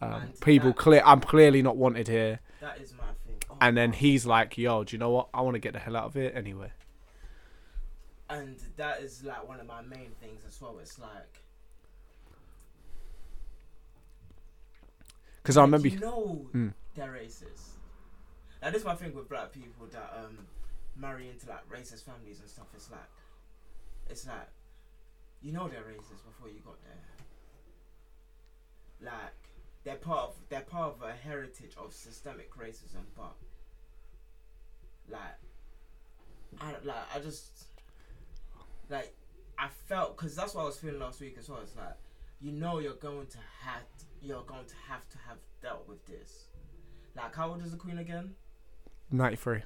Um, 0.00 0.32
people 0.40 0.68
that- 0.70 0.76
clear. 0.78 1.02
I'm 1.04 1.20
clearly 1.20 1.62
not 1.62 1.76
wanted 1.76 2.06
here. 2.08 2.40
that 2.60 2.78
is 2.80 2.92
my 2.92 3.04
thing. 3.26 3.36
Oh, 3.50 3.56
And 3.60 3.76
then 3.76 3.92
he's 3.92 4.24
like, 4.24 4.56
yo, 4.56 4.84
do 4.84 4.94
you 4.94 4.98
know 5.00 5.10
what? 5.10 5.28
I 5.34 5.40
want 5.40 5.54
to 5.54 5.60
get 5.60 5.72
the 5.72 5.78
hell 5.80 5.96
out 5.96 6.04
of 6.04 6.14
here 6.14 6.30
anyway. 6.34 6.70
and 8.30 8.56
that 8.76 9.00
is 9.00 9.22
like 9.24 9.46
one 9.46 9.60
of 9.60 9.66
my 9.66 9.82
main 9.82 10.10
things 10.20 10.42
as 10.46 10.60
well. 10.60 10.76
It's 10.80 10.98
like 10.98 11.40
Because 15.44 15.58
I 15.58 15.60
remember. 15.62 15.88
you 15.88 15.98
know 16.00 16.46
Mm. 16.54 16.72
they're 16.96 17.12
racist. 17.12 17.76
Now 18.62 18.70
this 18.70 18.78
is 18.80 18.84
my 18.86 18.94
thing 18.94 19.12
with 19.14 19.28
black 19.28 19.52
people 19.52 19.86
that 19.92 20.10
um 20.18 20.46
marry 20.96 21.28
into 21.28 21.46
like 21.48 21.68
racist 21.68 22.04
families 22.04 22.40
and 22.40 22.48
stuff. 22.48 22.66
It's 22.74 22.90
like 22.90 23.00
it's 24.08 24.26
like 24.26 24.48
you 25.42 25.52
know 25.52 25.68
they're 25.68 25.82
racist 25.82 26.24
before 26.24 26.48
you 26.48 26.60
got 26.64 26.78
there. 26.82 27.02
Like 29.12 29.34
they're 29.84 29.96
part 29.96 30.20
of 30.30 30.36
they're 30.48 30.62
part 30.62 30.94
of 30.96 31.02
a 31.02 31.12
heritage 31.12 31.74
of 31.76 31.92
systemic 31.92 32.50
racism, 32.56 33.04
but 33.14 33.34
like 35.10 35.20
I 36.58 36.70
like 36.84 36.96
I 37.14 37.18
just 37.18 37.66
like 38.88 39.14
I 39.58 39.68
felt 39.88 40.16
because 40.16 40.34
that's 40.34 40.54
what 40.54 40.62
I 40.62 40.64
was 40.66 40.78
feeling 40.78 41.00
last 41.00 41.20
week 41.20 41.36
as 41.38 41.50
well. 41.50 41.60
It's 41.62 41.76
like 41.76 41.96
you 42.40 42.52
know 42.52 42.78
you're 42.78 42.94
going 42.94 43.26
to 43.26 43.38
have 43.62 43.82
you're 44.24 44.42
going 44.42 44.64
to 44.64 44.74
have 44.88 45.08
to 45.10 45.18
have 45.28 45.36
dealt 45.62 45.86
with 45.88 46.04
this. 46.06 46.46
Like 47.16 47.34
how 47.34 47.50
old 47.50 47.64
is 47.64 47.70
the 47.70 47.76
queen 47.76 47.98
again? 47.98 48.34
93. 49.10 49.62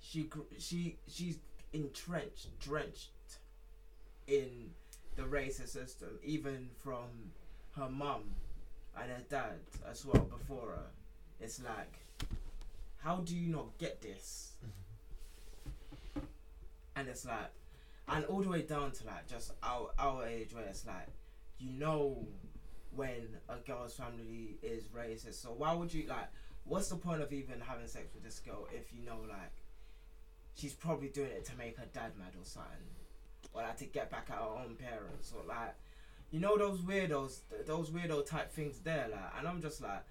she 0.00 0.28
she 0.58 0.96
she's 1.08 1.38
entrenched, 1.72 2.58
drenched 2.60 3.10
in 4.26 4.70
the 5.16 5.22
racist 5.22 5.68
system, 5.70 6.18
even 6.22 6.68
from 6.82 7.32
her 7.76 7.88
mum 7.88 8.22
and 9.00 9.10
her 9.10 9.22
dad 9.28 9.58
as 9.90 10.04
well 10.04 10.22
before 10.24 10.70
her. 10.70 10.86
It's 11.40 11.60
like, 11.62 11.98
how 12.98 13.16
do 13.16 13.34
you 13.34 13.50
not 13.50 13.76
get 13.78 14.00
this? 14.00 14.52
And 16.96 17.08
it's 17.08 17.24
like, 17.24 17.50
and 18.08 18.24
all 18.26 18.42
the 18.42 18.48
way 18.48 18.62
down 18.62 18.90
to 18.92 19.06
like 19.06 19.28
just 19.28 19.52
our 19.62 19.90
our 19.98 20.26
age 20.26 20.54
where 20.54 20.64
it's 20.64 20.86
like, 20.86 21.08
you 21.58 21.72
know, 21.72 22.26
when 22.98 23.28
a 23.48 23.56
girl's 23.64 23.94
family 23.94 24.58
is 24.60 24.84
racist. 24.88 25.34
So 25.34 25.50
why 25.56 25.72
would 25.72 25.94
you 25.94 26.06
like? 26.08 26.28
What's 26.64 26.88
the 26.88 26.96
point 26.96 27.22
of 27.22 27.32
even 27.32 27.60
having 27.60 27.86
sex 27.86 28.12
with 28.12 28.24
this 28.24 28.40
girl 28.40 28.66
if 28.74 28.92
you 28.92 29.02
know 29.06 29.20
like 29.28 29.52
she's 30.54 30.74
probably 30.74 31.08
doing 31.08 31.30
it 31.30 31.44
to 31.46 31.56
make 31.56 31.78
her 31.78 31.86
dad 31.94 32.12
mad 32.18 32.32
or 32.36 32.44
something, 32.44 32.72
or 33.54 33.62
like 33.62 33.76
to 33.78 33.84
get 33.84 34.10
back 34.10 34.26
at 34.30 34.36
her 34.36 34.42
own 34.42 34.74
parents, 34.74 35.32
or 35.34 35.46
like 35.48 35.74
you 36.32 36.40
know 36.40 36.58
those 36.58 36.80
weirdos, 36.80 37.38
th- 37.50 37.66
those 37.66 37.90
weirdo 37.90 38.26
type 38.26 38.50
things 38.52 38.80
there, 38.80 39.06
like, 39.10 39.20
and 39.38 39.46
I'm 39.46 39.62
just 39.62 39.80
like, 39.80 40.02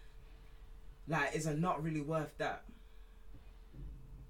like, 1.07 1.35
is 1.35 1.45
it 1.45 1.59
not 1.59 1.83
really 1.83 2.01
worth 2.01 2.35
that? 2.37 2.63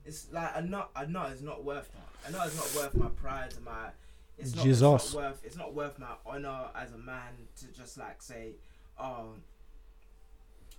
It's 0.03 0.27
like 0.31 0.51
a 0.55 0.61
nut, 0.61 0.89
a 0.95 1.05
nut 1.05 1.31
is 1.31 1.41
not 1.43 1.63
worth 1.63 1.91
that. 1.93 2.29
A 2.29 2.31
nut 2.31 2.47
is 2.47 2.55
not 2.55 2.75
worth 2.75 2.95
my 2.95 3.09
pride 3.09 3.53
and 3.55 3.63
my. 3.63 3.89
It's 4.38 4.55
not, 4.55 4.57
it's 4.57 4.64
Jesus. 4.65 5.14
not 5.14 5.23
worth. 5.23 5.41
It's 5.43 5.57
not 5.57 5.73
worth 5.73 5.99
my 5.99 6.14
honor 6.26 6.68
as 6.76 6.93
a 6.93 6.97
man 6.97 7.34
to 7.59 7.68
just 7.68 7.97
like 7.97 8.22
say, 8.22 8.51
oh, 8.99 9.34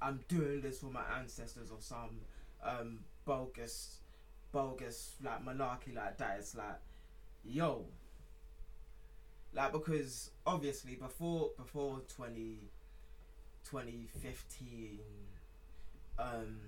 I'm 0.00 0.20
doing 0.28 0.60
this 0.60 0.78
for 0.80 0.86
my 0.86 1.02
ancestors 1.18 1.70
or 1.70 1.78
some 1.80 2.20
um 2.62 3.00
bogus, 3.24 3.98
bogus 4.52 5.14
like 5.24 5.44
monarchy 5.44 5.92
like 5.92 6.18
that. 6.18 6.36
It's 6.38 6.54
like, 6.54 6.78
yo, 7.44 7.84
like 9.54 9.72
because 9.72 10.30
obviously 10.46 10.94
before 10.94 11.50
before 11.56 12.00
20 12.14 12.58
2015 13.64 14.98
um 16.18 16.58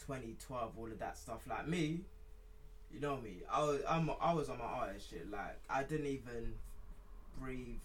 2012 0.00 0.72
all 0.78 0.86
of 0.90 0.98
that 0.98 1.16
stuff 1.16 1.40
like 1.48 1.68
me 1.68 2.00
you 2.90 3.00
know 3.00 3.16
me 3.18 3.42
i 3.50 3.62
was 3.62 3.80
I'm, 3.88 4.10
i 4.20 4.32
was 4.32 4.48
on 4.48 4.58
my 4.58 4.64
artist 4.64 5.10
shit 5.10 5.30
like 5.30 5.60
i 5.68 5.82
didn't 5.82 6.06
even 6.06 6.54
breathe 7.38 7.80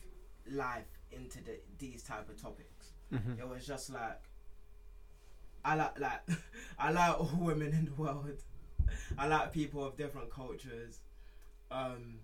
life 0.49 0.85
into 1.11 1.43
the, 1.43 1.59
these 1.79 2.03
type 2.03 2.29
of 2.29 2.41
topics 2.41 2.91
Mhm. 3.11 3.39
it 3.39 3.47
was 3.47 3.65
just 3.67 3.91
like 3.91 4.19
I 5.65 5.75
like 5.75 5.99
like 5.99 6.21
I 6.79 6.91
like 6.91 7.19
all 7.19 7.29
women 7.39 7.71
in 7.73 7.85
the 7.85 7.93
world. 7.93 8.41
I 9.17 9.27
like 9.27 9.53
people 9.53 9.85
of 9.85 9.95
different 9.95 10.29
cultures. 10.29 10.99
Um, 11.71 12.15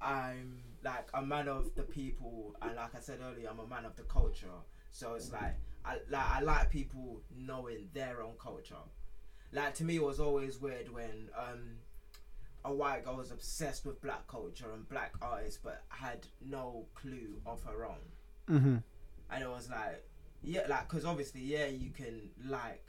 I'm 0.00 0.62
like 0.84 1.08
a 1.14 1.22
man 1.22 1.48
of 1.48 1.74
the 1.74 1.84
people, 1.84 2.54
and 2.60 2.76
like 2.76 2.94
I 2.94 3.00
said 3.00 3.20
earlier, 3.22 3.48
I'm 3.48 3.60
a 3.60 3.66
man 3.66 3.84
of 3.86 3.96
the 3.96 4.02
culture. 4.02 4.58
So 4.90 5.14
it's 5.14 5.32
like 5.32 5.56
I 5.86 5.98
like 6.10 6.28
I 6.28 6.40
like 6.40 6.70
people 6.70 7.22
knowing 7.34 7.88
their 7.94 8.20
own 8.22 8.34
culture. 8.38 8.74
Like 9.52 9.74
to 9.76 9.84
me, 9.84 9.96
it 9.96 10.02
was 10.02 10.20
always 10.20 10.60
weird 10.60 10.92
when 10.92 11.30
um 11.38 11.78
a 12.66 12.72
white 12.72 13.04
girl 13.04 13.16
was 13.16 13.30
obsessed 13.30 13.86
with 13.86 14.00
black 14.02 14.26
culture 14.26 14.72
and 14.72 14.88
black 14.88 15.12
artists, 15.22 15.58
but 15.62 15.82
had 15.88 16.26
no 16.44 16.86
clue 16.94 17.40
of 17.46 17.62
her 17.64 17.84
own 17.86 18.04
Mhm. 18.48 18.82
and 19.30 19.42
it 19.42 19.48
was 19.48 19.68
like 19.70 20.04
yeah 20.42 20.66
like 20.68 20.88
because 20.88 21.04
obviously 21.04 21.40
yeah 21.40 21.66
you 21.66 21.90
can 21.90 22.30
like 22.46 22.86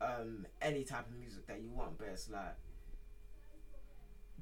um 0.00 0.46
any 0.60 0.84
type 0.84 1.06
of 1.08 1.16
music 1.18 1.46
that 1.46 1.60
you 1.60 1.70
want 1.70 1.96
but 1.98 2.08
it's 2.08 2.28
like 2.30 2.56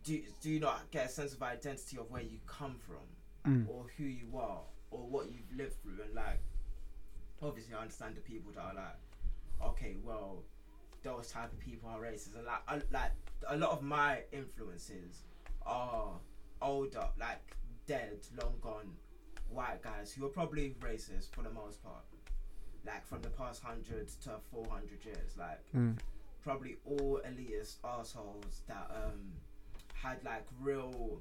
do, 0.03 0.23
do 0.41 0.51
you 0.51 0.61
not 0.61 0.91
get 0.91 1.07
a 1.07 1.09
sense 1.09 1.33
of 1.35 1.43
identity 1.43 1.97
of 1.99 2.11
where 2.11 2.23
you 2.23 2.39
come 2.47 2.77
from 2.79 3.07
Mm. 3.47 3.67
or 3.71 3.87
who 3.97 4.05
you 4.05 4.37
are 4.37 4.61
or 4.91 5.01
what 5.09 5.31
you've 5.33 5.51
lived 5.57 5.81
through 5.83 6.03
and 6.05 6.15
like 6.15 6.41
obviously 7.41 7.73
I 7.75 7.81
understand 7.81 8.15
the 8.17 8.21
people 8.21 8.53
that 8.53 8.61
are 8.61 8.75
like 8.75 8.99
okay 9.71 9.97
well 10.05 10.43
those 11.03 11.31
type 11.31 11.53
of 11.53 11.59
people 11.59 11.89
are 11.89 12.01
racist. 12.01 12.35
And 12.37 12.47
like 12.47 12.63
I, 12.69 12.75
like 12.91 13.13
a 13.49 13.57
lot 13.57 13.71
of 13.71 13.83
my 13.83 14.21
influences 14.33 15.23
are 15.65 16.13
older 16.63 17.07
like 17.19 17.41
dead 17.87 18.19
long 18.41 18.55
gone 18.61 18.91
white 19.51 19.83
guys 19.83 20.13
who 20.13 20.25
are 20.27 20.29
probably 20.31 20.75
racist 20.81 21.31
for 21.35 21.43
the 21.43 21.51
most 21.51 21.83
part. 21.83 22.05
Like 22.87 23.07
from 23.07 23.21
the 23.23 23.29
past 23.31 23.63
100 23.65 24.09
to 24.25 24.31
400 24.53 25.05
years. 25.05 25.37
Like 25.39 25.61
Mm. 25.75 25.99
probably 26.43 26.77
all 26.85 27.21
elitist 27.27 27.77
assholes 27.85 28.63
that 28.67 28.91
um 28.95 29.33
had 29.95 30.23
like 30.25 30.47
real 30.61 31.21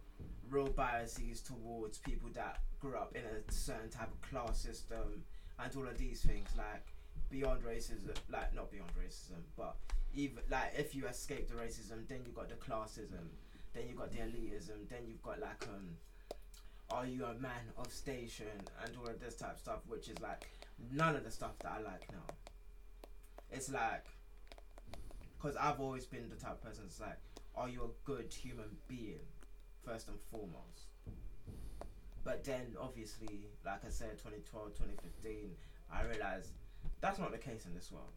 real 0.49 0.67
biases 0.69 1.41
towards 1.41 1.97
people 1.99 2.29
that 2.33 2.61
grew 2.79 2.95
up 2.95 3.13
in 3.15 3.21
a 3.23 3.51
certain 3.51 3.89
type 3.89 4.09
of 4.11 4.21
class 4.21 4.57
system 4.59 5.23
and 5.59 5.75
all 5.75 5.85
of 5.87 5.97
these 5.97 6.21
things. 6.21 6.47
Like 6.57 6.85
beyond 7.29 7.61
racism 7.63 8.15
like 8.31 8.53
not 8.55 8.71
beyond 8.71 8.89
racism 8.99 9.41
but 9.57 9.75
even 10.13 10.39
like 10.49 10.73
if 10.77 10.95
you 10.95 11.05
escape 11.07 11.47
the 11.47 11.53
racism 11.53 12.07
then 12.07 12.19
you 12.25 12.31
got 12.31 12.49
the 12.49 12.55
classism 12.55 13.27
then 13.73 13.83
you 13.87 13.95
got 13.95 14.11
the 14.11 14.17
elitism 14.17 14.87
then 14.89 14.99
you've 15.07 15.21
got 15.21 15.39
like 15.39 15.63
um 15.67 15.89
are 16.91 17.05
you 17.05 17.23
a 17.25 17.33
man 17.35 17.69
of 17.77 17.91
station 17.91 18.47
and 18.83 18.91
all 18.99 19.07
of 19.07 19.19
this 19.19 19.35
type 19.35 19.53
of 19.53 19.59
stuff 19.59 19.79
which 19.87 20.07
is 20.07 20.19
like 20.21 20.49
none 20.91 21.15
of 21.15 21.23
the 21.23 21.31
stuff 21.31 21.57
that 21.59 21.71
I 21.79 21.83
like 21.83 22.11
now 22.11 22.33
it's 23.51 23.71
like 23.71 24.05
because 25.39 25.55
I've 25.55 25.79
always 25.79 26.05
been 26.05 26.29
the 26.29 26.35
type 26.35 26.53
of 26.53 26.61
person 26.61 26.83
that's 26.83 26.99
like, 26.99 27.17
are 27.55 27.69
you 27.69 27.83
a 27.83 28.05
good 28.09 28.33
human 28.33 28.77
being, 28.87 29.23
first 29.85 30.07
and 30.09 30.17
foremost? 30.29 30.91
But 32.23 32.43
then, 32.43 32.75
obviously, 32.79 33.47
like 33.65 33.85
I 33.85 33.89
said, 33.89 34.17
2012, 34.17 34.75
2015, 34.75 35.51
I 35.91 36.03
realized 36.03 36.51
that's 37.01 37.19
not 37.19 37.31
the 37.31 37.37
case 37.37 37.65
in 37.65 37.73
this 37.73 37.91
world. 37.91 38.11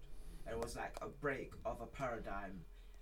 It 0.50 0.58
was 0.58 0.76
like 0.76 0.96
a 1.00 1.08
break 1.08 1.52
of 1.64 1.80
a 1.80 1.86
paradigm, 1.86 2.60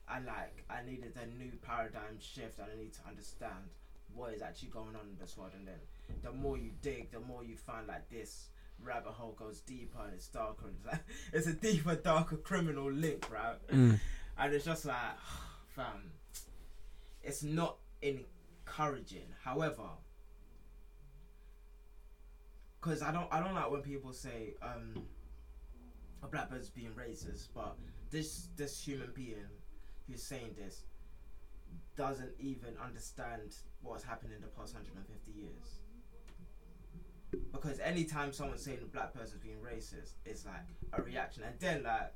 and 0.09 0.27
like 0.27 0.65
I 0.69 0.85
needed 0.85 1.15
a 1.17 1.27
new 1.39 1.53
paradigm 1.63 2.19
shift, 2.19 2.59
and 2.59 2.69
I 2.73 2.81
need 2.81 2.93
to 2.95 3.01
understand 3.09 3.71
what 4.15 4.35
is 4.35 4.43
actually 4.43 4.69
going 4.69 4.97
on 4.97 5.09
in 5.11 5.17
this 5.19 5.37
world. 5.37 5.53
And 5.57 5.67
then, 5.67 5.79
the 6.23 6.33
more 6.33 6.59
you 6.59 6.71
dig, 6.83 7.11
the 7.13 7.21
more 7.21 7.45
you 7.45 7.57
find 7.57 7.87
like 7.87 8.09
this 8.11 8.49
rabbit 8.83 9.13
hole 9.13 9.35
goes 9.39 9.61
deeper 9.61 9.99
and 10.05 10.15
it's 10.15 10.29
darker. 10.29 10.67
And 10.67 10.77
it's 10.77 10.87
like 10.87 11.01
it's 11.33 11.47
a 11.47 11.53
deeper, 11.53 11.95
darker 11.97 12.37
criminal 12.37 12.91
link, 12.91 13.31
right? 13.31 13.57
Mm. 13.69 13.99
and 14.39 14.55
it's 14.55 14.65
just 14.65 14.85
like, 14.85 14.97
fam, 15.69 16.13
it's 17.23 17.43
not 17.43 17.77
encouraging. 18.03 19.27
However, 19.43 19.89
because 22.81 23.03
I 23.03 23.13
don't, 23.13 23.29
I 23.31 23.41
don't 23.41 23.55
like 23.55 23.71
when 23.71 23.83
people 23.83 24.13
say 24.13 24.55
um, 24.63 25.03
a 26.23 26.27
black 26.27 26.51
person's 26.51 26.71
being 26.71 26.91
racist, 26.91 27.49
but 27.55 27.77
this 28.11 28.49
this 28.57 28.81
human 28.81 29.11
being 29.15 29.49
who's 30.09 30.23
saying 30.23 30.55
this 30.57 30.83
doesn't 31.97 32.33
even 32.39 32.75
understand 32.83 33.55
what's 33.83 34.03
happened 34.05 34.33
in 34.33 34.41
the 34.41 34.49
past 34.49 34.75
150 34.75 35.31
years. 35.33 35.81
Because 37.53 37.79
anytime 37.81 38.33
someone's 38.33 38.63
saying 38.65 38.79
a 38.83 38.87
black 38.87 39.15
person's 39.15 39.43
being 39.43 39.59
racist, 39.59 40.13
it's 40.25 40.45
like 40.45 40.65
a 40.93 41.03
reaction, 41.03 41.45
and 41.45 41.55
then 41.61 41.85
like 41.85 42.13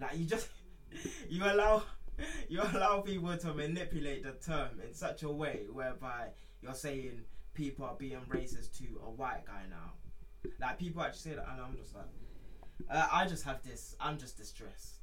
like 0.00 0.18
you 0.18 0.24
just 0.24 0.48
you 1.28 1.44
allow 1.44 1.82
you 2.48 2.60
allow 2.62 3.00
people 3.00 3.36
to 3.36 3.54
manipulate 3.54 4.22
the 4.24 4.32
term 4.32 4.80
in 4.86 4.94
such 4.94 5.22
a 5.22 5.30
way 5.30 5.66
whereby 5.72 6.28
you're 6.62 6.74
saying 6.74 7.20
people 7.54 7.84
are 7.84 7.96
being 7.96 8.20
racist 8.28 8.78
to 8.78 8.84
a 9.06 9.10
white 9.10 9.44
guy 9.46 9.62
now. 9.68 9.92
Like 10.60 10.78
people 10.78 11.02
actually 11.02 11.30
say 11.32 11.36
that, 11.36 11.46
and 11.52 11.60
I'm 11.60 11.76
just 11.76 11.94
like, 11.94 12.04
uh, 12.90 13.06
I 13.12 13.26
just 13.26 13.44
have 13.44 13.62
this. 13.62 13.96
I'm 14.00 14.18
just 14.18 14.36
distressed 14.36 14.94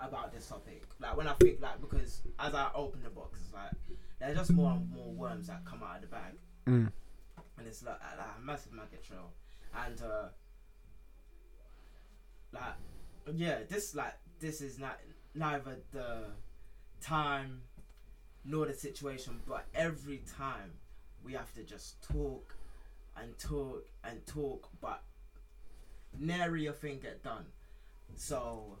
about 0.00 0.32
this 0.32 0.46
topic. 0.48 0.82
Like 1.00 1.16
when 1.16 1.26
I 1.28 1.34
think 1.34 1.60
like 1.60 1.80
because 1.80 2.22
as 2.38 2.54
I 2.54 2.70
open 2.74 3.02
the 3.02 3.10
box, 3.10 3.40
it's 3.42 3.52
like 3.54 3.70
there's 4.20 4.36
just 4.36 4.52
more 4.52 4.72
and 4.72 4.90
more 4.90 5.08
worms 5.12 5.46
that 5.48 5.64
come 5.64 5.82
out 5.82 5.96
of 5.96 6.02
the 6.02 6.08
bag 6.08 6.34
Mm. 6.68 6.92
and 7.58 7.66
it's 7.66 7.82
like, 7.82 7.98
like 8.16 8.26
a 8.38 8.40
massive 8.40 8.72
maggot 8.72 9.02
trail, 9.02 9.32
and 9.86 10.00
uh, 10.00 10.28
like 12.52 12.74
yeah, 13.34 13.58
this 13.68 13.94
like 13.94 14.14
this 14.40 14.60
is 14.60 14.78
not 14.78 14.98
neither 15.34 15.78
the 15.92 16.24
time 17.00 17.62
nor 18.44 18.66
the 18.66 18.74
situation, 18.74 19.40
but 19.46 19.66
every 19.74 20.22
time 20.38 20.72
we 21.24 21.32
have 21.32 21.52
to 21.54 21.62
just 21.62 22.02
talk 22.02 22.54
and 23.16 23.36
talk 23.38 23.86
and 24.04 24.24
talk, 24.26 24.68
but 24.80 25.02
nary 26.18 26.66
a 26.66 26.72
thing 26.72 26.98
get 27.00 27.22
done. 27.22 27.46
So 28.14 28.78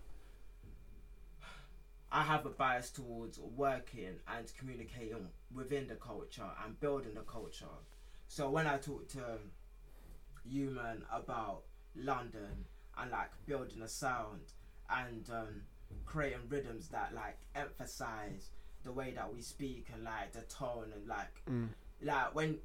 I 2.10 2.22
have 2.22 2.44
a 2.44 2.50
bias 2.50 2.90
towards 2.90 3.38
working 3.38 4.16
and 4.28 4.52
communicating 4.58 5.28
within 5.54 5.88
the 5.88 5.94
culture 5.94 6.48
and 6.64 6.78
building 6.78 7.14
the 7.14 7.20
culture. 7.22 7.64
So 8.28 8.50
when 8.50 8.66
I 8.66 8.76
talk 8.78 9.08
to 9.10 9.38
you 10.44 10.70
man 10.70 11.02
about 11.10 11.62
London 11.96 12.64
and 12.98 13.10
like 13.10 13.30
building 13.46 13.80
a 13.82 13.88
sound 13.88 14.40
and 14.90 15.28
um, 15.30 15.62
creating 16.04 16.40
rhythms 16.48 16.88
that 16.88 17.14
like 17.14 17.38
emphasize 17.54 18.50
the 18.84 18.92
way 18.92 19.12
that 19.12 19.32
we 19.32 19.40
speak 19.40 19.86
and 19.94 20.04
like 20.04 20.32
the 20.32 20.40
tone 20.42 20.92
and 20.94 21.06
like 21.06 21.42
Mm. 21.48 21.68
like 22.02 22.34
when 22.34 22.58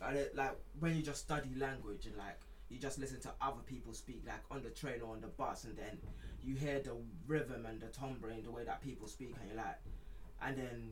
like, 0.00 0.32
like 0.34 0.56
when 0.80 0.96
you 0.96 1.02
just 1.02 1.22
study 1.22 1.50
language 1.56 2.06
and 2.06 2.16
like 2.16 2.38
you 2.68 2.78
just 2.78 2.98
listen 2.98 3.20
to 3.20 3.30
other 3.40 3.62
people 3.66 3.92
speak 3.92 4.22
like 4.26 4.42
on 4.50 4.62
the 4.62 4.70
train 4.70 5.00
or 5.00 5.14
on 5.14 5.20
the 5.20 5.28
bus 5.28 5.64
and 5.64 5.76
then 5.76 5.98
you 6.42 6.54
hear 6.54 6.80
the 6.80 6.94
rhythm 7.26 7.66
and 7.66 7.80
the 7.80 7.86
timbre 7.86 8.28
and 8.28 8.44
the 8.44 8.50
way 8.50 8.64
that 8.64 8.82
people 8.82 9.06
speak 9.06 9.34
and 9.40 9.48
you're 9.48 9.56
like 9.56 9.78
and 10.42 10.56
then 10.56 10.90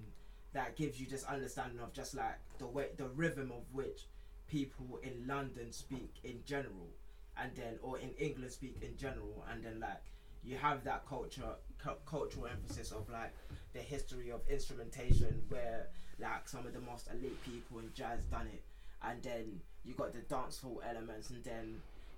that 0.52 0.76
gives 0.76 1.00
you 1.00 1.06
this 1.06 1.24
understanding 1.24 1.80
of 1.80 1.92
just 1.92 2.14
like 2.14 2.38
the 2.58 2.66
way 2.66 2.86
the 2.96 3.08
rhythm 3.08 3.50
of 3.50 3.62
which 3.72 4.06
people 4.46 5.00
in 5.02 5.26
London 5.26 5.72
speak 5.72 6.12
in 6.22 6.38
general 6.46 6.88
and 7.36 7.50
then 7.56 7.78
or 7.82 7.98
in 7.98 8.10
England 8.18 8.52
speak 8.52 8.76
in 8.82 8.96
general 8.96 9.44
and 9.50 9.64
then 9.64 9.80
like 9.80 10.02
you 10.44 10.56
have 10.56 10.84
that 10.84 11.06
culture 11.08 11.56
cu- 11.82 11.90
cultural 12.06 12.46
emphasis 12.46 12.92
of 12.92 13.08
like 13.10 13.34
the 13.72 13.80
history 13.80 14.30
of 14.30 14.40
instrumentation 14.48 15.42
where 15.48 15.88
like 16.20 16.48
some 16.48 16.64
of 16.66 16.72
the 16.72 16.80
most 16.80 17.08
elite 17.12 17.42
people 17.44 17.80
in 17.80 17.90
jazz 17.94 18.20
done 18.30 18.46
it 18.52 18.62
and 19.08 19.22
then 19.22 19.60
you 19.84 19.94
got 19.94 20.12
the 20.12 20.20
dancehall 20.20 20.78
elements 20.88 21.30
and 21.30 21.42
then 21.44 21.76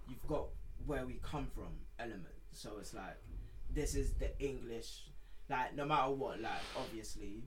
you've 0.09 0.27
got 0.29 0.47
where 0.87 1.05
we 1.07 1.19
come 1.23 1.47
from 1.55 1.69
elements 1.99 2.31
so 2.53 2.71
it's 2.81 2.95
like 2.95 3.17
this 3.73 3.95
is 3.95 4.13
the 4.15 4.31
english 4.41 5.05
like 5.51 5.75
no 5.75 5.85
matter 5.85 6.11
what 6.13 6.41
like 6.41 6.53
obviously 6.79 7.43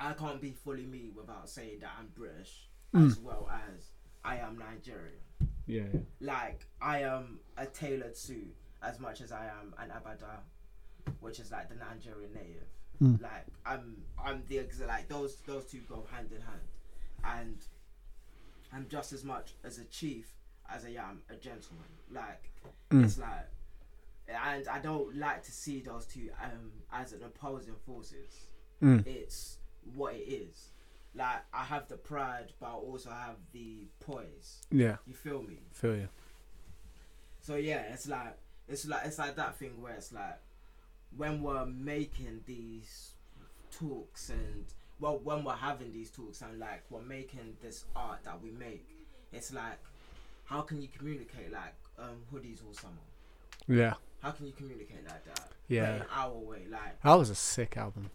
i 0.00 0.12
can't 0.12 0.40
be 0.40 0.50
fully 0.52 0.86
me 0.86 1.10
without 1.16 1.48
saying 1.48 1.78
that 1.80 1.90
i'm 1.98 2.08
british 2.16 2.68
as 2.94 3.18
well 3.18 3.48
as 3.52 3.90
i 4.24 4.36
am 4.36 4.58
nigerian 4.58 5.20
Yeah, 5.66 5.82
yeah. 5.92 6.00
like 6.20 6.66
I 6.80 7.02
am 7.02 7.40
a 7.58 7.66
tailored 7.66 8.16
suit 8.16 8.54
as 8.82 8.98
much 8.98 9.20
as 9.20 9.30
I 9.32 9.46
am 9.60 9.74
an 9.78 9.90
agbada, 9.90 10.40
which 11.20 11.38
is 11.40 11.50
like 11.52 11.68
the 11.68 11.74
Nigerian 11.74 12.32
native. 12.32 12.68
Mm. 13.02 13.20
Like 13.20 13.44
I'm 13.66 13.96
I'm 14.24 14.42
the 14.48 14.60
like 14.86 15.08
those 15.08 15.36
those 15.46 15.66
two 15.66 15.80
go 15.88 16.06
hand 16.10 16.32
in 16.32 16.40
hand, 16.40 16.66
and 17.24 17.56
I'm 18.72 18.86
just 18.88 19.12
as 19.12 19.24
much 19.24 19.54
as 19.64 19.78
a 19.78 19.84
chief 19.84 20.26
as 20.70 20.84
I 20.84 20.90
am 20.90 21.22
a 21.30 21.34
gentleman. 21.36 21.84
Like 22.10 22.50
Mm. 22.90 23.04
it's 23.04 23.18
like, 23.18 23.48
and 24.28 24.66
I 24.68 24.78
don't 24.78 25.16
like 25.16 25.42
to 25.44 25.52
see 25.52 25.80
those 25.80 26.06
two 26.06 26.30
um 26.42 26.72
as 26.92 27.12
an 27.12 27.22
opposing 27.22 27.74
forces 27.86 28.46
Mm. 28.82 29.06
it's 29.06 29.58
what 29.94 30.14
it 30.14 30.28
is. 30.28 30.68
Like 31.14 31.40
I 31.52 31.64
have 31.64 31.88
the 31.88 31.96
pride, 31.96 32.52
but 32.60 32.66
I 32.66 32.72
also 32.74 33.10
have 33.10 33.36
the 33.52 33.88
poise. 34.00 34.60
Yeah, 34.70 34.96
You 35.06 35.14
feel 35.14 35.42
me? 35.42 35.58
feel 35.72 35.96
you. 35.96 36.08
So 37.40 37.56
yeah, 37.56 37.80
it's 37.92 38.06
like 38.06 38.36
it's 38.68 38.86
like 38.86 39.06
it's 39.06 39.18
like 39.18 39.34
that 39.36 39.56
thing 39.56 39.80
where 39.80 39.94
it's 39.94 40.12
like 40.12 40.38
when 41.16 41.42
we're 41.42 41.64
making 41.66 42.42
these 42.46 43.12
talks 43.70 44.28
and 44.28 44.66
well 45.00 45.18
when 45.22 45.44
we're 45.44 45.52
having 45.52 45.92
these 45.92 46.10
talks 46.10 46.40
and 46.42 46.58
like 46.58 46.82
we're 46.90 47.00
making 47.02 47.56
this 47.62 47.84
art 47.96 48.20
that 48.24 48.40
we 48.42 48.50
make, 48.50 48.86
it's 49.32 49.52
like 49.52 49.78
how 50.44 50.60
can 50.62 50.80
you 50.80 50.88
communicate 50.96 51.52
like 51.52 51.74
um 51.98 52.16
hoodies 52.32 52.58
all 52.66 52.72
summer? 52.72 52.94
Yeah, 53.66 53.94
How 54.22 54.30
can 54.30 54.46
you 54.46 54.52
communicate 54.52 55.04
like 55.06 55.24
that? 55.26 55.48
yeah. 55.68 56.02
Our 56.14 56.32
way, 56.32 56.62
like 56.70 57.02
That 57.02 57.14
was 57.14 57.28
a 57.30 57.34
sick 57.34 57.76
album. 57.76 58.10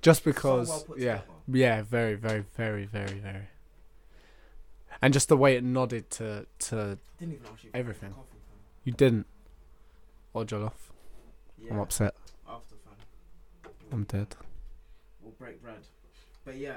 Just 0.00 0.22
so 0.22 0.30
because, 0.30 0.68
well 0.68 0.80
put 0.86 0.98
yeah, 0.98 1.18
together. 1.18 1.32
yeah, 1.48 1.82
very, 1.82 2.14
very, 2.14 2.44
very, 2.56 2.84
very, 2.84 3.14
very. 3.18 3.48
And 5.02 5.12
just 5.12 5.28
the 5.28 5.36
way 5.36 5.56
it 5.56 5.64
nodded 5.64 6.08
to 6.12 6.46
to 6.60 6.98
Didn't 7.18 7.34
even 7.34 7.46
ask 7.52 7.64
you 7.64 7.70
Everything. 7.74 8.10
coffee, 8.12 8.38
you 8.84 8.92
didn't. 8.92 9.26
Or 10.34 10.44
Jollof. 10.44 10.72
I'm 11.70 11.78
upset. 11.80 12.14
after 12.48 12.74
fam. 12.84 13.72
I'm 13.90 14.04
dead. 14.04 14.36
Break 15.44 15.62
bread. 15.62 15.76
But 16.46 16.56
yeah, 16.56 16.76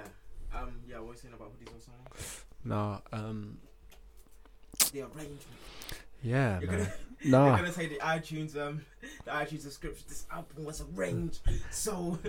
um, 0.53 0.73
yeah, 0.89 0.99
what 0.99 1.11
are 1.11 1.13
you 1.13 1.19
saying 1.19 1.33
about 1.33 1.53
hoodies 1.53 1.69
or 1.69 1.81
something? 1.81 2.43
No, 2.65 3.01
um, 3.13 3.57
The 4.91 5.03
arrangement. 5.03 5.41
yeah, 6.21 6.59
You're 6.59 6.71
man. 6.71 6.79
gonna, 6.79 6.91
you're 7.21 7.57
gonna 7.57 7.71
say 7.71 7.87
the 7.87 7.95
iTunes 7.99 8.57
um 8.57 8.81
the 9.23 9.31
iTunes 9.31 9.63
description. 9.63 10.03
This 10.09 10.25
album 10.29 10.65
was 10.65 10.83
arranged 10.97 11.39
so 11.71 12.19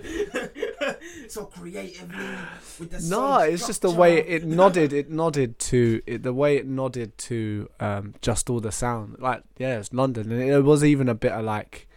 so 1.29 1.47
creatively 1.47 2.25
with 2.79 2.91
the 2.93 2.99
no, 2.99 3.01
song 3.41 3.53
it's 3.53 3.67
just 3.67 3.83
the 3.83 3.91
way 3.91 4.19
it 4.19 4.45
nodded. 4.47 4.93
It 4.93 5.11
nodded 5.11 5.59
to 5.59 6.01
it, 6.07 6.23
the 6.23 6.33
way 6.33 6.57
it 6.57 6.69
nodded 6.69 7.19
to 7.19 7.69
um 7.81 8.15
just 8.23 8.49
all 8.49 8.61
the 8.61 8.71
sound. 8.71 9.17
Like 9.19 9.43
yeah, 9.59 9.79
it's 9.81 9.93
London, 9.93 10.31
and 10.31 10.41
it 10.41 10.61
was 10.63 10.85
even 10.85 11.09
a 11.09 11.15
bit 11.17 11.33
of 11.33 11.45
like, 11.45 11.89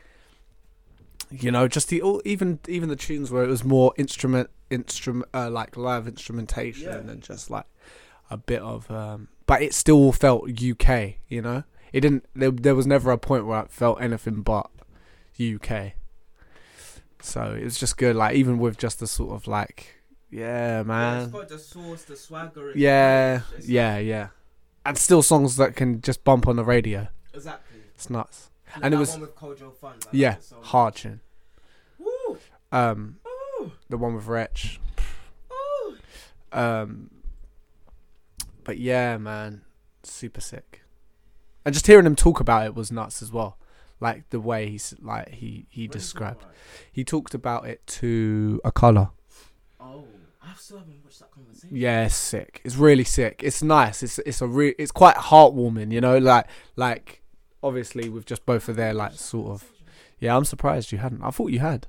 you 1.31 1.51
know, 1.51 1.67
just 1.67 1.89
the 1.89 2.01
all 2.01 2.21
even 2.25 2.59
even 2.67 2.89
the 2.89 2.95
tunes 2.95 3.31
where 3.31 3.43
it 3.43 3.47
was 3.47 3.63
more 3.63 3.93
instrument 3.97 4.49
instrument 4.69 5.29
uh, 5.33 5.49
like 5.49 5.75
live 5.77 6.07
instrumentation 6.07 6.83
Yeah. 6.91 6.97
and 7.11 7.21
just 7.21 7.49
like 7.49 7.65
a 8.29 8.37
bit 8.37 8.61
of 8.61 8.89
um, 8.91 9.27
but 9.45 9.61
it 9.61 9.73
still 9.73 10.11
felt 10.11 10.49
UK. 10.49 11.15
You 11.27 11.41
know, 11.41 11.63
it 11.93 12.01
didn't. 12.01 12.25
There, 12.35 12.51
there 12.51 12.75
was 12.75 12.85
never 12.87 13.11
a 13.11 13.17
point 13.17 13.45
where 13.45 13.59
I 13.59 13.65
felt 13.67 14.01
anything 14.01 14.41
but 14.41 14.69
UK. 15.39 15.93
So 17.21 17.53
it 17.53 17.63
was 17.63 17.77
just 17.79 17.97
good. 17.97 18.15
Like 18.15 18.35
even 18.35 18.57
with 18.59 18.77
just 18.77 18.99
the 18.99 19.07
sort 19.07 19.33
of 19.33 19.47
like, 19.47 19.95
yeah, 20.29 20.79
Yeah, 20.79 20.83
man. 20.83 21.31
the 21.31 21.59
sauce, 21.59 22.03
the 22.03 22.15
swagger. 22.15 22.69
it's 22.69 22.77
Yeah, 22.77 23.41
yeah, 23.63 23.97
yeah. 23.99 24.27
And 24.85 24.97
still 24.97 25.21
songs 25.21 25.57
that 25.57 25.75
can 25.75 26.01
just 26.01 26.23
bump 26.23 26.47
on 26.47 26.55
the 26.55 26.63
radio. 26.65 27.07
exactly. 27.33 27.79
It's 27.93 28.09
nuts. 28.09 28.49
And, 28.75 28.85
And 28.85 28.93
it 28.93 28.97
was- 28.97 29.11
one 29.11 29.21
with 29.21 29.35
Kojo 29.35 29.73
Funds. 29.75 30.05
I 30.07 30.09
Yeah, 30.13 30.37
so 30.39 30.55
much. 30.57 30.65
hard 30.65 30.95
tune. 30.95 31.21
Woo, 31.99 32.37
Um, 32.71 33.17
woo, 33.59 33.71
the 33.89 33.97
one 33.97 34.15
with 34.15 34.27
Wretch. 34.27 34.79
Um, 36.51 37.09
but 38.63 38.77
yeah, 38.77 39.17
man, 39.17 39.61
super 40.03 40.41
sick. 40.41 40.81
And 41.65 41.73
just 41.73 41.87
hearing 41.87 42.05
him 42.05 42.15
talk 42.15 42.39
about 42.39 42.65
it 42.65 42.75
was 42.75 42.91
nuts 42.91 43.21
as 43.21 43.31
well. 43.31 43.57
Like 43.99 44.29
the 44.31 44.39
way 44.39 44.67
he's 44.69 44.93
like 44.99 45.29
he 45.29 45.37
he 45.37 45.47
What 45.47 45.65
did 45.69 45.77
you 45.83 45.87
talk 45.87 45.93
described. 45.93 46.45
He 46.91 47.03
talked 47.03 47.33
about 47.35 47.67
it 47.67 47.85
to 47.87 48.59
a 48.65 48.71
color. 48.71 49.11
Oh, 49.79 50.05
I 50.43 50.53
still 50.57 50.79
haven't 50.79 51.03
watched 51.03 51.19
that 51.19 51.29
conversation. 51.31 51.69
Yeah, 51.71 52.05
it's 52.05 52.15
sick. 52.15 52.61
It's 52.65 52.75
really 52.75 53.03
sick. 53.03 53.41
It's 53.43 53.61
nice. 53.61 54.01
It's 54.01 54.17
it's 54.19 54.41
a 54.41 54.47
re- 54.47 54.75
it's 54.79 54.91
quite 54.91 55.15
heartwarming, 55.17 55.91
you 55.91 56.01
know, 56.01 56.17
like 56.17 56.47
like 56.75 57.20
obviously 57.63 58.09
with 58.09 58.25
just 58.25 58.45
both 58.45 58.67
of 58.69 58.75
their 58.75 58.93
like 58.93 59.13
sort 59.13 59.51
of 59.51 59.65
Yeah, 60.19 60.35
I'm 60.35 60.45
surprised 60.45 60.91
you 60.91 60.97
hadn't. 60.97 61.23
I 61.23 61.31
thought 61.31 61.51
you 61.51 61.59
had. 61.59 61.87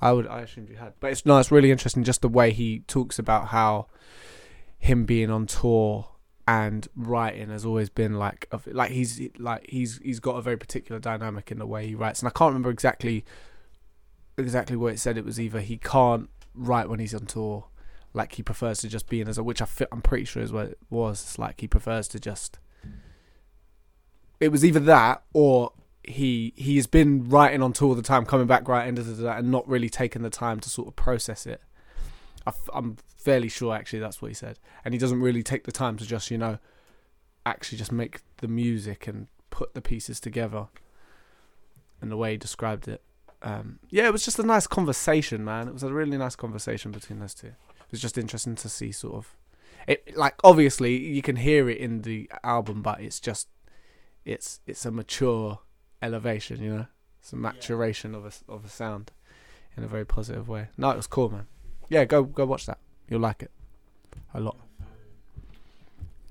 I 0.00 0.12
would 0.12 0.26
I 0.26 0.40
assumed 0.40 0.68
you 0.68 0.76
had. 0.76 0.94
But 1.00 1.12
it's 1.12 1.24
no, 1.24 1.38
it's 1.38 1.50
really 1.50 1.70
interesting 1.70 2.04
just 2.04 2.22
the 2.22 2.28
way 2.28 2.52
he 2.52 2.80
talks 2.80 3.18
about 3.18 3.48
how 3.48 3.86
him 4.78 5.04
being 5.04 5.30
on 5.30 5.46
tour 5.46 6.08
and 6.48 6.86
writing 6.94 7.48
has 7.48 7.66
always 7.66 7.88
been 7.88 8.18
like 8.18 8.46
like 8.66 8.92
he's 8.92 9.20
like 9.38 9.68
he's 9.68 9.98
he's 9.98 10.20
got 10.20 10.36
a 10.36 10.42
very 10.42 10.56
particular 10.56 11.00
dynamic 11.00 11.50
in 11.50 11.58
the 11.58 11.66
way 11.66 11.86
he 11.86 11.94
writes 11.94 12.20
and 12.20 12.28
I 12.28 12.30
can't 12.30 12.50
remember 12.50 12.70
exactly 12.70 13.24
exactly 14.38 14.76
what 14.76 14.92
it 14.92 15.00
said 15.00 15.18
it 15.18 15.24
was 15.24 15.40
either 15.40 15.60
he 15.60 15.76
can't 15.76 16.30
write 16.54 16.88
when 16.88 17.00
he's 17.00 17.14
on 17.14 17.26
tour 17.26 17.66
like 18.14 18.34
he 18.34 18.42
prefers 18.42 18.78
to 18.80 18.88
just 18.88 19.08
be 19.08 19.20
in 19.20 19.28
as 19.28 19.38
a 19.38 19.42
which 19.42 19.60
I 19.60 19.66
I'm 19.90 20.02
pretty 20.02 20.24
sure 20.24 20.42
is 20.42 20.52
what 20.52 20.66
it 20.66 20.78
was 20.88 21.20
it's 21.20 21.38
like 21.38 21.60
he 21.60 21.66
prefers 21.66 22.06
to 22.08 22.20
just 22.20 22.60
it 24.40 24.48
was 24.50 24.64
either 24.64 24.80
that 24.80 25.22
or 25.32 25.72
he 26.06 26.52
he 26.56 26.76
has 26.76 26.86
been 26.86 27.28
writing 27.28 27.62
on 27.62 27.72
tour 27.72 27.88
all 27.88 27.94
the 27.94 28.02
time 28.02 28.24
coming 28.24 28.46
back 28.46 28.64
da, 28.64 28.90
da, 28.90 29.36
and 29.36 29.50
not 29.50 29.68
really 29.68 29.90
taking 29.90 30.22
the 30.22 30.30
time 30.30 30.60
to 30.60 30.70
sort 30.70 30.88
of 30.88 30.96
process 30.96 31.46
it. 31.46 31.60
I'm 32.72 32.96
fairly 33.16 33.48
sure 33.48 33.74
actually 33.74 33.98
that's 33.98 34.22
what 34.22 34.28
he 34.28 34.34
said. 34.34 34.58
And 34.84 34.94
he 34.94 34.98
doesn't 34.98 35.20
really 35.20 35.42
take 35.42 35.64
the 35.64 35.72
time 35.72 35.96
to 35.96 36.06
just 36.06 36.30
you 36.30 36.38
know 36.38 36.58
actually 37.44 37.78
just 37.78 37.92
make 37.92 38.20
the 38.38 38.48
music 38.48 39.06
and 39.06 39.26
put 39.50 39.74
the 39.74 39.82
pieces 39.82 40.20
together 40.20 40.68
and 42.00 42.10
the 42.10 42.16
way 42.16 42.32
he 42.32 42.36
described 42.36 42.88
it. 42.88 43.02
Um, 43.42 43.80
yeah 43.90 44.06
it 44.06 44.12
was 44.12 44.24
just 44.24 44.38
a 44.38 44.44
nice 44.44 44.66
conversation 44.66 45.44
man. 45.44 45.68
It 45.68 45.74
was 45.74 45.82
a 45.82 45.92
really 45.92 46.16
nice 46.16 46.36
conversation 46.36 46.92
between 46.92 47.18
those 47.18 47.34
two. 47.34 47.48
It 47.48 47.90
was 47.90 48.00
just 48.00 48.16
interesting 48.16 48.54
to 48.56 48.68
see 48.68 48.92
sort 48.92 49.14
of 49.14 49.36
it 49.86 50.16
like 50.16 50.34
obviously 50.42 50.96
you 50.96 51.22
can 51.22 51.36
hear 51.36 51.68
it 51.68 51.78
in 51.78 52.02
the 52.02 52.30
album 52.42 52.82
but 52.82 53.00
it's 53.00 53.20
just 53.20 53.48
it's 54.26 54.60
it's 54.66 54.84
a 54.84 54.90
mature 54.90 55.60
elevation 56.02 56.62
you 56.62 56.70
know 56.76 56.86
it's 57.20 57.32
a 57.32 57.36
maturation 57.36 58.14
of 58.14 58.26
a 58.26 58.52
of 58.52 58.64
a 58.64 58.68
sound 58.68 59.12
in 59.76 59.84
a 59.84 59.86
very 59.86 60.04
positive 60.04 60.48
way 60.48 60.68
no 60.76 60.90
it 60.90 60.96
was 60.96 61.06
cool 61.06 61.30
man 61.30 61.46
yeah 61.88 62.04
go 62.04 62.22
go 62.24 62.44
watch 62.44 62.66
that 62.66 62.78
you'll 63.08 63.20
like 63.20 63.42
it 63.42 63.50
a 64.34 64.40
lot 64.40 64.56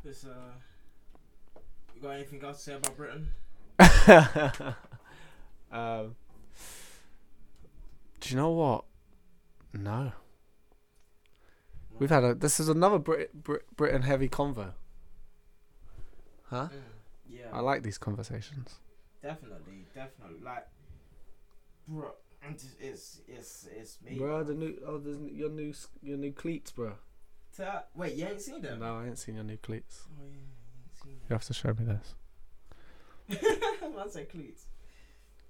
This, 0.04 0.26
uh, 0.26 0.52
you 1.96 2.02
got 2.02 2.12
anything 2.12 2.44
else 2.44 2.58
to 2.58 2.64
say 2.64 2.74
about 2.76 2.96
Britain? 2.96 3.30
um, 5.72 6.16
do 8.20 8.30
you 8.30 8.36
know 8.36 8.52
what? 8.52 8.84
No. 9.74 10.12
We've 11.98 12.12
had 12.12 12.24
a. 12.24 12.36
This 12.36 12.60
is 12.60 12.70
another 12.70 13.00
Brit, 13.00 13.34
Brit, 13.34 13.64
Britain 13.76 14.04
heavy 14.04 14.30
convo. 14.30 14.74
Huh? 16.50 16.70
Mm, 16.72 16.95
yeah, 17.30 17.46
I 17.54 17.60
like 17.60 17.84
these 17.84 17.98
conversations. 17.98 18.76
definitely, 19.22 19.86
definitely. 19.94 20.40
Like, 20.44 20.68
bro, 21.88 22.12
and 22.44 22.56
it's 22.80 23.20
it's 23.28 23.68
it's 23.76 23.98
me. 24.04 24.18
Bro, 24.18 24.44
the 24.44 24.54
new 24.54 24.76
oh, 24.86 24.98
there's 24.98 25.18
n- 25.18 25.32
your 25.34 25.50
new 25.50 25.74
your 26.02 26.18
new 26.18 26.32
cleats, 26.32 26.72
bro. 26.72 26.94
Ta- 27.58 27.86
Wait, 27.96 28.16
you 28.16 28.26
ain't 28.26 28.42
seen 28.42 28.62
them? 28.62 28.80
No, 28.80 28.98
I 28.98 29.06
ain't 29.08 29.18
seen 29.20 29.36
your 29.36 29.44
new 29.46 29.58
cleats. 29.58 30.04
Oh 30.20 30.26
yeah, 30.26 31.06
you 31.06 31.12
You 31.12 31.34
have 31.34 31.44
to 31.46 31.54
show 31.54 31.70
me 31.74 31.86
this. 31.86 32.16
ain't 33.30 33.40
seen 33.42 33.60
them. 33.82 33.96
Man 33.96 34.10
said 34.10 34.30
cleats. 34.30 34.66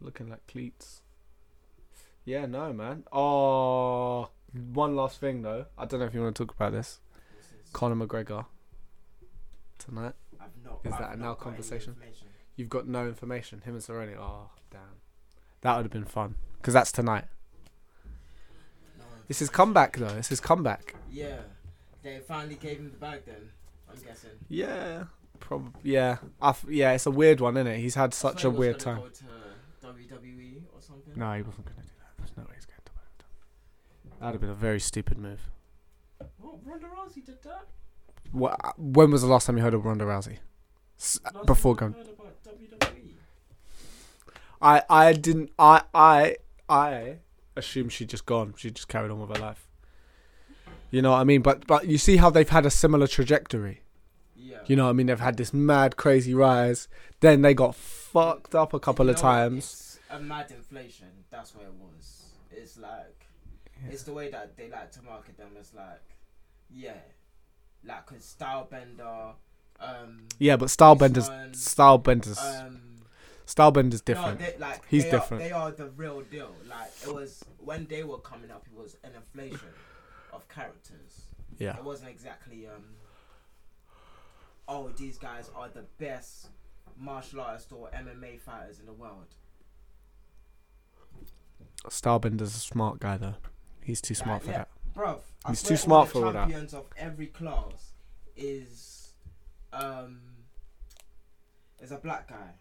Looking 0.01 0.29
like 0.29 0.45
cleats. 0.47 1.01
Yeah, 2.25 2.45
no, 2.47 2.73
man. 2.73 3.03
Oh, 3.11 4.29
one 4.73 4.95
last 4.95 5.19
thing 5.19 5.41
though. 5.41 5.65
I 5.77 5.85
don't 5.85 5.99
know 5.99 6.05
if 6.05 6.13
you 6.13 6.21
want 6.21 6.35
to 6.35 6.45
talk 6.45 6.53
about 6.55 6.71
this. 6.73 6.99
This 7.37 7.45
is- 7.65 7.71
Conor 7.71 7.95
McGregor 7.95 8.45
tonight. 9.79 10.13
I've 10.45 10.63
not. 10.63 10.79
Is 10.83 10.93
I've 10.93 10.99
that 10.99 11.19
now 11.19 11.33
conversation? 11.33 11.95
You've 12.55 12.69
got 12.69 12.87
no 12.87 13.05
information. 13.07 13.61
Him 13.61 13.73
and 13.75 13.83
Cerrone. 13.83 14.15
Oh, 14.17 14.49
damn. 14.71 14.81
That 15.61 15.75
would 15.77 15.85
have 15.85 15.91
been 15.91 16.05
fun 16.05 16.35
because 16.57 16.73
that's 16.73 16.91
tonight. 16.91 17.25
No 18.97 19.03
This 19.27 19.41
is 19.41 19.49
comeback 19.49 19.97
though. 19.97 20.09
This 20.09 20.31
is 20.31 20.39
comeback. 20.39 20.95
Yeah, 21.11 21.37
they 22.03 22.19
finally 22.19 22.55
gave 22.55 22.77
him 22.77 22.91
the 22.91 22.97
bag. 22.97 23.21
Then 23.25 23.49
I'm 23.89 23.95
guessing. 24.03 24.29
Yeah, 24.47 25.05
probably. 25.39 25.71
Yeah, 25.83 26.17
I 26.41 26.49
f- 26.49 26.65
yeah. 26.69 26.91
It's 26.93 27.05
a 27.07 27.11
weird 27.11 27.39
one, 27.41 27.57
isn't 27.57 27.67
it? 27.67 27.79
He's 27.79 27.95
had 27.95 28.13
such 28.13 28.37
a 28.37 28.39
swear 28.41 28.51
he 28.51 28.57
was 28.57 28.59
weird 28.59 28.79
time. 28.79 28.99
WWE 29.83 30.61
or 30.73 30.81
something. 30.81 31.13
No, 31.15 31.33
he 31.33 31.41
wasn't 31.41 31.65
going 31.65 31.77
to 31.77 31.81
do 31.83 31.89
that. 31.99 32.11
There's 32.17 32.37
no 32.37 32.43
way 32.43 32.53
he's 32.55 32.65
going 32.65 32.79
to. 32.85 32.91
Do 32.91 34.09
that. 34.09 34.19
That'd 34.19 34.33
have 34.35 34.41
been 34.41 34.49
a 34.49 34.53
very 34.55 34.79
stupid 34.79 35.17
move. 35.17 35.39
What? 36.39 36.55
Ronda 36.65 36.87
Rousey 36.87 37.25
did 37.25 37.41
that. 37.43 37.65
When 38.35 39.11
was 39.11 39.21
the 39.21 39.27
last 39.27 39.45
time 39.45 39.57
you 39.57 39.63
heard 39.63 39.73
of 39.73 39.85
Ronda 39.85 40.05
Rousey? 40.05 40.37
Before 41.45 41.75
going. 41.75 41.93
heard 41.93 42.07
about 42.09 42.43
WWE. 42.43 43.13
I 44.61 44.83
I 44.89 45.13
didn't. 45.13 45.51
I 45.59 45.83
I 45.93 46.35
I 46.67 47.17
assumed 47.55 47.91
she'd 47.93 48.09
just 48.09 48.25
gone. 48.25 48.53
She 48.57 48.71
just 48.71 48.87
carried 48.87 49.11
on 49.11 49.19
with 49.19 49.35
her 49.37 49.41
life. 49.41 49.67
You 50.91 51.01
know 51.01 51.11
what 51.11 51.17
I 51.19 51.23
mean? 51.23 51.41
But 51.41 51.67
but 51.67 51.87
you 51.87 51.97
see 51.97 52.17
how 52.17 52.29
they've 52.29 52.47
had 52.49 52.65
a 52.65 52.69
similar 52.69 53.07
trajectory. 53.07 53.81
Yeah. 54.35 54.57
You 54.65 54.75
know 54.75 54.83
what 54.85 54.91
I 54.91 54.93
mean? 54.93 55.07
They've 55.07 55.19
had 55.19 55.37
this 55.37 55.53
mad, 55.53 55.95
crazy 55.97 56.33
rise. 56.33 56.87
Then 57.19 57.41
they 57.41 57.53
got 57.53 57.75
fucked 57.75 58.53
up 58.55 58.73
a 58.73 58.79
couple 58.79 59.05
You 59.05 59.11
of 59.11 59.17
know 59.17 59.23
what? 59.23 59.31
times. 59.35 59.63
It's 59.65 59.99
a 60.09 60.19
mad 60.19 60.51
inflation. 60.51 61.07
That's 61.31 61.55
what 61.55 61.65
it 61.65 61.73
was. 61.73 62.25
It's 62.51 62.77
like, 62.77 63.25
it's 63.89 64.03
the 64.03 64.13
way 64.13 64.29
that 64.31 64.55
they 64.55 64.69
like 64.69 64.91
to 64.93 65.01
market 65.01 65.37
them. 65.37 65.49
It's 65.59 65.73
like, 65.73 66.01
yeah, 66.69 66.93
like 67.87 68.11
a 68.11 68.15
Stylebender. 68.15 69.33
Um, 69.79 70.27
Yeah, 70.39 70.55
but 70.57 70.69
Stylebenders, 70.69 71.29
Stylebenders, 71.53 72.37
um, 72.39 72.81
Stylebenders 73.45 74.01
no, 74.07 74.13
different. 74.13 74.39
they, 74.39 74.55
like 74.59 74.81
He's 74.87 75.03
they 75.05 75.11
different. 75.11 75.43
Are, 75.43 75.45
they 75.47 75.51
are 75.51 75.71
the 75.71 75.89
real 75.91 76.21
deal. 76.21 76.55
Like 76.69 76.91
it 77.05 77.13
was 77.13 77.43
when 77.59 77.85
they 77.87 78.03
were 78.03 78.19
coming 78.19 78.51
up. 78.51 78.65
It 78.71 78.77
was 78.79 78.95
an 79.03 79.11
inflation 79.15 79.69
of 80.33 80.47
characters. 80.47 81.23
yeah, 81.59 81.77
It 81.77 81.83
wasn't 81.83 82.09
exactly 82.09 82.67
um. 82.67 82.83
Oh, 84.67 84.89
these 84.97 85.17
guys 85.19 85.51
are 85.55 85.69
the 85.69 85.83
best 85.99 86.47
martial 86.97 87.41
artists 87.41 87.71
or 87.71 87.89
MMA 87.89 88.39
fighters 88.39 88.79
in 88.79 88.85
the 88.87 88.93
world. 88.93 89.35
Stylebenders 91.89 92.55
a 92.55 92.59
smart 92.59 92.99
guy 92.99 93.17
though. 93.17 93.35
He's 93.83 94.01
too 94.01 94.15
smart 94.15 94.41
Like, 94.41 94.45
for 94.45 94.51
yeah. 94.51 94.57
that. 94.59 94.69
I 94.97 95.49
He's 95.49 95.61
too 95.63 95.77
smart 95.77 96.09
for 96.09 96.25
all 96.25 96.31
that. 96.31 96.47
champions 96.47 96.73
of 96.73 96.85
every 96.97 97.27
class 97.27 97.93
is 98.35 99.13
um 99.73 100.19
is 101.81 101.91
a 101.91 101.97
black 101.97 102.29
guy, 102.29 102.51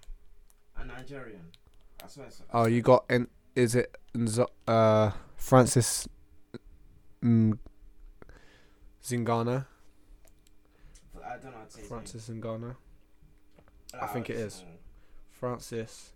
a 0.76 0.84
Nigerian. 0.84 1.46
I 2.04 2.08
swear. 2.08 2.26
so- 2.30 2.44
I 2.52 2.58
Oh, 2.62 2.66
you 2.66 2.82
got 2.82 3.04
in? 3.08 3.28
Is 3.54 3.74
it 3.76 3.96
uh 4.66 5.12
Francis 5.36 6.08
mm, 7.22 7.56
Zingano? 9.02 9.66
I 11.24 11.36
don't 11.38 11.44
know 11.52 11.58
how 11.58 11.64
to 11.64 11.70
say 11.70 11.82
Francis 11.82 12.28
Zingano. 12.28 12.60
name. 12.60 12.76
I 14.00 14.06
think 14.08 14.28
it 14.28 14.36
is. 14.36 14.64
Francis 15.30 16.12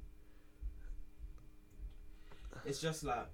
It's 2.64 2.80
just 2.80 3.04
like 3.04 3.26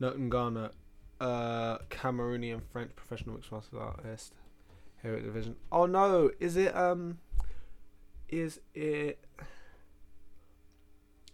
no 0.00 0.12
Ngana, 0.12 0.72
uh 1.20 1.78
Cameroonian 1.90 2.62
French 2.72 2.94
professional 2.96 3.34
mixed 3.34 3.50
martial 3.50 3.80
artist. 3.80 4.34
Heavyweight 5.02 5.24
division. 5.24 5.56
Oh 5.70 5.86
no, 5.86 6.30
is 6.40 6.56
it 6.56 6.76
um 6.76 7.18
is 8.28 8.60
it 8.74 9.18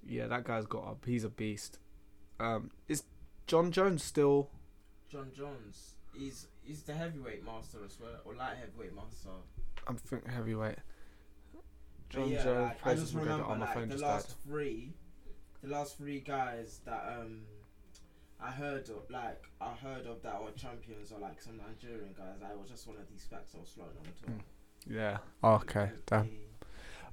Yeah, 0.06 0.26
that 0.26 0.44
guy's 0.44 0.66
got 0.66 0.86
up. 0.86 1.04
He's 1.06 1.24
a 1.24 1.28
beast. 1.28 1.78
Um 2.40 2.70
is 2.88 3.04
Jon 3.46 3.70
Jones 3.72 4.02
still 4.02 4.50
Jon 5.10 5.30
Jones. 5.34 5.94
He's 6.12 6.46
he's 6.62 6.82
the 6.82 6.94
heavyweight 6.94 7.44
master 7.44 7.78
as 7.84 7.98
well, 8.00 8.20
or 8.24 8.34
light 8.34 8.56
heavyweight 8.58 8.94
master. 8.94 9.30
I'm 9.86 9.96
thinking 9.96 10.30
heavyweight. 10.30 10.78
Jon 12.08 12.28
yeah, 12.28 12.44
Jones, 12.44 12.72
like, 12.84 12.86
I 12.86 12.94
just 12.94 13.14
remember 13.14 13.46
like 13.48 13.74
phone 13.74 13.88
the 13.88 13.94
just 13.94 14.04
last 14.04 14.28
died. 14.28 14.36
three, 14.46 14.94
the 15.62 15.68
last 15.70 15.96
three 15.98 16.20
guys 16.20 16.80
that 16.84 17.18
um 17.18 17.42
I 18.40 18.50
heard 18.50 18.88
of, 18.90 19.08
like 19.10 19.42
I 19.60 19.70
heard 19.72 20.06
of 20.06 20.22
that 20.22 20.42
were 20.42 20.50
champions 20.52 21.12
or 21.12 21.18
like 21.18 21.40
some 21.40 21.56
Nigerian 21.56 22.14
guys. 22.16 22.40
I 22.44 22.54
was 22.54 22.68
just 22.68 22.86
one 22.86 22.96
of 22.96 23.08
these 23.10 23.24
facts 23.30 23.52
I 23.56 23.60
was 23.60 23.70
floating 23.70 23.96
on 23.98 24.36
to. 24.38 24.44
Yeah. 24.94 25.18
Oh, 25.42 25.54
okay. 25.54 25.90
Damn. 26.06 26.30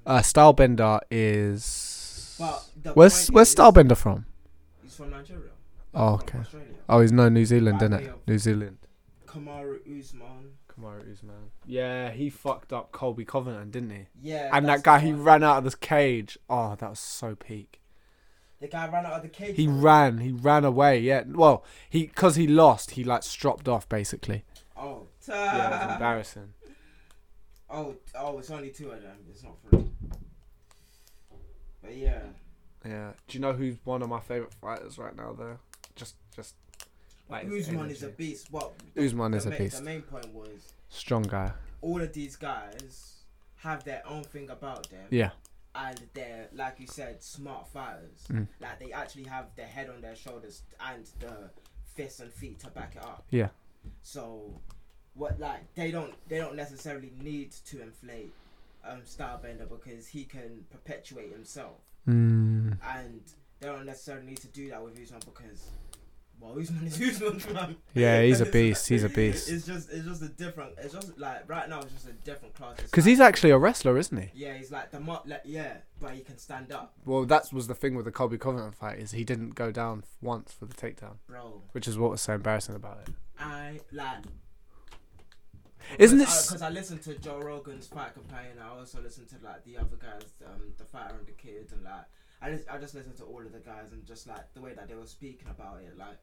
Uh, 0.04 0.18
Stylebender 0.18 1.00
is. 1.10 2.36
But 2.38 2.94
where's 2.94 3.28
Where's 3.28 3.48
is- 3.48 3.54
Stylebender 3.54 3.96
from? 3.96 4.26
He's 4.82 4.94
from 4.96 5.10
Nigeria. 5.10 5.50
Oh, 5.94 6.14
okay. 6.14 6.38
Australia. 6.38 6.68
Oh, 6.88 7.00
he's 7.00 7.12
no 7.12 7.28
New 7.28 7.44
Zealand, 7.44 7.78
By 7.78 7.86
isn't 7.86 8.00
it? 8.00 8.12
New 8.26 8.38
Zealand. 8.38 8.78
Kamaru 9.26 9.78
Usman. 9.98 10.52
Kamaru 10.68 11.10
Usman. 11.12 11.50
Yeah, 11.66 12.10
he 12.10 12.30
fucked 12.30 12.72
up 12.72 12.92
Colby 12.92 13.24
Covington, 13.24 13.70
didn't 13.70 13.90
he? 13.90 14.06
Yeah. 14.22 14.50
and 14.52 14.66
that 14.68 14.82
guy, 14.82 14.98
the 15.00 15.06
he 15.06 15.12
ran 15.12 15.42
out 15.42 15.58
of 15.58 15.64
this 15.64 15.74
cage. 15.74 16.38
Oh, 16.48 16.74
that 16.78 16.90
was 16.90 16.98
so 16.98 17.34
peak. 17.34 17.80
The 18.62 18.68
guy 18.68 18.88
ran 18.88 19.04
out 19.04 19.12
of 19.14 19.22
the 19.22 19.28
cage. 19.28 19.56
He 19.56 19.66
for 19.66 19.72
ran. 19.72 20.18
He 20.18 20.32
ran 20.32 20.64
away. 20.64 21.00
Yeah. 21.00 21.24
Well, 21.26 21.64
he 21.90 22.06
because 22.06 22.36
he 22.36 22.46
lost. 22.46 22.92
He 22.92 23.04
like 23.04 23.22
stropped 23.24 23.68
off 23.68 23.88
basically. 23.88 24.44
Oh. 24.76 25.06
Yeah, 25.28 25.66
it 25.66 25.70
was 25.86 25.92
embarrassing. 25.94 26.52
Oh, 27.70 27.94
oh, 28.16 28.38
it's 28.38 28.50
only 28.50 28.70
two 28.70 28.90
of 28.90 29.00
them. 29.02 29.16
It's 29.30 29.42
not 29.44 29.54
three. 29.70 29.88
But 31.82 31.96
yeah, 31.96 32.20
Yeah. 32.84 33.12
Do 33.28 33.38
you 33.38 33.40
know 33.40 33.52
who's 33.52 33.76
one 33.84 34.02
of 34.02 34.08
my 34.08 34.20
favorite 34.20 34.54
fighters 34.54 34.98
right 34.98 35.14
now? 35.16 35.32
Though, 35.36 35.58
just 35.96 36.16
just 36.34 36.54
like 37.28 37.48
his 37.48 37.68
Usman 37.68 37.90
is 37.90 38.02
a 38.02 38.06
energy. 38.06 38.16
beast. 38.18 38.48
What? 38.50 38.72
Usman 38.96 39.32
the 39.32 39.38
is 39.38 39.46
a 39.46 39.50
ma- 39.50 39.56
beast. 39.58 39.76
The 39.78 39.82
main 39.84 40.02
point 40.02 40.32
was 40.34 40.72
Strong 40.88 41.22
guy. 41.24 41.52
all 41.80 42.00
of 42.00 42.12
these 42.12 42.36
guys 42.36 43.22
have 43.56 43.84
their 43.84 44.02
own 44.06 44.24
thing 44.24 44.50
about 44.50 44.90
them, 44.90 45.06
Yeah. 45.10 45.30
And 45.74 46.00
they're 46.14 46.48
like 46.54 46.78
you 46.78 46.86
said, 46.86 47.22
smart 47.22 47.68
fighters. 47.68 48.26
Mm. 48.30 48.46
Like 48.60 48.78
they 48.78 48.92
actually 48.92 49.24
have 49.24 49.46
their 49.56 49.66
head 49.66 49.88
on 49.88 50.00
their 50.00 50.16
shoulders 50.16 50.62
and 50.80 51.06
the 51.20 51.50
fists 51.94 52.20
and 52.20 52.32
feet 52.32 52.60
to 52.60 52.70
back 52.70 52.94
it 52.96 53.02
up. 53.02 53.24
Yeah. 53.30 53.48
So, 54.02 54.60
what 55.14 55.38
like 55.40 55.74
they 55.74 55.90
don't 55.90 56.14
they 56.28 56.38
don't 56.38 56.56
necessarily 56.56 57.12
need 57.20 57.52
to 57.66 57.82
inflate 57.82 58.32
um 58.84 59.02
Stylebender 59.06 59.68
because 59.68 60.06
he 60.08 60.24
can 60.24 60.64
perpetuate 60.70 61.32
himself. 61.32 61.78
Mm. 62.08 62.76
and 62.96 63.20
they 63.60 63.68
don't 63.68 63.86
necessarily 63.86 64.26
need 64.26 64.38
to 64.38 64.48
do 64.48 64.70
that 64.70 64.82
with 64.82 64.98
Usman 65.00 65.20
because 65.24 65.70
well 66.42 66.58
Usman 66.58 66.86
is 66.86 67.00
Usman 67.00 67.38
fam. 67.38 67.76
Yeah, 67.94 68.22
he's 68.22 68.40
a 68.40 68.46
beast. 68.56 68.88
He's 68.88 69.04
a 69.04 69.08
beast. 69.08 69.48
It's 69.50 69.64
just 69.66 69.90
it's 69.90 70.04
just 70.06 70.22
a 70.22 70.28
different 70.28 70.72
it's 70.78 70.92
just 70.92 71.16
like 71.18 71.48
right 71.48 71.68
now 71.68 71.80
it's 71.80 71.92
just 71.92 72.08
a 72.08 72.12
different 72.12 72.54
class. 72.54 72.76
Because 72.76 73.04
like- 73.04 73.10
he's 73.10 73.20
actually 73.20 73.50
a 73.50 73.58
wrestler, 73.58 73.96
isn't 73.96 74.16
he? 74.20 74.30
yeah 74.34 74.54
he's 74.54 74.70
like 74.72 74.90
the 74.90 75.00
mo- 75.00 75.22
like, 75.24 75.42
yeah 75.44 75.78
but 76.00 76.10
he 76.12 76.20
can 76.20 76.36
stand 76.38 76.72
up 76.72 76.94
Well, 77.04 77.24
that 77.26 77.52
was 77.52 77.68
the 77.68 77.74
thing 77.76 77.94
with 77.94 78.04
the 78.04 78.12
Colby 78.12 78.38
Covington 78.38 78.72
fight 78.72 78.98
is 78.98 79.12
he 79.12 79.24
didn't 79.24 79.54
go 79.54 79.70
down 79.70 80.02
once 80.20 80.52
for 80.52 80.66
the 80.66 80.74
takedown, 80.74 81.16
bro. 81.28 81.62
which 81.72 81.86
is 81.86 81.96
what 81.96 82.10
was 82.10 82.20
so 82.20 82.34
embarrassing 82.34 82.74
about 82.74 82.98
it. 83.06 83.14
I 83.38 83.80
like. 83.92 84.24
Isn't 85.98 86.20
it 86.20 86.24
Because 86.26 86.62
I 86.62 86.70
listened 86.70 87.02
to 87.02 87.14
Joe 87.16 87.38
Rogan's 87.40 87.86
fight 87.86 88.14
companion. 88.14 88.56
I 88.62 88.68
also 88.78 89.00
listened 89.02 89.28
to 89.30 89.36
like 89.44 89.64
the 89.64 89.76
other 89.78 89.96
guys, 90.00 90.22
um, 90.46 90.72
the 90.78 90.84
fighter 90.84 91.16
and 91.18 91.26
the 91.26 91.32
kid, 91.32 91.70
and 91.72 91.82
like 91.84 92.04
I 92.42 92.50
just 92.50 92.68
I 92.68 92.78
just 92.78 92.94
listened 92.94 93.16
to 93.18 93.24
all 93.24 93.40
of 93.40 93.52
the 93.52 93.60
guys 93.60 93.92
and 93.92 94.04
just 94.04 94.26
like 94.26 94.52
the 94.54 94.60
way 94.60 94.72
that 94.74 94.88
they 94.88 94.94
were 94.94 95.06
speaking 95.06 95.46
about 95.48 95.80
it, 95.80 95.96
like 95.96 96.18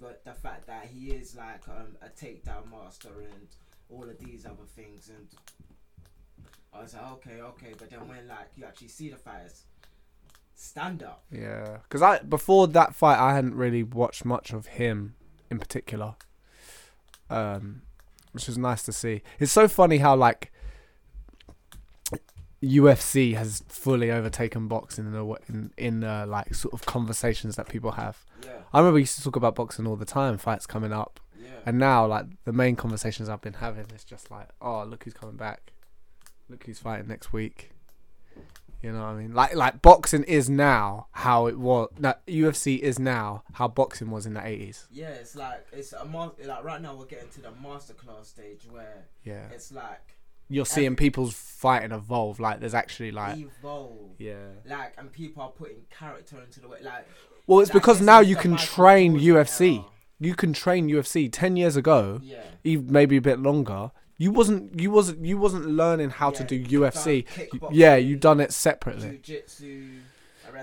but 0.00 0.24
the 0.24 0.32
fact 0.32 0.66
that 0.66 0.86
he 0.92 1.10
is 1.10 1.36
like 1.36 1.66
um, 1.68 1.96
a 2.02 2.08
takedown 2.08 2.70
master 2.70 3.08
and 3.20 3.48
all 3.88 4.02
of 4.04 4.18
these 4.18 4.44
other 4.44 4.64
things, 4.76 5.08
and 5.08 5.28
I 6.74 6.82
was 6.82 6.94
like, 6.94 7.10
okay, 7.12 7.40
okay, 7.40 7.74
but 7.78 7.90
then 7.90 8.06
when 8.08 8.28
like 8.28 8.50
you 8.56 8.64
actually 8.64 8.88
see 8.88 9.08
the 9.10 9.16
fighters 9.16 9.62
stand 10.54 11.02
up, 11.02 11.24
Yeah, 11.30 11.78
because 11.84 12.02
I 12.02 12.18
before 12.18 12.66
that 12.68 12.94
fight 12.94 13.18
I 13.18 13.34
hadn't 13.34 13.54
really 13.54 13.82
watched 13.82 14.24
much 14.24 14.52
of 14.52 14.66
him 14.66 15.14
in 15.50 15.58
particular, 15.58 16.16
um, 17.30 17.82
which 18.32 18.46
was 18.46 18.58
nice 18.58 18.82
to 18.82 18.92
see. 18.92 19.22
It's 19.38 19.52
so 19.52 19.68
funny 19.68 19.98
how 19.98 20.16
like 20.16 20.51
UFC 22.62 23.34
has 23.34 23.62
fully 23.68 24.10
overtaken 24.10 24.68
boxing 24.68 25.06
in 25.06 25.14
a 25.14 25.24
wa- 25.24 25.38
in 25.48 25.72
in 25.76 26.04
uh, 26.04 26.24
like 26.28 26.54
sort 26.54 26.72
of 26.72 26.86
conversations 26.86 27.56
that 27.56 27.68
people 27.68 27.92
have. 27.92 28.24
Yeah, 28.44 28.50
I 28.72 28.78
remember 28.78 28.94
we 28.94 29.00
used 29.02 29.16
to 29.18 29.24
talk 29.24 29.36
about 29.36 29.54
boxing 29.54 29.86
all 29.86 29.96
the 29.96 30.04
time, 30.04 30.38
fights 30.38 30.66
coming 30.66 30.92
up, 30.92 31.18
yeah. 31.40 31.48
and 31.66 31.78
now 31.78 32.06
like 32.06 32.26
the 32.44 32.52
main 32.52 32.76
conversations 32.76 33.28
I've 33.28 33.40
been 33.42 33.54
having 33.54 33.86
is 33.94 34.04
just 34.04 34.30
like, 34.30 34.48
oh 34.60 34.84
look 34.84 35.04
who's 35.04 35.12
coming 35.14 35.36
back, 35.36 35.72
look 36.48 36.64
who's 36.64 36.78
fighting 36.78 37.08
next 37.08 37.32
week. 37.32 37.70
You 38.80 38.90
know 38.90 38.98
what 38.98 39.06
I 39.10 39.14
mean? 39.14 39.32
Like 39.32 39.54
like 39.54 39.80
boxing 39.80 40.24
is 40.24 40.50
now 40.50 41.06
how 41.12 41.46
it 41.46 41.56
was. 41.58 41.88
That 41.98 42.26
UFC 42.26 42.78
is 42.80 42.98
now 42.98 43.44
how 43.54 43.68
boxing 43.68 44.10
was 44.10 44.26
in 44.26 44.34
the 44.34 44.44
eighties. 44.46 44.86
yeah, 44.90 45.10
it's 45.10 45.36
like 45.36 45.66
it's 45.72 45.92
a 45.92 46.04
like 46.04 46.64
right 46.64 46.80
now 46.82 46.96
we're 46.96 47.06
getting 47.06 47.28
to 47.30 47.42
the 47.42 47.50
masterclass 47.50 48.26
stage 48.26 48.66
where 48.70 49.06
Yeah, 49.24 49.46
it's 49.52 49.70
like 49.70 50.16
you're 50.52 50.66
seeing 50.66 50.96
people's 50.96 51.34
fighting 51.34 51.92
evolve. 51.92 52.40
Like 52.40 52.60
there's 52.60 52.74
actually 52.74 53.10
like 53.10 53.38
evolve. 53.38 54.10
yeah. 54.18 54.34
Like 54.66 54.94
and 54.98 55.10
people 55.12 55.42
are 55.42 55.50
putting 55.50 55.82
character 55.90 56.40
into 56.40 56.60
the 56.60 56.68
way. 56.68 56.78
Like 56.82 57.06
Well, 57.46 57.60
it's 57.60 57.70
like, 57.70 57.82
because 57.82 58.00
now 58.00 58.20
you 58.20 58.36
can 58.36 58.56
train 58.56 59.18
UFC. 59.18 59.84
You 60.20 60.34
can 60.34 60.52
train 60.52 60.88
UFC. 60.88 61.28
Ten 61.32 61.56
years 61.56 61.76
ago, 61.76 62.20
Yeah. 62.22 62.42
even 62.64 62.92
maybe 62.92 63.16
a 63.16 63.20
bit 63.20 63.38
longer. 63.40 63.90
You 64.18 64.30
wasn't 64.30 64.78
you 64.80 64.90
wasn't 64.90 65.24
you 65.24 65.36
wasn't 65.38 65.66
learning 65.66 66.10
how 66.10 66.30
to 66.30 66.44
do 66.44 66.62
UFC. 66.64 67.24
done 67.24 67.46
You- 67.52 67.58
kickboxing, 67.60 67.70
yeah, 67.72 67.96
you 67.96 68.16
done 68.16 68.38
it 68.40 68.52
separately. 68.52 69.10
Jiu-jitsu. 69.22 69.88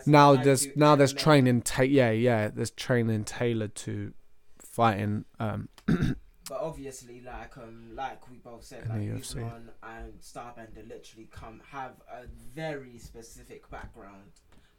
Now 0.06 0.36
there's 0.36 0.68
now 0.78 0.96
there's 0.96 1.14
MMA. 1.14 1.20
training. 1.24 1.62
Ta- 1.64 1.82
yeah, 1.82 2.12
yeah. 2.12 2.50
There's 2.50 2.72
training 2.72 3.24
tailored 3.26 3.74
to 3.76 4.14
fighting. 4.60 5.26
Um, 5.40 5.68
But 6.50 6.62
obviously, 6.62 7.22
like 7.22 7.56
um, 7.58 7.92
like 7.96 8.28
we 8.30 8.38
both 8.38 8.64
said, 8.64 8.86
In 8.86 8.90
like 9.14 9.22
Usman 9.22 9.70
and 9.84 10.14
Stylebender 10.20 10.88
literally 10.90 11.30
come 11.32 11.62
have 11.72 11.92
a 12.12 12.26
very 12.56 12.98
specific 12.98 13.70
background, 13.70 14.32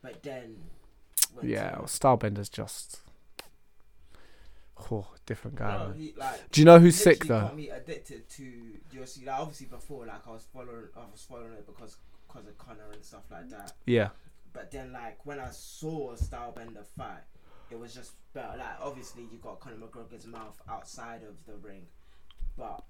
but 0.02 0.20
then 0.24 0.56
yeah, 1.42 1.76
well, 1.76 1.86
Stylebender's 1.86 2.48
just 2.48 3.00
oh 4.90 5.06
different 5.26 5.56
guy. 5.56 5.78
no, 5.78 5.92
he, 5.92 6.12
like 6.16 6.50
Do 6.50 6.60
you 6.60 6.64
know 6.64 6.80
who's 6.80 6.96
sick 6.96 7.24
though? 7.24 7.40
got 7.42 7.56
me 7.56 7.68
addicted 7.70 8.28
to 8.30 8.42
UFC. 8.94 9.24
Like 9.26 9.38
obviously 9.38 9.66
before, 9.66 10.06
like 10.06 10.26
I 10.26 10.30
was 10.32 10.46
following, 10.52 10.88
I 10.96 11.00
was 11.10 11.24
following 11.28 11.52
it 11.52 11.66
because 11.66 11.96
because 12.26 12.46
of 12.48 12.58
Conor 12.58 12.90
and 12.92 13.04
stuff 13.04 13.24
like 13.30 13.48
that. 13.50 13.72
Yeah, 13.86 14.08
But 14.52 14.70
then, 14.70 14.92
like 14.92 15.24
when 15.24 15.38
I 15.38 15.50
saw 15.50 16.14
Stylebender 16.16 16.84
fight, 16.96 17.22
it 17.70 17.78
was 17.78 17.94
just 17.94 18.12
better. 18.32 18.56
Like 18.58 18.80
obviously, 18.80 19.22
you 19.30 19.38
got 19.42 19.60
Conor 19.60 19.76
McGregor's 19.76 20.26
mouth 20.26 20.60
outside 20.68 21.22
of 21.22 21.44
the 21.46 21.56
ring, 21.66 21.86
but 22.56 22.82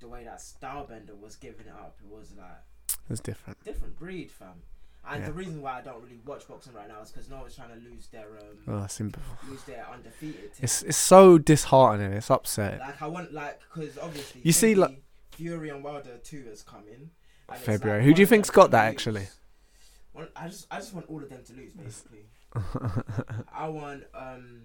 the 0.00 0.08
way 0.08 0.24
that 0.24 0.38
Stylebender 0.38 1.18
was 1.20 1.36
giving 1.36 1.66
it 1.66 1.72
up, 1.72 1.96
it 2.02 2.10
was 2.14 2.32
like 2.36 2.98
it's 3.08 3.20
different. 3.20 3.62
different 3.64 3.98
breed, 3.98 4.30
fam. 4.30 4.62
And 5.08 5.20
Yeah. 5.22 5.28
the 5.28 5.32
reason 5.32 5.62
why 5.62 5.78
I 5.78 5.80
don't 5.80 6.02
really 6.02 6.20
watch 6.26 6.46
boxing 6.46 6.74
right 6.74 6.86
now 6.86 7.00
is 7.00 7.10
because 7.10 7.28
no 7.30 7.38
one's 7.38 7.56
trying 7.56 7.70
to 7.70 7.76
lose 7.88 8.06
their 8.08 8.28
um, 8.38 8.58
Oh, 8.68 8.78
I've 8.80 8.92
seen 8.92 9.08
before. 9.08 9.36
lose 9.50 9.62
their 9.64 9.86
undefeated. 9.88 10.52
Team. 10.54 10.60
It's 10.62 10.82
it's 10.82 10.98
so 10.98 11.38
disheartening. 11.38 12.12
It's 12.12 12.28
upsetting. 12.30 12.80
like 12.80 13.00
I 13.00 13.06
want 13.06 13.32
like 13.32 13.60
because 13.72 13.96
obviously 13.98 14.42
You 14.44 14.52
see, 14.52 14.74
like- 14.74 15.02
Fury 15.32 15.70
and 15.70 15.82
Wilder 15.82 16.18
two 16.18 16.44
is 16.50 16.62
coming. 16.62 17.10
February. 17.56 18.00
like 18.00 18.06
Who 18.06 18.14
do 18.14 18.20
you 18.20 18.26
think's 18.26 18.50
got 18.50 18.70
that, 18.72 18.84
lose. 18.88 18.94
actually? 18.94 19.28
I 20.36 20.48
just 20.48 20.66
I 20.70 20.76
just 20.76 20.92
want 20.92 21.06
all 21.08 21.22
of 21.22 21.30
them 21.30 21.42
to 21.44 21.52
lose 21.54 21.72
basically. 21.72 22.26
I 23.52 23.68
want 23.68 24.04
um, 24.14 24.62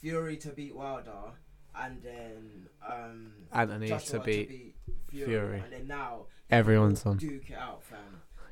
Fury 0.00 0.36
to 0.38 0.48
beat 0.50 0.74
Wilder, 0.74 1.32
and 1.76 2.02
then 2.02 2.68
um, 2.86 3.32
Anthony 3.52 3.88
Joshua 3.88 4.18
to 4.18 4.24
beat. 4.24 4.74
Fury, 5.10 5.26
Fury. 5.26 5.60
and 5.64 5.72
then 5.72 5.86
now 5.86 6.26
Everyone's 6.50 7.04
on. 7.04 7.18
Duke 7.18 7.50
it 7.50 7.56
out, 7.58 7.82
fam, 7.82 7.98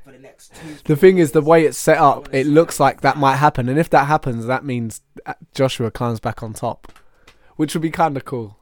for 0.05 0.13
the 0.13 0.19
next 0.19 0.55
two. 0.55 0.77
The 0.85 0.97
thing 0.97 1.19
is, 1.19 1.33
the 1.33 1.41
way 1.41 1.65
it's 1.65 1.79
set 1.79 1.99
up, 1.99 2.33
it 2.33 2.47
looks 2.47 2.79
like 2.79 3.01
that 3.01 3.17
might 3.17 3.37
happen, 3.37 3.69
and 3.69 3.79
if 3.79 3.91
that 3.91 4.07
happens, 4.07 4.47
that 4.47 4.65
means 4.65 5.01
uh, 5.25 5.35
Joshua 5.55 5.91
climbs 5.91 6.21
back 6.21 6.43
on 6.43 6.53
top, 6.53 6.93
which 7.57 7.75
would 7.75 7.83
be 7.83 7.91
kind 7.91 8.17
of 8.17 8.25
cool. 8.25 8.59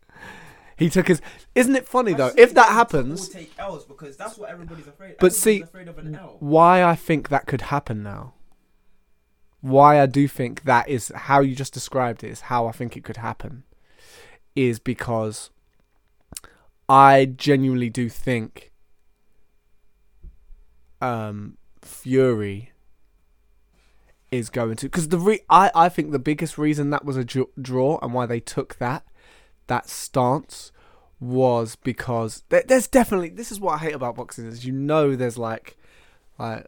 he 0.76 0.90
took 0.90 1.08
his. 1.08 1.22
Isn't 1.54 1.74
it 1.74 1.88
funny 1.88 2.12
though? 2.12 2.32
If 2.36 2.54
that 2.54 2.68
happens, 2.68 3.28
take 3.28 3.52
L's 3.58 3.84
because 3.84 4.16
that's 4.16 4.36
what 4.36 4.50
everybody's 4.50 4.86
afraid. 4.86 5.16
But 5.18 5.34
see, 5.34 5.62
afraid 5.62 5.88
of 5.88 5.98
an 5.98 6.14
L. 6.14 6.36
why 6.40 6.84
I 6.84 6.94
think 6.96 7.28
that 7.30 7.46
could 7.46 7.62
happen 7.62 8.02
now. 8.02 8.34
Why 9.60 10.00
I 10.00 10.06
do 10.06 10.26
think 10.26 10.62
that 10.62 10.88
is 10.88 11.12
how 11.14 11.40
you 11.40 11.54
just 11.54 11.74
described 11.74 12.24
it 12.24 12.30
is 12.30 12.42
how 12.42 12.66
I 12.66 12.72
think 12.72 12.96
it 12.96 13.04
could 13.04 13.18
happen, 13.18 13.64
is 14.56 14.78
because 14.78 15.50
I 16.88 17.26
genuinely 17.26 17.90
do 17.90 18.08
think 18.08 18.72
um, 21.00 21.56
Fury 21.82 22.72
is 24.30 24.48
going 24.48 24.76
to 24.76 24.86
because 24.86 25.08
the 25.08 25.18
re- 25.18 25.44
I 25.50 25.70
I 25.74 25.88
think 25.88 26.12
the 26.12 26.18
biggest 26.18 26.56
reason 26.56 26.90
that 26.90 27.04
was 27.04 27.16
a 27.16 27.24
dr- 27.24 27.48
draw 27.60 27.98
and 28.00 28.14
why 28.14 28.26
they 28.26 28.40
took 28.40 28.78
that 28.78 29.04
that 29.66 29.88
stance 29.88 30.72
was 31.18 31.76
because 31.76 32.44
there, 32.48 32.62
there's 32.66 32.86
definitely 32.86 33.28
this 33.30 33.50
is 33.50 33.60
what 33.60 33.74
I 33.74 33.78
hate 33.78 33.94
about 33.94 34.16
boxing 34.16 34.46
is 34.46 34.64
you 34.64 34.72
know 34.72 35.16
there's 35.16 35.38
like 35.38 35.76
like 36.38 36.66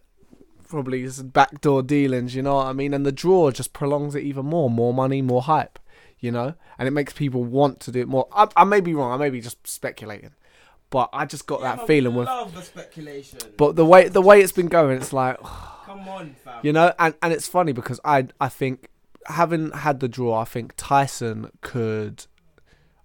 probably 0.72 1.06
some 1.08 1.28
backdoor 1.28 1.82
dealings 1.82 2.34
you 2.34 2.42
know 2.42 2.56
what 2.56 2.66
I 2.66 2.72
mean 2.72 2.92
and 2.94 3.06
the 3.06 3.12
draw 3.12 3.50
just 3.50 3.72
prolongs 3.72 4.14
it 4.14 4.24
even 4.24 4.46
more 4.46 4.68
more 4.68 4.92
money 4.92 5.22
more 5.22 5.42
hype 5.42 5.78
you 6.18 6.30
know 6.32 6.54
and 6.78 6.88
it 6.88 6.92
makes 6.92 7.12
people 7.12 7.44
want 7.44 7.78
to 7.80 7.92
do 7.92 8.00
it 8.00 8.08
more 8.08 8.26
I, 8.32 8.48
I 8.56 8.64
may 8.64 8.80
be 8.80 8.94
wrong 8.94 9.12
I 9.12 9.16
may 9.16 9.30
be 9.30 9.40
just 9.40 9.64
speculating 9.66 10.30
but 10.90 11.08
I 11.12 11.24
just 11.26 11.46
got 11.46 11.60
Yeah, 11.60 11.76
that 11.76 11.86
feeling 11.86 12.14
with 12.14 12.26
love 12.26 12.54
the 12.54 12.62
speculation. 12.62 13.38
but 13.56 13.76
the 13.76 13.84
way 13.86 14.08
the 14.08 14.20
way 14.20 14.40
it's 14.40 14.52
been 14.52 14.66
going 14.68 14.96
it's 14.98 15.12
like 15.12 15.38
come 15.86 16.08
on, 16.08 16.34
fam. 16.44 16.60
you 16.62 16.72
know, 16.72 16.92
and, 16.98 17.14
and 17.22 17.32
it's 17.32 17.46
funny 17.46 17.72
because 17.72 18.00
I 18.04 18.28
I 18.40 18.48
think 18.48 18.88
having 19.26 19.70
had 19.72 20.00
the 20.00 20.08
draw, 20.08 20.38
I 20.40 20.44
think 20.44 20.72
Tyson 20.76 21.50
could, 21.60 22.26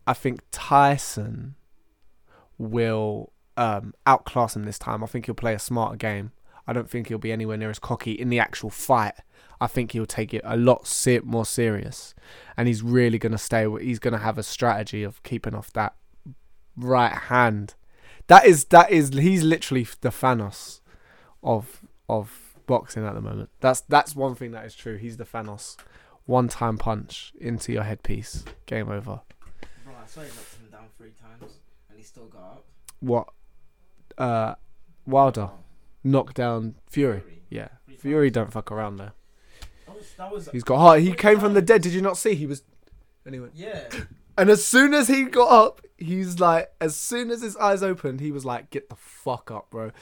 I 0.08 0.14
think 0.14 0.42
Tyson 0.52 1.56
will 2.58 3.34
um, 3.56 3.94
outclass 4.06 4.56
him 4.56 4.64
this 4.64 4.80
time. 4.80 5.04
I 5.04 5.08
think 5.08 5.26
he'll 5.26 5.36
play 5.36 5.54
a 5.54 5.60
smarter 5.60 5.98
game. 5.98 6.32
I 6.68 6.74
don't 6.74 6.90
think 6.90 7.08
he'll 7.08 7.18
be 7.18 7.32
anywhere 7.32 7.58
near 7.58 7.70
as 7.70 7.80
cocky 7.80 8.12
in 8.12 8.30
the 8.30 8.40
actual 8.40 8.70
fight. 8.70 9.14
I 9.60 9.68
think 9.68 9.92
he'll 9.94 10.06
take 10.06 10.34
it 10.34 10.42
a 10.44 10.58
lot 10.58 10.86
se- 10.86 11.22
more 11.24 11.46
serious, 11.46 12.14
and 12.56 12.68
he's 12.68 12.84
really 12.84 13.18
gonna 13.18 13.38
stay. 13.38 13.68
He's 13.82 14.00
gonna 14.00 14.18
have 14.20 14.38
a 14.38 14.44
strategy 14.44 15.04
of 15.04 15.24
keeping 15.24 15.56
off 15.56 15.72
that 15.74 15.96
right 16.76 17.14
hand. 17.14 17.76
That 18.28 18.46
is 18.46 18.66
that 18.66 18.92
is 18.92 19.10
he's 19.14 19.44
literally 19.44 19.88
the 20.02 20.10
Thanos 20.10 20.82
of 21.42 21.82
of 22.10 22.56
boxing 22.68 23.06
at 23.06 23.16
the 23.16 23.22
moment. 23.22 23.50
That's 23.62 23.82
that's 23.82 24.16
one 24.16 24.36
thing 24.36 24.52
that 24.52 24.66
is 24.66 24.76
true. 24.76 24.98
He's 24.98 25.18
the 25.18 25.26
Thanos. 25.26 25.78
One 26.26 26.50
time 26.50 26.78
punch 26.78 27.32
into 27.40 27.72
your 27.72 27.84
headpiece. 27.84 28.44
Game 28.66 28.90
over. 28.90 29.22
Bro, 29.86 29.94
I 30.04 30.06
saw 30.06 30.22
he 30.22 30.28
knocked 30.28 30.56
him 30.56 30.70
down 30.70 30.88
three 30.98 31.12
times 31.12 31.54
and 31.90 31.98
he 31.98 32.04
still 32.04 32.26
got 32.26 32.42
up. 32.42 32.66
What? 33.00 33.30
Uh, 34.18 34.56
Wilder 35.06 35.50
Oh, 35.54 35.60
knocked 36.12 36.36
down 36.36 36.76
Fury. 36.88 37.22
Yeah, 37.50 37.70
Fury 38.00 38.30
don't 38.30 38.52
fuck 38.52 38.72
around 38.72 38.98
there. 38.98 39.14
That 40.18 40.32
was, 40.32 40.50
He's 40.52 40.64
got 40.64 40.80
heart. 40.80 41.02
He 41.02 41.14
came 41.14 41.40
from 41.40 41.54
the 41.54 41.62
dead. 41.62 41.82
Did 41.82 41.94
you 41.94 42.02
not 42.02 42.18
see? 42.18 42.34
He 42.34 42.48
was. 42.48 42.64
Anyway. 43.26 43.50
Yeah. 43.54 43.84
And 44.40 44.52
as 44.52 44.64
soon 44.64 44.94
as 44.94 45.08
he 45.08 45.24
got 45.24 45.50
up, 45.50 45.82
he's 45.98 46.40
like, 46.40 46.70
as 46.80 46.96
soon 46.96 47.32
as 47.32 47.42
his 47.42 47.58
eyes 47.58 47.82
opened, 47.82 48.20
he 48.20 48.32
was 48.32 48.46
like, 48.46 48.70
"Get 48.70 48.88
the 48.88 48.96
fuck 48.96 49.50
up, 49.50 49.72
bro." 49.72 49.92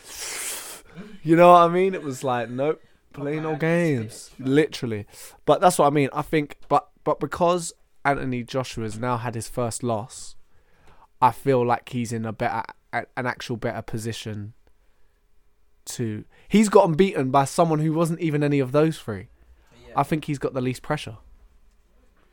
You 1.23 1.36
know 1.36 1.52
what 1.52 1.61
I 1.61 1.68
mean? 1.68 1.94
It 1.94 2.03
was 2.03 2.23
like, 2.23 2.49
nope, 2.49 2.82
play 3.14 3.40
no 3.40 3.56
games, 3.56 4.32
literally. 4.40 5.06
But 5.45 5.60
that's 5.61 5.77
what 5.77 5.88
I 5.88 5.90
mean. 5.90 6.10
I 6.14 6.22
think, 6.22 6.57
but 6.69 6.88
but 7.03 7.19
because 7.19 7.73
Anthony 8.03 8.44
Joshua's 8.44 8.98
now 8.98 9.18
had 9.18 9.36
his 9.36 9.49
first 9.49 9.84
loss, 9.84 10.36
I 11.22 11.32
feel 11.32 11.65
like 11.65 11.90
he's 11.90 12.14
in 12.14 12.26
a 12.26 12.32
better, 12.32 12.64
an 12.94 13.06
actual 13.15 13.57
better 13.57 13.82
position. 13.82 14.53
To 15.85 16.25
he's 16.47 16.69
gotten 16.69 16.95
beaten 16.95 17.29
by 17.29 17.45
someone 17.45 17.79
who 17.79 17.93
wasn't 17.93 18.19
even 18.19 18.43
any 18.43 18.59
of 18.59 18.71
those 18.71 18.97
three. 18.97 19.27
yeah. 19.87 19.93
I 19.95 20.03
think 20.03 20.25
he's 20.25 20.39
got 20.39 20.53
the 20.53 20.61
least 20.61 20.81
pressure. 20.81 21.17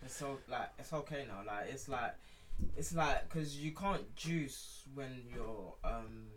It's 0.02 0.16
so 0.16 0.38
like 0.50 0.70
it's 0.78 0.92
okay 0.92 1.26
now. 1.28 1.42
Like 1.46 1.66
it's 1.70 1.88
like 1.88 2.14
it's 2.76 2.94
like 2.94 3.28
because 3.28 3.58
you 3.58 3.72
can't 3.72 4.14
juice 4.16 4.84
when 4.94 5.22
you're 5.34 5.74
um 5.84 6.28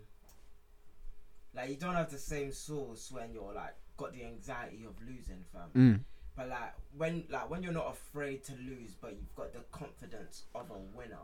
like 1.54 1.70
you 1.70 1.76
don't 1.76 1.94
have 1.94 2.10
the 2.10 2.18
same 2.18 2.52
source 2.52 3.10
when 3.10 3.32
you're 3.32 3.52
like 3.54 3.74
got 3.96 4.12
the 4.12 4.24
anxiety 4.24 4.84
of 4.86 4.94
losing, 5.06 5.42
fam. 5.52 5.70
Mm. 5.74 6.00
But 6.36 6.48
like 6.50 6.74
when 6.96 7.24
like 7.30 7.48
when 7.48 7.62
you're 7.62 7.72
not 7.72 7.90
afraid 7.92 8.44
to 8.44 8.52
lose, 8.52 8.94
but 9.00 9.12
you've 9.12 9.34
got 9.34 9.52
the 9.52 9.60
confidence 9.72 10.44
of 10.54 10.70
a 10.70 10.96
winner, 10.96 11.16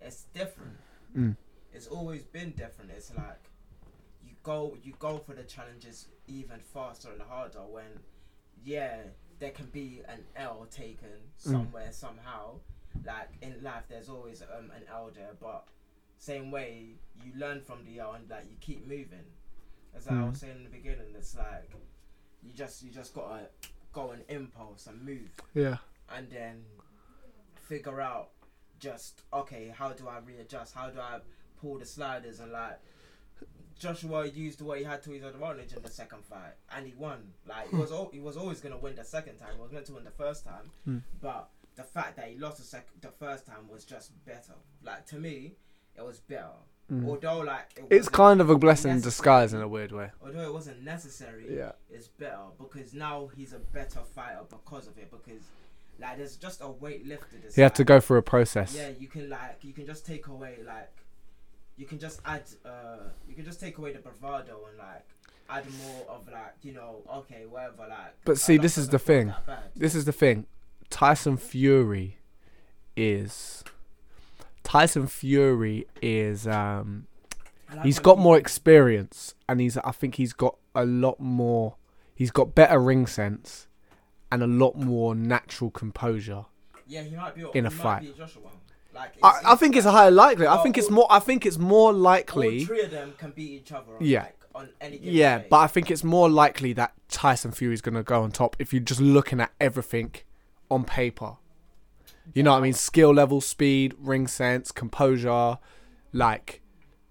it's 0.00 0.24
different. 0.34 0.76
Mm. 1.16 1.36
It's 1.72 1.86
always 1.86 2.22
been 2.22 2.50
different. 2.50 2.90
It's 2.96 3.14
like 3.16 3.49
you 4.22 4.34
go 4.42 4.76
you 4.82 4.92
go 4.98 5.18
for 5.18 5.34
the 5.34 5.42
challenges 5.44 6.08
even 6.26 6.60
faster 6.60 7.10
and 7.12 7.22
harder 7.22 7.60
when 7.60 8.00
yeah 8.64 8.96
there 9.38 9.50
can 9.50 9.66
be 9.66 10.02
an 10.08 10.20
L 10.36 10.66
taken 10.70 11.08
Mm. 11.08 11.52
somewhere 11.52 11.92
somehow. 11.92 12.56
Like 13.06 13.30
in 13.40 13.62
life, 13.62 13.84
there's 13.88 14.10
always 14.10 14.42
um, 14.42 14.70
an 14.76 14.82
L 14.90 15.10
there, 15.14 15.30
but 15.40 15.66
same 16.18 16.50
way 16.50 16.96
you 17.24 17.32
learn 17.38 17.62
from 17.62 17.84
the 17.86 17.98
L 18.00 18.12
and 18.12 18.28
like 18.28 18.44
you 18.50 18.56
keep 18.60 18.86
moving. 18.86 19.24
As 19.96 20.06
I 20.08 20.12
Mm. 20.12 20.30
was 20.30 20.38
saying 20.40 20.56
in 20.58 20.64
the 20.64 20.68
beginning, 20.70 21.14
it's 21.16 21.34
like 21.36 21.70
you 22.42 22.52
just 22.52 22.82
you 22.82 22.90
just 22.90 23.14
gotta 23.14 23.48
go 23.92 24.10
on 24.10 24.20
impulse 24.28 24.86
and 24.86 25.00
move, 25.02 25.30
Yeah. 25.54 25.78
and 26.14 26.28
then 26.30 26.64
figure 27.54 28.00
out 28.00 28.30
just 28.78 29.22
okay, 29.32 29.68
how 29.68 29.90
do 29.92 30.06
I 30.08 30.18
readjust? 30.18 30.74
How 30.74 30.90
do 30.90 31.00
I 31.00 31.20
pull 31.60 31.78
the 31.78 31.86
sliders 31.86 32.40
and 32.40 32.52
like. 32.52 32.78
Joshua 33.80 34.26
used 34.26 34.60
what 34.60 34.78
he 34.78 34.84
had 34.84 35.02
to 35.04 35.10
his 35.10 35.24
advantage 35.24 35.72
in 35.72 35.82
the 35.82 35.88
second 35.90 36.24
fight, 36.24 36.52
and 36.76 36.86
he 36.86 36.94
won. 36.96 37.32
Like 37.48 37.70
he 37.70 37.76
was, 37.76 37.90
al- 37.90 38.10
he 38.12 38.20
was 38.20 38.36
always 38.36 38.60
gonna 38.60 38.78
win 38.78 38.94
the 38.94 39.04
second 39.04 39.38
time. 39.38 39.48
He 39.56 39.60
was 39.62 39.72
meant 39.72 39.86
to 39.86 39.94
win 39.94 40.04
the 40.04 40.10
first 40.10 40.44
time, 40.44 40.70
Hmm. 40.84 40.98
but 41.20 41.48
the 41.76 41.82
fact 41.82 42.16
that 42.16 42.28
he 42.28 42.36
lost 42.38 42.58
the 42.58 42.64
second, 42.64 43.00
the 43.00 43.08
first 43.08 43.46
time 43.46 43.68
was 43.68 43.84
just 43.84 44.12
better. 44.24 44.52
Like 44.84 45.06
to 45.06 45.16
me, 45.16 45.54
it 45.96 46.04
was 46.04 46.20
better. 46.20 46.50
Mm. 46.92 47.06
Although 47.08 47.38
like 47.40 47.66
it 47.76 47.84
It's 47.88 48.08
kind 48.08 48.40
of 48.40 48.50
a 48.50 48.58
blessing 48.58 48.90
in 48.90 49.00
disguise 49.00 49.54
in 49.54 49.60
a 49.62 49.68
weird 49.68 49.92
way. 49.92 50.10
although 50.24 50.42
it 50.42 50.52
wasn't 50.52 50.82
necessary, 50.82 51.46
Yeah. 51.56 51.72
it's 51.88 52.08
better 52.08 52.46
because 52.58 52.92
now 52.92 53.28
he's 53.36 53.52
a 53.52 53.60
better 53.60 54.00
fighter 54.00 54.40
because 54.50 54.88
of 54.88 54.98
it. 54.98 55.08
Because 55.10 55.42
like 56.00 56.16
there's 56.18 56.36
just 56.36 56.60
a 56.60 56.68
weight 56.68 57.06
lifted. 57.06 57.44
He 57.54 57.60
had 57.62 57.74
to 57.76 57.84
go 57.84 58.00
through 58.00 58.18
a 58.18 58.22
process. 58.22 58.74
Yeah, 58.74 58.88
you 58.88 59.06
can 59.06 59.30
like 59.30 59.62
you 59.62 59.72
can 59.72 59.86
just 59.86 60.04
take 60.04 60.26
away 60.26 60.58
like 60.66 60.90
you 61.80 61.86
can 61.86 61.98
just 61.98 62.20
add 62.26 62.42
uh 62.66 62.98
you 63.26 63.34
can 63.34 63.44
just 63.44 63.58
take 63.58 63.78
away 63.78 63.90
the 63.92 63.98
bravado 63.98 64.60
and 64.68 64.76
like 64.78 65.06
add 65.48 65.64
more 65.82 66.04
of 66.10 66.28
like 66.30 66.54
you 66.62 66.72
know 66.72 67.02
okay 67.12 67.46
whatever 67.48 67.86
like. 67.88 68.14
But 68.24 68.38
see, 68.38 68.58
this 68.58 68.76
is 68.76 68.90
the 68.90 68.98
thing. 68.98 69.32
This 69.74 69.94
is 69.94 70.04
the 70.04 70.12
thing. 70.12 70.46
Tyson 70.90 71.38
Fury 71.38 72.18
is 72.96 73.64
Tyson 74.62 75.06
Fury 75.06 75.86
is 76.02 76.46
um 76.46 77.06
like 77.74 77.84
he's 77.84 77.98
got 77.98 78.18
more 78.18 78.36
experience 78.36 79.34
and 79.48 79.60
he's 79.60 79.78
I 79.78 79.92
think 79.92 80.16
he's 80.16 80.34
got 80.34 80.56
a 80.74 80.84
lot 80.84 81.18
more 81.18 81.76
he's 82.14 82.30
got 82.30 82.54
better 82.54 82.78
ring 82.78 83.06
sense 83.06 83.68
and 84.30 84.42
a 84.42 84.46
lot 84.46 84.76
more 84.76 85.14
natural 85.14 85.70
composure. 85.70 86.44
Yeah, 86.86 87.02
he 87.02 87.16
might 87.16 87.34
be 87.34 87.46
in 87.54 87.64
a 87.64 87.70
fight. 87.70 88.16
Joshua. 88.16 88.50
Like 88.94 89.12
I, 89.22 89.40
I 89.52 89.54
think 89.56 89.76
it's 89.76 89.86
a 89.86 89.90
higher 89.92 90.10
likelihood. 90.10 90.54
I 90.54 90.58
Oh, 90.60 90.62
think 90.62 90.76
it's 90.78 90.90
more 90.90 91.06
I 91.10 91.18
think 91.20 91.46
it's 91.46 91.58
more 91.58 91.92
likely 91.92 92.64
three 92.64 92.82
of 92.82 92.90
them 92.90 93.14
can 93.18 93.30
beat 93.30 93.50
each 93.50 93.72
other. 93.72 93.92
On, 93.96 94.04
Yeah. 94.04 94.22
Like, 94.22 94.36
on 94.52 94.68
any 94.80 94.98
given 94.98 95.14
Yeah, 95.14 95.38
day. 95.38 95.46
but 95.48 95.58
I 95.58 95.66
think 95.68 95.90
it's 95.90 96.02
more 96.02 96.28
likely 96.28 96.72
that 96.72 96.92
Tyson 97.08 97.52
Fury 97.52 97.72
is 97.72 97.80
going 97.80 97.94
to 97.94 98.02
go 98.02 98.22
on 98.22 98.32
top 98.32 98.56
if 98.58 98.72
you're 98.72 98.82
just 98.82 99.00
looking 99.00 99.40
at 99.40 99.52
everything 99.60 100.12
on 100.70 100.82
paper. 100.84 101.36
You 102.34 102.42
know 102.42 102.50
what 102.52 102.58
I 102.58 102.62
mean? 102.62 102.72
Skill 102.72 103.14
level, 103.14 103.40
speed, 103.40 103.94
ring 103.98 104.26
sense, 104.26 104.72
composure, 104.72 105.58
like 106.12 106.60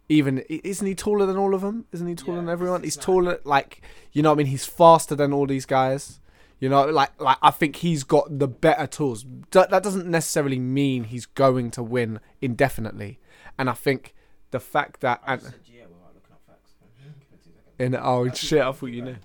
even 0.10 0.40
isn't 0.50 0.86
he 0.86 0.96
taller 0.96 1.26
than 1.26 1.38
all 1.38 1.54
of 1.54 1.62
them? 1.62 1.86
Isn't 1.94 2.08
he 2.08 2.16
taller 2.16 2.38
Yeah, 2.38 2.42
than 2.42 2.50
everyone? 2.50 2.84
He's 2.84 2.98
taller 2.98 3.40
like 3.46 3.82
you 4.12 4.22
know 4.22 4.30
what 4.32 4.36
I 4.36 4.38
mean? 4.40 4.48
He's 4.48 4.66
faster 4.66 5.16
than 5.16 5.32
all 5.34 5.48
these 5.48 5.66
guys. 5.66 6.20
You 6.60 6.68
know, 6.68 6.86
like 6.86 7.20
like 7.22 7.38
I 7.42 7.52
think 7.52 7.78
he's 7.78 8.04
got 8.04 8.38
the 8.40 8.48
better 8.48 8.86
tools. 8.86 9.24
D- 9.24 9.64
that 9.70 9.82
doesn't 9.84 10.08
necessarily 10.08 10.60
mean 10.60 11.06
he's 11.06 11.26
going 11.26 11.72
to 11.72 11.84
win 11.84 12.20
indefinitely. 12.42 13.20
And 13.58 13.70
I 13.70 13.74
think 13.74 14.14
the 14.52 14.60
fact 14.60 15.00
that 15.02 15.22
I 15.26 15.34
and 15.34 15.42
said 15.42 15.54
yeah 15.66 15.84
without 15.84 16.14
looking 16.16 16.34
up 16.34 16.42
facts. 16.46 16.74
Give 17.00 17.08
me 17.08 17.38
two 17.44 17.52
seconds. 17.52 17.96
in 17.96 17.96
oh 17.96 18.30
shit, 18.34 18.62
I 18.62 18.72
thought 18.74 18.88
you 18.88 19.02
knew. 19.04 19.16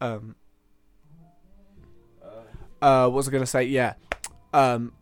Um, 0.00 0.34
Uh, 2.22 2.84
uh, 2.84 3.08
what 3.08 3.16
was 3.16 3.28
I 3.28 3.30
gonna 3.30 3.46
say? 3.46 3.64
Yeah, 3.64 3.94
um, 4.52 4.92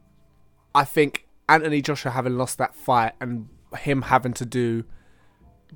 I 0.75 0.85
think 0.85 1.27
Anthony 1.49 1.81
Joshua 1.81 2.13
having 2.13 2.37
lost 2.37 2.59
that 2.59 2.75
fight 2.75 3.13
and 3.21 3.49
him 3.79 4.03
having 4.03 4.35
to 4.35 4.45
do 4.45 4.85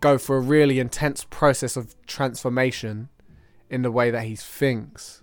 go 0.00 0.18
for 0.18 0.36
a 0.36 0.40
really 0.40 0.78
intense 0.80 1.24
process 1.30 1.76
of 1.76 1.94
transformation 2.06 3.08
in 3.70 3.82
the 3.82 3.90
way 3.90 4.10
that 4.10 4.24
he 4.24 4.36
thinks 4.36 5.21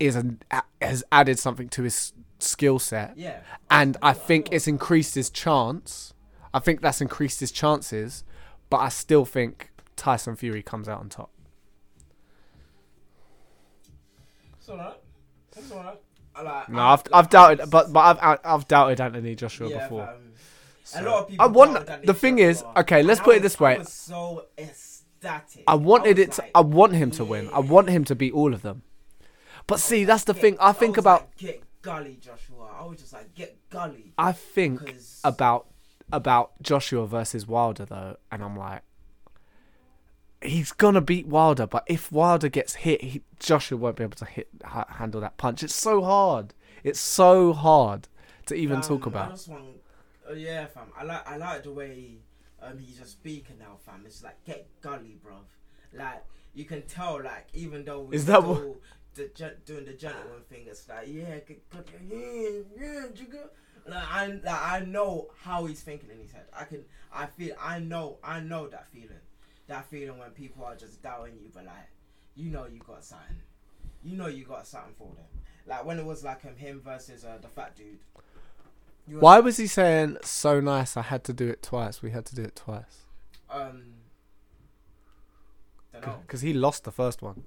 is 0.00 0.16
an, 0.16 0.42
a- 0.50 0.62
has 0.80 1.04
added 1.12 1.38
something 1.38 1.68
to 1.70 1.82
his 1.82 2.12
skill 2.38 2.78
set, 2.78 3.16
yeah. 3.16 3.40
and 3.70 3.96
I 4.02 4.12
think 4.12 4.48
it's 4.52 4.66
increased 4.68 5.14
his 5.14 5.30
chance. 5.30 6.14
I 6.54 6.60
think 6.60 6.80
that's 6.80 7.00
increased 7.00 7.40
his 7.40 7.50
chances, 7.52 8.24
but 8.70 8.78
I 8.78 8.88
still 8.88 9.24
think 9.24 9.70
Tyson 9.96 10.36
Fury 10.36 10.62
comes 10.62 10.88
out 10.88 11.00
on 11.00 11.08
top. 11.08 11.30
It's 14.58 14.68
alright. 14.68 14.94
It's 15.56 15.72
alright. 15.72 16.00
I 16.34 16.42
like. 16.42 16.68
No, 16.68 16.78
I- 16.80 16.92
I've 16.92 17.02
I've 17.12 17.30
doubted, 17.30 17.70
but 17.70 17.92
but 17.92 18.18
I've 18.22 18.38
I've 18.44 18.68
doubted 18.68 19.00
Anthony 19.00 19.34
Joshua 19.34 19.68
yeah, 19.68 19.82
before. 19.84 20.14
So- 20.84 21.00
A 21.00 21.02
lot 21.02 21.20
of 21.22 21.28
people. 21.28 21.44
I 21.44 21.48
want 21.48 22.06
the 22.06 22.14
thing 22.14 22.38
is, 22.38 22.64
okay, 22.76 23.02
let's 23.02 23.20
and 23.20 23.24
put 23.24 23.34
I 23.34 23.36
it 23.38 23.42
this 23.42 23.60
way. 23.60 23.74
I 23.74 23.78
was 23.78 23.92
so 23.92 24.46
ecstatic. 24.56 25.64
I 25.66 25.74
wanted 25.74 26.16
was 26.18 26.26
it. 26.28 26.32
To, 26.32 26.44
I 26.56 26.60
want 26.60 26.94
him 26.94 27.10
to 27.12 27.24
win. 27.24 27.50
I 27.52 27.58
want 27.58 27.88
him 27.90 28.04
to 28.04 28.14
beat 28.14 28.32
all 28.32 28.54
of 28.54 28.62
them. 28.62 28.82
But 29.68 29.78
see, 29.78 30.02
that's 30.04 30.24
the 30.24 30.34
thing. 30.34 30.56
I 30.58 30.72
think 30.72 30.96
about. 30.96 31.36
get 31.36 31.62
gully, 31.82 32.18
Joshua. 32.20 32.70
I 32.80 32.84
was 32.86 32.98
just 32.98 33.12
like, 33.12 33.32
get 33.36 33.56
gully. 33.70 34.12
I 34.18 34.32
think 34.32 34.96
about 35.22 35.66
about 36.10 36.52
Joshua 36.62 37.06
versus 37.06 37.46
Wilder 37.46 37.84
though, 37.84 38.16
and 38.32 38.42
I'm 38.42 38.56
like, 38.56 38.82
he's 40.42 40.72
gonna 40.72 41.00
beat 41.00 41.26
Wilder. 41.26 41.66
But 41.66 41.84
if 41.86 42.10
Wilder 42.10 42.48
gets 42.48 42.76
hit, 42.76 43.02
he, 43.02 43.22
Joshua 43.38 43.76
won't 43.76 43.96
be 43.96 44.04
able 44.04 44.16
to 44.16 44.24
hit 44.24 44.48
ha- 44.64 44.86
handle 44.88 45.20
that 45.20 45.36
punch. 45.36 45.62
It's 45.62 45.74
so 45.74 46.02
hard. 46.02 46.54
It's 46.84 47.00
so 47.00 47.52
hard 47.52 48.08
to 48.46 48.54
even 48.54 48.80
Fam, 48.80 48.88
talk 48.88 49.06
I 49.06 49.10
about. 49.10 49.30
just 49.32 49.48
want, 49.48 49.64
uh, 50.28 50.32
yeah, 50.32 50.66
fam. 50.66 50.84
I 50.96 51.04
like, 51.04 51.28
I 51.28 51.36
like 51.36 51.62
the 51.64 51.72
way 51.72 52.18
um 52.62 52.78
he's 52.78 52.98
just 52.98 53.12
speaking 53.12 53.58
now, 53.58 53.76
fam. 53.84 54.02
It's 54.06 54.22
like 54.22 54.42
get 54.44 54.66
gully, 54.80 55.18
bruv. 55.24 55.42
Like 55.92 56.24
you 56.54 56.64
can 56.64 56.82
tell, 56.82 57.22
like 57.22 57.46
even 57.52 57.84
though 57.84 58.00
we 58.02 58.16
Is 58.16 58.26
that 58.26 58.40
still 58.40 58.54
what- 58.54 58.76
the 59.18 59.54
doing 59.66 59.84
the 59.84 59.92
gentleman 59.92 60.40
thing, 60.48 60.64
it's 60.66 60.88
like 60.88 61.08
yeah, 61.08 61.38
get 61.46 61.68
gully, 61.70 61.84
yeah, 62.08 62.48
yeah, 62.80 63.02
jigga. 63.14 63.48
Like 63.86 64.08
I, 64.10 64.26
like, 64.26 64.44
I 64.44 64.80
know 64.80 65.28
how 65.42 65.64
he's 65.66 65.80
thinking 65.80 66.10
in 66.10 66.18
his 66.18 66.32
head. 66.32 66.44
I 66.58 66.64
can, 66.64 66.84
I 67.12 67.26
feel, 67.26 67.54
I 67.60 67.78
know, 67.78 68.18
I 68.22 68.40
know 68.40 68.68
that 68.68 68.86
feeling. 68.88 69.08
That 69.66 69.86
feeling 69.86 70.18
when 70.18 70.30
people 70.30 70.64
are 70.64 70.76
just 70.76 71.02
doubting 71.02 71.34
you, 71.42 71.48
but 71.54 71.64
like, 71.64 71.88
you 72.36 72.50
know, 72.50 72.66
you 72.66 72.80
got 72.80 73.04
something. 73.04 73.36
You 74.02 74.16
know, 74.16 74.26
you 74.26 74.44
got 74.44 74.66
something 74.66 74.94
for 74.96 75.08
them. 75.14 75.24
Like 75.66 75.84
when 75.84 75.98
it 75.98 76.04
was 76.04 76.22
like 76.24 76.44
um, 76.44 76.56
him 76.56 76.80
versus 76.84 77.24
uh, 77.24 77.38
the 77.40 77.48
fat 77.48 77.76
dude. 77.76 77.98
Why 79.06 79.36
like, 79.36 79.44
was 79.44 79.56
he 79.56 79.66
saying 79.66 80.18
so 80.22 80.60
nice? 80.60 80.96
I 80.96 81.02
had 81.02 81.24
to 81.24 81.32
do 81.32 81.48
it 81.48 81.62
twice. 81.62 82.02
We 82.02 82.10
had 82.10 82.26
to 82.26 82.34
do 82.34 82.42
it 82.42 82.56
twice 82.56 83.06
Um. 83.50 83.94
Because 85.92 86.42
he 86.42 86.52
lost 86.52 86.84
the 86.84 86.92
first 86.92 87.22
one. 87.22 87.44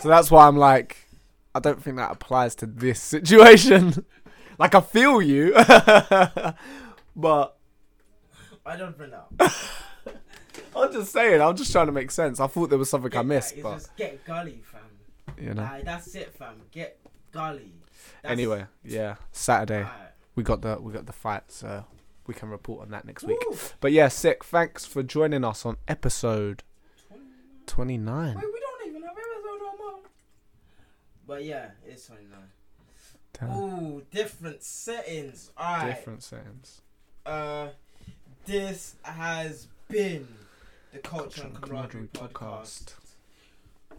So 0.00 0.08
that's 0.08 0.30
why 0.30 0.46
I'm 0.46 0.56
like, 0.56 1.08
I 1.54 1.60
don't 1.60 1.82
think 1.82 1.96
that 1.96 2.10
applies 2.10 2.54
to 2.56 2.66
this 2.66 3.00
situation. 3.00 4.04
like 4.58 4.74
I 4.74 4.80
feel 4.80 5.20
you, 5.20 5.52
but 7.16 7.56
I 8.66 8.76
don't 8.76 8.96
think 8.96 9.10
that. 9.12 9.54
I'm 10.76 10.92
just 10.92 11.12
saying. 11.12 11.40
I'm 11.40 11.56
just 11.56 11.72
trying 11.72 11.86
to 11.86 11.92
make 11.92 12.10
sense. 12.10 12.38
I 12.40 12.46
thought 12.46 12.70
there 12.70 12.78
was 12.78 12.90
something 12.90 13.16
I 13.16 13.22
missed, 13.22 13.56
that. 13.56 13.62
but 13.62 13.74
just 13.74 13.96
get 13.96 14.24
gully, 14.24 14.62
fam. 14.62 14.80
you 15.42 15.54
know. 15.54 15.62
Like, 15.62 15.84
that's 15.84 16.14
it, 16.14 16.34
fam. 16.34 16.62
Get 16.70 16.98
gully. 17.32 17.72
That's, 18.22 18.32
Anyway, 18.32 18.66
yeah, 18.84 19.16
Saturday 19.32 19.78
alright. 19.84 20.12
we 20.34 20.42
got 20.42 20.62
the 20.62 20.78
we 20.80 20.92
got 20.92 21.06
the 21.06 21.12
fight, 21.12 21.44
so 21.48 21.84
we 22.26 22.34
can 22.34 22.50
report 22.50 22.82
on 22.82 22.90
that 22.90 23.04
next 23.04 23.24
week. 23.24 23.38
But 23.80 23.92
yeah, 23.92 24.08
sick. 24.08 24.44
Thanks 24.44 24.84
for 24.84 25.02
joining 25.02 25.44
us 25.44 25.64
on 25.66 25.76
episode 25.88 26.62
29. 27.66 28.34
Wait, 28.34 28.44
we 28.44 28.60
don't 28.60 28.88
even 28.88 29.02
have 29.02 29.12
episode 29.12 29.58
no 29.60 29.76
more. 29.78 30.00
But 31.28 31.44
yeah, 31.44 31.68
it's 31.86 32.06
29. 32.06 32.38
Damn. 33.38 33.50
Ooh, 33.50 34.02
different 34.10 34.62
settings. 34.62 35.50
Alright. 35.60 35.94
Different 35.94 36.22
settings. 36.22 36.80
Uh, 37.26 37.68
this 38.46 38.96
has 39.02 39.68
been 39.90 40.26
the 40.90 41.00
Culture 41.00 41.42
and 41.42 41.54
Camaraderie 41.60 42.08
podcast. 42.14 42.94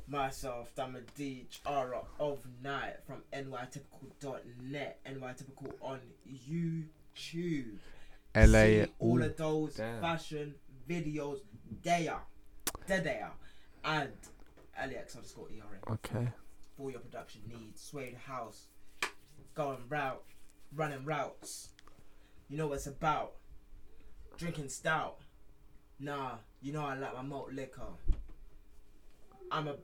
Myself, 0.08 0.74
Dama 0.76 1.02
D, 1.16 1.46
Chara 1.52 2.02
of 2.20 2.40
Night 2.64 2.96
from 3.06 3.22
nytypical.net, 3.32 5.00
nytypical 5.08 5.74
on 5.84 6.00
YouTube. 6.28 7.76
LA. 8.36 8.64
See 8.64 8.86
all 8.98 9.22
of 9.22 9.38
those 9.38 9.76
damn. 9.76 10.02
fashion 10.02 10.56
videos 10.90 11.42
there. 11.84 12.06
There 12.06 12.18
They're 12.88 13.02
there. 13.02 13.32
And 13.86 14.10
LAX 14.76 15.16
underscore 15.16 15.48
ERA 15.52 15.94
Okay. 15.94 16.28
For 16.80 16.90
your 16.90 17.02
production 17.02 17.42
needs. 17.46 17.82
Suede 17.82 18.16
House, 18.26 18.68
going 19.54 19.80
route, 19.90 20.24
running 20.74 21.04
routes. 21.04 21.70
You 22.48 22.58
know 22.58 22.68
what 22.68 22.76
it's 22.76 22.88
about. 22.88 23.34
Drinking 24.38 24.70
stout. 24.70 25.18
Nah, 26.00 26.38
you 26.62 26.72
know 26.72 26.86
I 26.86 26.96
like 26.96 27.14
my 27.14 27.22
malt 27.22 27.52
liquor. 27.52 27.82
I'm 29.52 29.68
a 29.68 29.76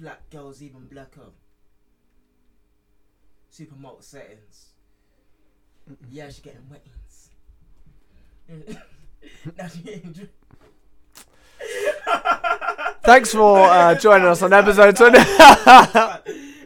black 0.00 0.30
girl's 0.30 0.62
even 0.62 0.86
blacker. 0.86 1.32
Super 3.50 3.76
malt 3.76 4.02
settings. 4.02 4.70
Yeah, 6.10 6.30
she 6.30 6.40
getting 6.40 6.66
wettings. 6.70 7.30
now 9.58 9.68
she 9.68 9.80
getting 9.80 10.12
drink. 10.12 10.30
Thanks 13.08 13.32
for 13.32 13.56
uh, 13.58 13.94
joining 13.94 14.26
us 14.26 14.42
on 14.42 14.52
episode 14.52 14.94
20. 14.94 15.18